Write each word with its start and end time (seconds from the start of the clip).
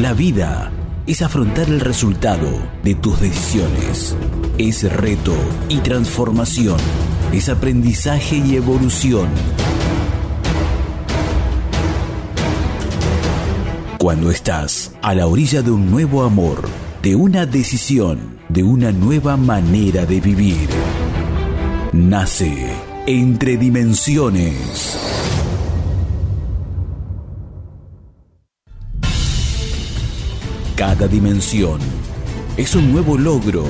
La 0.00 0.14
vida 0.14 0.72
es 1.06 1.20
afrontar 1.20 1.68
el 1.68 1.78
resultado 1.78 2.48
de 2.82 2.94
tus 2.94 3.20
decisiones. 3.20 4.16
Es 4.56 4.90
reto 4.90 5.34
y 5.68 5.76
transformación. 5.80 6.78
Es 7.34 7.50
aprendizaje 7.50 8.38
y 8.38 8.56
evolución. 8.56 9.28
Cuando 13.98 14.30
estás 14.30 14.94
a 15.02 15.14
la 15.14 15.26
orilla 15.26 15.60
de 15.60 15.70
un 15.70 15.90
nuevo 15.90 16.22
amor, 16.22 16.62
de 17.02 17.14
una 17.14 17.44
decisión, 17.44 18.38
de 18.48 18.62
una 18.62 18.92
nueva 18.92 19.36
manera 19.36 20.06
de 20.06 20.18
vivir, 20.22 20.70
nace 21.92 22.72
Entre 23.06 23.58
Dimensiones. 23.58 25.19
Cada 30.80 31.06
dimensión 31.06 31.78
es 32.56 32.74
un 32.74 32.90
nuevo 32.90 33.18
logro, 33.18 33.66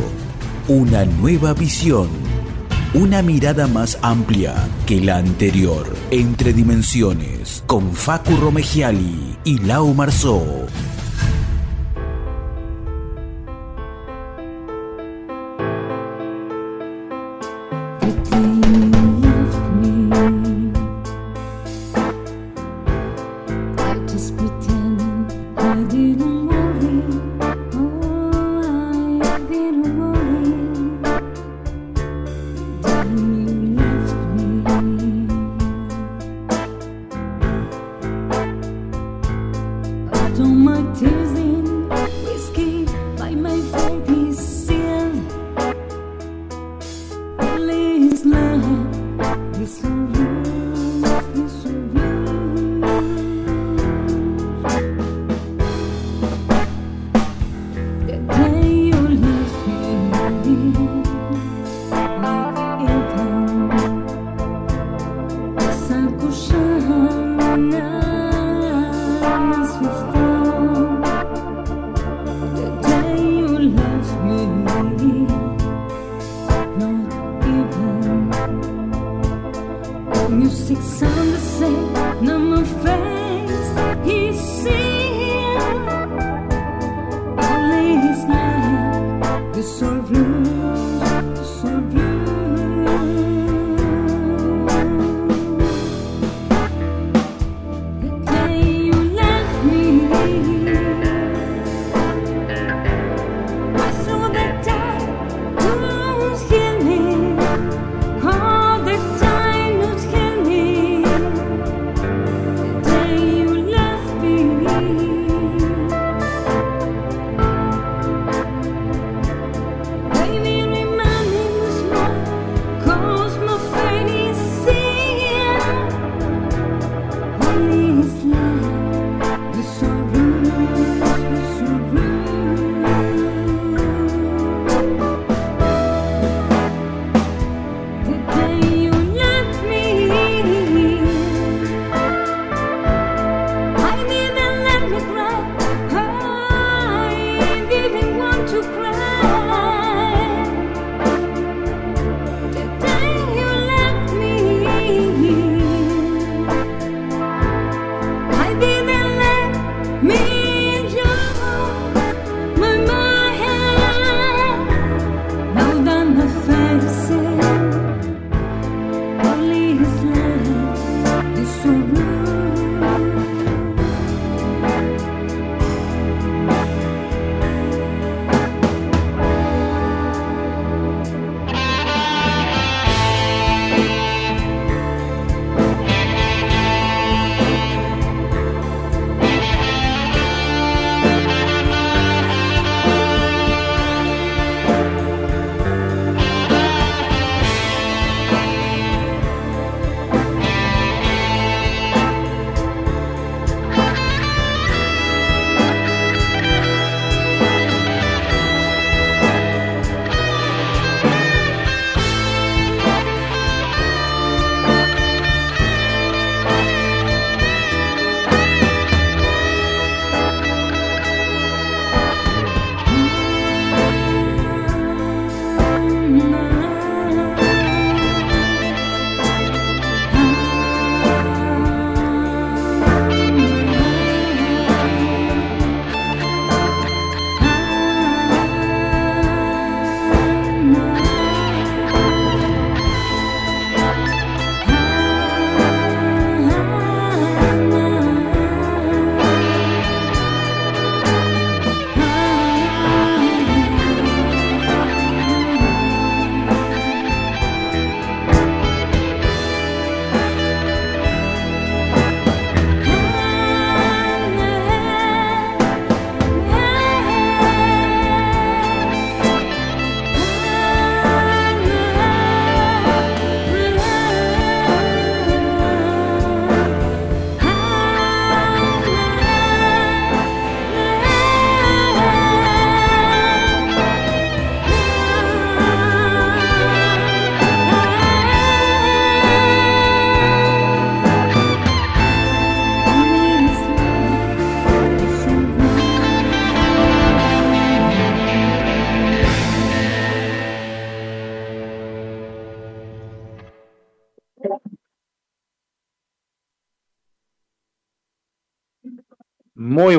una 0.69 1.05
nueva 1.05 1.55
visión, 1.55 2.09
una 2.95 3.21
mirada 3.21 3.67
más 3.67 3.99
amplia 4.01 4.55
que 4.87 5.01
la 5.01 5.17
anterior. 5.17 5.93
Entre 6.13 6.53
dimensiones, 6.53 7.65
con 7.67 7.95
Facu 7.95 8.37
Romegiali 8.37 9.37
y 9.43 9.59
Lau 9.59 9.93
Marzó. 9.93 10.69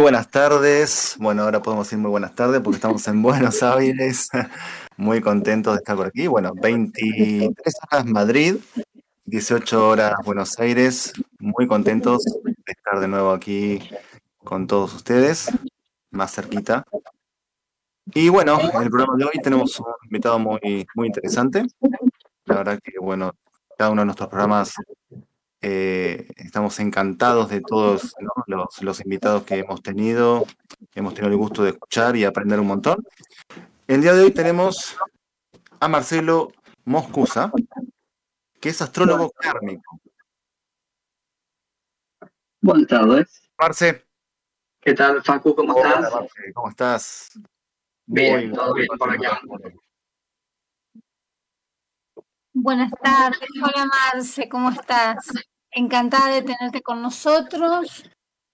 Buenas 0.02 0.32
tardes. 0.32 1.16
Bueno, 1.20 1.44
ahora 1.44 1.62
podemos 1.62 1.86
decir 1.86 2.00
muy 2.00 2.10
buenas 2.10 2.34
tardes 2.34 2.60
porque 2.62 2.78
estamos 2.78 3.08
en 3.08 3.22
Buenos 3.22 3.62
Aires. 3.64 4.30
Muy 4.98 5.22
contentos 5.22 5.74
de 5.74 5.78
estar 5.78 5.96
por 5.96 6.08
aquí. 6.08 6.26
Bueno, 6.26 6.54
23 6.60 7.54
horas 7.92 8.06
Madrid, 8.08 8.56
18 9.26 9.88
horas 9.88 10.16
Buenos 10.26 10.58
Aires. 10.60 11.14
Muy 11.40 11.68
contentos 11.68 12.24
de 12.44 12.54
estar 12.66 13.00
de 13.00 13.08
nuevo 13.08 13.32
aquí 13.32 13.80
con 14.44 14.66
todos 14.66 14.96
ustedes, 14.96 15.52
más 16.10 16.34
cerquita. 16.34 16.84
Y 18.08 18.30
bueno, 18.30 18.60
en 18.60 18.82
el 18.82 18.90
programa 18.90 19.16
de 19.18 19.26
hoy 19.26 19.40
tenemos 19.44 19.80
un 19.80 19.86
invitado 20.06 20.40
muy, 20.40 20.88
muy 20.96 21.08
interesante. 21.08 21.64
La 22.46 22.56
verdad 22.56 22.80
que, 22.84 22.94
bueno, 23.00 23.34
cada 23.78 23.92
uno 23.92 24.02
de 24.02 24.06
nuestros 24.08 24.30
programas 24.30 24.74
eh, 25.62 26.28
estamos 26.38 26.80
encantados 26.80 27.50
de 27.50 27.62
todos 27.62 28.16
¿no? 28.20 28.32
los, 28.48 28.82
los 28.82 29.00
invitados 29.02 29.44
que 29.44 29.60
hemos 29.60 29.82
tenido. 29.82 30.46
Hemos 30.96 31.14
tenido 31.14 31.32
el 31.32 31.38
gusto 31.38 31.64
de 31.64 31.72
escuchar 31.72 32.16
y 32.16 32.26
aprender 32.26 32.60
un 32.60 32.68
montón. 32.68 33.04
El 33.88 34.02
día 34.02 34.14
de 34.14 34.24
hoy 34.24 34.32
tenemos 34.32 34.98
a 35.80 35.88
Marcelo 35.88 36.52
Moscusa, 36.86 37.52
que 38.60 38.70
es 38.70 38.82
astrólogo 38.82 39.32
kármico. 39.32 40.00
Buenas 42.62 42.88
tardes. 42.88 43.42
Marce, 43.58 44.06
¿Qué 44.82 44.96
tal, 44.96 45.22
Facu? 45.24 45.56
¿Cómo 45.56 45.74
hola, 45.74 45.94
estás? 45.94 46.14
Marce, 46.14 46.54
¿cómo 46.54 46.70
estás? 46.70 47.40
Bien, 48.08 48.50
Muy 48.50 48.58
todo 48.58 48.74
bien 48.74 48.88
por 48.98 49.12
acá. 49.12 49.42
Buenas 52.54 52.92
tardes, 53.02 53.50
hola 53.62 53.86
Marce, 53.86 54.50
¿cómo 54.50 54.72
estás? 54.72 55.32
Encantada 55.74 56.36
de 56.36 56.42
tenerte 56.42 56.82
con 56.82 57.02
nosotros. 57.02 58.04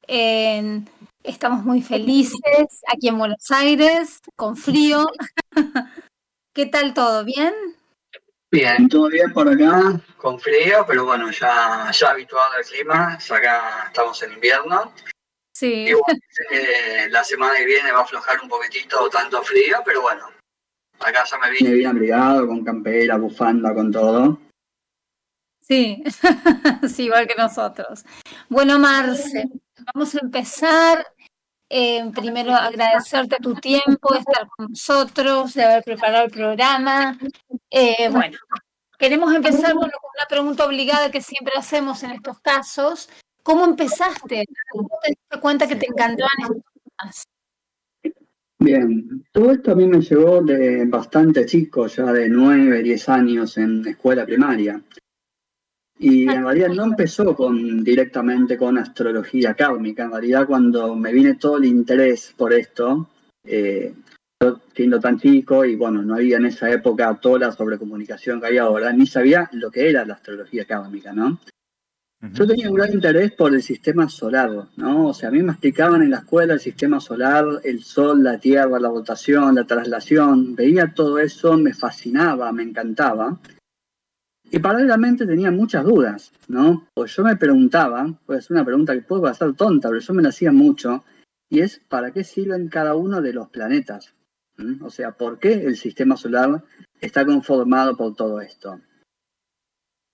Eh, 0.08 0.82
estamos 1.24 1.64
muy 1.64 1.82
felices 1.82 2.82
aquí 2.88 3.08
en 3.08 3.18
Buenos 3.18 3.50
Aires, 3.50 4.20
con 4.36 4.56
frío. 4.56 5.08
¿Qué 6.54 6.68
tal 6.68 6.94
todo? 6.94 7.26
¿Bien? 7.26 7.54
Bien, 8.52 8.88
todo 8.88 9.10
bien 9.10 9.34
por 9.34 9.50
acá, 9.50 10.00
con 10.16 10.40
frío, 10.40 10.86
pero 10.88 11.06
bueno, 11.06 11.30
ya, 11.32 11.92
ya 11.92 12.12
habituado 12.12 12.54
al 12.54 12.64
clima, 12.64 13.18
ya 13.18 13.36
acá 13.36 13.84
estamos 13.88 14.22
en 14.24 14.34
invierno. 14.34 14.94
Sí, 15.54 15.88
Y 15.90 15.94
bueno, 15.94 16.20
la 17.10 17.24
semana 17.24 17.56
que 17.58 17.66
viene 17.66 17.92
va 17.92 18.00
a 18.00 18.04
aflojar 18.04 18.40
un 18.42 18.48
poquitito 18.48 19.10
tanto 19.10 19.42
frío, 19.42 19.80
pero 19.84 20.02
bueno, 20.02 20.30
acá 21.00 21.24
ya 21.26 21.38
me 21.40 21.50
vine 21.50 21.74
bien 21.74 21.90
abrigado, 21.90 22.48
con 22.48 22.64
campera, 22.64 23.18
bufanda, 23.18 23.74
con 23.74 23.92
todo. 23.92 24.40
Sí, 25.68 26.04
sí, 26.88 27.04
igual 27.04 27.28
que 27.28 27.36
nosotros. 27.36 28.04
Bueno, 28.50 28.80
Marce, 28.80 29.50
vamos 29.94 30.16
a 30.16 30.20
empezar. 30.20 31.06
Eh, 31.70 32.10
primero 32.16 32.54
agradecerte 32.54 33.38
tu 33.42 33.54
tiempo, 33.56 34.14
de 34.14 34.20
estar 34.20 34.48
con 34.48 34.68
nosotros, 34.70 35.54
de 35.54 35.64
haber 35.64 35.84
preparado 35.84 36.26
el 36.26 36.32
programa. 36.32 37.18
Eh, 37.70 38.10
bueno, 38.10 38.38
queremos 38.98 39.34
empezar 39.34 39.74
bueno, 39.74 39.92
con 40.02 40.12
una 40.18 40.28
pregunta 40.30 40.66
obligada 40.66 41.12
que 41.12 41.22
siempre 41.22 41.54
hacemos 41.58 42.04
en 42.04 42.12
estos 42.12 42.40
casos. 42.40 43.10
¿Cómo 43.44 43.66
empezaste? 43.66 44.46
¿Cómo 44.72 44.90
te 45.02 45.10
diste 45.10 45.40
cuenta 45.42 45.68
que 45.68 45.76
te 45.76 45.88
encantaban 45.88 46.38
estos 46.40 46.64
temas? 46.98 47.28
Bien, 48.60 49.26
todo 49.32 49.52
esto 49.52 49.72
a 49.72 49.76
mí 49.76 49.86
me 49.86 50.02
llegó 50.02 50.42
de 50.42 50.86
bastante 50.86 51.46
chico, 51.46 51.86
ya 51.88 52.12
de 52.12 52.28
9, 52.28 52.82
10 52.82 53.10
años 53.10 53.58
en 53.58 53.88
escuela 53.88 54.26
primaria. 54.26 54.82
Y 56.00 56.30
en 56.30 56.44
realidad 56.44 56.70
no 56.70 56.84
empezó 56.84 57.36
con, 57.36 57.84
directamente 57.84 58.58
con 58.58 58.78
astrología 58.78 59.56
kármica, 59.56 60.04
en 60.04 60.12
realidad 60.12 60.46
cuando 60.46 60.96
me 60.96 61.12
vine 61.12 61.36
todo 61.36 61.58
el 61.58 61.66
interés 61.66 62.34
por 62.38 62.54
esto, 62.54 63.10
eh, 63.44 63.94
yo 64.40 64.62
siendo 64.76 65.00
tan 65.00 65.20
chico 65.20 65.66
y 65.66 65.76
bueno, 65.76 66.04
no 66.04 66.16
había 66.16 66.38
en 66.38 66.46
esa 66.46 66.70
época 66.70 67.18
toda 67.20 67.40
la 67.40 67.52
sobrecomunicación 67.52 68.40
que 68.40 68.48
hay 68.48 68.58
ahora, 68.60 68.94
ni 68.94 69.08
sabía 69.08 69.50
lo 69.54 69.72
que 69.72 69.90
era 69.90 70.06
la 70.06 70.14
astrología 70.14 70.66
kármica, 70.66 71.14
¿no? 71.14 71.40
Yo 72.34 72.48
tenía 72.48 72.70
un 72.70 72.76
gran 72.76 72.94
interés 72.94 73.32
por 73.34 73.54
el 73.54 73.62
sistema 73.62 74.10
solar, 74.10 74.50
¿no? 74.76 75.10
O 75.10 75.14
sea, 75.14 75.30
a 75.30 75.32
mí 75.32 75.44
me 75.44 75.52
explicaban 75.52 76.02
en 76.02 76.10
la 76.10 76.18
escuela 76.18 76.56
el 76.56 76.60
sistema 76.60 77.00
solar, 77.00 77.46
el 77.64 77.84
sol, 77.84 78.24
la 78.24 78.40
tierra, 78.40 78.80
la 78.80 78.90
rotación, 78.90 79.54
la 79.54 79.66
traslación, 79.66 80.56
veía 80.56 80.94
todo 80.96 81.20
eso, 81.20 81.56
me 81.58 81.76
fascinaba, 81.76 82.52
me 82.52 82.64
encantaba. 82.64 83.38
Y 84.50 84.60
paralelamente 84.60 85.26
tenía 85.26 85.52
muchas 85.52 85.84
dudas, 85.84 86.32
¿no? 86.48 86.88
Pues 86.94 87.16
yo 87.16 87.24
me 87.24 87.36
preguntaba, 87.36 88.08
pues 88.26 88.46
es 88.46 88.50
una 88.50 88.64
pregunta 88.64 88.94
que 88.94 89.02
puede 89.02 89.24
parecer 89.24 89.54
tonta, 89.56 89.90
pero 89.90 90.00
yo 90.00 90.14
me 90.14 90.24
la 90.24 90.30
hacía 90.30 90.52
mucho, 90.52 91.04
y 91.50 91.60
es 91.60 91.82
¿para 91.90 92.12
qué 92.12 92.24
sirven 92.24 92.70
cada 92.70 92.96
uno 92.96 93.22
de 93.22 93.34
los 93.34 93.50
planetas? 93.50 94.14
¿Mm? 94.58 94.84
O 94.84 94.90
sea, 94.90 95.12
¿por 95.12 95.40
qué 95.40 95.54
el 95.54 95.76
sistema 95.76 96.16
solar 96.16 96.64
está 97.02 97.26
conformado 97.26 97.98
por 97.98 98.16
todo 98.16 98.40
esto? 98.40 98.80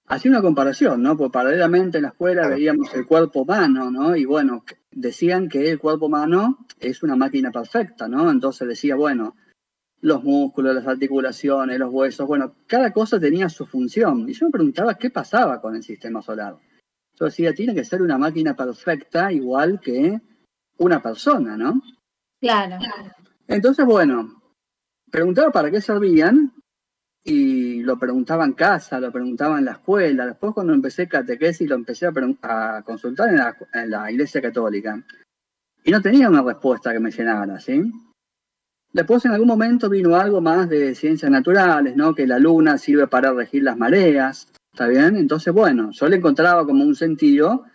Hacía 0.07 0.31
una 0.31 0.41
comparación, 0.41 1.01
¿no? 1.01 1.15
Pues 1.15 1.31
paralelamente 1.31 1.97
en 1.99 2.03
la 2.03 2.09
escuela 2.09 2.47
veíamos 2.47 2.93
el 2.93 3.05
cuerpo 3.05 3.41
humano, 3.41 3.89
¿no? 3.89 4.15
Y 4.15 4.25
bueno, 4.25 4.65
decían 4.91 5.47
que 5.47 5.69
el 5.69 5.79
cuerpo 5.79 6.07
humano 6.07 6.65
es 6.79 7.03
una 7.03 7.15
máquina 7.15 7.51
perfecta, 7.51 8.07
¿no? 8.07 8.29
Entonces 8.29 8.67
decía, 8.67 8.95
bueno, 8.95 9.35
los 10.03 10.21
músculos, 10.21 10.75
las 10.75 10.85
articulaciones, 10.85 11.79
los 11.79 11.91
huesos, 11.91 12.27
bueno, 12.27 12.53
cada 12.67 12.91
cosa 12.91 13.17
tenía 13.21 13.47
su 13.47 13.65
función. 13.65 14.27
Y 14.27 14.33
yo 14.33 14.47
me 14.47 14.51
preguntaba 14.51 14.95
qué 14.95 15.09
pasaba 15.09 15.61
con 15.61 15.77
el 15.77 15.83
sistema 15.83 16.21
solar. 16.21 16.57
Yo 17.17 17.25
decía, 17.25 17.53
tiene 17.53 17.73
que 17.73 17.85
ser 17.85 18.01
una 18.01 18.17
máquina 18.17 18.53
perfecta 18.53 19.31
igual 19.31 19.79
que 19.79 20.19
una 20.77 21.01
persona, 21.01 21.55
¿no? 21.55 21.81
Claro, 22.41 22.75
Entonces, 23.47 23.85
bueno, 23.85 24.41
preguntaba 25.09 25.53
para 25.53 25.71
qué 25.71 25.79
servían 25.79 26.51
y 27.23 27.81
lo 27.83 27.97
preguntaba 27.97 28.43
en 28.43 28.53
casa, 28.53 28.99
lo 28.99 29.09
preguntaba 29.09 29.57
en 29.57 29.65
la 29.65 29.71
escuela. 29.71 30.25
Después 30.25 30.53
cuando 30.53 30.73
empecé 30.73 31.07
catequesis 31.07 31.69
lo 31.69 31.75
empecé 31.75 32.07
a, 32.07 32.11
a 32.41 32.81
consultar 32.81 33.29
en 33.29 33.37
la, 33.37 33.55
en 33.73 33.89
la 33.89 34.11
iglesia 34.11 34.41
católica. 34.41 35.01
Y 35.85 35.91
no 35.91 36.01
tenía 36.01 36.27
una 36.27 36.41
respuesta 36.41 36.91
que 36.91 36.99
me 36.99 37.11
llenara, 37.11 37.57
¿sí? 37.61 37.89
Después 38.93 39.25
en 39.25 39.31
algún 39.31 39.47
momento 39.47 39.89
vino 39.89 40.15
algo 40.15 40.39
más 40.39 40.69
de 40.69 40.93
ciencias 40.93 41.31
naturales, 41.31 41.95
¿no? 41.95 42.13
Que 42.13 42.27
la 42.27 42.37
luna 42.37 42.77
sirve 42.77 43.07
para 43.07 43.33
regir 43.33 43.63
las 43.63 43.75
mareas, 43.75 44.47
¿está 44.71 44.87
bien? 44.87 45.17
Entonces, 45.17 45.51
bueno, 45.51 45.89
yo 45.91 46.07
le 46.07 46.17
encontraba 46.17 46.65
como 46.65 46.83
un 46.83 46.95
sentido 46.95 47.65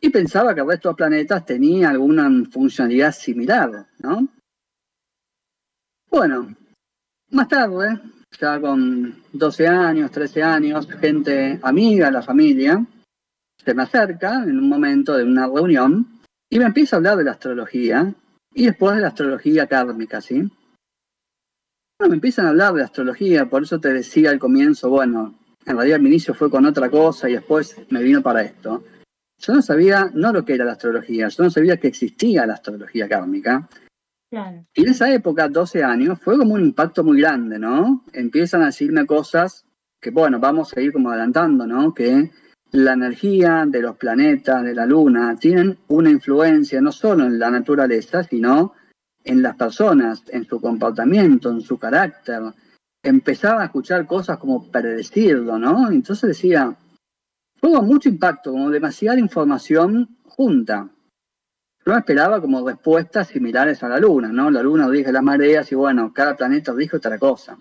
y 0.00 0.10
pensaba 0.10 0.54
que 0.54 0.60
el 0.60 0.68
resto 0.68 0.90
de 0.90 0.94
planetas 0.94 1.44
tenía 1.44 1.90
alguna 1.90 2.30
funcionalidad 2.50 3.12
similar, 3.12 3.86
¿no? 3.98 4.28
Bueno, 6.08 6.54
más 7.30 7.48
tarde, 7.48 8.00
ya 8.38 8.60
con 8.60 9.16
12 9.32 9.66
años, 9.66 10.10
13 10.12 10.42
años, 10.42 10.88
gente 11.00 11.58
amiga 11.62 12.06
de 12.06 12.12
la 12.12 12.22
familia 12.22 12.86
se 13.64 13.74
me 13.74 13.82
acerca 13.82 14.42
en 14.42 14.58
un 14.58 14.68
momento 14.68 15.16
de 15.16 15.24
una 15.24 15.46
reunión 15.46 16.20
y 16.50 16.58
me 16.58 16.64
empieza 16.64 16.96
a 16.96 16.98
hablar 16.98 17.16
de 17.16 17.24
la 17.24 17.32
astrología 17.32 18.12
y 18.54 18.66
después 18.66 18.96
de 18.96 19.02
la 19.02 19.08
astrología 19.08 19.66
kármica, 19.66 20.20
¿sí? 20.20 20.50
Bueno, 21.98 22.10
me 22.10 22.14
empiezan 22.14 22.46
a 22.46 22.50
hablar 22.50 22.74
de 22.74 22.82
astrología, 22.82 23.46
por 23.46 23.62
eso 23.62 23.80
te 23.80 23.92
decía 23.92 24.30
al 24.30 24.38
comienzo, 24.38 24.90
bueno, 24.90 25.38
en 25.64 25.76
realidad 25.76 26.00
mi 26.00 26.08
inicio 26.08 26.34
fue 26.34 26.50
con 26.50 26.66
otra 26.66 26.90
cosa 26.90 27.28
y 27.28 27.34
después 27.34 27.76
me 27.90 28.02
vino 28.02 28.22
para 28.22 28.42
esto. 28.42 28.84
Yo 29.38 29.54
no 29.54 29.62
sabía, 29.62 30.10
no 30.14 30.32
lo 30.32 30.44
que 30.44 30.54
era 30.54 30.64
la 30.64 30.72
astrología, 30.72 31.28
yo 31.28 31.44
no 31.44 31.50
sabía 31.50 31.76
que 31.76 31.88
existía 31.88 32.46
la 32.46 32.54
astrología 32.54 33.08
kármica. 33.08 33.68
claro. 34.30 34.64
Y 34.74 34.82
en 34.82 34.90
esa 34.90 35.12
época, 35.12 35.48
12 35.48 35.82
años, 35.82 36.18
fue 36.20 36.38
como 36.38 36.54
un 36.54 36.60
impacto 36.62 37.04
muy 37.04 37.20
grande, 37.20 37.58
¿no? 37.58 38.04
Empiezan 38.12 38.62
a 38.62 38.66
decirme 38.66 39.06
cosas 39.06 39.64
que, 40.00 40.10
bueno, 40.10 40.40
vamos 40.40 40.76
a 40.76 40.80
ir 40.80 40.92
como 40.92 41.10
adelantando, 41.10 41.66
¿no? 41.66 41.94
Que 41.94 42.30
la 42.72 42.94
energía 42.94 43.64
de 43.68 43.82
los 43.82 43.96
planetas, 43.96 44.64
de 44.64 44.74
la 44.74 44.86
luna, 44.86 45.36
tienen 45.36 45.78
una 45.88 46.10
influencia 46.10 46.80
no 46.80 46.90
solo 46.90 47.24
en 47.24 47.38
la 47.38 47.50
naturaleza, 47.50 48.22
sino 48.24 48.72
en 49.22 49.42
las 49.42 49.56
personas, 49.56 50.24
en 50.28 50.44
su 50.46 50.60
comportamiento, 50.60 51.50
en 51.50 51.60
su 51.60 51.78
carácter. 51.78 52.40
Empezaba 53.02 53.62
a 53.62 53.66
escuchar 53.66 54.06
cosas 54.06 54.38
como 54.38 54.70
predecirlo, 54.70 55.58
¿no? 55.58 55.90
Entonces 55.90 56.28
decía, 56.28 56.74
con 57.60 57.86
mucho 57.86 58.08
impacto, 58.08 58.52
como 58.52 58.70
demasiada 58.70 59.18
información 59.18 60.16
junta. 60.24 60.88
Yo 61.84 61.92
esperaba 61.94 62.40
como 62.40 62.66
respuestas 62.66 63.28
similares 63.28 63.82
a 63.82 63.88
la 63.88 63.98
Luna, 63.98 64.28
¿no? 64.28 64.50
La 64.50 64.62
Luna 64.62 64.88
rige 64.88 65.12
las 65.12 65.22
mareas 65.22 65.70
y 65.72 65.74
bueno, 65.74 66.12
cada 66.12 66.36
planeta 66.36 66.72
rige 66.72 66.96
otra 66.96 67.18
cosa. 67.18 67.58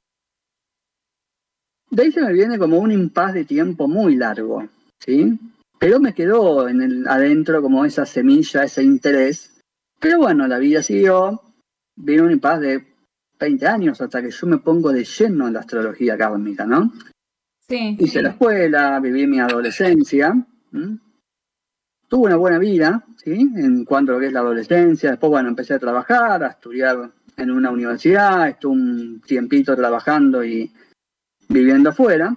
De 1.89 2.03
ahí 2.03 2.11
se 2.11 2.21
me 2.21 2.31
viene 2.31 2.57
como 2.57 2.77
un 2.77 2.91
impas 2.91 3.33
de 3.33 3.43
tiempo 3.43 3.87
muy 3.87 4.15
largo, 4.15 4.63
¿sí? 5.03 5.39
Pero 5.79 5.99
me 5.99 6.13
quedó 6.13 6.67
en 6.67 6.81
el, 6.81 7.07
adentro 7.07 7.61
como 7.61 7.85
esa 7.85 8.05
semilla, 8.05 8.63
ese 8.63 8.83
interés. 8.83 9.59
Pero 9.99 10.19
bueno, 10.19 10.47
la 10.47 10.59
vida 10.59 10.83
siguió, 10.83 11.41
vino 11.95 12.23
un 12.23 12.31
impas 12.31 12.59
de 12.59 12.85
20 13.39 13.67
años 13.67 14.01
hasta 14.01 14.21
que 14.21 14.29
yo 14.29 14.47
me 14.47 14.59
pongo 14.59 14.91
de 14.91 15.03
lleno 15.03 15.47
en 15.47 15.53
la 15.53 15.61
astrología 15.61 16.17
kármica, 16.17 16.65
¿no? 16.65 16.93
Sí, 17.67 17.97
Hice 17.99 18.21
la 18.21 18.29
escuela, 18.29 18.99
viví 18.99 19.25
mi 19.27 19.39
adolescencia. 19.39 20.35
tuve 22.07 22.27
una 22.27 22.35
buena 22.35 22.59
vida, 22.59 23.03
¿sí? 23.23 23.31
En 23.55 23.85
cuanto 23.85 24.11
a 24.11 24.15
lo 24.15 24.21
que 24.21 24.27
es 24.27 24.33
la 24.33 24.41
adolescencia. 24.41 25.11
Después, 25.11 25.31
bueno, 25.31 25.49
empecé 25.49 25.73
a 25.73 25.79
trabajar, 25.79 26.43
a 26.43 26.49
estudiar 26.49 27.11
en 27.37 27.51
una 27.51 27.71
universidad, 27.71 28.49
estuve 28.49 28.73
un 28.73 29.21
tiempito 29.21 29.75
trabajando 29.75 30.43
y 30.43 30.71
viviendo 31.47 31.89
afuera. 31.89 32.35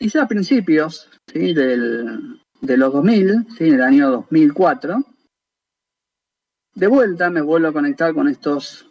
Y 0.00 0.08
ya 0.08 0.22
a 0.22 0.28
principios 0.28 1.08
¿sí? 1.32 1.52
Del, 1.52 2.40
de 2.60 2.76
los 2.76 2.92
2000, 2.92 3.46
¿sí? 3.56 3.68
en 3.68 3.74
el 3.74 3.82
año 3.82 4.10
2004, 4.10 5.04
de 6.74 6.86
vuelta 6.86 7.30
me 7.30 7.40
vuelvo 7.40 7.68
a 7.68 7.72
conectar 7.72 8.14
con 8.14 8.28
estos 8.28 8.88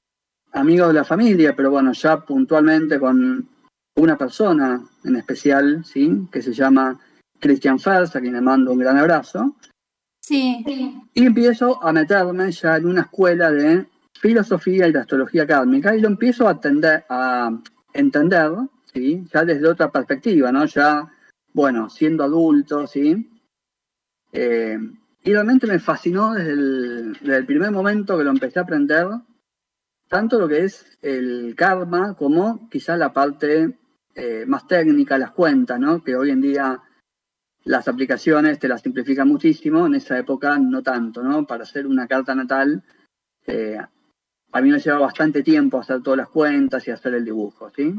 amigos 0.52 0.90
de 0.90 0.94
la 0.94 1.04
familia, 1.04 1.56
pero 1.56 1.72
bueno, 1.72 1.94
ya 1.94 2.18
puntualmente 2.26 3.00
con 3.00 3.48
una 3.96 4.18
persona 4.18 4.84
en 5.04 5.16
especial, 5.16 5.84
¿sí? 5.86 6.28
que 6.32 6.42
se 6.42 6.54
llama 6.54 7.00
Christian 7.40 7.80
Fels, 7.80 8.16
a 8.16 8.22
quien 8.22 8.34
le 8.34 8.42
mando 8.42 8.72
un 8.72 8.80
gran 8.80 8.98
abrazo. 8.98 9.56
Sí. 10.20 10.64
Y 11.14 11.26
empiezo 11.26 11.82
a 11.84 11.94
meterme 11.94 12.52
ya 12.52 12.78
en 12.78 12.88
una 12.88 13.02
escuela 13.02 13.52
de 13.52 13.86
filosofía 14.20 14.88
y 14.88 14.92
de 14.92 15.00
astrología 15.00 15.48
kármica 15.48 15.96
y 15.96 16.02
lo 16.02 16.08
empiezo 16.08 16.48
a, 16.48 16.52
atender, 16.52 17.06
a 17.10 17.58
entender, 17.94 18.52
ya 19.34 19.44
desde 19.44 19.68
otra 19.68 19.92
perspectiva, 19.92 20.52
¿no? 20.52 20.66
Ya, 20.66 21.12
bueno, 21.54 21.90
siendo 21.90 22.24
adulto, 22.24 22.88
¿sí? 22.88 23.30
Eh, 24.32 24.78
y 25.24 25.34
realmente 25.34 25.68
me 25.68 25.80
fascinó 25.80 26.34
desde 26.34 26.52
el, 26.52 27.46
primer 27.46 27.72
momento 27.72 28.18
que 28.18 28.24
lo 28.24 28.32
empecé 28.32 28.60
a 28.60 28.64
aprender, 28.64 29.08
tanto 30.08 30.40
lo 30.40 30.48
que 30.48 30.64
es 30.64 30.98
el 31.02 31.54
karma 31.56 32.16
como 32.16 32.70
quizás 32.70 32.98
la 32.98 33.12
parte 33.12 33.78
eh, 34.16 34.46
más 34.48 34.68
técnica, 34.68 35.18
las 35.18 35.32
cuentas, 35.32 35.80
¿no? 35.80 36.04
Que 36.04 36.16
hoy 36.16 36.32
en 36.32 36.42
día 36.42 36.82
las 37.66 37.88
aplicaciones 37.88 38.60
te 38.60 38.68
las 38.68 38.82
simplifican 38.82 39.28
muchísimo, 39.28 39.86
en 39.86 39.96
esa 39.96 40.18
época 40.18 40.58
no 40.58 40.82
tanto, 40.82 41.22
¿no? 41.22 41.46
Para 41.46 41.64
hacer 41.64 41.86
una 41.86 42.08
carta 42.08 42.34
natal, 42.34 42.84
eh, 43.46 43.78
a 44.52 44.62
mí 44.62 44.72
me 44.72 44.80
lleva 44.80 45.00
bastante 45.00 45.44
tiempo 45.44 45.80
hacer 45.80 46.02
todas 46.02 46.18
las 46.18 46.30
cuentas 46.30 46.88
y 46.88 46.92
hacer 46.92 47.14
el 47.14 47.26
dibujo, 47.26 47.70
¿sí? 47.76 47.94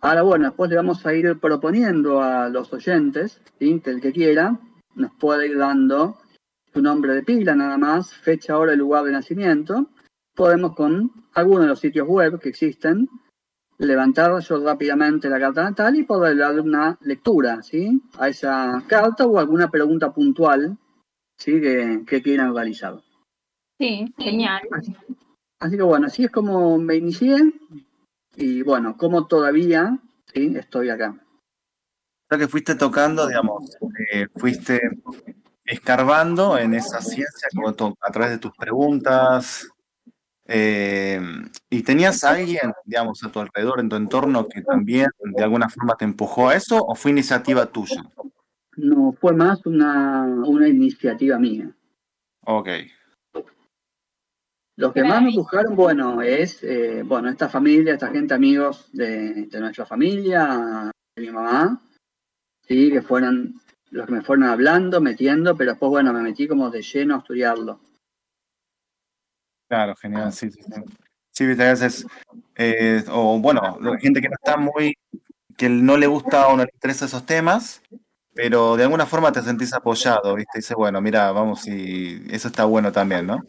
Ahora, 0.00 0.22
bueno, 0.22 0.46
después 0.46 0.70
le 0.70 0.76
vamos 0.76 1.04
a 1.04 1.14
ir 1.14 1.38
proponiendo 1.38 2.22
a 2.22 2.48
los 2.48 2.72
oyentes, 2.72 3.40
¿sí? 3.58 3.80
que 3.80 3.90
el 3.90 4.00
que 4.00 4.12
quiera, 4.12 4.58
nos 4.94 5.12
puede 5.14 5.48
ir 5.48 5.58
dando 5.58 6.18
su 6.72 6.82
nombre 6.82 7.14
de 7.14 7.22
pila 7.22 7.54
nada 7.54 7.78
más, 7.78 8.14
fecha, 8.14 8.58
hora 8.58 8.74
y 8.74 8.76
lugar 8.76 9.04
de 9.04 9.12
nacimiento. 9.12 9.90
Podemos 10.34 10.74
con 10.76 11.10
alguno 11.34 11.62
de 11.62 11.68
los 11.68 11.80
sitios 11.80 12.06
web 12.06 12.38
que 12.40 12.50
existen 12.50 13.08
levantar 13.78 14.38
yo 14.40 14.64
rápidamente 14.64 15.28
la 15.28 15.38
carta 15.38 15.62
natal 15.62 15.96
y 15.96 16.02
poder 16.02 16.36
darle 16.36 16.60
una 16.60 16.98
lectura 17.00 17.62
¿sí? 17.62 18.00
a 18.18 18.28
esa 18.28 18.82
carta 18.86 19.26
o 19.26 19.38
alguna 19.38 19.70
pregunta 19.70 20.12
puntual 20.12 20.76
¿sí? 21.36 21.60
que, 21.60 22.04
que 22.06 22.22
quieran 22.22 22.54
realizar. 22.54 23.00
Sí, 23.78 24.12
genial. 24.18 24.62
Así, 25.60 25.76
que 25.76 25.82
bueno, 25.82 26.06
así 26.06 26.24
es 26.24 26.30
como 26.30 26.78
me 26.78 26.96
inicié 26.96 27.36
y 28.38 28.62
bueno, 28.62 28.96
como 28.96 29.26
todavía 29.26 29.98
¿sí? 30.32 30.52
estoy 30.56 30.90
acá 30.90 31.14
que 32.36 32.48
fuiste 32.48 32.74
tocando, 32.74 33.26
digamos, 33.26 33.76
eh, 34.12 34.26
fuiste 34.34 34.80
escarbando 35.64 36.58
en 36.58 36.74
esa 36.74 37.00
ciencia 37.00 37.48
a 38.00 38.10
través 38.10 38.32
de 38.32 38.38
tus 38.38 38.52
preguntas. 38.52 39.68
Eh, 40.46 41.20
¿Y 41.70 41.82
tenías 41.82 42.24
a 42.24 42.30
alguien, 42.30 42.72
digamos, 42.84 43.22
a 43.22 43.30
tu 43.30 43.38
alrededor, 43.38 43.80
en 43.80 43.88
tu 43.88 43.96
entorno, 43.96 44.46
que 44.46 44.62
también 44.62 45.08
de 45.20 45.44
alguna 45.44 45.68
forma 45.68 45.94
te 45.96 46.04
empujó 46.04 46.48
a 46.48 46.56
eso 46.56 46.84
o 46.84 46.94
fue 46.94 47.12
iniciativa 47.12 47.66
tuya? 47.66 48.02
No, 48.76 49.14
fue 49.20 49.34
más 49.34 49.64
una, 49.66 50.24
una 50.46 50.68
iniciativa 50.68 51.38
mía. 51.38 51.70
Ok. 52.44 52.68
Los 54.78 54.92
que 54.92 55.02
más 55.02 55.20
me 55.20 55.30
empujaron, 55.30 55.74
bueno, 55.74 56.22
es, 56.22 56.62
eh, 56.62 57.02
bueno, 57.04 57.28
esta 57.28 57.48
familia, 57.48 57.94
esta 57.94 58.10
gente, 58.10 58.32
amigos 58.32 58.88
de, 58.92 59.46
de 59.46 59.60
nuestra 59.60 59.84
familia, 59.84 60.92
de 61.16 61.22
mi 61.22 61.30
mamá, 61.32 61.80
Sí, 62.68 62.92
que 62.92 63.02
fueron 63.02 63.54
los 63.90 64.06
que 64.06 64.12
me 64.12 64.22
fueron 64.22 64.44
hablando, 64.44 65.00
metiendo, 65.00 65.56
pero 65.56 65.72
después, 65.72 65.90
bueno, 65.90 66.12
me 66.12 66.22
metí 66.22 66.46
como 66.46 66.70
de 66.70 66.82
lleno 66.82 67.16
a 67.16 67.18
estudiarlo. 67.18 67.80
Claro, 69.68 69.96
genial, 69.96 70.32
sí, 70.32 70.50
sí, 70.52 70.60
sí. 70.62 70.82
Sí, 71.32 71.44
a 71.44 71.46
veces, 71.56 72.06
eh, 72.54 73.02
o 73.10 73.40
bueno, 73.40 73.78
gente 74.00 74.20
que 74.20 74.28
no 74.28 74.34
está 74.34 74.56
muy, 74.56 74.94
que 75.56 75.68
no 75.68 75.96
le 75.96 76.06
gusta 76.06 76.46
o 76.48 76.56
no 76.56 76.64
le 76.64 76.70
interesa 76.72 77.06
esos 77.06 77.26
temas, 77.26 77.82
pero 78.32 78.76
de 78.76 78.84
alguna 78.84 79.06
forma 79.06 79.32
te 79.32 79.42
sentís 79.42 79.72
apoyado, 79.72 80.36
¿viste? 80.36 80.58
Dice, 80.58 80.74
bueno, 80.74 81.00
mira, 81.00 81.32
vamos, 81.32 81.66
y 81.66 82.22
eso 82.30 82.48
está 82.48 82.64
bueno 82.64 82.92
también, 82.92 83.26
¿no? 83.26 83.42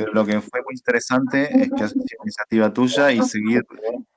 Pero 0.00 0.14
lo 0.14 0.24
que 0.24 0.40
fue 0.40 0.62
muy 0.64 0.74
interesante 0.74 1.44
es 1.62 1.70
que 1.70 1.88
sido 1.88 2.04
iniciativa 2.24 2.72
tuya 2.72 3.12
y 3.12 3.22
seguir 3.22 3.66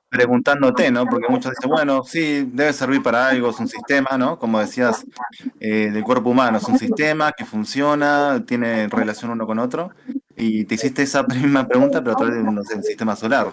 preguntándote, 0.08 0.90
¿no? 0.90 1.04
Porque 1.04 1.28
muchos 1.28 1.52
dicen, 1.52 1.68
bueno, 1.68 2.02
sí, 2.04 2.48
debe 2.50 2.72
servir 2.72 3.02
para 3.02 3.28
algo, 3.28 3.50
es 3.50 3.60
un 3.60 3.68
sistema, 3.68 4.16
¿no? 4.16 4.38
Como 4.38 4.60
decías, 4.60 5.04
eh, 5.60 5.90
del 5.90 6.02
cuerpo 6.02 6.30
humano, 6.30 6.56
es 6.56 6.64
un 6.64 6.78
sistema 6.78 7.32
que 7.32 7.44
funciona, 7.44 8.42
tiene 8.46 8.88
relación 8.88 9.32
uno 9.32 9.46
con 9.46 9.58
otro, 9.58 9.90
y 10.34 10.64
te 10.64 10.76
hiciste 10.76 11.02
esa 11.02 11.22
misma 11.24 11.68
pregunta, 11.68 12.00
pero 12.00 12.12
a 12.12 12.16
través 12.16 12.36
de 12.36 12.42
un 12.42 12.64
sistema 12.82 13.14
solar. 13.14 13.52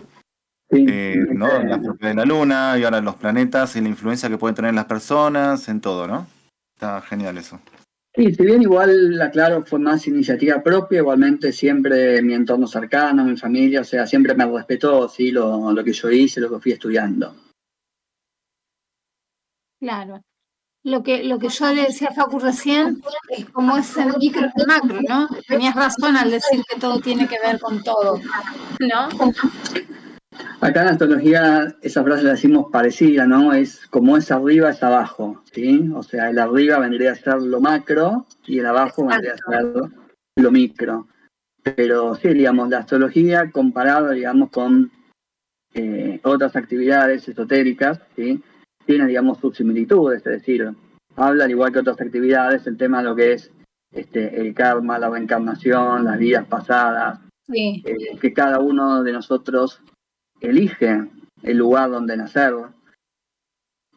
Eh, 0.69 1.17
¿no? 1.33 1.47
La 1.47 1.77
de 1.77 2.13
la 2.13 2.23
luna 2.23 2.77
y 2.77 2.85
ahora 2.85 3.01
los 3.01 3.15
planetas 3.15 3.75
y 3.75 3.81
la 3.81 3.89
influencia 3.89 4.29
que 4.29 4.37
pueden 4.37 4.55
tener 4.55 4.73
las 4.73 4.85
personas 4.85 5.67
en 5.67 5.81
todo, 5.81 6.07
¿no? 6.07 6.27
Está 6.75 7.01
genial 7.01 7.37
eso. 7.37 7.59
Sí, 8.13 8.33
si 8.33 8.45
bien 8.45 8.61
igual, 8.61 9.15
la 9.17 9.31
claro, 9.31 9.63
fue 9.65 9.79
más 9.79 10.05
iniciativa 10.05 10.61
propia, 10.61 10.99
igualmente 10.99 11.53
siempre 11.53 12.21
mi 12.21 12.33
entorno 12.33 12.67
cercano, 12.67 13.23
mi 13.23 13.37
familia, 13.37 13.81
o 13.81 13.85
sea, 13.85 14.05
siempre 14.05 14.35
me 14.35 14.45
respetó, 14.45 15.07
sí, 15.07 15.31
lo, 15.31 15.71
lo 15.71 15.83
que 15.83 15.93
yo 15.93 16.11
hice, 16.11 16.41
lo 16.41 16.49
que 16.49 16.59
fui 16.59 16.73
estudiando. 16.73 17.33
Claro. 19.79 20.21
Lo 20.83 21.03
que, 21.03 21.23
lo 21.23 21.39
que 21.39 21.49
yo 21.49 21.73
le 21.73 21.83
decía 21.83 22.09
a 22.09 22.13
Facu 22.13 22.39
recién 22.39 23.01
es 23.29 23.49
como 23.51 23.77
es 23.77 23.95
el 23.97 24.17
micro 24.17 24.47
y 24.47 24.65
macro, 24.65 24.99
¿no? 25.07 25.29
Tenías 25.47 25.75
razón 25.75 26.17
al 26.17 26.31
decir 26.31 26.63
que 26.67 26.79
todo 26.79 26.99
tiene 26.99 27.27
que 27.27 27.37
ver 27.39 27.59
con 27.59 27.83
todo, 27.83 28.19
¿no? 28.79 29.09
Acá 30.61 30.83
en 30.83 30.89
astrología 30.89 31.75
esa 31.81 32.03
frase 32.03 32.23
la 32.23 32.31
decimos 32.31 32.67
parecida, 32.71 33.25
¿no? 33.25 33.51
Es 33.51 33.87
como 33.87 34.15
es 34.15 34.31
arriba 34.31 34.69
es 34.69 34.81
abajo, 34.83 35.41
¿sí? 35.51 35.89
O 35.93 36.03
sea, 36.03 36.29
el 36.29 36.39
arriba 36.39 36.79
vendría 36.79 37.11
a 37.11 37.15
ser 37.15 37.41
lo 37.41 37.59
macro 37.59 38.25
y 38.45 38.59
el 38.59 38.65
abajo 38.65 39.07
vendría 39.07 39.33
a 39.33 39.51
ser 39.51 39.73
lo 40.37 40.51
micro. 40.51 41.07
Pero 41.63 42.15
sí, 42.15 42.29
digamos, 42.29 42.69
la 42.69 42.79
astrología 42.79 43.51
comparado, 43.51 44.11
digamos, 44.11 44.49
con 44.51 44.91
eh, 45.73 46.19
otras 46.23 46.55
actividades 46.55 47.27
esotéricas, 47.27 47.99
¿sí? 48.15 48.41
Tiene, 48.85 49.07
digamos, 49.07 49.39
sus 49.39 49.57
similitudes, 49.57 50.19
es 50.25 50.41
decir, 50.41 50.71
habla, 51.15 51.45
al 51.45 51.51
igual 51.51 51.71
que 51.71 51.79
otras 51.79 51.99
actividades, 51.99 52.65
el 52.67 52.77
tema 52.77 52.99
de 52.99 53.03
lo 53.03 53.15
que 53.15 53.33
es 53.33 53.51
este, 53.91 54.39
el 54.39 54.53
karma, 54.53 54.97
la 54.97 55.09
reencarnación, 55.09 56.05
las 56.05 56.17
vidas 56.17 56.47
pasadas, 56.47 57.19
sí. 57.47 57.83
eh, 57.85 58.17
que 58.19 58.31
cada 58.31 58.59
uno 58.59 59.03
de 59.03 59.11
nosotros 59.11 59.81
elige 60.41 61.07
el 61.43 61.57
lugar 61.57 61.89
donde 61.89 62.17
nacer, 62.17 62.53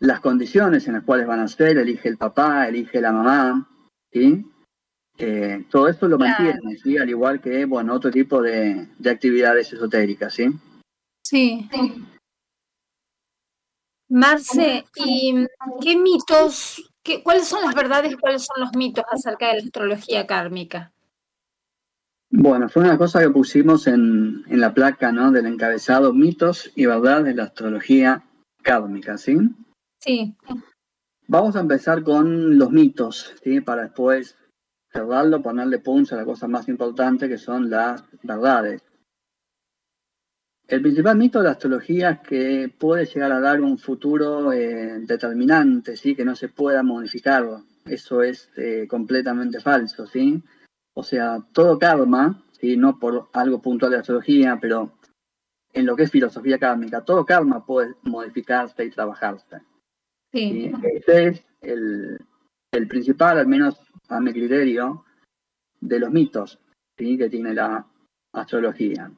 las 0.01 0.21
condiciones 0.21 0.87
en 0.87 0.95
las 0.95 1.05
cuales 1.05 1.27
van 1.27 1.41
a 1.41 1.43
nacer, 1.43 1.79
elige 1.79 2.09
el 2.09 2.19
papá, 2.19 2.69
elige 2.69 3.01
la 3.01 3.13
mamá, 3.13 3.69
¿sí? 4.13 4.45
Eh, 5.17 5.65
todo 5.71 5.89
esto 5.89 6.09
lo 6.09 6.19
mantiene, 6.19 6.77
¿sí? 6.83 6.99
Al 6.99 7.09
igual 7.09 7.41
que, 7.41 7.65
bueno, 7.65 7.95
otro 7.95 8.11
tipo 8.11 8.43
de, 8.43 8.89
actividades 9.09 9.73
esotéricas, 9.73 10.35
¿sí? 10.35 10.49
Sí. 11.23 11.69
Marce, 14.09 14.85
¿y 14.97 15.47
qué 15.81 15.97
mitos, 15.97 16.91
qué, 17.03 17.23
cuáles 17.23 17.49
son 17.49 17.63
las 17.63 17.75
verdades 17.75 18.13
y 18.13 18.17
cuáles 18.17 18.45
son 18.45 18.61
los 18.61 18.77
mitos 18.77 19.05
acerca 19.11 19.49
de 19.49 19.55
la 19.55 19.63
astrología 19.65 20.27
kármica? 20.27 20.94
Bueno, 22.37 22.69
fue 22.69 22.83
una 22.83 22.99
cosa 22.99 23.21
que 23.21 23.31
pusimos 23.31 23.87
en, 23.87 24.43
la 24.49 24.75
placa 24.75 25.12
¿no? 25.12 25.31
del 25.31 25.47
encabezado 25.47 26.12
mitos 26.12 26.73
y 26.75 26.85
verdades 26.85 27.26
de 27.26 27.35
la 27.35 27.45
astrología 27.45 28.25
kármica, 28.61 29.17
¿sí? 29.17 29.37
Sí. 30.00 30.35
Vamos 31.29 31.55
a 31.55 31.61
empezar 31.61 32.03
con 32.03 32.59
los 32.59 32.73
mitos, 32.73 33.37
¿sí? 33.45 33.61
Para 33.61 33.83
después 33.83 34.37
cerrarlo, 34.93 35.43
ponerle 35.43 35.79
punch 35.79 36.12
a 36.12 36.17
la 36.17 36.25
cosa 36.25 36.49
más 36.49 36.69
importante 36.69 37.29
que 37.29 37.38
son 37.38 37.71
las 37.71 38.03
verdades. 38.25 38.83
El 40.67 40.83
principal 40.83 41.17
mito 41.17 41.38
de 41.38 41.45
la 41.45 41.53
astrología 41.53 42.11
es 42.11 42.21
que 42.29 42.75
puede 42.76 43.07
llegar 43.07 43.31
a 43.31 43.38
dar 43.38 43.61
un 43.61 43.79
futuro 43.79 44.53
eh, 44.53 44.99
determinante, 45.07 45.97
¿sí? 45.97 46.17
Que 46.17 46.25
no 46.25 46.35
se 46.35 46.49
pueda 46.49 46.83
modificar. 46.83 47.47
Eso 47.85 48.23
es 48.23 48.50
eh, 48.57 48.88
completamente 48.88 49.61
falso, 49.61 50.05
¿sí? 50.09 50.43
O 50.95 51.03
sea, 51.03 51.39
todo 51.53 51.79
karma, 51.79 52.43
¿sí? 52.53 52.77
no 52.77 52.99
por 52.99 53.29
algo 53.33 53.61
puntual 53.61 53.93
de 53.93 53.99
astrología, 53.99 54.59
pero 54.61 54.93
en 55.73 55.87
lo 55.87 55.97
que 55.97 56.05
es 56.05 56.11
filosofía 56.11 56.59
kármica, 56.59 57.05
todo 57.05 57.27
karma 57.27 57.67
puede 57.67 57.95
modificarse 58.03 58.85
y 58.85 58.91
trabajarse. 58.91 59.61
Sí. 60.33 60.73
Ese 60.83 61.29
es 61.29 61.45
el, 61.61 62.19
principal, 62.89 63.39
al 63.39 63.47
menos 63.47 63.77
a 64.09 64.21
mi 64.21 64.33
criterio, 64.33 65.05
de 65.81 65.99
los 65.99 66.11
mitos 66.11 66.61
¿sí? 66.97 67.19
que 67.19 67.29
tiene 67.29 67.55
la 67.55 67.87
astrología. 68.33 69.11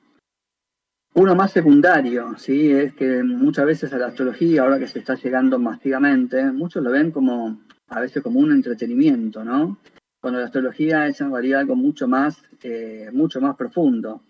Uno 1.14 1.34
más 1.34 1.52
secundario, 1.52 2.36
¿sí? 2.38 2.72
es 2.72 2.94
que 2.94 3.22
muchas 3.22 3.66
veces 3.66 3.92
a 3.92 3.98
la 3.98 4.08
astrología, 4.08 4.62
ahora 4.62 4.78
que 4.78 4.88
se 4.88 4.98
está 4.98 5.14
llegando 5.14 5.58
masivamente, 5.58 6.42
muchos 6.52 6.82
lo 6.82 6.90
ven 6.90 7.10
como 7.10 7.60
a 7.88 8.00
veces 8.00 8.22
como 8.22 8.40
un 8.40 8.52
entretenimiento, 8.52 9.44
¿no? 9.44 9.78
Cuando 10.20 10.40
la 10.40 10.46
astrología 10.46 11.06
es 11.06 11.20
en 11.20 11.32
realidad 11.32 11.60
algo 11.60 11.76
mucho 11.76 12.08
más, 12.08 12.42
eh, 12.62 13.10
mucho 13.12 13.40
más 13.40 13.56
profundo. 13.56 14.22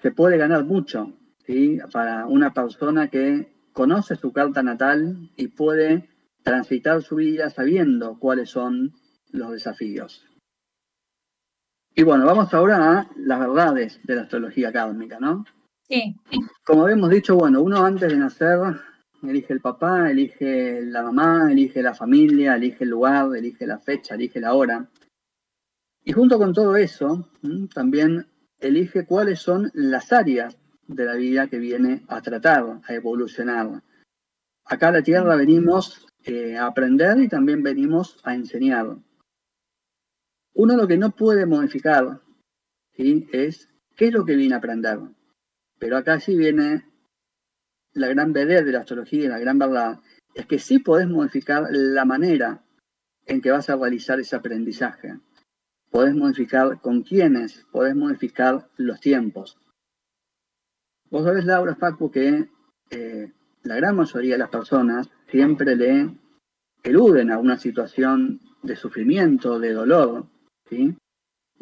Se 0.00 0.10
puede 0.10 0.36
ganar 0.36 0.64
mucho, 0.64 1.12
¿sí? 1.46 1.78
Para 1.92 2.26
una 2.26 2.52
persona 2.52 3.08
que 3.08 3.52
conoce 3.72 4.16
su 4.16 4.32
carta 4.32 4.62
natal 4.62 5.30
y 5.36 5.48
puede 5.48 6.08
transitar 6.42 7.02
su 7.02 7.16
vida 7.16 7.50
sabiendo 7.50 8.18
cuáles 8.18 8.50
son 8.50 8.92
los 9.30 9.52
desafíos. 9.52 10.26
Y 11.94 12.02
bueno, 12.02 12.24
vamos 12.26 12.52
ahora 12.54 13.00
a 13.00 13.10
las 13.16 13.38
verdades 13.38 14.00
de 14.04 14.16
la 14.16 14.22
astrología 14.22 14.72
kármica, 14.72 15.18
¿no? 15.20 15.44
Sí. 15.88 16.16
Como 16.64 16.84
habíamos 16.84 17.10
dicho, 17.10 17.36
bueno, 17.36 17.62
uno 17.62 17.84
antes 17.84 18.10
de 18.10 18.16
nacer 18.16 18.58
elige 19.22 19.52
el 19.52 19.60
papá, 19.60 20.10
elige 20.10 20.82
la 20.82 21.02
mamá, 21.02 21.50
elige 21.50 21.82
la 21.82 21.94
familia, 21.94 22.56
elige 22.56 22.84
el 22.84 22.90
lugar, 22.90 23.34
elige 23.36 23.66
la 23.66 23.78
fecha, 23.78 24.14
elige 24.14 24.40
la 24.40 24.54
hora. 24.54 24.88
Y 26.04 26.12
junto 26.12 26.38
con 26.38 26.52
todo 26.52 26.76
eso, 26.76 27.28
también 27.72 28.26
elige 28.58 29.06
cuáles 29.06 29.40
son 29.40 29.70
las 29.74 30.12
áreas 30.12 30.56
de 30.86 31.04
la 31.04 31.14
vida 31.14 31.48
que 31.48 31.58
viene 31.58 32.04
a 32.08 32.20
tratar, 32.20 32.80
a 32.84 32.94
evolucionar. 32.94 33.82
Acá 34.64 34.88
a 34.88 34.92
la 34.92 35.02
Tierra 35.02 35.36
venimos 35.36 36.06
eh, 36.24 36.56
a 36.56 36.66
aprender 36.66 37.18
y 37.18 37.28
también 37.28 37.62
venimos 37.62 38.18
a 38.24 38.34
enseñar. 38.34 38.96
Uno 40.54 40.76
lo 40.76 40.86
que 40.86 40.98
no 40.98 41.10
puede 41.10 41.46
modificar 41.46 42.20
¿sí? 42.96 43.26
es 43.32 43.68
qué 43.96 44.06
es 44.06 44.12
lo 44.12 44.24
que 44.24 44.36
viene 44.36 44.54
a 44.54 44.58
aprender. 44.58 44.98
Pero 45.78 45.96
acá 45.96 46.20
sí 46.20 46.36
viene 46.36 46.84
la 47.94 48.08
gran 48.08 48.32
verdad 48.32 48.64
de 48.64 48.72
la 48.72 48.80
astrología 48.80 49.28
la 49.28 49.38
gran 49.38 49.58
verdad, 49.58 50.00
es 50.34 50.46
que 50.46 50.58
sí 50.58 50.78
podés 50.78 51.08
modificar 51.08 51.66
la 51.70 52.04
manera 52.04 52.62
en 53.26 53.40
que 53.40 53.50
vas 53.50 53.68
a 53.70 53.76
realizar 53.76 54.18
ese 54.18 54.36
aprendizaje. 54.36 55.18
Podés 55.90 56.14
modificar 56.14 56.80
con 56.80 57.02
quiénes, 57.02 57.66
podés 57.70 57.94
modificar 57.94 58.68
los 58.76 59.00
tiempos. 59.00 59.58
Vos 61.10 61.24
sabés, 61.24 61.44
Laura 61.44 61.74
Facu, 61.74 62.10
que 62.10 62.48
eh, 62.90 63.32
la 63.62 63.76
gran 63.76 63.96
mayoría 63.96 64.34
de 64.34 64.38
las 64.38 64.48
personas 64.48 65.10
siempre 65.28 65.76
le 65.76 66.16
eluden 66.82 67.30
a 67.30 67.38
una 67.38 67.58
situación 67.58 68.40
de 68.62 68.76
sufrimiento, 68.76 69.58
de 69.58 69.72
dolor, 69.72 70.26
¿sí? 70.68 70.96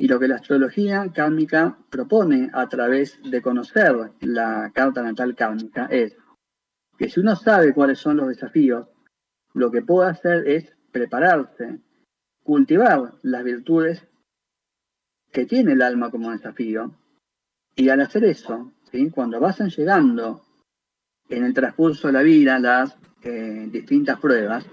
Y 0.01 0.09
lo 0.09 0.19
que 0.19 0.29
la 0.29 0.37
astrología 0.37 1.13
kármica 1.13 1.77
propone 1.91 2.49
a 2.55 2.67
través 2.71 3.21
de 3.23 3.43
conocer 3.43 3.95
la 4.21 4.71
carta 4.73 5.03
natal 5.03 5.37
kármica 5.37 5.89
es 5.91 6.17
que 6.97 7.11
si 7.11 7.21
uno 7.21 7.37
sabe 7.37 7.75
cuáles 7.75 7.99
son 7.99 8.17
los 8.17 8.29
desafíos, 8.29 8.89
lo 9.53 9.71
que 9.71 9.83
puede 9.83 10.09
hacer 10.09 10.49
es 10.49 10.75
prepararse, 10.91 11.81
cultivar 12.43 13.13
las 13.21 13.45
virtudes 13.45 14.09
que 15.31 15.45
tiene 15.45 15.73
el 15.73 15.83
alma 15.83 16.11
como 16.11 16.33
desafío. 16.33 16.99
Y 17.77 17.91
al 17.91 18.01
hacer 18.01 18.25
eso, 18.25 18.73
cuando 19.13 19.39
vayan 19.39 19.69
llegando 19.69 20.41
en 21.29 21.45
el 21.45 21.53
transcurso 21.53 22.07
de 22.07 22.15
la 22.15 22.23
vida 22.23 22.59
las 22.59 22.97
eh, 23.21 23.69
distintas 23.71 24.19
pruebas, 24.19 24.65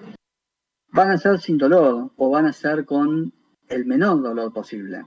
van 0.93 1.11
a 1.11 1.17
ser 1.17 1.37
sin 1.41 1.57
dolor 1.57 2.11
o 2.15 2.29
van 2.29 2.45
a 2.45 2.53
ser 2.53 2.85
con 2.85 3.33
el 3.67 3.85
menor 3.85 4.21
dolor 4.21 4.53
posible. 4.53 5.03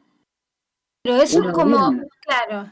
Pero 1.03 1.17
eso 1.17 1.43
es 1.43 1.53
como, 1.53 1.93
claro, 2.21 2.71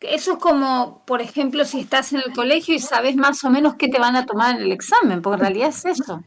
eso 0.00 0.32
es 0.32 0.38
como, 0.38 1.02
por 1.06 1.20
ejemplo, 1.20 1.64
si 1.64 1.80
estás 1.80 2.12
en 2.12 2.20
el 2.24 2.32
colegio 2.32 2.74
y 2.74 2.78
sabes 2.78 3.16
más 3.16 3.44
o 3.44 3.50
menos 3.50 3.74
qué 3.74 3.88
te 3.88 3.98
van 3.98 4.16
a 4.16 4.26
tomar 4.26 4.56
en 4.56 4.62
el 4.62 4.72
examen, 4.72 5.22
porque 5.22 5.36
en 5.36 5.40
realidad 5.40 5.68
es 5.68 5.84
eso. 5.84 6.22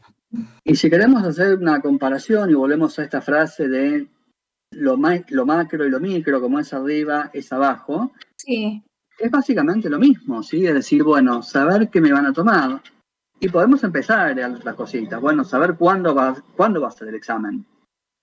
Y 0.64 0.74
si 0.74 0.90
queremos 0.90 1.22
hacer 1.24 1.56
una 1.56 1.80
comparación 1.80 2.50
y 2.50 2.54
volvemos 2.54 2.98
a 2.98 3.04
esta 3.04 3.20
frase 3.20 3.68
de 3.68 4.08
lo, 4.72 4.96
lo 5.28 5.46
macro 5.46 5.86
y 5.86 5.90
lo 5.90 6.00
micro, 6.00 6.40
como 6.40 6.58
es 6.58 6.72
arriba, 6.72 7.30
es 7.32 7.52
abajo, 7.52 8.12
sí. 8.36 8.82
es 9.18 9.30
básicamente 9.30 9.88
lo 9.88 9.98
mismo, 9.98 10.42
¿sí? 10.42 10.66
Es 10.66 10.74
decir, 10.74 11.02
bueno, 11.02 11.42
saber 11.42 11.88
qué 11.88 12.00
me 12.00 12.12
van 12.12 12.26
a 12.26 12.32
tomar. 12.32 12.82
Y 13.40 13.48
podemos 13.48 13.82
empezar 13.84 14.38
a 14.38 14.48
las 14.48 14.74
cositas. 14.74 15.20
Bueno, 15.20 15.44
saber 15.44 15.74
cuándo 15.74 16.14
va, 16.14 16.34
cuándo 16.56 16.80
va 16.80 16.88
a 16.88 16.92
ser 16.92 17.08
el 17.08 17.16
examen. 17.16 17.66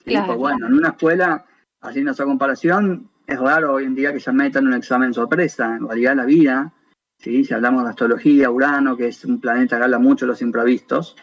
Pues 0.04 0.38
bueno, 0.38 0.66
en 0.66 0.74
una 0.74 0.90
escuela, 0.90 1.46
haciendo 1.82 2.12
esa 2.12 2.24
comparación, 2.24 3.11
es 3.32 3.40
raro 3.40 3.74
hoy 3.74 3.86
en 3.86 3.96
día 3.96 4.12
que 4.12 4.20
se 4.20 4.32
metan 4.34 4.68
un 4.68 4.74
examen 4.74 5.14
sorpresa. 5.14 5.76
En 5.76 5.88
realidad 5.88 6.16
la 6.18 6.26
vida, 6.26 6.74
¿sí? 7.18 7.46
si 7.46 7.54
hablamos 7.54 7.84
de 7.84 7.92
astrología, 7.92 8.52
Urano, 8.52 8.98
que 8.98 9.08
es 9.08 9.24
un 9.24 9.40
planeta 9.40 9.78
que 9.78 9.84
habla 9.84 10.00
mucho 10.00 10.26
de 10.26 10.32
los 10.32 10.42
imprevistos, 10.42 11.16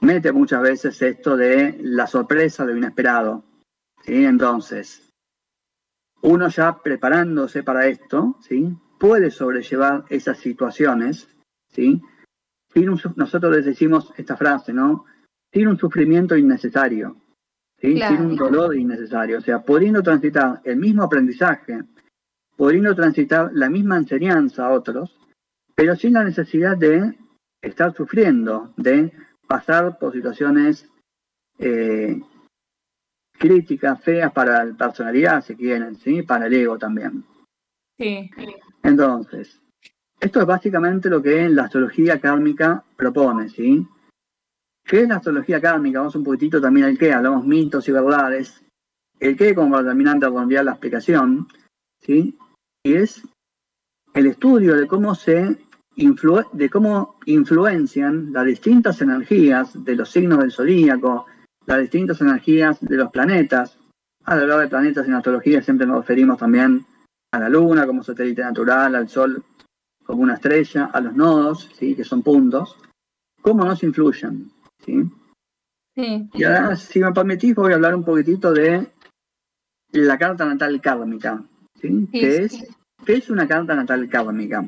mete 0.00 0.32
muchas 0.32 0.62
veces 0.62 1.00
esto 1.02 1.36
de 1.36 1.78
la 1.82 2.06
sorpresa 2.06 2.66
de 2.66 2.72
lo 2.72 2.78
inesperado. 2.78 3.44
¿sí? 4.04 4.24
Entonces, 4.24 5.08
uno 6.22 6.48
ya 6.48 6.78
preparándose 6.82 7.62
para 7.62 7.86
esto, 7.86 8.36
¿sí? 8.40 8.76
puede 8.98 9.30
sobrellevar 9.30 10.04
esas 10.10 10.38
situaciones, 10.38 11.28
¿sí? 11.68 12.02
Sin 12.72 12.86
nosotros 13.16 13.56
les 13.56 13.64
decimos 13.64 14.12
esta 14.16 14.36
frase, 14.36 14.72
¿no? 14.72 15.06
Sin 15.52 15.68
un 15.68 15.78
sufrimiento 15.78 16.36
innecesario. 16.36 17.16
Sin 17.80 18.02
un 18.02 18.36
dolor 18.36 18.76
innecesario. 18.76 19.38
O 19.38 19.40
sea, 19.40 19.60
pudiendo 19.60 20.02
transitar 20.02 20.60
el 20.64 20.76
mismo 20.76 21.02
aprendizaje, 21.02 21.82
pudiendo 22.56 22.94
transitar 22.94 23.50
la 23.54 23.70
misma 23.70 23.96
enseñanza 23.96 24.66
a 24.66 24.72
otros, 24.72 25.18
pero 25.74 25.96
sin 25.96 26.12
la 26.12 26.24
necesidad 26.24 26.76
de 26.76 27.16
estar 27.62 27.94
sufriendo, 27.94 28.74
de 28.76 29.12
pasar 29.46 29.98
por 29.98 30.12
situaciones 30.12 30.86
eh, 31.58 32.20
críticas, 33.32 34.02
feas 34.02 34.32
para 34.32 34.64
la 34.64 34.74
personalidad, 34.74 35.42
si 35.42 35.56
quieren, 35.56 35.96
¿sí? 35.96 36.22
para 36.22 36.46
el 36.46 36.54
ego 36.54 36.78
también. 36.78 37.24
Sí. 37.98 38.30
Entonces, 38.82 39.60
esto 40.20 40.40
es 40.40 40.46
básicamente 40.46 41.08
lo 41.08 41.22
que 41.22 41.48
la 41.48 41.64
astrología 41.64 42.20
kármica 42.20 42.84
propone, 42.96 43.48
¿sí? 43.48 43.86
¿Qué 44.84 45.02
es 45.02 45.08
la 45.08 45.16
astrología 45.16 45.60
kármica? 45.60 46.00
Vamos 46.00 46.16
un 46.16 46.24
poquitito 46.24 46.60
también 46.60 46.86
al 46.86 46.98
qué, 46.98 47.12
hablamos 47.12 47.46
mitos 47.46 47.88
y 47.88 47.92
verdades. 47.92 48.62
El 49.18 49.36
qué 49.36 49.54
como 49.54 49.72
para 49.72 49.88
terminar 49.88 50.18
de 50.18 50.26
redondear 50.26 50.64
la 50.64 50.72
explicación, 50.72 51.46
¿sí? 52.00 52.36
Y 52.82 52.94
es 52.94 53.22
el 54.14 54.26
estudio 54.26 54.76
de 54.76 54.86
cómo 54.86 55.14
se 55.14 55.58
de 56.52 56.70
cómo 56.70 57.18
influencian 57.26 58.32
las 58.32 58.46
distintas 58.46 59.02
energías 59.02 59.84
de 59.84 59.96
los 59.96 60.10
signos 60.10 60.38
del 60.38 60.52
zodíaco, 60.52 61.26
las 61.66 61.80
distintas 61.80 62.20
energías 62.22 62.80
de 62.80 62.96
los 62.96 63.10
planetas. 63.10 63.76
Al 64.24 64.40
hablar 64.40 64.60
de 64.60 64.68
planetas 64.68 65.06
en 65.06 65.14
astrología 65.14 65.62
siempre 65.62 65.86
nos 65.86 65.98
referimos 65.98 66.38
también 66.38 66.86
a 67.32 67.38
la 67.38 67.48
luna 67.48 67.86
como 67.86 68.02
satélite 68.02 68.42
natural, 68.42 68.94
al 68.94 69.08
sol 69.08 69.44
como 70.04 70.22
una 70.22 70.34
estrella, 70.34 70.86
a 70.86 71.00
los 71.00 71.14
nodos, 71.14 71.70
¿sí? 71.78 71.94
que 71.94 72.04
son 72.04 72.22
puntos, 72.22 72.76
cómo 73.42 73.64
nos 73.64 73.82
influyen. 73.82 74.50
¿Sí? 74.84 75.10
Y 75.94 76.44
ahora, 76.44 76.76
si 76.76 77.00
me 77.00 77.12
permitís, 77.12 77.54
voy 77.54 77.72
a 77.72 77.74
hablar 77.74 77.94
un 77.94 78.04
poquitito 78.04 78.52
de 78.52 78.90
la 79.92 80.18
carta 80.18 80.44
natal 80.46 80.80
kármica. 80.80 81.42
¿sí? 81.80 82.08
¿Qué, 82.10 82.44
es, 82.44 82.64
¿Qué 83.04 83.14
es 83.14 83.30
una 83.30 83.46
carta 83.46 83.74
natal 83.74 84.08
kármica? 84.08 84.66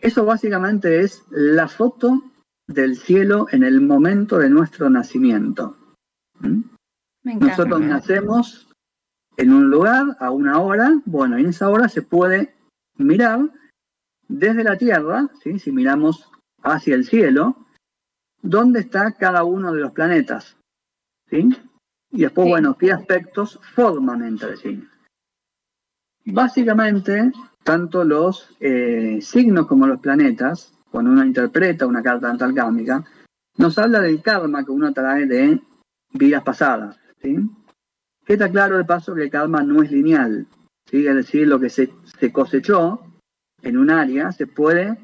Eso 0.00 0.24
básicamente 0.24 1.00
es 1.00 1.24
la 1.30 1.68
foto 1.68 2.22
del 2.66 2.96
cielo 2.96 3.46
en 3.50 3.62
el 3.62 3.80
momento 3.80 4.38
de 4.38 4.50
nuestro 4.50 4.90
nacimiento. 4.90 5.76
¿Mm? 6.40 6.62
Nosotros 7.40 7.80
nacemos 7.80 8.68
en 9.36 9.52
un 9.52 9.70
lugar 9.70 10.16
a 10.20 10.30
una 10.30 10.60
hora, 10.60 11.00
bueno, 11.06 11.38
en 11.38 11.46
esa 11.46 11.70
hora 11.70 11.88
se 11.88 12.02
puede 12.02 12.54
mirar 12.96 13.50
desde 14.28 14.62
la 14.62 14.76
Tierra, 14.76 15.30
¿sí? 15.42 15.58
si 15.58 15.72
miramos 15.72 16.30
hacia 16.62 16.94
el 16.94 17.04
cielo, 17.04 17.63
dónde 18.44 18.80
está 18.80 19.12
cada 19.12 19.42
uno 19.42 19.72
de 19.72 19.80
los 19.80 19.92
planetas. 19.92 20.56
¿sí? 21.28 21.48
Y 22.10 22.22
después, 22.22 22.46
bueno, 22.46 22.76
qué 22.78 22.92
aspectos 22.92 23.58
forman 23.74 24.22
entre 24.22 24.56
sí. 24.56 24.86
Básicamente, 26.26 27.32
tanto 27.64 28.04
los 28.04 28.54
eh, 28.60 29.18
signos 29.20 29.66
como 29.66 29.86
los 29.86 29.98
planetas, 29.98 30.72
cuando 30.90 31.10
uno 31.10 31.24
interpreta 31.24 31.86
una 31.86 32.02
carta 32.02 32.30
natal 32.30 32.54
kármica, 32.54 33.04
nos 33.56 33.78
habla 33.78 34.00
del 34.00 34.22
karma 34.22 34.64
que 34.64 34.70
uno 34.70 34.92
trae 34.92 35.26
de 35.26 35.60
vidas 36.12 36.42
pasadas. 36.42 36.98
¿sí? 37.22 37.36
Que 38.24 38.34
está 38.34 38.50
claro 38.50 38.76
de 38.76 38.84
paso 38.84 39.14
que 39.14 39.24
el 39.24 39.30
karma 39.30 39.62
no 39.62 39.82
es 39.82 39.90
lineal. 39.90 40.46
¿sí? 40.88 41.06
Es 41.06 41.14
decir, 41.14 41.48
lo 41.48 41.58
que 41.58 41.70
se, 41.70 41.90
se 42.18 42.30
cosechó 42.30 43.00
en 43.62 43.78
un 43.78 43.90
área 43.90 44.32
se 44.32 44.46
puede 44.46 44.98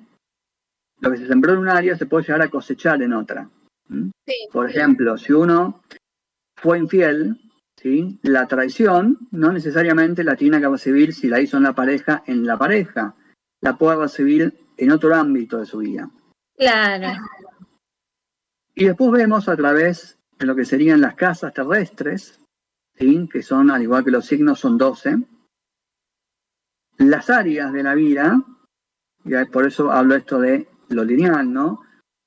lo 1.00 1.10
que 1.10 1.16
se 1.16 1.26
sembró 1.26 1.52
en 1.52 1.58
un 1.60 1.68
área 1.68 1.96
se 1.96 2.06
puede 2.06 2.24
llegar 2.24 2.42
a 2.42 2.50
cosechar 2.50 3.02
en 3.02 3.12
otra. 3.12 3.48
Por 4.52 4.70
ejemplo, 4.70 5.16
si 5.18 5.32
uno 5.32 5.82
fue 6.56 6.78
infiel, 6.78 7.40
¿sí? 7.76 8.18
la 8.22 8.46
traición 8.46 9.18
no 9.30 9.52
necesariamente 9.52 10.22
la 10.22 10.36
tiene 10.36 10.60
que 10.60 10.68
recibir 10.68 11.12
si 11.12 11.28
la 11.28 11.40
hizo 11.40 11.56
en 11.56 11.64
la 11.64 11.74
pareja, 11.74 12.22
en 12.26 12.46
la 12.46 12.56
pareja. 12.56 13.14
La 13.60 13.76
puede 13.76 13.96
recibir 13.96 14.58
en 14.76 14.90
otro 14.90 15.14
ámbito 15.14 15.58
de 15.58 15.66
su 15.66 15.78
vida. 15.78 16.10
Claro. 16.56 17.20
Y 18.74 18.86
después 18.86 19.10
vemos 19.10 19.48
a 19.48 19.56
través 19.56 20.18
de 20.38 20.46
lo 20.46 20.54
que 20.54 20.64
serían 20.64 21.00
las 21.00 21.14
casas 21.14 21.52
terrestres, 21.52 22.40
¿sí? 22.94 23.28
que 23.30 23.42
son, 23.42 23.70
al 23.70 23.82
igual 23.82 24.04
que 24.04 24.10
los 24.10 24.24
signos, 24.24 24.60
son 24.60 24.78
12, 24.78 25.18
las 26.98 27.30
áreas 27.30 27.72
de 27.72 27.82
la 27.82 27.94
vida, 27.94 28.42
y 29.24 29.44
por 29.46 29.66
eso 29.66 29.90
hablo 29.90 30.14
esto 30.14 30.40
de 30.40 30.69
lo 30.90 31.04
lineal, 31.04 31.52
¿no? 31.52 31.82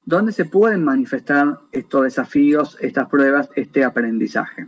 Donde 0.06 0.32
se 0.32 0.46
pueden 0.46 0.84
manifestar 0.84 1.60
estos 1.72 2.04
desafíos, 2.04 2.78
estas 2.82 3.08
pruebas, 3.10 3.50
este 3.56 3.84
aprendizaje. 3.84 4.68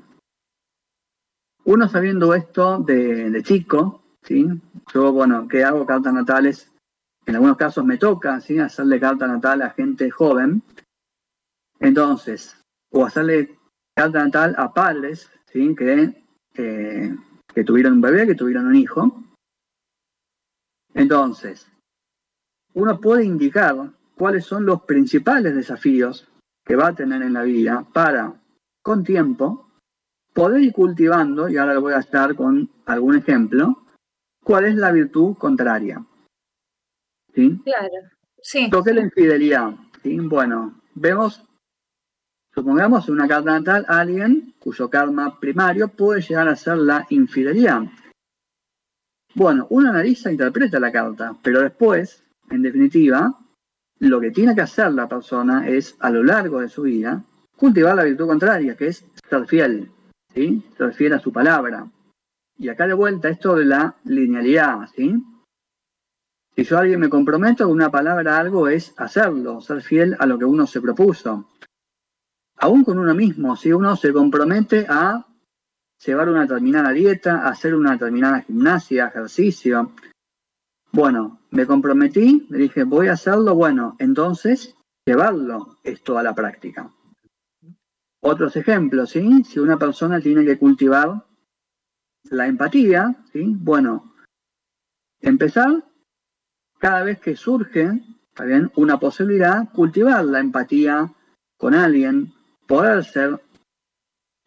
Uno 1.66 1.90
sabiendo 1.90 2.34
esto 2.34 2.80
de, 2.80 3.42
chico, 3.44 4.04
¿sí? 4.22 4.48
Yo, 4.94 5.12
bueno, 5.12 5.48
que 5.48 5.64
hago 5.64 5.86
cartas 5.86 6.14
natales, 6.14 6.72
en 7.26 7.36
algunos 7.36 7.58
casos 7.58 7.84
me 7.84 7.98
toca, 7.98 8.40
¿sí? 8.40 8.60
Hacerle 8.60 9.00
carta 9.00 9.28
natal 9.28 9.62
a 9.64 9.72
gente 9.72 10.12
joven. 10.12 10.62
Entonces, 11.80 12.62
o 12.92 13.06
hacerle 13.06 13.58
carta 13.96 14.24
natal 14.24 14.56
a 14.58 14.74
padres, 14.74 15.30
¿sí? 15.52 15.76
Que, 15.76 16.24
eh, 16.54 17.16
que 17.54 17.64
tuvieron 17.64 17.94
un 17.94 18.02
bebé, 18.02 18.28
que 18.28 18.36
tuvieron 18.36 18.68
un 18.68 18.76
hijo. 18.76 19.24
Entonces, 20.94 21.68
uno 22.76 23.00
puede 23.00 23.26
indicar 23.26 23.90
cuáles 24.16 24.46
son 24.46 24.66
los 24.66 24.84
principales 24.84 25.56
desafíos 25.56 26.28
que 26.64 26.76
va 26.76 26.90
a 26.90 26.96
tener 26.96 27.22
en 27.22 27.34
la 27.34 27.44
vida 27.44 27.86
para, 27.94 28.34
con 28.82 29.04
tiempo, 29.04 29.70
poder 30.34 30.62
ir 30.62 30.74
cultivando, 30.74 31.48
y 31.48 31.58
ahora 31.58 31.76
lo 31.76 31.82
voy 31.82 31.94
a 31.94 32.00
estar 32.00 32.36
con 32.36 32.70
algún 32.86 33.16
ejemplo, 33.16 33.84
cuál 34.44 34.66
es 34.66 34.76
la 34.76 34.92
virtud 34.92 35.38
contraria. 35.38 36.06
¿Sí? 37.34 37.62
Claro, 37.64 37.94
sí. 38.42 38.70
Lo 38.72 38.84
que 38.84 38.90
es 38.90 38.96
la 38.96 39.04
infidelidad. 39.04 39.74
¿sí? 40.04 40.20
Bueno, 40.20 40.82
vemos, 40.96 41.44
supongamos 42.54 43.08
una 43.08 43.28
carta 43.28 43.52
natal, 43.52 43.86
alguien 43.88 44.54
cuyo 44.60 44.90
karma 44.90 45.40
primario 45.40 45.88
puede 45.88 46.22
llegar 46.22 46.50
a 46.50 46.56
ser 46.56 46.78
la 46.78 47.06
infidelidad. 47.10 47.84
Bueno, 49.34 49.68
uno 49.70 49.90
analiza 49.90 50.30
e 50.30 50.34
interpreta 50.34 50.80
la 50.80 50.92
carta, 50.92 51.36
pero 51.42 51.62
después 51.62 52.25
en 52.50 52.62
definitiva, 52.62 53.38
lo 54.00 54.20
que 54.20 54.32
tiene 54.32 54.56
que 54.56 54.62
hacer 54.62 54.92
la 54.94 55.08
persona 55.08 55.68
es, 55.68 55.96
a 56.00 56.10
lo 56.10 56.24
largo 56.24 56.60
de 56.60 56.70
su 56.70 56.84
vida, 56.84 57.24
cultivar 57.56 57.96
la 57.96 58.04
virtud 58.04 58.28
contraria, 58.28 58.76
que 58.76 58.88
es 58.88 59.06
ser 59.30 59.46
fiel, 59.48 59.92
¿sí? 60.34 60.64
Ser 60.78 60.94
fiel 60.94 61.14
a 61.14 61.20
su 61.20 61.32
palabra. 61.32 61.88
Y 62.58 62.70
acá 62.70 62.88
de 62.88 62.94
vuelta 62.94 63.30
esto 63.30 63.56
de 63.56 63.66
la 63.66 63.96
linealidad, 64.04 64.88
¿sí? 64.96 65.24
Si 66.56 66.64
yo 66.64 66.78
a 66.78 66.82
alguien 66.82 67.02
me 67.02 67.10
comprometo 67.10 67.66
con 67.66 67.74
una 67.74 67.92
palabra, 67.92 68.38
algo 68.38 68.70
es 68.70 68.94
hacerlo, 68.98 69.60
ser 69.60 69.82
fiel 69.82 70.16
a 70.20 70.26
lo 70.26 70.40
que 70.40 70.46
uno 70.46 70.66
se 70.66 70.80
propuso. 70.80 71.50
Aún 72.58 72.86
con 72.86 72.98
uno 72.98 73.14
mismo, 73.14 73.58
si 73.58 73.74
uno 73.74 73.98
se 73.98 74.14
compromete 74.14 74.86
a 74.88 75.26
llevar 76.06 76.30
una 76.30 76.42
determinada 76.42 76.92
dieta, 76.92 77.46
hacer 77.48 77.76
una 77.76 77.92
determinada 77.92 78.42
gimnasia, 78.42 79.08
ejercicio, 79.08 79.92
bueno, 80.96 81.42
me 81.52 81.68
comprometí, 81.68 82.48
me 82.50 82.58
dije, 82.58 82.86
voy 82.86 83.10
a 83.10 83.14
hacerlo, 83.14 83.54
bueno, 83.54 83.98
entonces 84.00 84.76
llevarlo 85.06 85.78
esto 85.84 86.18
a 86.18 86.24
la 86.24 86.34
práctica. 86.34 86.90
Otros 88.22 88.56
ejemplos, 88.56 89.10
¿sí? 89.10 89.44
Si 89.44 89.60
una 89.60 89.78
persona 89.78 90.22
tiene 90.22 90.46
que 90.46 90.58
cultivar 90.58 91.26
la 92.30 92.48
empatía, 92.48 93.14
¿sí? 93.34 93.44
Bueno, 93.46 94.14
empezar 95.20 95.84
cada 96.80 97.04
vez 97.04 97.20
que 97.20 97.36
surge, 97.36 98.02
bien? 98.46 98.72
Una 98.76 98.98
posibilidad, 98.98 99.70
cultivar 99.74 100.24
la 100.24 100.40
empatía 100.40 101.14
con 101.58 101.74
alguien, 101.74 102.34
poder 102.68 103.04
ser 103.04 103.42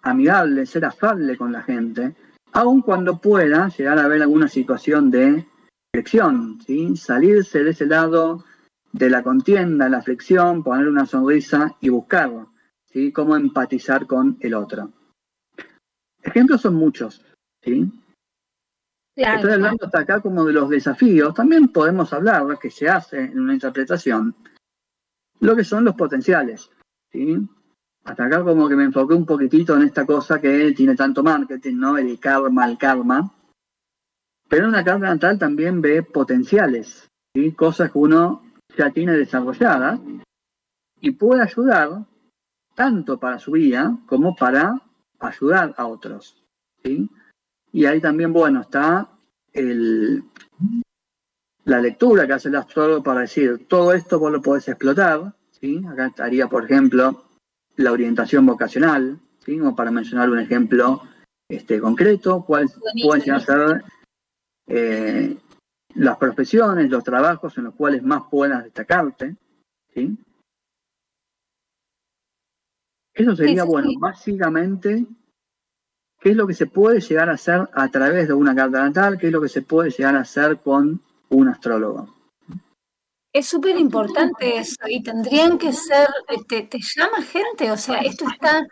amigable, 0.00 0.64
ser 0.64 0.86
afable 0.86 1.36
con 1.36 1.52
la 1.52 1.62
gente, 1.62 2.16
aun 2.52 2.80
cuando 2.80 3.20
pueda 3.20 3.68
llegar 3.68 3.98
a 3.98 4.04
haber 4.04 4.22
alguna 4.22 4.48
situación 4.48 5.10
de 5.10 5.46
flexión, 5.98 6.60
¿sí? 6.64 6.96
salirse 6.96 7.64
de 7.64 7.70
ese 7.70 7.84
lado 7.84 8.44
de 8.92 9.10
la 9.10 9.24
contienda, 9.24 9.88
la 9.88 10.00
flexión, 10.00 10.62
poner 10.62 10.86
una 10.86 11.06
sonrisa 11.06 11.76
y 11.80 11.88
buscarlo, 11.88 12.52
¿sí? 12.86 13.10
cómo 13.10 13.34
empatizar 13.34 14.06
con 14.06 14.36
el 14.38 14.54
otro. 14.54 14.92
Ejemplos 16.22 16.60
son 16.60 16.76
muchos, 16.76 17.20
¿sí? 17.62 17.90
Estoy 19.16 19.52
hablando 19.54 19.86
hasta 19.86 19.98
acá 19.98 20.20
como 20.20 20.44
de 20.44 20.52
los 20.52 20.70
desafíos. 20.70 21.34
También 21.34 21.68
podemos 21.68 22.12
hablar, 22.12 22.56
que 22.60 22.70
se 22.70 22.88
hace 22.88 23.18
en 23.24 23.40
una 23.40 23.54
interpretación, 23.54 24.36
lo 25.40 25.56
que 25.56 25.64
son 25.64 25.84
los 25.84 25.96
potenciales. 25.96 26.70
¿sí? 27.10 27.36
Hasta 28.04 28.24
acá 28.26 28.44
como 28.44 28.68
que 28.68 28.76
me 28.76 28.84
enfoqué 28.84 29.14
un 29.14 29.26
poquitito 29.26 29.74
en 29.74 29.82
esta 29.82 30.06
cosa 30.06 30.40
que 30.40 30.72
tiene 30.72 30.94
tanto 30.94 31.24
marketing, 31.24 31.74
¿no? 31.74 31.98
El 31.98 32.20
karma, 32.20 32.66
el 32.66 32.78
karma. 32.78 33.34
Pero 34.48 34.68
una 34.68 34.84
carta 34.84 35.06
natal 35.06 35.38
también 35.38 35.80
ve 35.80 36.02
potenciales, 36.02 37.08
¿sí? 37.34 37.52
cosas 37.52 37.92
que 37.92 37.98
uno 37.98 38.42
ya 38.76 38.90
tiene 38.90 39.12
desarrolladas 39.12 40.00
y 41.00 41.10
puede 41.12 41.42
ayudar 41.42 42.06
tanto 42.74 43.18
para 43.18 43.38
su 43.38 43.52
vida 43.52 43.98
como 44.06 44.34
para 44.34 44.80
ayudar 45.18 45.74
a 45.76 45.86
otros. 45.86 46.42
Y 47.72 47.84
ahí 47.84 48.00
también, 48.00 48.32
bueno, 48.32 48.62
está 48.62 49.08
el, 49.52 50.24
la 51.64 51.80
lectura 51.80 52.26
que 52.26 52.32
hace 52.32 52.48
el 52.48 52.56
astrólogo 52.56 53.02
para 53.02 53.20
decir, 53.20 53.66
todo 53.68 53.92
esto 53.92 54.18
vos 54.18 54.32
lo 54.32 54.40
podés 54.40 54.68
explotar. 54.68 55.34
¿sí? 55.50 55.84
Acá 55.86 56.06
estaría, 56.06 56.46
por 56.46 56.64
ejemplo, 56.64 57.24
la 57.76 57.92
orientación 57.92 58.46
vocacional, 58.46 59.20
¿sí? 59.44 59.60
o 59.60 59.74
para 59.76 59.90
mencionar 59.90 60.30
un 60.30 60.38
ejemplo 60.38 61.02
este, 61.48 61.80
concreto, 61.80 62.44
cuál 62.46 62.70
puede 63.02 63.20
ser 63.20 63.84
eh, 64.68 65.36
las 65.94 66.16
profesiones, 66.18 66.90
los 66.90 67.02
trabajos 67.02 67.56
en 67.58 67.64
los 67.64 67.74
cuales 67.74 68.02
más 68.02 68.22
puedas 68.30 68.64
destacarte. 68.64 69.36
¿sí? 69.94 70.16
Eso 73.14 73.34
sería, 73.34 73.64
bueno, 73.64 73.90
básicamente, 73.98 75.04
¿qué 76.20 76.30
es 76.30 76.36
lo 76.36 76.46
que 76.46 76.54
se 76.54 76.66
puede 76.66 77.00
llegar 77.00 77.28
a 77.30 77.32
hacer 77.32 77.68
a 77.72 77.88
través 77.88 78.28
de 78.28 78.34
una 78.34 78.54
carta 78.54 78.80
natal? 78.80 79.18
¿Qué 79.18 79.26
es 79.26 79.32
lo 79.32 79.40
que 79.40 79.48
se 79.48 79.62
puede 79.62 79.90
llegar 79.90 80.14
a 80.14 80.20
hacer 80.20 80.58
con 80.58 81.02
un 81.30 81.48
astrólogo? 81.48 82.14
Es 83.32 83.46
súper 83.46 83.76
importante 83.76 84.58
eso 84.58 84.76
y 84.88 85.02
tendrían 85.02 85.58
que 85.58 85.72
ser, 85.72 86.08
te, 86.48 86.62
te, 86.62 86.78
llama 86.96 87.22
gente, 87.22 87.70
o 87.70 87.76
sea, 87.76 87.98
esto 87.98 88.24
está, 88.28 88.66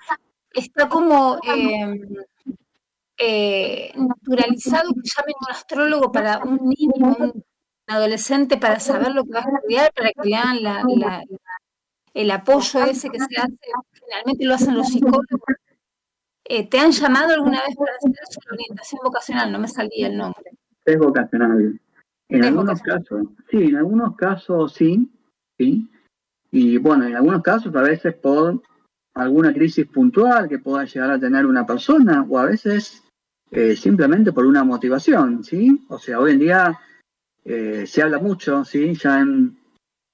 está 0.53 0.89
como... 0.89 1.39
Eh, 1.47 2.01
eh, 3.19 3.93
naturalizado 3.97 4.91
que 4.91 5.01
llamen 5.17 5.35
un 5.41 5.51
astrólogo 5.51 6.13
para 6.13 6.39
un 6.39 6.69
niño, 6.69 7.17
un 7.19 7.45
adolescente, 7.87 8.57
para 8.57 8.81
saber 8.81 9.13
lo 9.15 9.25
que 9.25 9.33
va 9.33 9.41
a 9.41 9.57
estudiar, 9.57 9.93
para 9.95 10.11
que 10.11 10.29
le 10.29 10.37
hagan 10.37 10.59
el 12.15 12.31
apoyo 12.31 12.85
ese 12.85 13.11
que 13.11 13.19
se 13.19 13.41
hace, 13.41 13.57
generalmente 13.93 14.45
lo 14.45 14.55
hacen 14.55 14.75
los 14.75 14.89
psicólogos. 14.89 15.57
Eh, 16.45 16.69
¿Te 16.69 16.79
han 16.79 16.93
llamado 16.93 17.35
alguna 17.35 17.61
vez 17.67 17.77
para 17.77 17.93
hacer 17.97 18.13
su 18.31 18.41
orientación 18.51 19.01
vocacional? 19.03 19.53
No 19.53 19.59
me 19.59 19.69
salía 19.69 20.07
el 20.07 20.17
nombre. 20.17 20.51
Es 20.85 20.99
vocacional. 20.99 21.81
En 22.29 22.45
algunos 22.45 22.81
casos, 22.83 23.27
sí, 23.51 23.65
en 23.65 23.77
algunos 23.77 24.17
casos 24.17 24.73
sí, 24.75 25.11
sí. 25.59 25.89
Y 26.51 26.79
bueno, 26.79 27.05
en 27.05 27.17
algunos 27.17 27.43
casos 27.43 27.75
a 27.75 27.83
veces 27.83 28.15
por 28.15 28.63
alguna 29.15 29.53
crisis 29.53 29.87
puntual 29.87 30.49
que 30.49 30.59
pueda 30.59 30.85
llegar 30.85 31.11
a 31.11 31.19
tener 31.19 31.47
una 31.47 31.67
persona, 31.67 32.25
o 32.29 32.39
a 32.39 32.47
veces 32.47 33.03
eh, 33.51 33.77
simplemente 33.77 34.33
por 34.33 34.47
una 34.47 34.65
motivación, 34.65 35.45
¿sí? 35.45 35.85
O 35.89 35.99
sea, 35.99 36.21
hoy 36.21 36.33
en 36.33 36.39
día 36.39 36.79
eh, 37.45 37.85
se 37.87 38.03
habla 38.03 38.19
mucho, 38.19 38.65
¿sí? 38.65 38.95
Ya 38.95 39.21
en, 39.21 39.57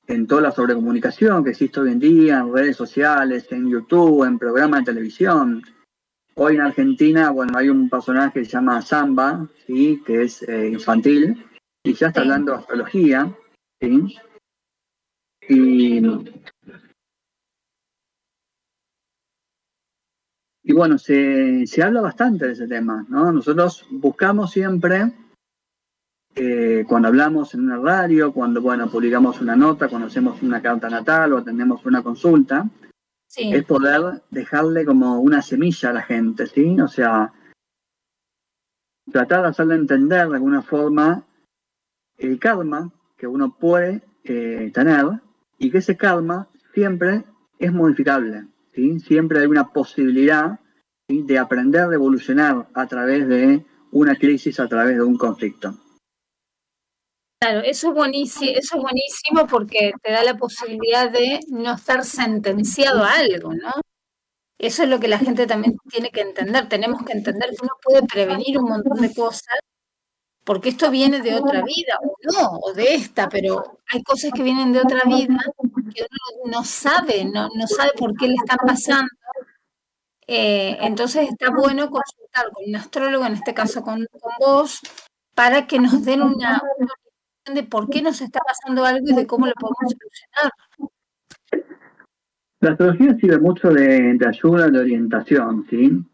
en 0.06 0.26
toda 0.26 0.42
la 0.42 0.50
sobrecomunicación 0.50 1.42
que 1.42 1.50
existe 1.50 1.80
hoy 1.80 1.92
en 1.92 1.98
día, 1.98 2.38
en 2.38 2.52
redes 2.52 2.76
sociales, 2.76 3.46
en 3.50 3.68
YouTube, 3.68 4.24
en 4.24 4.38
programas 4.38 4.80
de 4.80 4.92
televisión. 4.92 5.62
Hoy 6.34 6.54
en 6.54 6.62
Argentina, 6.62 7.30
bueno, 7.30 7.58
hay 7.58 7.68
un 7.68 7.88
personaje 7.90 8.40
que 8.40 8.44
se 8.44 8.52
llama 8.52 8.82
Samba, 8.82 9.48
¿sí? 9.66 10.02
Que 10.04 10.22
es 10.22 10.42
eh, 10.42 10.68
infantil, 10.68 11.46
y 11.84 11.94
ya 11.94 12.08
está 12.08 12.20
hablando 12.20 12.52
de 12.52 12.58
astrología, 12.58 13.34
¿sí? 13.80 14.16
Y 15.48 16.00
Y 20.64 20.72
bueno, 20.72 20.96
se, 20.98 21.64
habla 21.82 22.00
bastante 22.00 22.46
de 22.46 22.52
ese 22.52 22.68
tema, 22.68 23.04
¿no? 23.08 23.32
Nosotros 23.32 23.84
buscamos 23.90 24.52
siempre, 24.52 25.12
eh, 26.36 26.84
cuando 26.88 27.08
hablamos 27.08 27.54
en 27.54 27.64
una 27.64 27.78
radio, 27.78 28.32
cuando, 28.32 28.62
bueno, 28.62 28.88
publicamos 28.88 29.40
una 29.40 29.56
nota, 29.56 29.88
cuando 29.88 30.06
hacemos 30.06 30.40
una 30.42 30.62
carta 30.62 30.88
natal 30.88 31.32
o 31.32 31.38
atendemos 31.38 31.84
una 31.84 32.02
consulta, 32.02 32.68
es 33.34 33.64
poder 33.64 34.22
dejarle 34.30 34.84
como 34.84 35.20
una 35.20 35.42
semilla 35.42 35.90
a 35.90 35.94
la 35.94 36.02
gente, 36.02 36.46
¿sí? 36.46 36.78
O 36.80 36.86
sea, 36.88 37.32
tratar 39.10 39.42
de 39.42 39.48
hacerle 39.48 39.74
entender 39.74 40.28
de 40.28 40.34
alguna 40.34 40.62
forma 40.62 41.24
el 42.18 42.38
karma 42.38 42.92
que 43.16 43.26
uno 43.26 43.56
puede 43.58 44.02
eh, 44.24 44.70
tener 44.72 45.06
y 45.58 45.70
que 45.70 45.78
ese 45.78 45.96
karma 45.96 46.48
siempre 46.74 47.24
es 47.58 47.72
modificable, 47.72 48.46
Siempre 48.72 49.40
hay 49.40 49.46
una 49.46 49.70
posibilidad 49.70 50.58
de 51.08 51.38
aprender, 51.38 51.88
de 51.88 51.96
evolucionar 51.96 52.68
a 52.74 52.86
través 52.86 53.28
de 53.28 53.64
una 53.92 54.16
crisis, 54.16 54.58
a 54.60 54.68
través 54.68 54.96
de 54.96 55.02
un 55.02 55.16
conflicto. 55.16 55.74
Claro, 57.40 57.60
eso 57.60 57.88
es 57.88 57.94
buenísimo, 57.94 58.52
eso 58.52 58.76
es 58.76 58.82
buenísimo 58.82 59.46
porque 59.50 59.92
te 60.00 60.12
da 60.12 60.22
la 60.22 60.36
posibilidad 60.36 61.10
de 61.10 61.40
no 61.48 61.74
estar 61.74 62.04
sentenciado 62.04 63.02
a 63.02 63.14
algo, 63.14 63.52
¿no? 63.52 63.72
Eso 64.58 64.84
es 64.84 64.88
lo 64.88 65.00
que 65.00 65.08
la 65.08 65.18
gente 65.18 65.46
también 65.46 65.76
tiene 65.90 66.10
que 66.10 66.20
entender. 66.20 66.68
Tenemos 66.68 67.02
que 67.04 67.12
entender 67.12 67.50
que 67.50 67.62
uno 67.62 67.72
puede 67.82 68.06
prevenir 68.06 68.58
un 68.58 68.68
montón 68.70 69.00
de 69.00 69.12
cosas 69.12 69.58
porque 70.44 70.70
esto 70.70 70.90
viene 70.90 71.20
de 71.20 71.34
otra 71.34 71.62
vida, 71.62 71.98
o 72.02 72.16
no, 72.32 72.58
o 72.62 72.72
de 72.72 72.94
esta, 72.94 73.28
pero 73.28 73.78
hay 73.92 74.02
cosas 74.02 74.32
que 74.34 74.42
vienen 74.42 74.72
de 74.72 74.80
otra 74.80 75.02
vida 75.04 75.36
que 75.92 76.06
uno 76.44 76.50
no 76.58 76.64
sabe, 76.64 77.24
no, 77.24 77.48
no 77.54 77.66
sabe 77.66 77.90
por 77.96 78.14
qué 78.16 78.28
le 78.28 78.34
están 78.34 78.58
pasando. 78.66 79.08
Eh, 80.26 80.78
entonces 80.80 81.28
está 81.28 81.50
bueno 81.50 81.90
consultar 81.90 82.50
con 82.52 82.64
un 82.66 82.76
astrólogo, 82.76 83.26
en 83.26 83.34
este 83.34 83.54
caso 83.54 83.82
con, 83.82 84.06
vos, 84.40 84.80
para 85.34 85.66
que 85.66 85.78
nos 85.78 86.04
den 86.04 86.22
una, 86.22 86.62
de 87.52 87.62
por 87.64 87.90
qué 87.90 88.02
nos 88.02 88.20
está 88.20 88.40
pasando 88.46 88.84
algo 88.84 89.06
y 89.08 89.14
de 89.14 89.26
cómo 89.26 89.46
lo 89.46 89.52
podemos 89.54 89.92
solucionar. 89.92 90.52
La 92.60 92.70
astrología 92.70 93.16
sirve 93.16 93.38
mucho 93.40 93.70
de, 93.70 94.18
ayuda, 94.26 94.68
de 94.68 94.78
orientación, 94.78 95.66
¿sí? 95.68 96.04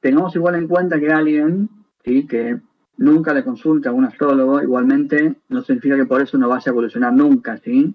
Tengamos 0.00 0.36
igual 0.36 0.56
en 0.56 0.68
cuenta 0.68 1.00
que 1.00 1.10
alguien, 1.10 1.70
¿sí? 2.04 2.26
Que 2.26 2.60
nunca 2.98 3.32
le 3.32 3.42
consulta 3.42 3.88
a 3.88 3.92
un 3.92 4.04
astrólogo, 4.04 4.62
igualmente 4.62 5.36
no 5.48 5.64
significa 5.64 5.96
que 5.96 6.04
por 6.04 6.20
eso 6.20 6.36
no 6.36 6.48
vaya 6.48 6.64
a 6.66 6.70
evolucionar 6.70 7.14
nunca, 7.14 7.56
¿sí? 7.56 7.94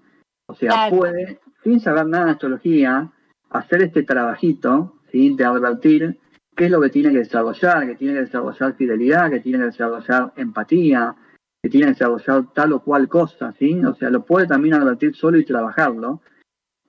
O 0.50 0.56
sea, 0.56 0.90
puede, 0.90 1.40
sin 1.64 1.80
saber 1.80 2.08
nada 2.08 2.26
de 2.26 2.32
astrología, 2.32 3.12
hacer 3.52 3.84
este 3.84 4.02
trabajito, 4.02 4.96
¿sí? 5.12 5.36
De 5.36 5.46
advertir 5.46 6.18
qué 6.56 6.66
es 6.66 6.72
lo 6.72 6.82
que 6.82 6.90
tiene 6.90 7.12
que 7.12 7.20
desarrollar, 7.20 7.86
que 7.86 7.96
tiene 7.96 8.16
que 8.16 8.22
desarrollar 8.22 8.76
fidelidad, 8.76 9.30
que 9.30 9.42
tiene 9.42 9.60
que 9.60 9.66
desarrollar 9.66 10.34
empatía, 10.38 11.16
que 11.62 11.70
tiene 11.70 11.86
que 11.86 11.92
desarrollar 11.92 12.52
tal 12.56 12.74
o 12.74 12.80
cual 12.80 13.08
cosa, 13.08 13.54
¿sí? 13.60 13.80
O 13.86 13.94
sea, 13.94 14.10
lo 14.10 14.26
puede 14.26 14.48
también 14.48 14.74
advertir 14.74 15.16
solo 15.16 15.38
y 15.38 15.46
trabajarlo, 15.46 16.22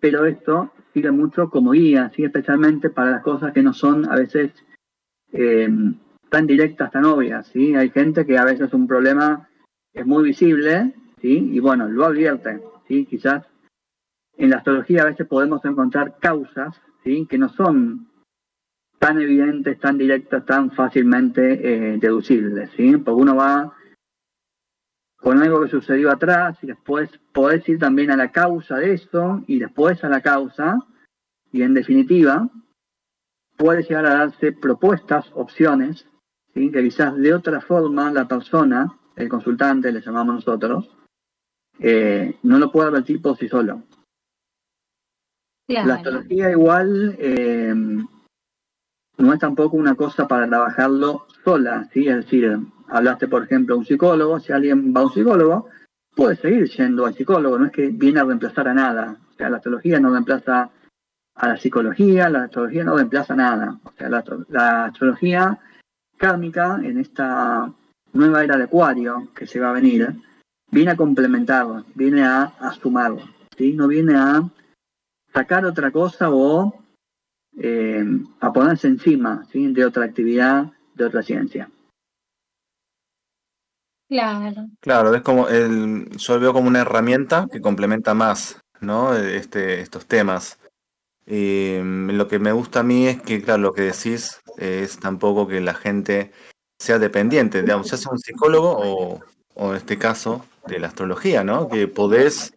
pero 0.01 0.25
esto 0.25 0.73
sirve 0.94 1.11
mucho 1.11 1.51
como 1.51 1.73
guía, 1.73 2.11
¿sí? 2.16 2.25
Especialmente 2.25 2.88
para 2.88 3.11
las 3.11 3.23
cosas 3.23 3.53
que 3.53 3.62
no 3.62 3.75
son 3.75 4.11
a 4.11 4.16
veces 4.16 4.53
eh, 5.35 5.68
tan 6.31 6.46
directas, 6.46 6.92
tan 6.92 7.05
obvias, 7.05 7.46
¿sí? 7.49 7.75
Hay 7.77 7.90
gente 7.90 8.25
que 8.25 8.38
a 8.38 8.44
veces 8.46 8.73
un 8.73 8.87
problema 8.87 9.51
es 9.92 10.07
muy 10.07 10.25
visible, 10.25 10.94
¿sí? 11.20 11.51
Y 11.53 11.61
bueno, 11.61 11.88
lo 11.88 12.07
advierte, 12.07 12.62
¿sí? 12.88 13.05
Quizás 13.05 13.49
en 14.40 14.50
la 14.50 14.57
astrología 14.57 15.03
a 15.03 15.07
veces 15.07 15.26
podemos 15.26 15.64
encontrar 15.64 16.18
causas. 16.18 16.81
Que 17.03 17.38
no 17.38 17.48
son 17.48 18.09
tan 18.98 19.20
evidentes, 19.20 19.81
tan 19.81 19.96
directas, 19.96 20.44
tan 20.44 20.70
fácilmente 20.70 21.94
eh, 21.94 21.98
deducibles, 21.98 22.70
¿sí? 22.76 22.94
Porque 22.98 23.22
uno 23.22 23.37
va 23.37 23.74
con 25.16 25.42
algo 25.42 25.62
que 25.62 25.70
sucedió 25.70 26.11
atrás 26.11 26.59
y 26.62 26.66
después 26.66 27.11
podés 27.33 27.66
ir 27.68 27.79
también 27.79 28.11
a 28.11 28.16
la 28.16 28.31
causa 28.31 28.76
de 28.76 28.92
eso 28.92 29.42
y 29.46 29.59
después 29.59 30.05
a 30.05 30.11
la 30.11 30.20
causa 30.20 30.79
y 31.50 31.62
en 31.62 31.72
definitiva 31.72 32.48
puede 33.57 33.83
llegar 33.83 34.05
a 34.07 34.14
darse 34.14 34.53
propuestas, 34.53 35.31
opciones, 35.35 36.07
que 36.53 36.70
quizás 36.70 37.16
de 37.16 37.33
otra 37.33 37.62
forma 37.62 38.12
la 38.12 38.29
persona, 38.29 38.92
el 39.16 39.29
consultante, 39.29 39.90
le 39.90 40.03
llamamos 40.03 40.37
nosotros, 40.37 40.90
eh, 41.79 42.38
no 42.42 42.59
lo 42.59 42.70
puede 42.70 42.88
advertir 42.88 43.22
por 43.22 43.38
sí 43.38 43.48
solo. 43.48 43.83
La 45.70 45.94
astrología 45.94 46.50
igual 46.50 47.16
eh, 47.18 47.72
no 49.18 49.33
es 49.33 49.38
tampoco 49.38 49.76
una 49.76 49.94
cosa 49.94 50.26
para 50.26 50.48
trabajarlo 50.48 51.26
sola, 51.44 51.88
¿sí? 51.92 52.09
es 52.09 52.16
decir, 52.16 52.59
hablaste, 52.88 53.28
por 53.28 53.44
ejemplo, 53.44 53.74
de 53.74 53.78
un 53.80 53.87
psicólogo, 53.87 54.40
si 54.40 54.52
alguien 54.52 54.92
va 54.94 55.02
a 55.02 55.04
un 55.04 55.12
psicólogo, 55.12 55.68
puede 56.14 56.37
seguir 56.37 56.68
yendo 56.68 57.06
al 57.06 57.14
psicólogo, 57.14 57.59
no 57.59 57.66
es 57.66 57.72
que 57.72 57.88
viene 57.88 58.18
a 58.20 58.24
reemplazar 58.24 58.66
a 58.66 58.74
nada. 58.74 59.16
O 59.30 59.33
sea, 59.35 59.48
la 59.48 59.59
astrología 59.59 60.00
no 60.00 60.11
reemplaza 60.11 60.70
a 61.37 61.48
la 61.48 61.56
psicología, 61.56 62.28
la 62.28 62.44
astrología 62.44 62.85
no 62.85 62.96
reemplaza 62.96 63.37
nada. 63.37 63.78
O 63.85 63.92
sea, 63.96 64.09
la, 64.09 64.85
astrología 64.87 65.59
kármica 66.16 66.80
en 66.83 66.98
esta 66.98 67.72
nueva 68.12 68.42
era 68.42 68.56
de 68.56 68.64
Acuario 68.64 69.28
que 69.35 69.46
se 69.46 69.61
va 69.61 69.70
a 69.70 69.74
venir, 69.74 70.14
viene 70.70 70.90
a 70.90 70.96
complementar, 70.96 71.85
viene 71.94 72.24
a, 72.24 72.42
a 72.59 72.72
sumar, 72.72 73.12
¿sí? 73.56 73.72
no 73.72 73.87
viene 73.87 74.16
a 74.16 74.42
sacar 75.33 75.64
otra 75.64 75.90
cosa 75.90 76.31
o 76.31 76.75
eh, 77.59 78.05
a 78.40 78.53
ponerse 78.53 78.88
encima 78.88 79.47
¿sí? 79.51 79.73
de 79.73 79.85
otra 79.85 80.05
actividad, 80.05 80.73
de 80.95 81.05
otra 81.05 81.23
ciencia. 81.23 81.71
Claro. 84.09 84.66
Claro, 84.81 85.14
es 85.14 85.23
como 85.23 85.49
el, 85.49 86.11
yo 86.16 86.35
lo 86.35 86.40
veo 86.40 86.53
como 86.53 86.69
una 86.69 86.81
herramienta 86.81 87.47
que 87.51 87.61
complementa 87.61 88.12
más, 88.12 88.61
¿no? 88.81 89.14
Este, 89.14 89.81
estos 89.81 90.07
temas. 90.07 90.59
Y 91.27 91.77
mm, 91.81 92.11
lo 92.11 92.27
que 92.27 92.40
me 92.40 92.51
gusta 92.51 92.81
a 92.81 92.83
mí 92.83 93.07
es 93.07 93.23
que, 93.23 93.40
claro, 93.40 93.62
lo 93.62 93.73
que 93.73 93.83
decís 93.83 94.40
es 94.57 94.99
tampoco 94.99 95.47
que 95.47 95.61
la 95.61 95.75
gente 95.75 96.33
sea 96.77 96.99
dependiente, 96.99 97.62
digamos, 97.62 97.88
ya 97.88 97.99
sea 97.99 98.11
un 98.11 98.19
psicólogo 98.19 98.79
o, 98.81 99.21
o 99.55 99.71
en 99.71 99.77
este 99.77 99.97
caso 99.97 100.45
de 100.66 100.81
la 100.81 100.88
astrología, 100.88 101.45
¿no? 101.45 101.69
Que 101.69 101.87
podés, 101.87 102.53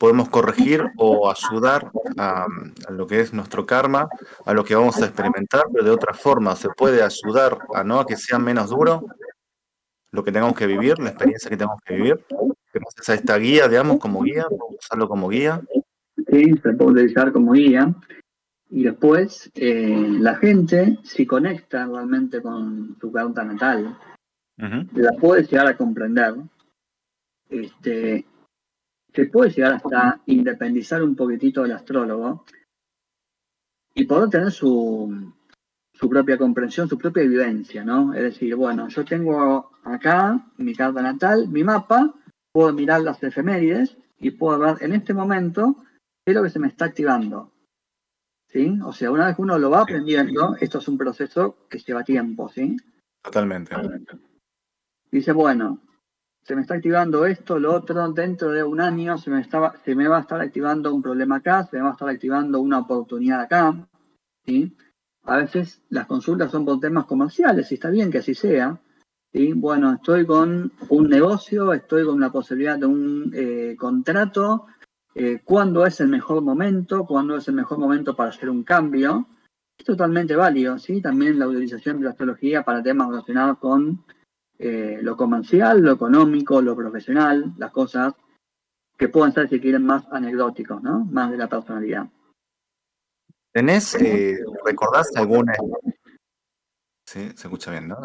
podemos 0.00 0.30
corregir 0.30 0.82
o 0.96 1.30
ayudar 1.30 1.92
a, 2.16 2.46
a, 2.88 2.90
lo 2.90 3.06
que 3.06 3.20
es 3.20 3.34
nuestro 3.34 3.66
karma, 3.66 4.08
a 4.46 4.54
lo 4.54 4.64
que 4.64 4.74
vamos 4.74 5.00
a 5.02 5.04
experimentar, 5.04 5.64
pero 5.70 5.84
de 5.84 5.90
otra 5.90 6.14
forma 6.14 6.56
se 6.56 6.70
puede 6.70 7.02
ayudar 7.02 7.58
a 7.74 7.84
no 7.84 8.00
a 8.00 8.06
que 8.06 8.16
sea 8.16 8.38
menos 8.38 8.70
duro 8.70 9.04
lo 10.10 10.24
que 10.24 10.32
tengamos 10.32 10.56
que 10.56 10.66
vivir, 10.66 10.98
la 10.98 11.10
experiencia 11.10 11.50
que 11.50 11.56
tenemos 11.56 11.80
que 11.84 11.94
vivir. 11.94 12.24
Gracias 12.72 13.08
a 13.08 13.14
esta 13.14 13.36
guía, 13.36 13.68
digamos, 13.68 13.98
como 13.98 14.22
guía, 14.22 14.46
usarlo 14.78 15.06
como 15.06 15.28
guía. 15.28 15.60
Sí, 16.30 16.54
se 16.62 16.72
puede 16.72 16.92
utilizar 16.92 17.32
como 17.32 17.52
guía. 17.52 17.94
Y 18.70 18.84
después, 18.84 19.50
eh, 19.54 20.06
la 20.20 20.36
gente, 20.36 20.98
si 21.02 21.26
conecta 21.26 21.86
realmente 21.86 22.40
con 22.40 22.96
su 23.00 23.12
carta 23.12 23.44
natal, 23.44 23.98
la 24.56 25.12
puede 25.20 25.44
llegar 25.44 25.66
a 25.66 25.76
comprender. 25.76 26.34
Este, 27.48 28.24
se 29.12 29.26
puede 29.26 29.50
llegar 29.50 29.74
hasta 29.74 30.20
independizar 30.26 31.02
un 31.02 31.16
poquitito 31.16 31.62
del 31.62 31.72
astrólogo 31.72 32.44
y 33.94 34.04
poder 34.04 34.30
tener 34.30 34.52
su, 34.52 35.32
su 35.92 36.08
propia 36.08 36.38
comprensión, 36.38 36.88
su 36.88 36.96
propia 36.96 37.24
vivencia, 37.24 37.84
¿no? 37.84 38.14
Es 38.14 38.22
decir, 38.22 38.54
bueno, 38.54 38.88
yo 38.88 39.04
tengo 39.04 39.72
acá 39.84 40.46
mi 40.56 40.74
carta 40.74 41.02
natal, 41.02 41.48
mi 41.48 41.64
mapa, 41.64 42.14
puedo 42.52 42.72
mirar 42.72 43.02
las 43.02 43.22
efemérides 43.22 43.96
y 44.18 44.30
puedo 44.30 44.58
ver 44.58 44.76
en 44.80 44.92
este 44.92 45.14
momento 45.14 45.76
qué 46.24 46.32
es 46.32 46.34
lo 46.34 46.42
que 46.42 46.50
se 46.50 46.58
me 46.58 46.68
está 46.68 46.86
activando. 46.86 47.52
¿Sí? 48.48 48.78
O 48.84 48.92
sea, 48.92 49.12
una 49.12 49.26
vez 49.26 49.36
que 49.36 49.42
uno 49.42 49.58
lo 49.58 49.70
va 49.70 49.82
aprendiendo, 49.82 50.56
esto 50.60 50.78
es 50.78 50.88
un 50.88 50.98
proceso 50.98 51.68
que 51.68 51.78
lleva 51.78 52.02
tiempo, 52.02 52.48
¿sí? 52.48 52.76
Totalmente. 53.22 53.76
Dice, 55.10 55.30
bueno, 55.30 55.78
se 56.42 56.54
me 56.54 56.62
está 56.62 56.74
activando 56.74 57.26
esto, 57.26 57.58
lo 57.58 57.74
otro, 57.74 58.10
dentro 58.12 58.50
de 58.50 58.62
un 58.62 58.80
año 58.80 59.18
se 59.18 59.30
me, 59.30 59.40
estaba, 59.40 59.74
se 59.84 59.94
me 59.94 60.08
va 60.08 60.18
a 60.18 60.20
estar 60.22 60.40
activando 60.40 60.94
un 60.94 61.02
problema 61.02 61.36
acá, 61.36 61.64
se 61.64 61.76
me 61.76 61.82
va 61.82 61.90
a 61.90 61.92
estar 61.92 62.08
activando 62.08 62.60
una 62.60 62.78
oportunidad 62.78 63.42
acá, 63.42 63.88
¿sí? 64.44 64.74
A 65.24 65.36
veces 65.36 65.82
las 65.90 66.06
consultas 66.06 66.50
son 66.50 66.64
por 66.64 66.80
temas 66.80 67.04
comerciales 67.04 67.70
y 67.70 67.74
está 67.74 67.90
bien 67.90 68.10
que 68.10 68.18
así 68.18 68.34
sea. 68.34 68.80
¿sí? 69.32 69.52
Bueno, 69.52 69.92
estoy 69.94 70.26
con 70.26 70.72
un 70.88 71.08
negocio, 71.08 71.72
estoy 71.72 72.04
con 72.04 72.20
la 72.20 72.32
posibilidad 72.32 72.78
de 72.78 72.86
un 72.86 73.30
eh, 73.34 73.76
contrato. 73.78 74.66
Eh, 75.14 75.40
¿Cuándo 75.44 75.84
es 75.84 76.00
el 76.00 76.08
mejor 76.08 76.42
momento? 76.42 77.04
¿Cuándo 77.04 77.36
es 77.36 77.46
el 77.48 77.54
mejor 77.54 77.78
momento 77.78 78.16
para 78.16 78.30
hacer 78.30 78.48
un 78.48 78.64
cambio? 78.64 79.28
Es 79.76 79.84
totalmente 79.84 80.36
válido, 80.36 80.78
¿sí? 80.78 81.00
También 81.00 81.38
la 81.38 81.48
utilización 81.48 81.98
de 81.98 82.04
la 82.04 82.10
astrología 82.10 82.62
para 82.62 82.82
temas 82.82 83.08
relacionados 83.08 83.58
con 83.58 84.04
eh, 84.62 84.98
lo 85.00 85.16
comercial, 85.16 85.80
lo 85.80 85.92
económico, 85.92 86.60
lo 86.60 86.76
profesional, 86.76 87.54
las 87.56 87.72
cosas 87.72 88.12
que 88.98 89.08
puedan 89.08 89.32
ser, 89.32 89.48
si 89.48 89.58
quieren, 89.58 89.86
más 89.86 90.04
anecdóticos, 90.12 90.82
¿no? 90.82 91.06
Más 91.06 91.30
de 91.30 91.38
la 91.38 91.48
personalidad. 91.48 92.06
¿Tenés, 93.50 93.94
eh, 93.94 94.38
recordás 94.62 95.16
alguna... 95.16 95.54
Sí, 97.06 97.32
se 97.34 97.48
escucha 97.48 97.70
bien, 97.70 97.88
¿no? 97.88 97.98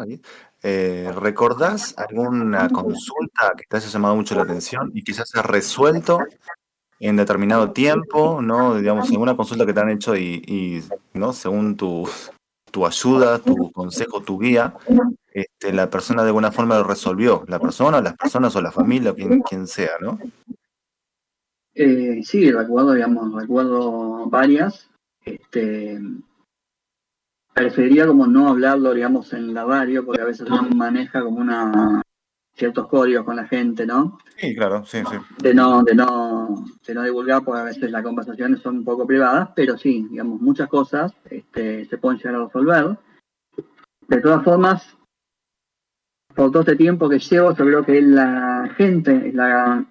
Eh, 0.62 1.12
¿Recordás 1.14 1.94
alguna 1.98 2.70
consulta 2.70 3.52
que 3.54 3.64
te 3.68 3.76
haya 3.76 3.88
llamado 3.88 4.16
mucho 4.16 4.34
la 4.34 4.42
atención 4.44 4.90
y 4.94 5.04
quizás 5.04 5.30
has 5.34 5.44
resuelto 5.44 6.20
en 6.98 7.16
determinado 7.16 7.72
tiempo, 7.72 8.40
¿no? 8.40 8.76
Digamos, 8.76 9.10
en 9.10 9.20
una 9.20 9.36
consulta 9.36 9.66
que 9.66 9.74
te 9.74 9.80
han 9.80 9.90
hecho 9.90 10.16
y, 10.16 10.42
y 10.46 10.82
¿no? 11.12 11.34
Según 11.34 11.76
tu, 11.76 12.08
tu 12.76 12.84
ayuda, 12.84 13.38
tu 13.38 13.72
consejo, 13.72 14.20
tu 14.20 14.38
guía, 14.38 14.74
este, 15.32 15.72
la 15.72 15.88
persona 15.88 16.22
de 16.22 16.28
alguna 16.28 16.52
forma 16.52 16.76
lo 16.76 16.84
resolvió, 16.84 17.42
la 17.48 17.58
persona, 17.58 18.02
las 18.02 18.14
personas 18.18 18.54
o 18.54 18.60
la 18.60 18.70
familia, 18.70 19.14
quien, 19.14 19.40
quien 19.40 19.66
sea, 19.66 19.92
¿no? 19.98 20.18
Eh, 21.72 22.20
sí, 22.22 22.52
recuerdo, 22.52 22.92
digamos, 22.92 23.32
recuerdo 23.32 24.26
varias. 24.26 24.90
Este, 25.24 25.98
preferiría 27.54 28.06
como 28.06 28.26
no 28.26 28.50
hablarlo, 28.50 28.92
digamos, 28.92 29.32
en 29.32 29.54
la 29.54 29.64
radio, 29.64 30.04
porque 30.04 30.20
a 30.20 30.26
veces 30.26 30.46
uno 30.46 30.68
maneja 30.74 31.22
como 31.22 31.38
una 31.38 32.02
ciertos 32.56 32.88
códigos 32.88 33.24
con 33.24 33.36
la 33.36 33.46
gente, 33.46 33.86
¿no? 33.86 34.18
Sí, 34.36 34.54
claro, 34.54 34.84
sí, 34.84 34.98
sí. 35.10 35.16
De 35.42 35.54
no, 35.54 35.82
de 35.82 35.94
no, 35.94 36.64
de 36.86 36.94
no 36.94 37.02
divulgar, 37.02 37.44
porque 37.44 37.60
a 37.60 37.64
veces 37.64 37.90
las 37.90 38.02
conversaciones 38.02 38.60
son 38.60 38.78
un 38.78 38.84
poco 38.84 39.06
privadas, 39.06 39.50
pero 39.54 39.76
sí, 39.76 40.06
digamos, 40.10 40.40
muchas 40.40 40.68
cosas 40.68 41.12
este, 41.28 41.84
se 41.84 41.98
pueden 41.98 42.18
llegar 42.18 42.36
a 42.36 42.44
resolver. 42.46 42.98
De 44.08 44.20
todas 44.20 44.42
formas, 44.42 44.96
por 46.34 46.50
todo 46.50 46.60
este 46.60 46.76
tiempo 46.76 47.08
que 47.08 47.18
llevo, 47.18 47.54
yo 47.54 47.64
creo 47.64 47.84
que 47.84 48.00
la 48.00 48.72
gente, 48.76 49.32
la, 49.34 49.84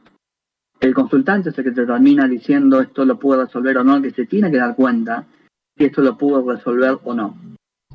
el 0.80 0.94
consultante 0.94 1.50
es 1.50 1.58
el 1.58 1.66
que 1.66 1.72
te 1.72 1.86
termina 1.86 2.28
diciendo 2.28 2.82
esto 2.82 3.06
lo 3.06 3.20
puedo 3.20 3.44
resolver 3.46 3.78
o 3.78 3.84
no, 3.84 4.02
que 4.02 4.12
se 4.12 4.26
tiene 4.26 4.50
que 4.50 4.58
dar 4.58 4.76
cuenta 4.76 5.26
si 5.78 5.86
esto 5.86 6.02
lo 6.02 6.18
pudo 6.18 6.52
resolver 6.52 6.98
o 7.04 7.14
no. 7.14 7.38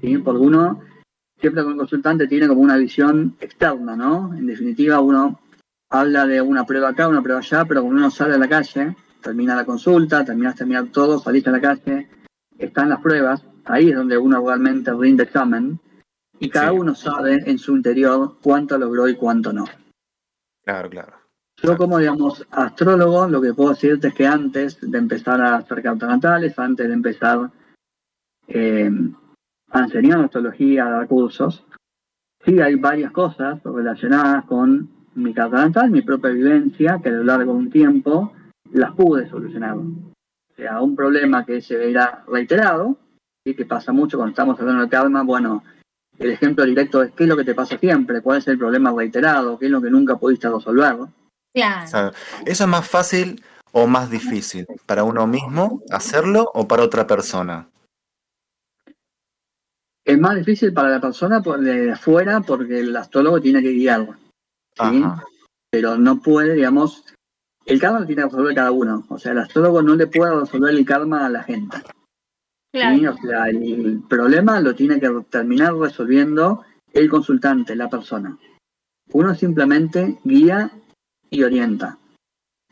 ¿sí? 0.01 0.17
Porque 0.19 0.41
uno 0.41 0.81
siempre 1.41 1.63
con 1.63 1.73
el 1.73 1.79
consultante 1.79 2.27
tiene 2.27 2.47
como 2.49 2.61
una 2.61 2.77
visión 2.77 3.37
externa, 3.41 3.97
¿no? 3.97 4.35
En 4.35 4.47
definitiva, 4.47 5.01
uno 5.01 5.41
habla 5.91 6.27
de 6.27 6.41
una 6.41 6.65
prueba 6.65 6.91
acá, 6.91 7.09
una 7.09 7.23
prueba 7.23 7.41
allá, 7.41 7.65
pero 7.65 7.83
cuando 7.83 8.01
uno 8.01 8.11
sale 8.11 8.35
a 8.35 8.39
la 8.39 8.49
calle, 8.49 8.95
termina 9.21 9.57
la 9.57 9.65
consulta, 9.65 10.25
terminas 10.25 10.55
de 10.55 10.59
terminar 10.59 10.87
todo, 10.89 11.19
salís 11.19 11.47
a 11.47 11.51
la 11.51 11.61
calle, 11.61 12.09
están 12.59 12.89
las 12.91 13.01
pruebas, 13.01 13.45
ahí 13.65 13.91
es 13.91 13.97
donde 13.97 14.17
uno 14.19 14.45
realmente 14.47 14.93
rinde 14.93 15.25
examen, 15.25 15.81
y 16.39 16.49
cada 16.49 16.71
Sí. 16.71 16.77
uno 16.79 16.95
sabe 16.95 17.43
en 17.47 17.59
su 17.59 17.75
interior 17.77 18.37
cuánto 18.43 18.79
logró 18.79 19.09
y 19.09 19.17
cuánto 19.17 19.53
no. 19.53 19.65
Claro, 20.65 20.89
claro. 20.89 21.13
Yo 21.63 21.77
como, 21.77 21.99
digamos, 21.99 22.47
astrólogo, 22.51 23.29
lo 23.29 23.41
que 23.43 23.53
puedo 23.53 23.71
decirte 23.71 24.09
es 24.09 24.15
que 24.15 24.27
antes 24.27 24.79
de 24.81 24.97
empezar 24.97 25.41
a 25.43 25.57
hacer 25.57 25.83
cartas 25.83 26.09
natales, 26.09 26.59
antes 26.59 26.89
de 26.89 26.95
empezar 26.95 27.51
eh, 28.49 28.91
a 29.71 29.81
enseñar 29.81 30.21
astrología, 30.21 30.87
a 30.87 30.91
dar 30.91 31.07
cursos, 31.07 31.65
sí 32.45 32.61
hay 32.61 32.75
varias 32.77 33.13
cosas 33.13 33.63
relacionadas 33.65 34.45
con 34.47 34.89
mi 35.15 35.35
carta 35.35 35.67
natal, 35.67 35.91
mi 35.91 36.03
propia 36.03 36.31
vivencia, 36.31 37.01
que 37.03 37.09
a 37.09 37.13
lo 37.13 37.25
largo 37.25 37.53
de 37.53 37.59
un 37.59 37.71
tiempo 37.71 38.33
las 38.73 38.93
pude 38.93 39.29
solucionar. 39.29 39.77
O 39.77 40.55
sea, 40.57 40.81
un 40.81 40.95
problema 40.95 41.45
que 41.45 41.61
se 41.61 41.77
verá 41.77 42.25
reiterado, 42.27 42.97
y 43.45 43.55
que 43.55 43.65
pasa 43.65 43.93
mucho 43.93 44.17
cuando 44.19 44.31
estamos 44.31 44.59
hablando 44.61 44.83
de 44.83 44.89
karma, 44.89 45.23
bueno, 45.23 45.63
el 46.19 46.33
ejemplo 46.33 46.65
directo 46.65 47.03
es 47.03 47.13
qué 47.13 47.25
es 47.25 47.29
lo 47.29 47.37
que 47.37 47.45
te 47.45 47.55
pasa 47.55 47.79
siempre, 47.79 48.21
cuál 48.21 48.39
es 48.39 48.49
el 48.49 48.59
problema 48.59 48.93
reiterado, 48.93 49.59
qué 49.59 49.67
es 49.67 49.71
lo 49.71 49.81
que 49.81 49.91
nunca 49.91 50.17
pudiste 50.17 50.49
resolver. 50.49 50.97
Claro. 51.53 51.85
O 51.85 51.89
sea, 51.89 52.13
¿Eso 52.45 52.65
es 52.65 52.71
más 52.71 52.87
fácil 52.87 53.43
o 53.73 53.87
más 53.87 54.11
difícil? 54.11 54.67
¿Para 54.87 55.05
uno 55.05 55.27
mismo 55.27 55.81
hacerlo 55.91 56.51
o 56.55 56.69
para 56.69 56.83
otra 56.83 57.07
persona? 57.07 57.69
Es 60.11 60.19
más 60.19 60.37
difícil 60.37 60.73
para 60.73 60.91
la 60.91 61.01
persona 61.01 61.41
por- 61.43 61.61
de 61.61 61.93
afuera 61.93 62.41
porque 62.41 62.81
el 62.81 62.97
astrólogo 62.97 63.41
tiene 63.41 63.63
que 63.63 63.73
guiar, 63.73 64.09
¿sí? 64.09 65.03
Pero 65.71 65.97
no 65.97 66.21
puede, 66.21 66.55
digamos, 66.55 67.05
el 67.65 67.79
karma 67.81 68.01
lo 68.01 68.07
tiene 68.07 68.23
que 68.23 68.29
resolver 68.29 68.55
cada 68.55 68.73
uno. 68.73 69.05
O 69.09 69.19
sea, 69.19 69.33
el 69.33 69.39
astrólogo 69.39 69.83
no 69.83 69.95
le 69.95 70.07
puede 70.09 70.35
resolver 70.41 70.75
el 70.75 70.85
karma 70.85 71.27
a 71.27 71.29
la 71.31 71.43
gente. 71.45 71.77
¿sí? 71.79 71.83
Claro. 72.73 73.13
O 73.15 73.27
sea, 73.27 73.49
el 73.49 74.03
problema 74.09 74.61
lo 74.61 74.75
tiene 74.75 74.99
que 75.01 75.09
terminar 75.31 75.75
resolviendo 75.75 76.65
el 76.93 77.09
consultante, 77.09 77.77
la 77.77 77.89
persona. 77.89 78.37
Uno 79.13 79.35
simplemente 79.35 80.19
guía 80.25 80.71
y 81.31 81.43
orienta, 81.45 81.99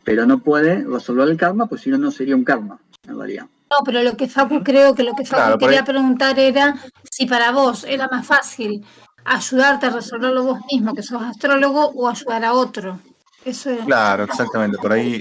pero 0.04 0.26
no 0.26 0.40
puede 0.40 0.84
resolver 0.84 1.28
el 1.28 1.36
karma, 1.36 1.66
pues 1.66 1.82
si 1.82 1.90
no, 1.90 1.98
no 1.98 2.10
sería 2.10 2.34
un 2.36 2.44
karma, 2.44 2.80
en 3.06 3.16
realidad. 3.16 3.46
No, 3.70 3.84
pero 3.84 4.02
lo 4.02 4.16
que 4.16 4.28
Facu 4.28 4.62
creo 4.62 4.94
que 4.94 5.02
lo 5.02 5.14
que 5.14 5.24
Facu 5.24 5.42
Claro, 5.42 5.58
quería 5.58 5.80
ahí- 5.80 5.84
preguntar 5.84 6.38
era 6.38 6.74
si 7.10 7.26
para 7.26 7.50
vos 7.52 7.84
era 7.84 8.08
más 8.08 8.26
fácil 8.26 8.84
ayudarte 9.24 9.86
a 9.86 9.90
resolverlo 9.90 10.42
vos 10.44 10.60
mismo, 10.72 10.94
que 10.94 11.02
sos 11.02 11.22
astrólogo, 11.22 11.90
o 11.94 12.08
ayudar 12.08 12.44
a 12.44 12.52
otro. 12.54 12.98
Eso 13.44 13.70
es. 13.70 13.84
Claro, 13.84 14.24
exactamente. 14.24 14.78
Por 14.78 14.92
ahí, 14.92 15.20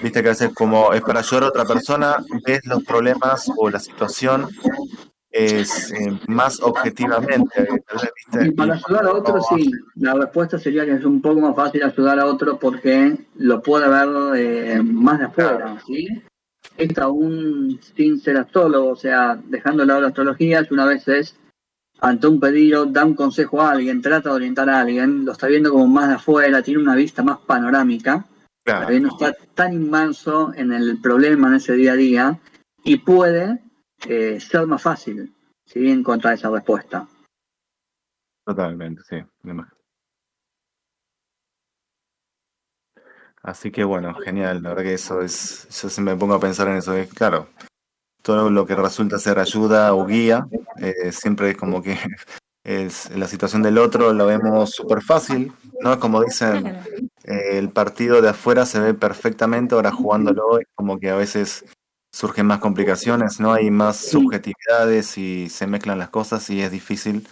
viste 0.00 0.22
que 0.22 0.28
a 0.28 0.32
veces 0.32 0.50
como 0.54 0.92
es 0.92 1.02
para 1.02 1.20
ayudar 1.20 1.44
a 1.44 1.48
otra 1.48 1.64
persona, 1.64 2.16
ves 2.46 2.60
los 2.66 2.84
problemas 2.84 3.50
o 3.56 3.68
la 3.68 3.80
situación 3.80 4.48
es 5.30 5.90
eh, 5.92 6.18
más 6.28 6.60
objetivamente. 6.62 7.68
Y 8.40 8.50
para 8.52 8.74
ayudar 8.74 9.06
a 9.06 9.12
otro, 9.12 9.40
sí. 9.56 9.70
La 9.96 10.14
respuesta 10.14 10.58
sería 10.58 10.84
que 10.84 10.92
es 10.94 11.04
un 11.04 11.20
poco 11.20 11.40
más 11.40 11.54
fácil 11.56 11.82
ayudar 11.82 12.20
a 12.20 12.26
otro 12.26 12.58
porque 12.58 13.26
lo 13.36 13.60
puede 13.62 13.88
ver 13.88 14.08
eh, 14.38 14.82
más 14.82 15.18
de 15.18 15.24
afuera, 15.26 15.76
¿sí? 15.86 16.06
Esto 16.76 17.02
aún 17.02 17.80
sin 17.96 18.20
ser 18.20 18.36
astrólogo, 18.36 18.90
o 18.90 18.96
sea, 18.96 19.40
dejando 19.46 19.82
de 19.82 19.86
lado 19.88 20.02
la 20.02 20.08
astrología, 20.08 20.64
que 20.64 20.74
una 20.74 20.86
vez 20.86 21.08
es 21.08 21.36
ante 22.00 22.28
un 22.28 22.38
pedido, 22.38 22.86
da 22.86 23.04
un 23.04 23.14
consejo 23.14 23.60
a 23.60 23.72
alguien, 23.72 24.00
trata 24.00 24.28
de 24.28 24.36
orientar 24.36 24.70
a 24.70 24.80
alguien, 24.80 25.24
lo 25.24 25.32
está 25.32 25.48
viendo 25.48 25.70
como 25.70 25.88
más 25.88 26.08
de 26.08 26.14
afuera, 26.14 26.62
tiene 26.62 26.80
una 26.80 26.94
vista 26.94 27.24
más 27.24 27.38
panorámica, 27.38 28.24
Claro, 28.68 28.80
Todavía 28.86 29.00
no 29.00 29.08
está 29.08 29.32
tan 29.54 29.72
inmerso 29.72 30.52
en 30.54 30.72
el 30.72 31.00
problema 31.00 31.48
en 31.48 31.54
ese 31.54 31.72
día 31.72 31.92
a 31.92 31.96
día 31.96 32.38
y 32.84 32.98
puede 32.98 33.62
eh, 34.06 34.38
ser 34.40 34.66
más 34.66 34.82
fácil 34.82 35.34
¿sí? 35.64 35.90
encontrar 35.90 36.34
esa 36.34 36.50
respuesta. 36.50 37.08
totalmente, 38.44 39.00
sí. 39.08 39.16
me 39.42 39.52
imagino. 39.52 39.78
Así 43.42 43.70
que 43.70 43.84
bueno, 43.84 44.14
genial. 44.14 44.62
La 44.62 44.70
verdad 44.70 44.84
que 44.84 44.94
eso 44.94 45.20
es, 45.20 45.68
yo 45.70 45.88
siempre 45.88 46.14
me 46.14 46.20
pongo 46.20 46.34
a 46.34 46.40
pensar 46.40 46.68
en 46.68 46.76
eso. 46.76 46.94
Es 46.94 47.12
claro, 47.12 47.48
todo 48.22 48.50
lo 48.50 48.66
que 48.66 48.74
resulta 48.74 49.18
ser 49.18 49.38
ayuda 49.38 49.94
o 49.94 50.04
guía, 50.06 50.46
eh, 50.78 51.12
siempre 51.12 51.50
es 51.50 51.56
como 51.56 51.82
que 51.82 51.96
es 52.64 53.10
la 53.16 53.26
situación 53.26 53.62
del 53.62 53.78
otro 53.78 54.12
lo 54.12 54.26
vemos 54.26 54.70
súper 54.70 55.02
fácil, 55.02 55.52
¿no? 55.80 55.98
Como 55.98 56.22
dicen, 56.22 56.66
eh, 57.24 57.58
el 57.58 57.70
partido 57.70 58.20
de 58.20 58.30
afuera 58.30 58.66
se 58.66 58.80
ve 58.80 58.94
perfectamente, 58.94 59.74
ahora 59.74 59.92
jugándolo 59.92 60.58
es 60.58 60.66
como 60.74 60.98
que 60.98 61.10
a 61.10 61.16
veces 61.16 61.64
surgen 62.12 62.46
más 62.46 62.58
complicaciones, 62.58 63.40
¿no? 63.40 63.52
Hay 63.52 63.70
más 63.70 63.96
subjetividades 63.96 65.16
y 65.18 65.48
se 65.48 65.66
mezclan 65.66 65.98
las 65.98 66.10
cosas 66.10 66.48
y 66.50 66.60
es 66.62 66.70
difícil 66.70 67.26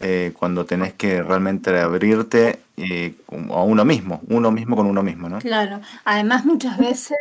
eh, 0.00 0.32
cuando 0.38 0.66
tenés 0.66 0.94
que 0.94 1.22
realmente 1.22 1.78
abrirte 1.80 2.60
eh, 2.76 3.14
a 3.50 3.62
uno 3.62 3.84
mismo, 3.84 4.20
uno 4.28 4.50
mismo 4.50 4.76
con 4.76 4.86
uno 4.86 5.02
mismo, 5.02 5.28
¿no? 5.28 5.38
Claro. 5.38 5.80
Además, 6.04 6.44
muchas 6.44 6.76
veces 6.78 7.16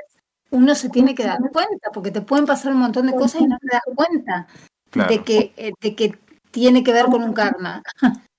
uno 0.51 0.76
se 0.76 0.89
tiene 0.89 1.15
que 1.15 1.23
dar 1.23 1.39
cuenta, 1.51 1.89
porque 1.93 2.11
te 2.11 2.21
pueden 2.21 2.45
pasar 2.45 2.73
un 2.73 2.80
montón 2.80 3.07
de 3.07 3.13
cosas 3.13 3.41
y 3.41 3.47
no 3.47 3.57
te 3.59 3.67
das 3.71 3.82
cuenta 3.95 4.47
Claro. 4.91 5.09
de 5.09 5.23
que, 5.23 5.53
eh, 5.57 5.73
de 5.82 5.95
que 5.95 6.17
tiene 6.51 6.84
que 6.84 6.93
ver 6.93 7.05
con 7.05 7.23
un 7.23 7.34
karma. 7.34 7.82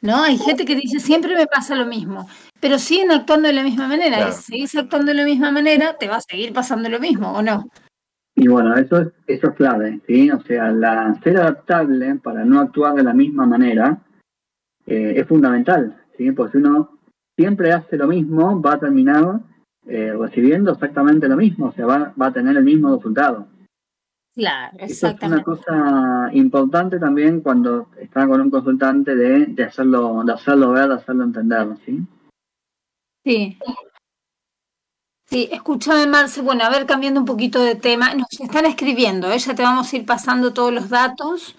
¿No? 0.00 0.22
Hay 0.24 0.36
gente 0.36 0.64
que 0.64 0.74
dice, 0.74 0.98
siempre 0.98 1.36
me 1.36 1.46
pasa 1.46 1.76
lo 1.76 1.86
mismo, 1.86 2.28
pero 2.60 2.78
siguen 2.78 3.12
actuando 3.12 3.46
de 3.46 3.54
la 3.54 3.62
misma 3.62 3.86
manera. 3.86 4.16
Claro. 4.16 4.32
Y 4.32 4.34
si 4.34 4.42
seguís 4.42 4.74
actuando 4.74 5.12
de 5.12 5.14
la 5.14 5.24
misma 5.24 5.52
manera, 5.52 5.96
te 5.96 6.08
va 6.08 6.16
a 6.16 6.20
seguir 6.20 6.52
pasando 6.52 6.88
lo 6.88 6.98
mismo, 6.98 7.32
¿o 7.32 7.40
no? 7.40 7.68
Y 8.34 8.48
bueno, 8.48 8.74
eso 8.76 8.98
es, 9.00 9.08
eso 9.26 9.48
es 9.48 9.54
clave, 9.54 10.00
¿sí? 10.06 10.30
O 10.30 10.40
sea, 10.42 10.72
la, 10.72 11.14
ser 11.22 11.36
adaptable 11.36 12.14
para 12.16 12.44
no 12.44 12.60
actuar 12.60 12.94
de 12.94 13.02
la 13.02 13.12
misma 13.12 13.46
manera 13.46 13.98
eh, 14.86 15.14
es 15.16 15.26
fundamental, 15.26 16.00
¿sí? 16.16 16.32
Porque 16.32 16.52
si 16.52 16.58
uno 16.58 16.98
siempre 17.36 17.72
hace 17.72 17.96
lo 17.96 18.08
mismo, 18.08 18.60
va 18.60 18.74
a 18.74 18.80
terminar 18.80 19.40
eh, 19.86 20.14
recibiendo 20.18 20.72
exactamente 20.72 21.28
lo 21.28 21.36
mismo, 21.36 21.66
o 21.66 21.72
sea, 21.72 21.86
va, 21.86 22.14
va 22.20 22.26
a 22.28 22.32
tener 22.32 22.56
el 22.56 22.64
mismo 22.64 22.96
resultado. 22.96 23.48
Claro, 24.34 24.78
Eso 24.78 24.84
es 24.84 25.02
una 25.02 25.10
exactamente. 25.10 25.44
cosa 25.44 26.30
importante 26.32 26.98
también 26.98 27.42
cuando 27.42 27.88
está 28.00 28.26
con 28.26 28.40
un 28.40 28.50
consultante 28.50 29.14
de, 29.14 29.46
de 29.46 29.64
hacerlo, 29.64 30.22
de 30.24 30.32
hacerlo 30.32 30.72
ver, 30.72 30.88
de 30.88 30.94
hacerlo 30.94 31.24
entender, 31.24 31.68
¿sí? 31.84 32.00
Sí. 33.24 33.58
Sí, 35.32 35.48
escúchame, 35.50 36.06
Marce. 36.06 36.42
Bueno, 36.42 36.62
a 36.64 36.68
ver, 36.68 36.84
cambiando 36.84 37.18
un 37.20 37.24
poquito 37.24 37.62
de 37.62 37.74
tema. 37.74 38.12
Nos 38.14 38.26
están 38.38 38.66
escribiendo, 38.66 39.32
¿eh? 39.32 39.38
Ya 39.38 39.54
te 39.54 39.62
vamos 39.62 39.90
a 39.90 39.96
ir 39.96 40.04
pasando 40.04 40.52
todos 40.52 40.74
los 40.74 40.90
datos. 40.90 41.56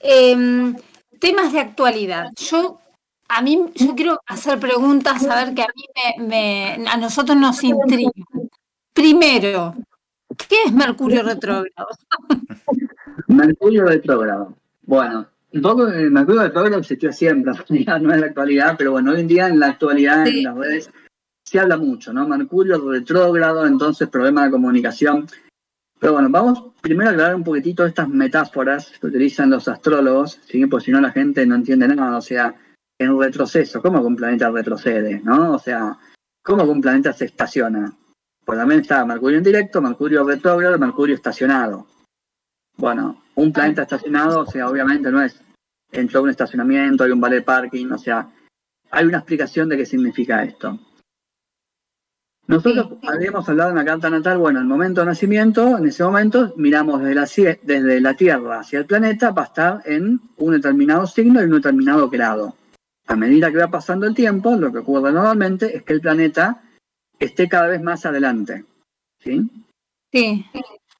Em, 0.00 0.74
temas 1.20 1.52
de 1.52 1.60
actualidad. 1.60 2.30
Yo, 2.36 2.80
a 3.28 3.42
mí, 3.42 3.66
yo 3.74 3.94
quiero 3.94 4.18
hacer 4.26 4.58
preguntas, 4.58 5.26
a 5.26 5.44
ver 5.44 5.54
que 5.54 5.60
a 5.60 5.66
mí 5.76 5.84
me, 6.20 6.26
me- 6.78 6.88
a 6.88 6.96
nosotros 6.96 7.36
nos 7.36 7.62
intrigan. 7.62 8.12
Primero, 8.94 9.74
¿qué 10.48 10.56
es 10.64 10.72
Mercurio 10.72 11.22
retrógrado? 11.22 11.88
Mercurio 13.28 13.84
retrógrado. 13.84 14.56
Bueno, 14.84 15.26
un 15.52 15.60
poco 15.60 15.86
el 15.86 16.10
Mercurio 16.10 16.44
retrógrado 16.44 16.78
existió 16.80 17.12
siempre, 17.12 17.52
en 17.68 18.02
no 18.04 18.14
es 18.14 18.20
la 18.20 18.26
actualidad, 18.28 18.74
pero 18.78 18.92
bueno, 18.92 19.12
hoy 19.12 19.20
en 19.20 19.28
día 19.28 19.48
en 19.48 19.60
la 19.60 19.66
actualidad 19.66 20.24
Sí. 20.24 20.38
en 20.38 20.44
las 20.44 20.56
redes 20.56 20.90
se 21.52 21.60
habla 21.60 21.76
mucho, 21.76 22.14
¿no? 22.14 22.26
Mercurio 22.26 22.78
retrógrado, 22.90 23.66
entonces 23.66 24.08
problema 24.08 24.46
de 24.46 24.52
comunicación. 24.52 25.26
Pero 26.00 26.14
bueno, 26.14 26.30
vamos 26.30 26.72
primero 26.80 27.10
a 27.10 27.12
aclarar 27.12 27.34
un 27.34 27.44
poquitito 27.44 27.84
estas 27.84 28.08
metáforas 28.08 28.90
que 28.98 29.06
utilizan 29.06 29.50
los 29.50 29.68
astrólogos, 29.68 30.40
¿sí? 30.46 30.64
Porque 30.64 30.86
si 30.86 30.92
no 30.92 31.00
la 31.02 31.10
gente 31.10 31.44
no 31.44 31.56
entiende 31.56 31.88
nada, 31.88 32.16
o 32.16 32.22
sea, 32.22 32.54
en 32.98 33.20
retroceso, 33.20 33.82
¿cómo 33.82 34.00
que 34.00 34.06
un 34.06 34.16
planeta 34.16 34.50
retrocede, 34.50 35.20
no? 35.22 35.52
O 35.52 35.58
sea, 35.58 35.98
¿cómo 36.42 36.64
que 36.64 36.70
un 36.70 36.80
planeta 36.80 37.12
se 37.12 37.26
estaciona? 37.26 37.92
Pues 38.46 38.58
también 38.58 38.80
está 38.80 39.04
Mercurio 39.04 39.36
en 39.36 39.44
directo, 39.44 39.82
Mercurio 39.82 40.24
retrógrado, 40.24 40.78
Mercurio 40.78 41.14
estacionado. 41.14 41.86
Bueno, 42.78 43.24
un 43.34 43.52
planeta 43.52 43.82
estacionado, 43.82 44.40
o 44.40 44.46
sea, 44.46 44.70
obviamente 44.70 45.12
no 45.12 45.22
es 45.22 45.38
entró 45.90 46.20
a 46.20 46.22
un 46.22 46.30
estacionamiento, 46.30 47.04
hay 47.04 47.10
un 47.10 47.20
vale 47.20 47.42
parking, 47.42 47.90
o 47.90 47.98
sea, 47.98 48.26
hay 48.90 49.04
una 49.04 49.18
explicación 49.18 49.68
de 49.68 49.76
qué 49.76 49.84
significa 49.84 50.42
esto. 50.42 50.80
Nosotros 52.46 52.98
habíamos 53.08 53.48
hablado 53.48 53.70
en 53.70 53.76
la 53.76 53.84
carta 53.84 54.10
natal, 54.10 54.38
bueno, 54.38 54.58
el 54.60 54.66
momento 54.66 55.00
de 55.00 55.06
nacimiento, 55.06 55.78
en 55.78 55.86
ese 55.86 56.02
momento 56.02 56.52
miramos 56.56 57.00
desde 57.00 57.14
la, 57.14 57.56
desde 57.62 58.00
la 58.00 58.14
Tierra 58.14 58.60
hacia 58.60 58.80
el 58.80 58.86
planeta, 58.86 59.30
va 59.30 59.42
a 59.42 59.46
estar 59.46 59.82
en 59.84 60.20
un 60.38 60.52
determinado 60.52 61.06
signo 61.06 61.40
y 61.40 61.44
un 61.44 61.52
determinado 61.52 62.10
grado. 62.10 62.56
A 63.06 63.16
medida 63.16 63.50
que 63.50 63.58
va 63.58 63.68
pasando 63.68 64.06
el 64.06 64.14
tiempo, 64.14 64.56
lo 64.56 64.72
que 64.72 64.78
ocurre 64.78 65.12
normalmente 65.12 65.76
es 65.76 65.82
que 65.84 65.92
el 65.92 66.00
planeta 66.00 66.62
esté 67.18 67.48
cada 67.48 67.68
vez 67.68 67.82
más 67.82 68.04
adelante. 68.06 68.64
¿Sí? 69.20 69.48
Sí. 70.10 70.44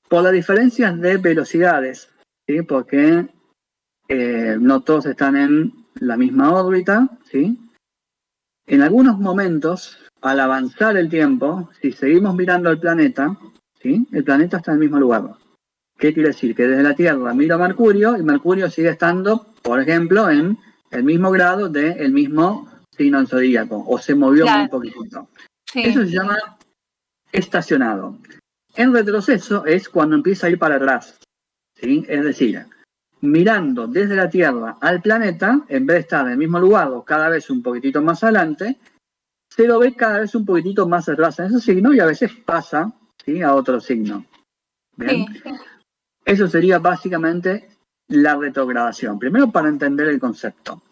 Por 0.08 0.22
las 0.22 0.32
diferencias 0.32 0.98
de 1.00 1.16
velocidades, 1.16 2.08
¿sí? 2.46 2.62
Porque 2.62 3.26
eh, 4.08 4.56
no 4.60 4.80
todos 4.82 5.06
están 5.06 5.36
en 5.36 5.72
la 5.94 6.16
misma 6.16 6.52
órbita, 6.52 7.08
¿sí? 7.24 7.58
En 8.66 8.82
algunos 8.82 9.18
momentos, 9.18 9.98
al 10.22 10.40
avanzar 10.40 10.96
el 10.96 11.08
tiempo, 11.08 11.68
si 11.80 11.92
seguimos 11.92 12.34
mirando 12.34 12.70
el 12.70 12.78
planeta, 12.78 13.36
¿sí? 13.80 14.06
El 14.12 14.24
planeta 14.24 14.58
está 14.58 14.70
en 14.70 14.76
el 14.76 14.82
mismo 14.82 14.98
lugar. 14.98 15.34
¿Qué 15.98 16.14
quiere 16.14 16.30
decir? 16.30 16.54
Que 16.54 16.66
desde 16.66 16.82
la 16.82 16.94
Tierra 16.94 17.34
miro 17.34 17.56
a 17.56 17.58
Mercurio 17.58 18.16
y 18.16 18.22
Mercurio 18.22 18.70
sigue 18.70 18.88
estando, 18.88 19.52
por 19.62 19.80
ejemplo, 19.80 20.30
en 20.30 20.58
el 20.90 21.04
mismo 21.04 21.30
grado 21.30 21.68
del 21.68 22.12
mismo 22.12 22.68
signo 22.96 23.26
zodíaco, 23.26 23.84
o 23.86 23.98
se 23.98 24.14
movió 24.14 24.46
un 24.46 24.68
poquito. 24.68 25.28
Eso 25.74 26.00
se 26.04 26.10
llama 26.10 26.38
estacionado. 27.32 28.18
En 28.74 28.92
retroceso 28.92 29.64
es 29.66 29.88
cuando 29.88 30.16
empieza 30.16 30.46
a 30.46 30.50
ir 30.50 30.58
para 30.58 30.76
atrás. 30.76 31.18
¿sí? 31.74 32.04
Es 32.08 32.22
decir, 32.24 32.64
mirando 33.22 33.86
desde 33.86 34.16
la 34.16 34.28
Tierra 34.28 34.76
al 34.80 35.00
planeta, 35.00 35.62
en 35.68 35.86
vez 35.86 35.94
de 35.94 36.00
estar 36.00 36.26
en 36.26 36.32
el 36.32 36.38
mismo 36.38 36.58
lugar 36.58 36.88
o 36.88 37.02
cada 37.02 37.28
vez 37.28 37.50
un 37.50 37.62
poquitito 37.62 38.02
más 38.02 38.22
adelante, 38.22 38.78
se 39.54 39.66
lo 39.66 39.78
ve 39.78 39.94
cada 39.94 40.20
vez 40.20 40.34
un 40.34 40.46
poquitito 40.46 40.88
más 40.88 41.08
atrás 41.08 41.38
en 41.38 41.46
ese 41.46 41.60
signo 41.60 41.92
y 41.92 42.00
a 42.00 42.06
veces 42.06 42.32
pasa 42.46 42.90
¿sí? 43.22 43.42
a 43.42 43.54
otro 43.54 43.80
signo. 43.80 44.24
Eso 46.24 46.48
sería 46.48 46.78
básicamente 46.78 47.68
la 48.08 48.34
retrogradación. 48.36 49.18
Primero 49.18 49.50
para 49.50 49.68
entender 49.68 50.08
el 50.08 50.18
concepto. 50.18 50.82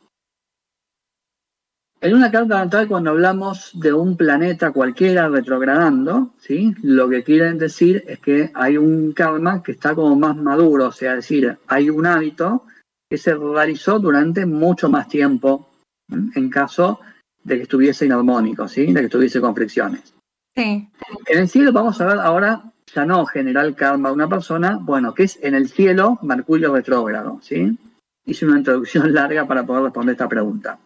En 2.02 2.14
una 2.14 2.30
carta 2.30 2.58
natal, 2.64 2.88
cuando 2.88 3.10
hablamos 3.10 3.72
de 3.74 3.92
un 3.92 4.16
planeta 4.16 4.72
cualquiera 4.72 5.28
retrogradando, 5.28 6.34
¿sí? 6.38 6.74
lo 6.82 7.08
que 7.08 7.22
quieren 7.22 7.56
decir 7.56 8.04
es 8.06 8.20
que 8.20 8.50
hay 8.54 8.76
un 8.76 9.12
karma 9.12 9.62
que 9.62 9.72
está 9.72 9.94
como 9.94 10.16
más 10.16 10.36
maduro, 10.36 10.88
o 10.88 10.92
sea, 10.92 11.12
es 11.12 11.16
decir, 11.28 11.58
hay 11.66 11.88
un 11.90 12.06
hábito 12.06 12.64
que 13.08 13.18
se 13.18 13.34
realizó 13.34 13.98
durante 13.98 14.44
mucho 14.44 14.88
más 14.88 15.08
tiempo, 15.08 15.68
en 16.08 16.48
caso 16.48 17.00
de 17.44 17.56
que 17.56 17.62
estuviese 17.62 18.06
inarmónico, 18.06 18.68
¿sí? 18.68 18.86
de 18.86 19.00
que 19.00 19.06
estuviese 19.06 19.40
con 19.40 19.54
fricciones. 19.54 20.14
Sí. 20.54 20.88
En 21.26 21.38
el 21.38 21.48
cielo 21.48 21.72
vamos 21.72 22.00
a 22.00 22.06
ver 22.06 22.18
ahora, 22.18 22.72
ya 22.94 23.04
no 23.04 23.24
general 23.26 23.74
karma 23.74 24.08
de 24.08 24.14
una 24.14 24.28
persona, 24.28 24.78
bueno, 24.80 25.14
que 25.14 25.24
es 25.24 25.38
en 25.42 25.54
el 25.54 25.68
cielo 25.68 26.18
Mercurio 26.22 26.74
retrógrado. 26.74 27.38
¿sí? 27.42 27.78
Hice 28.24 28.46
una 28.46 28.58
introducción 28.58 29.12
larga 29.14 29.46
para 29.46 29.64
poder 29.64 29.84
responder 29.84 30.12
esta 30.12 30.28
pregunta. 30.28 30.78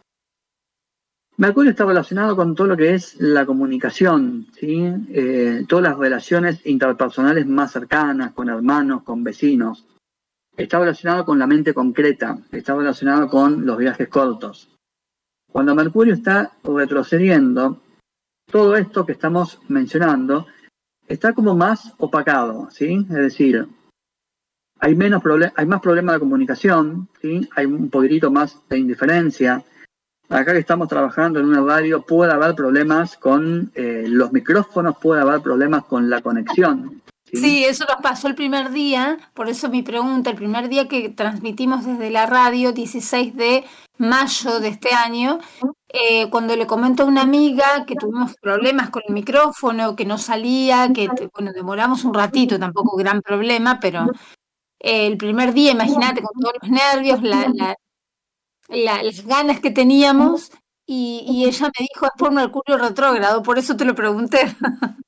Mercurio 1.37 1.73
está 1.73 1.85
relacionado 1.85 2.37
con 2.37 2.55
todo 2.55 2.69
lo 2.69 2.77
que 2.77 2.95
es 2.95 3.17
la 3.19 3.45
comunicación, 3.45 4.47
¿sí? 4.53 4.85
Eh, 5.09 5.65
todas 5.67 5.83
las 5.83 5.99
relaciones 5.99 6.65
interpersonales 6.65 7.45
más 7.45 7.73
cercanas, 7.73 8.33
con 8.35 8.49
hermanos, 8.49 9.03
con 9.03 9.25
vecinos. 9.25 9.85
Está 10.57 10.79
relacionado 10.79 11.25
con 11.25 11.41
la 11.41 11.49
mente 11.49 11.75
concreta, 11.75 12.39
está 12.53 12.77
relacionado 12.77 13.29
con 13.29 13.67
los 13.67 13.77
viajes 13.77 14.09
cortos. 14.09 14.71
Cuando 15.55 15.77
Mercurio 15.77 16.15
está 16.15 16.51
retrocediendo, 16.65 17.81
todo 18.51 18.75
esto 18.75 19.07
que 19.07 19.13
estamos 19.13 19.61
mencionando 19.69 20.49
está 21.07 21.33
como 21.33 21.55
más 21.55 21.95
opacado, 21.99 22.69
¿sí? 22.73 23.07
Es 23.09 23.17
decir, 23.17 23.65
hay, 24.81 24.97
menos 24.97 25.23
hay 25.55 25.67
más 25.67 25.81
problemas 25.81 26.17
de 26.17 26.19
comunicación, 26.19 27.09
¿sí? 27.23 27.49
Hay 27.55 27.67
un 27.67 27.89
poquitito 27.89 28.33
más 28.33 28.59
de 28.69 28.79
indiferencia, 28.79 29.63
acá 30.29 30.55
que 30.55 30.59
estamos 30.59 30.89
trabajando 30.89 31.39
en 31.39 31.47
una 31.47 31.61
radio 31.61 32.03
puede 32.03 32.33
haber 32.33 32.57
problemas 32.57 33.17
con 33.17 33.71
eh, 33.77 34.07
los 34.09 34.33
micrófonos, 34.33 34.97
puede 35.01 35.21
haber 35.21 35.41
problemas 35.41 35.85
con 35.85 36.11
la 36.11 36.21
conexión. 36.21 37.01
¿Sí? 37.35 37.64
eso 37.64 37.85
nos 37.87 38.03
pasó 38.03 38.28
el 38.28 38.35
primer 38.35 38.70
día, 38.70 39.18
por 39.35 39.49
eso 39.49 39.68
mi 39.68 39.82
pregunta, 39.82 40.30
el 40.30 40.37
primer 40.37 40.68
día 40.68 40.89
que 40.89 41.09
transmitimos 41.09 41.85
desde 41.85 42.11
la 42.11 42.26
radio, 42.26 42.72
16 42.72 43.35
de 43.35 43.64
mayo 43.99 44.61
de 44.61 44.68
este 44.68 44.93
año, 44.93 45.39
eh, 45.89 46.28
cuando 46.30 46.57
le 46.57 46.66
comento 46.66 47.03
a 47.03 47.07
una 47.07 47.22
amiga 47.22 47.85
que 47.87 47.95
tuvimos 47.95 48.35
problemas 48.41 48.91
con 48.91 49.03
el 49.07 49.14
micrófono, 49.14 49.95
que 49.97 50.05
no 50.05 50.18
salía, 50.18 50.93
que 50.93 51.09
bueno, 51.32 51.53
demoramos 51.53 52.05
un 52.05 52.14
ratito, 52.14 52.59
tampoco 52.59 52.97
gran 52.97 53.22
problema, 53.22 53.78
pero 53.80 54.07
eh, 54.80 55.07
el 55.07 55.16
primer 55.16 55.53
día, 55.53 55.72
imagínate, 55.72 56.22
con 56.22 56.41
todos 56.41 56.55
los 56.62 56.70
nervios, 56.70 57.22
la, 57.22 57.76
las 58.68 59.26
ganas 59.26 59.61
que 59.61 59.70
teníamos 59.70 60.51
y, 60.87 61.45
ella 61.47 61.66
me 61.66 61.87
dijo 61.89 62.07
es 62.07 62.12
por 62.18 62.32
Mercurio 62.32 62.76
retrógrado, 62.78 63.43
por 63.43 63.59
eso 63.59 63.76
te 63.76 63.85
lo 63.85 63.95
pregunté. 63.95 64.55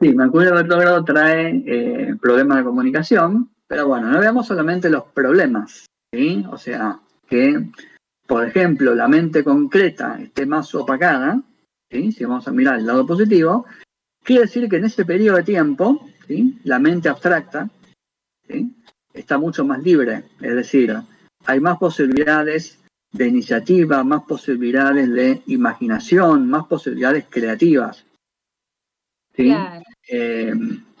Sí, 0.00 0.14
Mercurio 0.14 0.54
retrógrado 0.54 1.04
trae 1.04 1.62
eh, 1.66 2.16
problemas 2.18 2.58
de 2.58 2.64
comunicación, 2.64 3.50
pero 3.66 3.86
bueno, 3.86 4.10
no 4.10 4.18
veamos 4.18 4.46
solamente 4.46 4.88
los 4.88 5.04
problemas, 5.04 5.84
¿sí? 6.10 6.42
O 6.50 6.56
sea, 6.56 6.98
que, 7.28 7.68
por 8.26 8.46
ejemplo, 8.46 8.94
la 8.94 9.08
mente 9.08 9.44
concreta 9.44 10.18
esté 10.18 10.46
más 10.46 10.74
opacada, 10.74 11.42
¿sí? 11.90 12.12
Si 12.12 12.24
vamos 12.24 12.48
a 12.48 12.52
mirar 12.52 12.78
el 12.78 12.86
lado 12.86 13.06
positivo, 13.06 13.66
quiere 14.24 14.44
decir 14.44 14.70
que 14.70 14.76
en 14.76 14.86
ese 14.86 15.04
periodo 15.04 15.36
de 15.36 15.42
tiempo, 15.42 16.08
¿sí? 16.26 16.58
La 16.64 16.78
mente 16.78 17.10
abstracta, 17.10 17.68
¿sí? 18.48 18.74
Está 19.12 19.36
mucho 19.36 19.66
más 19.66 19.82
libre, 19.82 20.24
es 20.40 20.54
decir, 20.54 20.96
hay 21.44 21.60
más 21.60 21.76
posibilidades 21.76 22.78
de 23.12 23.28
iniciativa, 23.28 24.02
más 24.02 24.22
posibilidades 24.22 25.12
de 25.12 25.42
imaginación, 25.46 26.48
más 26.48 26.64
posibilidades 26.66 27.26
creativas. 27.28 28.06
¿sí? 29.34 29.52
Eh, 30.10 30.52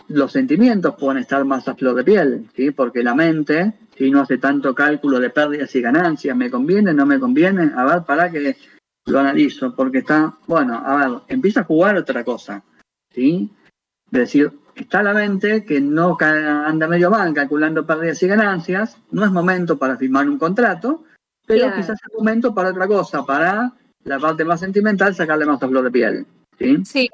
los 0.08 0.32
sentimientos 0.32 0.94
pueden 0.96 1.22
estar 1.22 1.44
más 1.44 1.66
a 1.68 1.74
flor 1.74 1.94
de 1.94 2.04
piel, 2.04 2.48
¿sí? 2.54 2.70
porque 2.70 3.02
la 3.02 3.14
mente 3.14 3.74
si 4.00 4.10
no 4.10 4.22
hace 4.22 4.38
tanto 4.38 4.74
cálculo 4.74 5.20
de 5.20 5.28
pérdidas 5.28 5.74
y 5.74 5.82
ganancias, 5.82 6.34
me 6.34 6.50
conviene, 6.50 6.94
no 6.94 7.04
me 7.04 7.20
conviene, 7.20 7.70
a 7.76 7.84
ver, 7.84 8.02
para 8.04 8.30
que 8.30 8.56
lo 9.04 9.20
analizo, 9.20 9.76
porque 9.76 9.98
está, 9.98 10.38
bueno, 10.46 10.82
a 10.82 10.96
ver, 10.96 11.18
empieza 11.28 11.60
a 11.60 11.64
jugar 11.64 11.98
otra 11.98 12.24
cosa, 12.24 12.64
¿sí? 13.12 13.52
Es 14.06 14.18
decir, 14.18 14.50
está 14.74 15.02
la 15.02 15.12
mente 15.12 15.66
que 15.66 15.82
no 15.82 16.16
anda 16.18 16.88
medio 16.88 17.10
mal 17.10 17.34
calculando 17.34 17.86
pérdidas 17.86 18.22
y 18.22 18.26
ganancias, 18.26 18.96
no 19.10 19.22
es 19.22 19.30
momento 19.30 19.78
para 19.78 19.98
firmar 19.98 20.30
un 20.30 20.38
contrato, 20.38 21.04
pero 21.46 21.66
quizás 21.74 21.98
es 22.02 22.14
momento 22.16 22.54
para 22.54 22.70
otra 22.70 22.88
cosa, 22.88 23.26
para 23.26 23.70
la 24.04 24.18
parte 24.18 24.46
más 24.46 24.60
sentimental 24.60 25.14
sacarle 25.14 25.44
más 25.44 25.62
a 25.62 25.68
flor 25.68 25.84
de 25.84 25.90
piel. 25.90 26.26
¿sí? 26.58 26.82
Sí. 26.86 27.10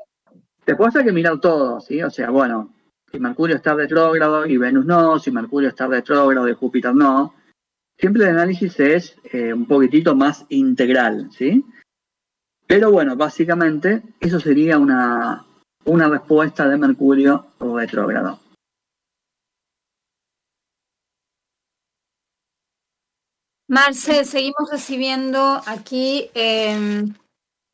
Después 0.66 0.96
hay 0.96 1.04
que 1.04 1.12
mirar 1.12 1.40
todo, 1.40 1.80
¿sí? 1.80 2.02
O 2.02 2.10
sea, 2.10 2.30
bueno, 2.30 2.74
si 3.10 3.20
Mercurio 3.20 3.54
está 3.54 3.74
retrógrado 3.74 4.44
y 4.46 4.56
Venus 4.56 4.84
no, 4.84 5.18
si 5.20 5.30
Mercurio 5.30 5.68
está 5.68 5.86
retrógrado 5.86 6.48
y 6.48 6.54
Júpiter 6.54 6.92
no. 6.92 7.34
Siempre 7.96 8.24
el 8.24 8.30
análisis 8.30 8.78
es 8.80 9.16
eh, 9.32 9.52
un 9.52 9.66
poquitito 9.66 10.16
más 10.16 10.44
integral, 10.48 11.30
¿sí? 11.30 11.64
Pero 12.66 12.90
bueno, 12.90 13.14
básicamente 13.14 14.02
eso 14.18 14.40
sería 14.40 14.76
una, 14.76 15.46
una 15.84 16.08
respuesta 16.08 16.68
de 16.68 16.76
Mercurio 16.76 17.46
retrógrado. 17.60 18.40
Marce, 23.68 24.24
seguimos 24.24 24.70
recibiendo 24.70 25.60
aquí 25.66 26.30
em, 26.34 27.14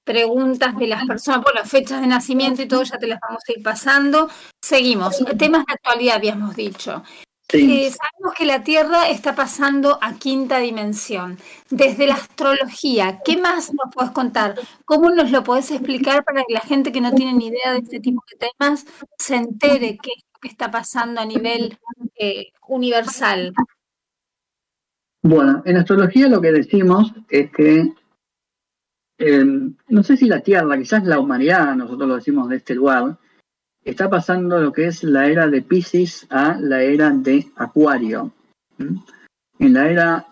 preguntas 0.04 0.76
de 0.76 0.86
las 0.86 1.06
personas, 1.06 1.44
por 1.44 1.54
las 1.54 1.68
fechas 1.68 2.00
de 2.00 2.06
nacimiento 2.06 2.62
y 2.62 2.68
todo, 2.68 2.82
ya 2.82 2.98
te 2.98 3.06
las 3.06 3.20
vamos 3.20 3.42
a 3.48 3.52
ir 3.52 3.62
pasando. 3.62 4.28
Seguimos. 4.60 5.18
Temas 5.38 5.64
de 5.66 5.74
actualidad 5.74 6.16
habíamos 6.16 6.56
dicho. 6.56 7.02
sabemos 7.48 8.34
que 8.36 8.46
la 8.46 8.64
Tierra 8.64 9.08
está 9.08 9.34
pasando 9.34 9.98
a 10.00 10.14
quinta 10.14 10.58
dimensión. 10.58 11.38
Desde 11.70 12.06
la 12.06 12.14
astrología, 12.14 13.20
¿qué 13.24 13.36
más 13.36 13.72
nos 13.72 13.94
puedes 13.94 14.12
contar? 14.12 14.56
¿Cómo 14.84 15.10
nos 15.10 15.30
lo 15.30 15.44
podés 15.44 15.70
explicar 15.70 16.24
para 16.24 16.42
que 16.44 16.54
la 16.54 16.60
gente 16.60 16.92
que 16.92 17.00
no 17.00 17.12
tiene 17.12 17.34
ni 17.34 17.48
idea 17.48 17.72
de 17.72 17.78
este 17.78 18.00
tipo 18.00 18.24
de 18.30 18.48
temas 18.48 18.86
se 19.18 19.36
entere 19.36 19.98
qué 20.02 20.10
es 20.16 20.24
lo 20.32 20.40
que 20.40 20.48
está 20.48 20.70
pasando 20.70 21.20
a 21.20 21.24
nivel 21.24 21.78
eh, 22.16 22.52
universal? 22.68 23.52
Bueno, 25.22 25.62
en 25.64 25.76
astrología 25.76 26.26
lo 26.28 26.40
que 26.40 26.50
decimos 26.50 27.12
es 27.28 27.50
que, 27.52 27.92
em, 29.18 29.74
no 29.88 30.02
sé 30.02 30.16
si 30.16 30.26
la 30.26 30.40
Tierra, 30.40 30.78
quizás 30.78 31.04
la 31.04 31.18
humanidad, 31.18 31.74
nosotros 31.76 32.08
lo 32.08 32.16
decimos 32.16 32.48
de 32.48 32.56
este 32.56 32.74
lugar, 32.74 33.18
está 33.84 34.08
pasando 34.08 34.60
lo 34.60 34.72
que 34.72 34.86
es 34.86 35.02
la 35.04 35.26
era 35.26 35.48
de 35.48 35.62
Pisces 35.62 36.26
a 36.30 36.56
la 36.58 36.82
era 36.82 37.10
de 37.10 37.46
Acuario. 37.56 38.32
En 39.58 39.74
la 39.74 39.88
era 39.88 40.26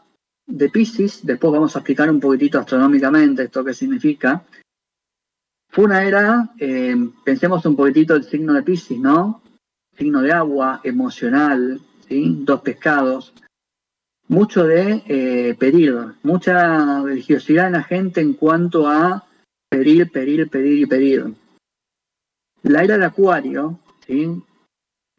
de 0.47 0.68
Pisces, 0.68 1.24
después 1.24 1.53
vamos 1.53 1.76
a 1.76 1.81
explicar 1.81 2.11
un 2.11 2.20
poquitito 2.20 2.59
astronómicamente 2.59 3.45
esto 3.45 3.64
que 3.64 3.74
significa, 3.74 4.45
fue 5.70 5.85
una 5.85 6.03
era, 6.03 6.51
eh, 6.59 6.97
pensemos 7.24 7.64
un 7.64 7.76
poquitito 7.76 8.16
el 8.16 8.24
signo 8.24 8.53
de 8.55 8.64
Pisces, 8.64 8.99
¿no? 8.99 9.41
Signo 9.97 10.20
de 10.20 10.33
agua, 10.33 10.81
emocional. 10.83 11.81
Dos 12.09 12.61
pescados. 12.62 13.33
Mucho 14.31 14.62
de 14.62 15.03
eh, 15.09 15.57
pedir, 15.59 15.93
mucha 16.22 17.03
religiosidad 17.03 17.66
en 17.66 17.72
la 17.72 17.83
gente 17.83 18.20
en 18.20 18.35
cuanto 18.35 18.87
a 18.87 19.26
pedir, 19.68 20.09
pedir, 20.12 20.49
pedir 20.49 20.78
y 20.78 20.87
pedir. 20.87 21.35
La 22.62 22.85
era 22.85 22.97
de 22.97 23.07
Acuario, 23.07 23.81
¿sí? 24.07 24.41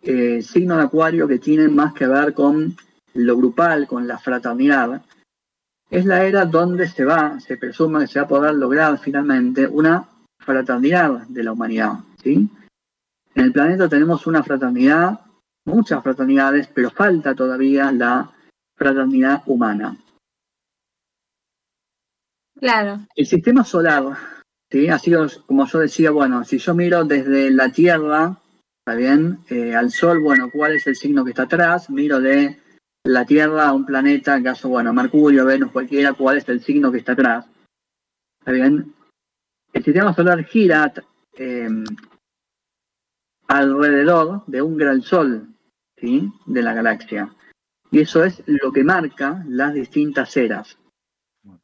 Eh, 0.01 0.41
signo 0.41 0.77
de 0.77 0.83
Acuario 0.83 1.27
que 1.27 1.39
tiene 1.39 1.67
más 1.67 1.93
que 1.93 2.07
ver 2.07 2.33
con 2.33 2.77
lo 3.15 3.35
grupal, 3.35 3.85
con 3.85 4.07
la 4.07 4.17
fraternidad, 4.17 5.03
es 5.89 6.05
la 6.05 6.23
era 6.23 6.45
donde 6.45 6.87
se 6.87 7.03
va, 7.03 7.37
se 7.41 7.57
presume 7.57 7.99
que 7.99 8.07
se 8.07 8.19
va 8.19 8.25
a 8.25 8.29
poder 8.29 8.55
lograr 8.55 8.97
finalmente 8.97 9.67
una 9.67 10.07
fraternidad 10.39 11.27
de 11.27 11.43
la 11.43 11.51
humanidad. 11.51 11.95
¿sí? 12.23 12.49
En 13.35 13.43
el 13.43 13.51
planeta 13.51 13.89
tenemos 13.89 14.25
una 14.25 14.41
fraternidad, 14.41 15.19
muchas 15.65 16.01
fraternidades, 16.01 16.69
pero 16.73 16.91
falta 16.91 17.35
todavía 17.35 17.91
la 17.91 18.31
fraternidad 18.81 19.43
humana. 19.45 19.95
Claro. 22.59 23.05
El 23.15 23.25
sistema 23.27 23.63
solar 23.63 24.17
¿sí? 24.71 24.87
Así 24.87 25.11
como 25.45 25.67
yo 25.67 25.79
decía, 25.79 26.09
bueno, 26.09 26.43
si 26.43 26.57
yo 26.57 26.73
miro 26.73 27.03
desde 27.03 27.51
la 27.51 27.71
Tierra, 27.71 28.37
¿está 28.79 28.97
bien? 28.97 29.37
Eh, 29.49 29.75
al 29.75 29.91
Sol, 29.91 30.19
bueno, 30.19 30.49
¿cuál 30.51 30.73
es 30.73 30.87
el 30.87 30.95
signo 30.95 31.23
que 31.23 31.29
está 31.29 31.43
atrás? 31.43 31.91
Miro 31.91 32.19
de 32.19 32.57
la 33.03 33.23
Tierra 33.23 33.67
a 33.67 33.73
un 33.73 33.85
planeta, 33.85 34.35
en 34.35 34.45
caso, 34.45 34.69
bueno, 34.69 34.93
Mercurio, 34.93 35.45
Venus, 35.45 35.71
cualquiera, 35.71 36.13
¿cuál 36.13 36.37
es 36.37 36.49
el 36.49 36.63
signo 36.63 36.91
que 36.91 36.97
está 36.97 37.11
atrás? 37.11 37.45
¿Está 38.39 38.51
bien? 38.51 38.95
El 39.73 39.83
sistema 39.83 40.15
solar 40.15 40.43
gira 40.45 40.91
em, 41.33 41.83
alrededor 43.47 44.43
de 44.47 44.61
un 44.63 44.75
gran 44.75 45.03
sol, 45.03 45.47
¿sí? 45.97 46.31
De 46.47 46.63
la 46.63 46.73
galaxia. 46.73 47.31
Y 47.91 47.99
eso 47.99 48.23
es 48.23 48.41
lo 48.47 48.71
que 48.71 48.83
marca 48.83 49.43
las 49.47 49.73
distintas 49.73 50.35
eras. 50.37 50.77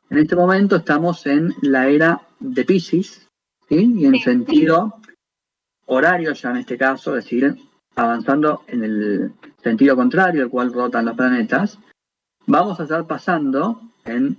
En 0.10 0.18
este 0.18 0.36
momento 0.36 0.76
estamos 0.76 1.26
en 1.26 1.54
la 1.62 1.88
era 1.88 2.22
de 2.40 2.66
Pisces, 2.66 3.28
¿sí? 3.70 3.94
y 3.98 4.06
en 4.06 4.20
sentido 4.20 5.00
horario 5.86 6.34
ya 6.34 6.52
en 6.52 6.58
este 6.58 6.78
caso, 6.78 7.16
es 7.16 7.24
decir, 7.24 7.56
avanzando 7.96 8.64
en 8.68 8.84
el 8.84 9.34
sentido 9.64 9.96
contrario 9.96 10.44
al 10.44 10.50
cual 10.50 10.74
rotan 10.74 11.06
los 11.06 11.16
planetas, 11.16 11.80
vamos 12.46 12.80
a 12.80 12.84
estar 12.84 13.06
pasando 13.08 13.82
en 14.06 14.38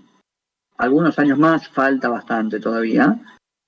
algunos 0.76 1.18
años 1.18 1.38
más, 1.38 1.68
falta 1.68 2.08
bastante 2.08 2.60
todavía, 2.60 3.18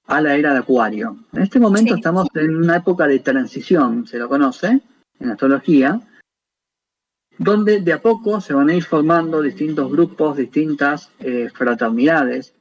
a 0.07 0.21
la 0.21 0.37
era 0.37 0.53
de 0.53 0.59
Acuario. 0.59 1.17
En 1.33 1.43
este 1.43 1.59
momento 1.59 1.95
estamos 1.95 2.29
en 2.35 2.57
una 2.57 2.77
época 2.77 3.07
de 3.07 3.19
transición, 3.21 4.07
se 4.07 4.19
lo 4.19 4.29
conoce 4.29 4.81
en 5.19 5.31
astrología, 5.31 6.01
donde 7.41 7.81
de 7.81 7.95
a 7.95 8.03
poco 8.03 8.39
se 8.43 8.53
van 8.53 8.69
a 8.69 8.75
ir 8.75 8.85
formando 8.85 9.41
distintos 9.41 9.91
grupos, 9.91 10.37
distintas 10.37 11.11
eh, 11.21 11.49
fraternidades, 11.49 12.53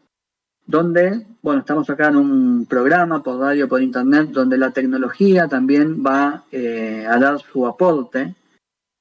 donde, 0.65 1.25
bueno, 1.41 1.59
estamos 1.59 1.89
acá 1.89 2.07
en 2.07 2.15
un 2.15 2.65
programa 2.65 3.21
por 3.21 3.39
radio, 3.39 3.67
por 3.67 3.81
internet, 3.81 4.29
donde 4.29 4.57
la 4.57 4.71
tecnología 4.71 5.49
también 5.49 6.01
va 6.01 6.45
eh, 6.53 7.05
a 7.05 7.19
dar 7.19 7.39
su 7.41 7.67
aporte, 7.67 8.35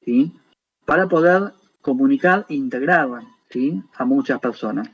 ¿sí? 0.04 0.32
Para 0.84 1.06
poder 1.06 1.52
comunicar 1.80 2.44
e 2.48 2.56
integrar, 2.56 3.08
¿sí? 3.48 3.80
A 3.98 4.04
muchas 4.04 4.40
personas. 4.40 4.90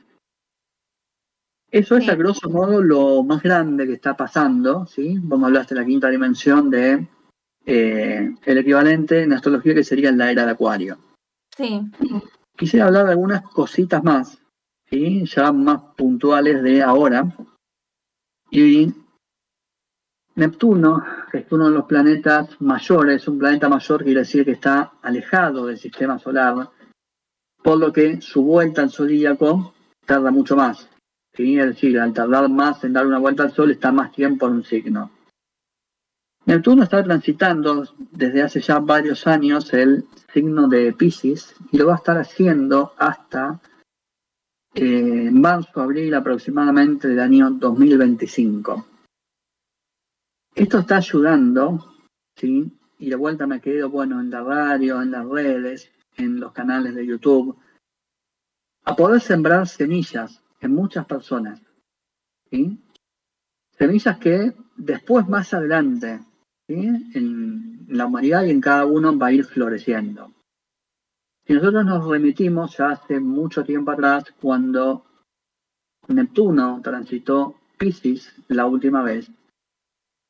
Eso 1.71 1.97
es 1.97 2.07
a 2.09 2.15
grosso 2.15 2.47
modo 2.47 2.79
lo 2.83 3.23
más 3.23 3.41
grande 3.41 3.87
que 3.87 3.93
está 3.93 4.15
pasando, 4.15 4.85
¿sí? 4.85 5.17
Vos 5.19 5.39
me 5.39 5.47
hablaste 5.47 5.73
de 5.73 5.81
la 5.81 5.87
quinta 5.87 6.09
dimensión 6.09 6.69
de 6.69 7.07
eh, 7.65 8.33
el 8.45 8.57
equivalente 8.57 9.23
en 9.23 9.33
astrología 9.33 9.73
que 9.73 9.83
sería 9.83 10.11
la 10.11 10.31
era 10.31 10.45
de 10.45 10.51
Acuario. 10.51 10.97
Sí. 11.55 11.81
Quisiera 12.55 12.87
hablar 12.87 13.05
de 13.05 13.11
algunas 13.11 13.41
cositas 13.43 14.03
más, 14.03 14.37
¿sí? 14.89 15.25
ya 15.25 15.51
más 15.51 15.81
puntuales 15.95 16.61
de 16.63 16.81
ahora. 16.83 17.35
Y 18.51 18.93
Neptuno, 20.35 21.03
que 21.31 21.39
es 21.39 21.51
uno 21.51 21.69
de 21.69 21.75
los 21.75 21.85
planetas 21.85 22.49
mayores, 22.59 23.27
un 23.27 23.39
planeta 23.39 23.69
mayor 23.69 24.03
quiere 24.03 24.19
decir 24.19 24.43
que 24.45 24.51
está 24.51 24.93
alejado 25.01 25.65
del 25.65 25.77
sistema 25.77 26.19
solar, 26.19 26.69
por 27.63 27.79
lo 27.79 27.91
que 27.91 28.21
su 28.21 28.43
vuelta 28.43 28.83
al 28.83 28.91
zodíaco 28.91 29.73
tarda 30.05 30.31
mucho 30.31 30.55
más. 30.55 30.89
¿sí? 31.33 31.57
Es 31.57 31.67
decir, 31.67 31.99
al 31.99 32.13
tardar 32.13 32.49
más 32.49 32.83
en 32.83 32.93
dar 32.93 33.07
una 33.07 33.17
vuelta 33.17 33.43
al 33.43 33.53
Sol 33.53 33.71
está 33.71 33.91
más 33.91 34.11
tiempo 34.11 34.47
en 34.47 34.53
un 34.53 34.63
signo. 34.63 35.09
Neptuno 36.45 36.83
está 36.83 37.03
transitando 37.03 37.87
desde 38.11 38.43
hace 38.43 38.61
ya 38.61 38.79
varios 38.79 39.25
años 39.25 39.73
el 39.73 40.05
signo 40.31 40.67
de 40.67 40.93
Pisces 40.93 41.55
y 41.71 41.77
lo 41.77 41.87
va 41.87 41.93
a 41.93 41.97
estar 41.97 42.17
haciendo 42.17 42.93
hasta 42.97 43.59
eh, 44.75 45.31
marzo, 45.31 45.81
abril 45.81 46.13
aproximadamente 46.13 47.07
del 47.07 47.19
año 47.19 47.49
2025. 47.49 48.85
Esto 50.53 50.79
está 50.79 50.97
ayudando, 50.97 51.95
y 52.41 53.09
de 53.09 53.15
vuelta 53.15 53.47
me 53.47 53.59
quedo, 53.59 53.89
bueno, 53.89 54.21
en 54.21 54.29
la 54.29 54.43
radio, 54.43 55.01
en 55.01 55.11
las 55.11 55.25
redes, 55.27 55.91
en 56.15 56.39
los 56.39 56.53
canales 56.53 56.93
de 56.93 57.07
YouTube, 57.07 57.57
a 58.83 58.95
poder 58.95 59.19
sembrar 59.19 59.67
semillas 59.67 60.43
en 60.61 60.73
muchas 60.73 61.05
personas. 61.05 61.59
Semillas 63.77 64.17
que 64.19 64.53
después, 64.77 65.27
más 65.27 65.53
adelante, 65.53 66.19
en 66.67 67.85
la 67.89 68.05
humanidad 68.05 68.43
y 68.45 68.51
en 68.51 68.61
cada 68.61 68.85
uno 68.85 69.17
va 69.17 69.27
a 69.27 69.31
ir 69.31 69.45
floreciendo. 69.45 70.31
Si 71.45 71.53
nosotros 71.53 71.85
nos 71.85 72.07
remitimos 72.07 72.75
ya 72.77 72.91
hace 72.91 73.19
mucho 73.19 73.63
tiempo 73.63 73.91
atrás, 73.91 74.23
cuando 74.41 75.05
Neptuno 76.07 76.81
transitó 76.83 77.55
Pisces 77.77 78.33
la 78.47 78.65
última 78.65 79.03
vez, 79.03 79.29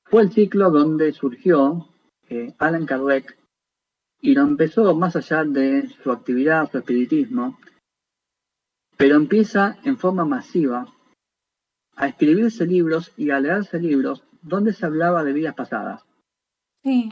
fue 0.03 0.23
el 0.23 0.31
ciclo 0.31 0.71
donde 0.71 1.13
surgió 1.13 1.87
eh, 2.29 2.53
Alan 2.57 2.85
Kardec 2.85 3.37
y 4.21 4.33
lo 4.33 4.41
empezó 4.41 4.93
más 4.95 5.15
allá 5.15 5.45
de 5.45 5.87
su 6.03 6.11
actividad, 6.11 6.69
su 6.69 6.79
espiritismo, 6.79 7.57
pero 8.97 9.15
empieza 9.15 9.77
en 9.83 9.97
forma 9.97 10.25
masiva 10.25 10.85
a 11.95 12.07
escribirse 12.07 12.65
libros 12.65 13.13
y 13.15 13.29
a 13.29 13.39
leerse 13.39 13.79
libros 13.79 14.23
donde 14.41 14.73
se 14.73 14.85
hablaba 14.85 15.23
de 15.23 15.33
vidas 15.33 15.55
pasadas. 15.55 16.03
Sí. 16.85 17.09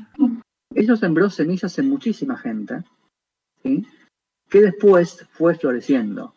Eso 0.76 0.96
sembró 0.96 1.32
semillas 1.32 1.80
en 1.80 1.90
muchísima 1.90 2.38
gente, 2.38 2.84
¿sí? 3.64 3.84
que 4.48 4.62
después 4.62 5.28
fue 5.32 5.56
floreciendo. 5.56 6.36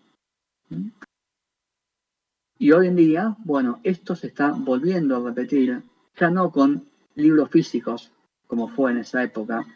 Y 2.59 2.72
hoy 2.72 2.87
en 2.87 2.97
día, 2.97 3.37
bueno, 3.45 3.78
esto 3.82 4.16
se 4.16 4.28
está 4.28 4.53
volviendo 4.53 5.16
a 5.16 5.28
repetir, 5.28 5.82
ya 6.18 6.30
no 6.30 6.51
con 6.51 6.87
libros 7.14 7.51
físicos, 7.51 8.11
como 8.47 8.68
fue 8.68 8.93
en 8.93 8.99
esa 8.99 9.22
época, 9.22 9.66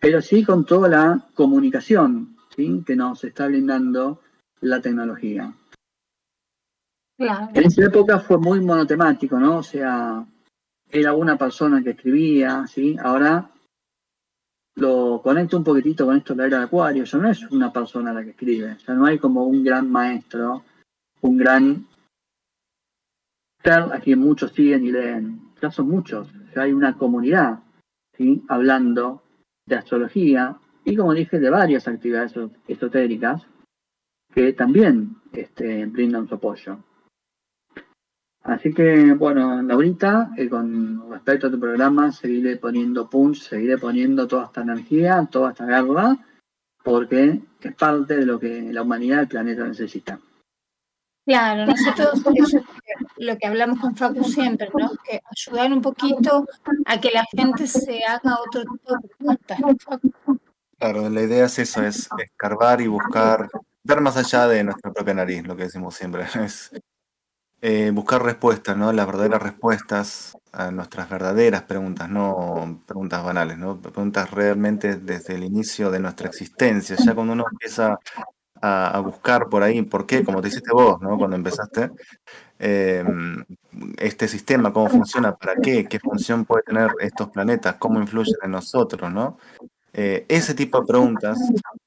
pero 0.00 0.20
sí 0.20 0.44
con 0.44 0.66
toda 0.66 0.88
la 0.88 1.28
comunicación 1.34 2.36
¿sí? 2.56 2.82
que 2.84 2.96
nos 2.96 3.22
está 3.22 3.46
brindando 3.46 4.22
la 4.60 4.80
tecnología. 4.80 5.54
En 7.18 7.64
esa 7.64 7.84
época 7.84 8.18
fue 8.18 8.38
muy 8.38 8.60
monotemático, 8.60 9.38
¿no? 9.38 9.58
O 9.58 9.62
sea, 9.62 10.26
era 10.94 11.12
una 11.12 11.36
persona 11.36 11.82
que 11.82 11.90
escribía, 11.90 12.66
¿sí? 12.68 12.96
Ahora 13.02 13.50
lo 14.76 15.20
conecto 15.22 15.56
un 15.56 15.64
poquitito 15.64 16.06
con 16.06 16.16
esto 16.16 16.34
de 16.34 16.38
la 16.38 16.46
era 16.46 16.58
de 16.58 16.64
Acuario, 16.64 17.04
ya 17.04 17.18
no 17.18 17.28
es 17.28 17.42
una 17.50 17.72
persona 17.72 18.12
la 18.12 18.22
que 18.22 18.30
escribe, 18.30 18.76
ya 18.86 18.94
no 18.94 19.04
hay 19.04 19.18
como 19.18 19.44
un 19.44 19.64
gran 19.64 19.90
maestro, 19.90 20.64
un 21.20 21.36
gran 21.36 21.86
a 23.64 23.98
quien 23.98 24.20
muchos 24.20 24.52
siguen 24.52 24.84
y 24.84 24.92
leen, 24.92 25.40
ya 25.60 25.70
son 25.70 25.88
muchos, 25.88 26.28
ya 26.54 26.62
hay 26.62 26.72
una 26.72 26.96
comunidad, 26.96 27.60
¿sí? 28.16 28.44
Hablando 28.48 29.22
de 29.66 29.76
astrología, 29.76 30.56
y 30.84 30.94
como 30.94 31.14
dije, 31.14 31.40
de 31.40 31.50
varias 31.50 31.88
actividades 31.88 32.34
esotéricas 32.68 33.42
que 34.32 34.52
también 34.52 35.16
este, 35.32 35.86
brindan 35.86 36.28
su 36.28 36.34
apoyo. 36.34 36.78
Así 38.44 38.74
que, 38.74 39.14
bueno, 39.14 39.62
Laurita, 39.62 40.30
eh, 40.36 40.50
con 40.50 41.10
respecto 41.10 41.46
a 41.46 41.50
tu 41.50 41.58
programa, 41.58 42.12
seguiré 42.12 42.58
poniendo 42.58 43.08
punch, 43.08 43.40
seguiré 43.40 43.78
poniendo 43.78 44.28
toda 44.28 44.44
esta 44.44 44.60
energía, 44.60 45.26
toda 45.30 45.52
esta 45.52 45.64
garra, 45.64 46.18
porque 46.82 47.40
es 47.62 47.74
parte 47.74 48.16
de 48.16 48.26
lo 48.26 48.38
que 48.38 48.70
la 48.70 48.82
humanidad, 48.82 49.20
el 49.20 49.28
planeta 49.28 49.66
necesita. 49.66 50.20
Claro, 51.24 51.64
nosotros 51.64 52.20
eso 52.34 52.58
es 52.58 52.64
lo 53.16 53.38
que 53.38 53.46
hablamos 53.46 53.80
con 53.80 53.96
Facu 53.96 54.22
siempre, 54.24 54.68
¿no? 54.78 54.90
Que 55.02 55.22
ayudar 55.34 55.72
un 55.72 55.80
poquito 55.80 56.46
a 56.84 57.00
que 57.00 57.12
la 57.12 57.24
gente 57.34 57.66
se 57.66 58.04
haga 58.04 58.36
otro 58.46 58.60
tipo 58.60 58.92
de 58.92 59.38
preguntas. 59.38 59.58
Claro, 60.78 61.08
la 61.08 61.22
idea 61.22 61.46
es 61.46 61.58
eso, 61.58 61.82
es 61.82 62.10
escarbar 62.18 62.82
y 62.82 62.88
buscar, 62.88 63.48
ver 63.82 64.02
más 64.02 64.18
allá 64.18 64.46
de 64.48 64.64
nuestra 64.64 64.92
propia 64.92 65.14
nariz, 65.14 65.46
lo 65.46 65.56
que 65.56 65.62
decimos 65.62 65.94
siempre, 65.94 66.24
es 66.44 66.70
eh, 67.66 67.90
buscar 67.92 68.22
respuestas, 68.22 68.76
¿no? 68.76 68.92
Las 68.92 69.06
verdaderas 69.06 69.42
respuestas 69.42 70.36
a 70.52 70.70
nuestras 70.70 71.08
verdaderas 71.08 71.62
preguntas, 71.62 72.10
no 72.10 72.82
preguntas 72.84 73.24
banales, 73.24 73.56
¿no? 73.56 73.80
Preguntas 73.80 74.30
realmente 74.30 74.96
desde 74.96 75.36
el 75.36 75.44
inicio 75.44 75.90
de 75.90 75.98
nuestra 75.98 76.28
existencia. 76.28 76.94
Ya 77.02 77.14
cuando 77.14 77.32
uno 77.32 77.46
empieza 77.50 77.98
a, 78.60 79.00
buscar 79.00 79.48
por 79.48 79.62
ahí, 79.62 79.80
¿por 79.80 80.04
qué? 80.04 80.22
Como 80.22 80.42
te 80.42 80.48
hiciste 80.48 80.72
vos, 80.74 81.00
¿no? 81.00 81.16
Cuando 81.16 81.36
empezaste, 81.36 81.90
em, 82.58 83.42
este 83.96 84.28
sistema, 84.28 84.70
cómo 84.70 84.90
funciona, 84.90 85.34
para 85.34 85.56
qué, 85.56 85.86
qué 85.86 85.98
función 85.98 86.44
puede 86.44 86.64
tener 86.64 86.90
estos 87.00 87.30
planetas, 87.30 87.76
cómo 87.76 87.98
influyen 87.98 88.36
en 88.42 88.50
nosotros, 88.50 89.10
¿no? 89.10 89.38
Eh, 89.94 90.26
ese 90.28 90.52
tipo 90.52 90.82
de 90.82 90.86
preguntas, 90.86 91.38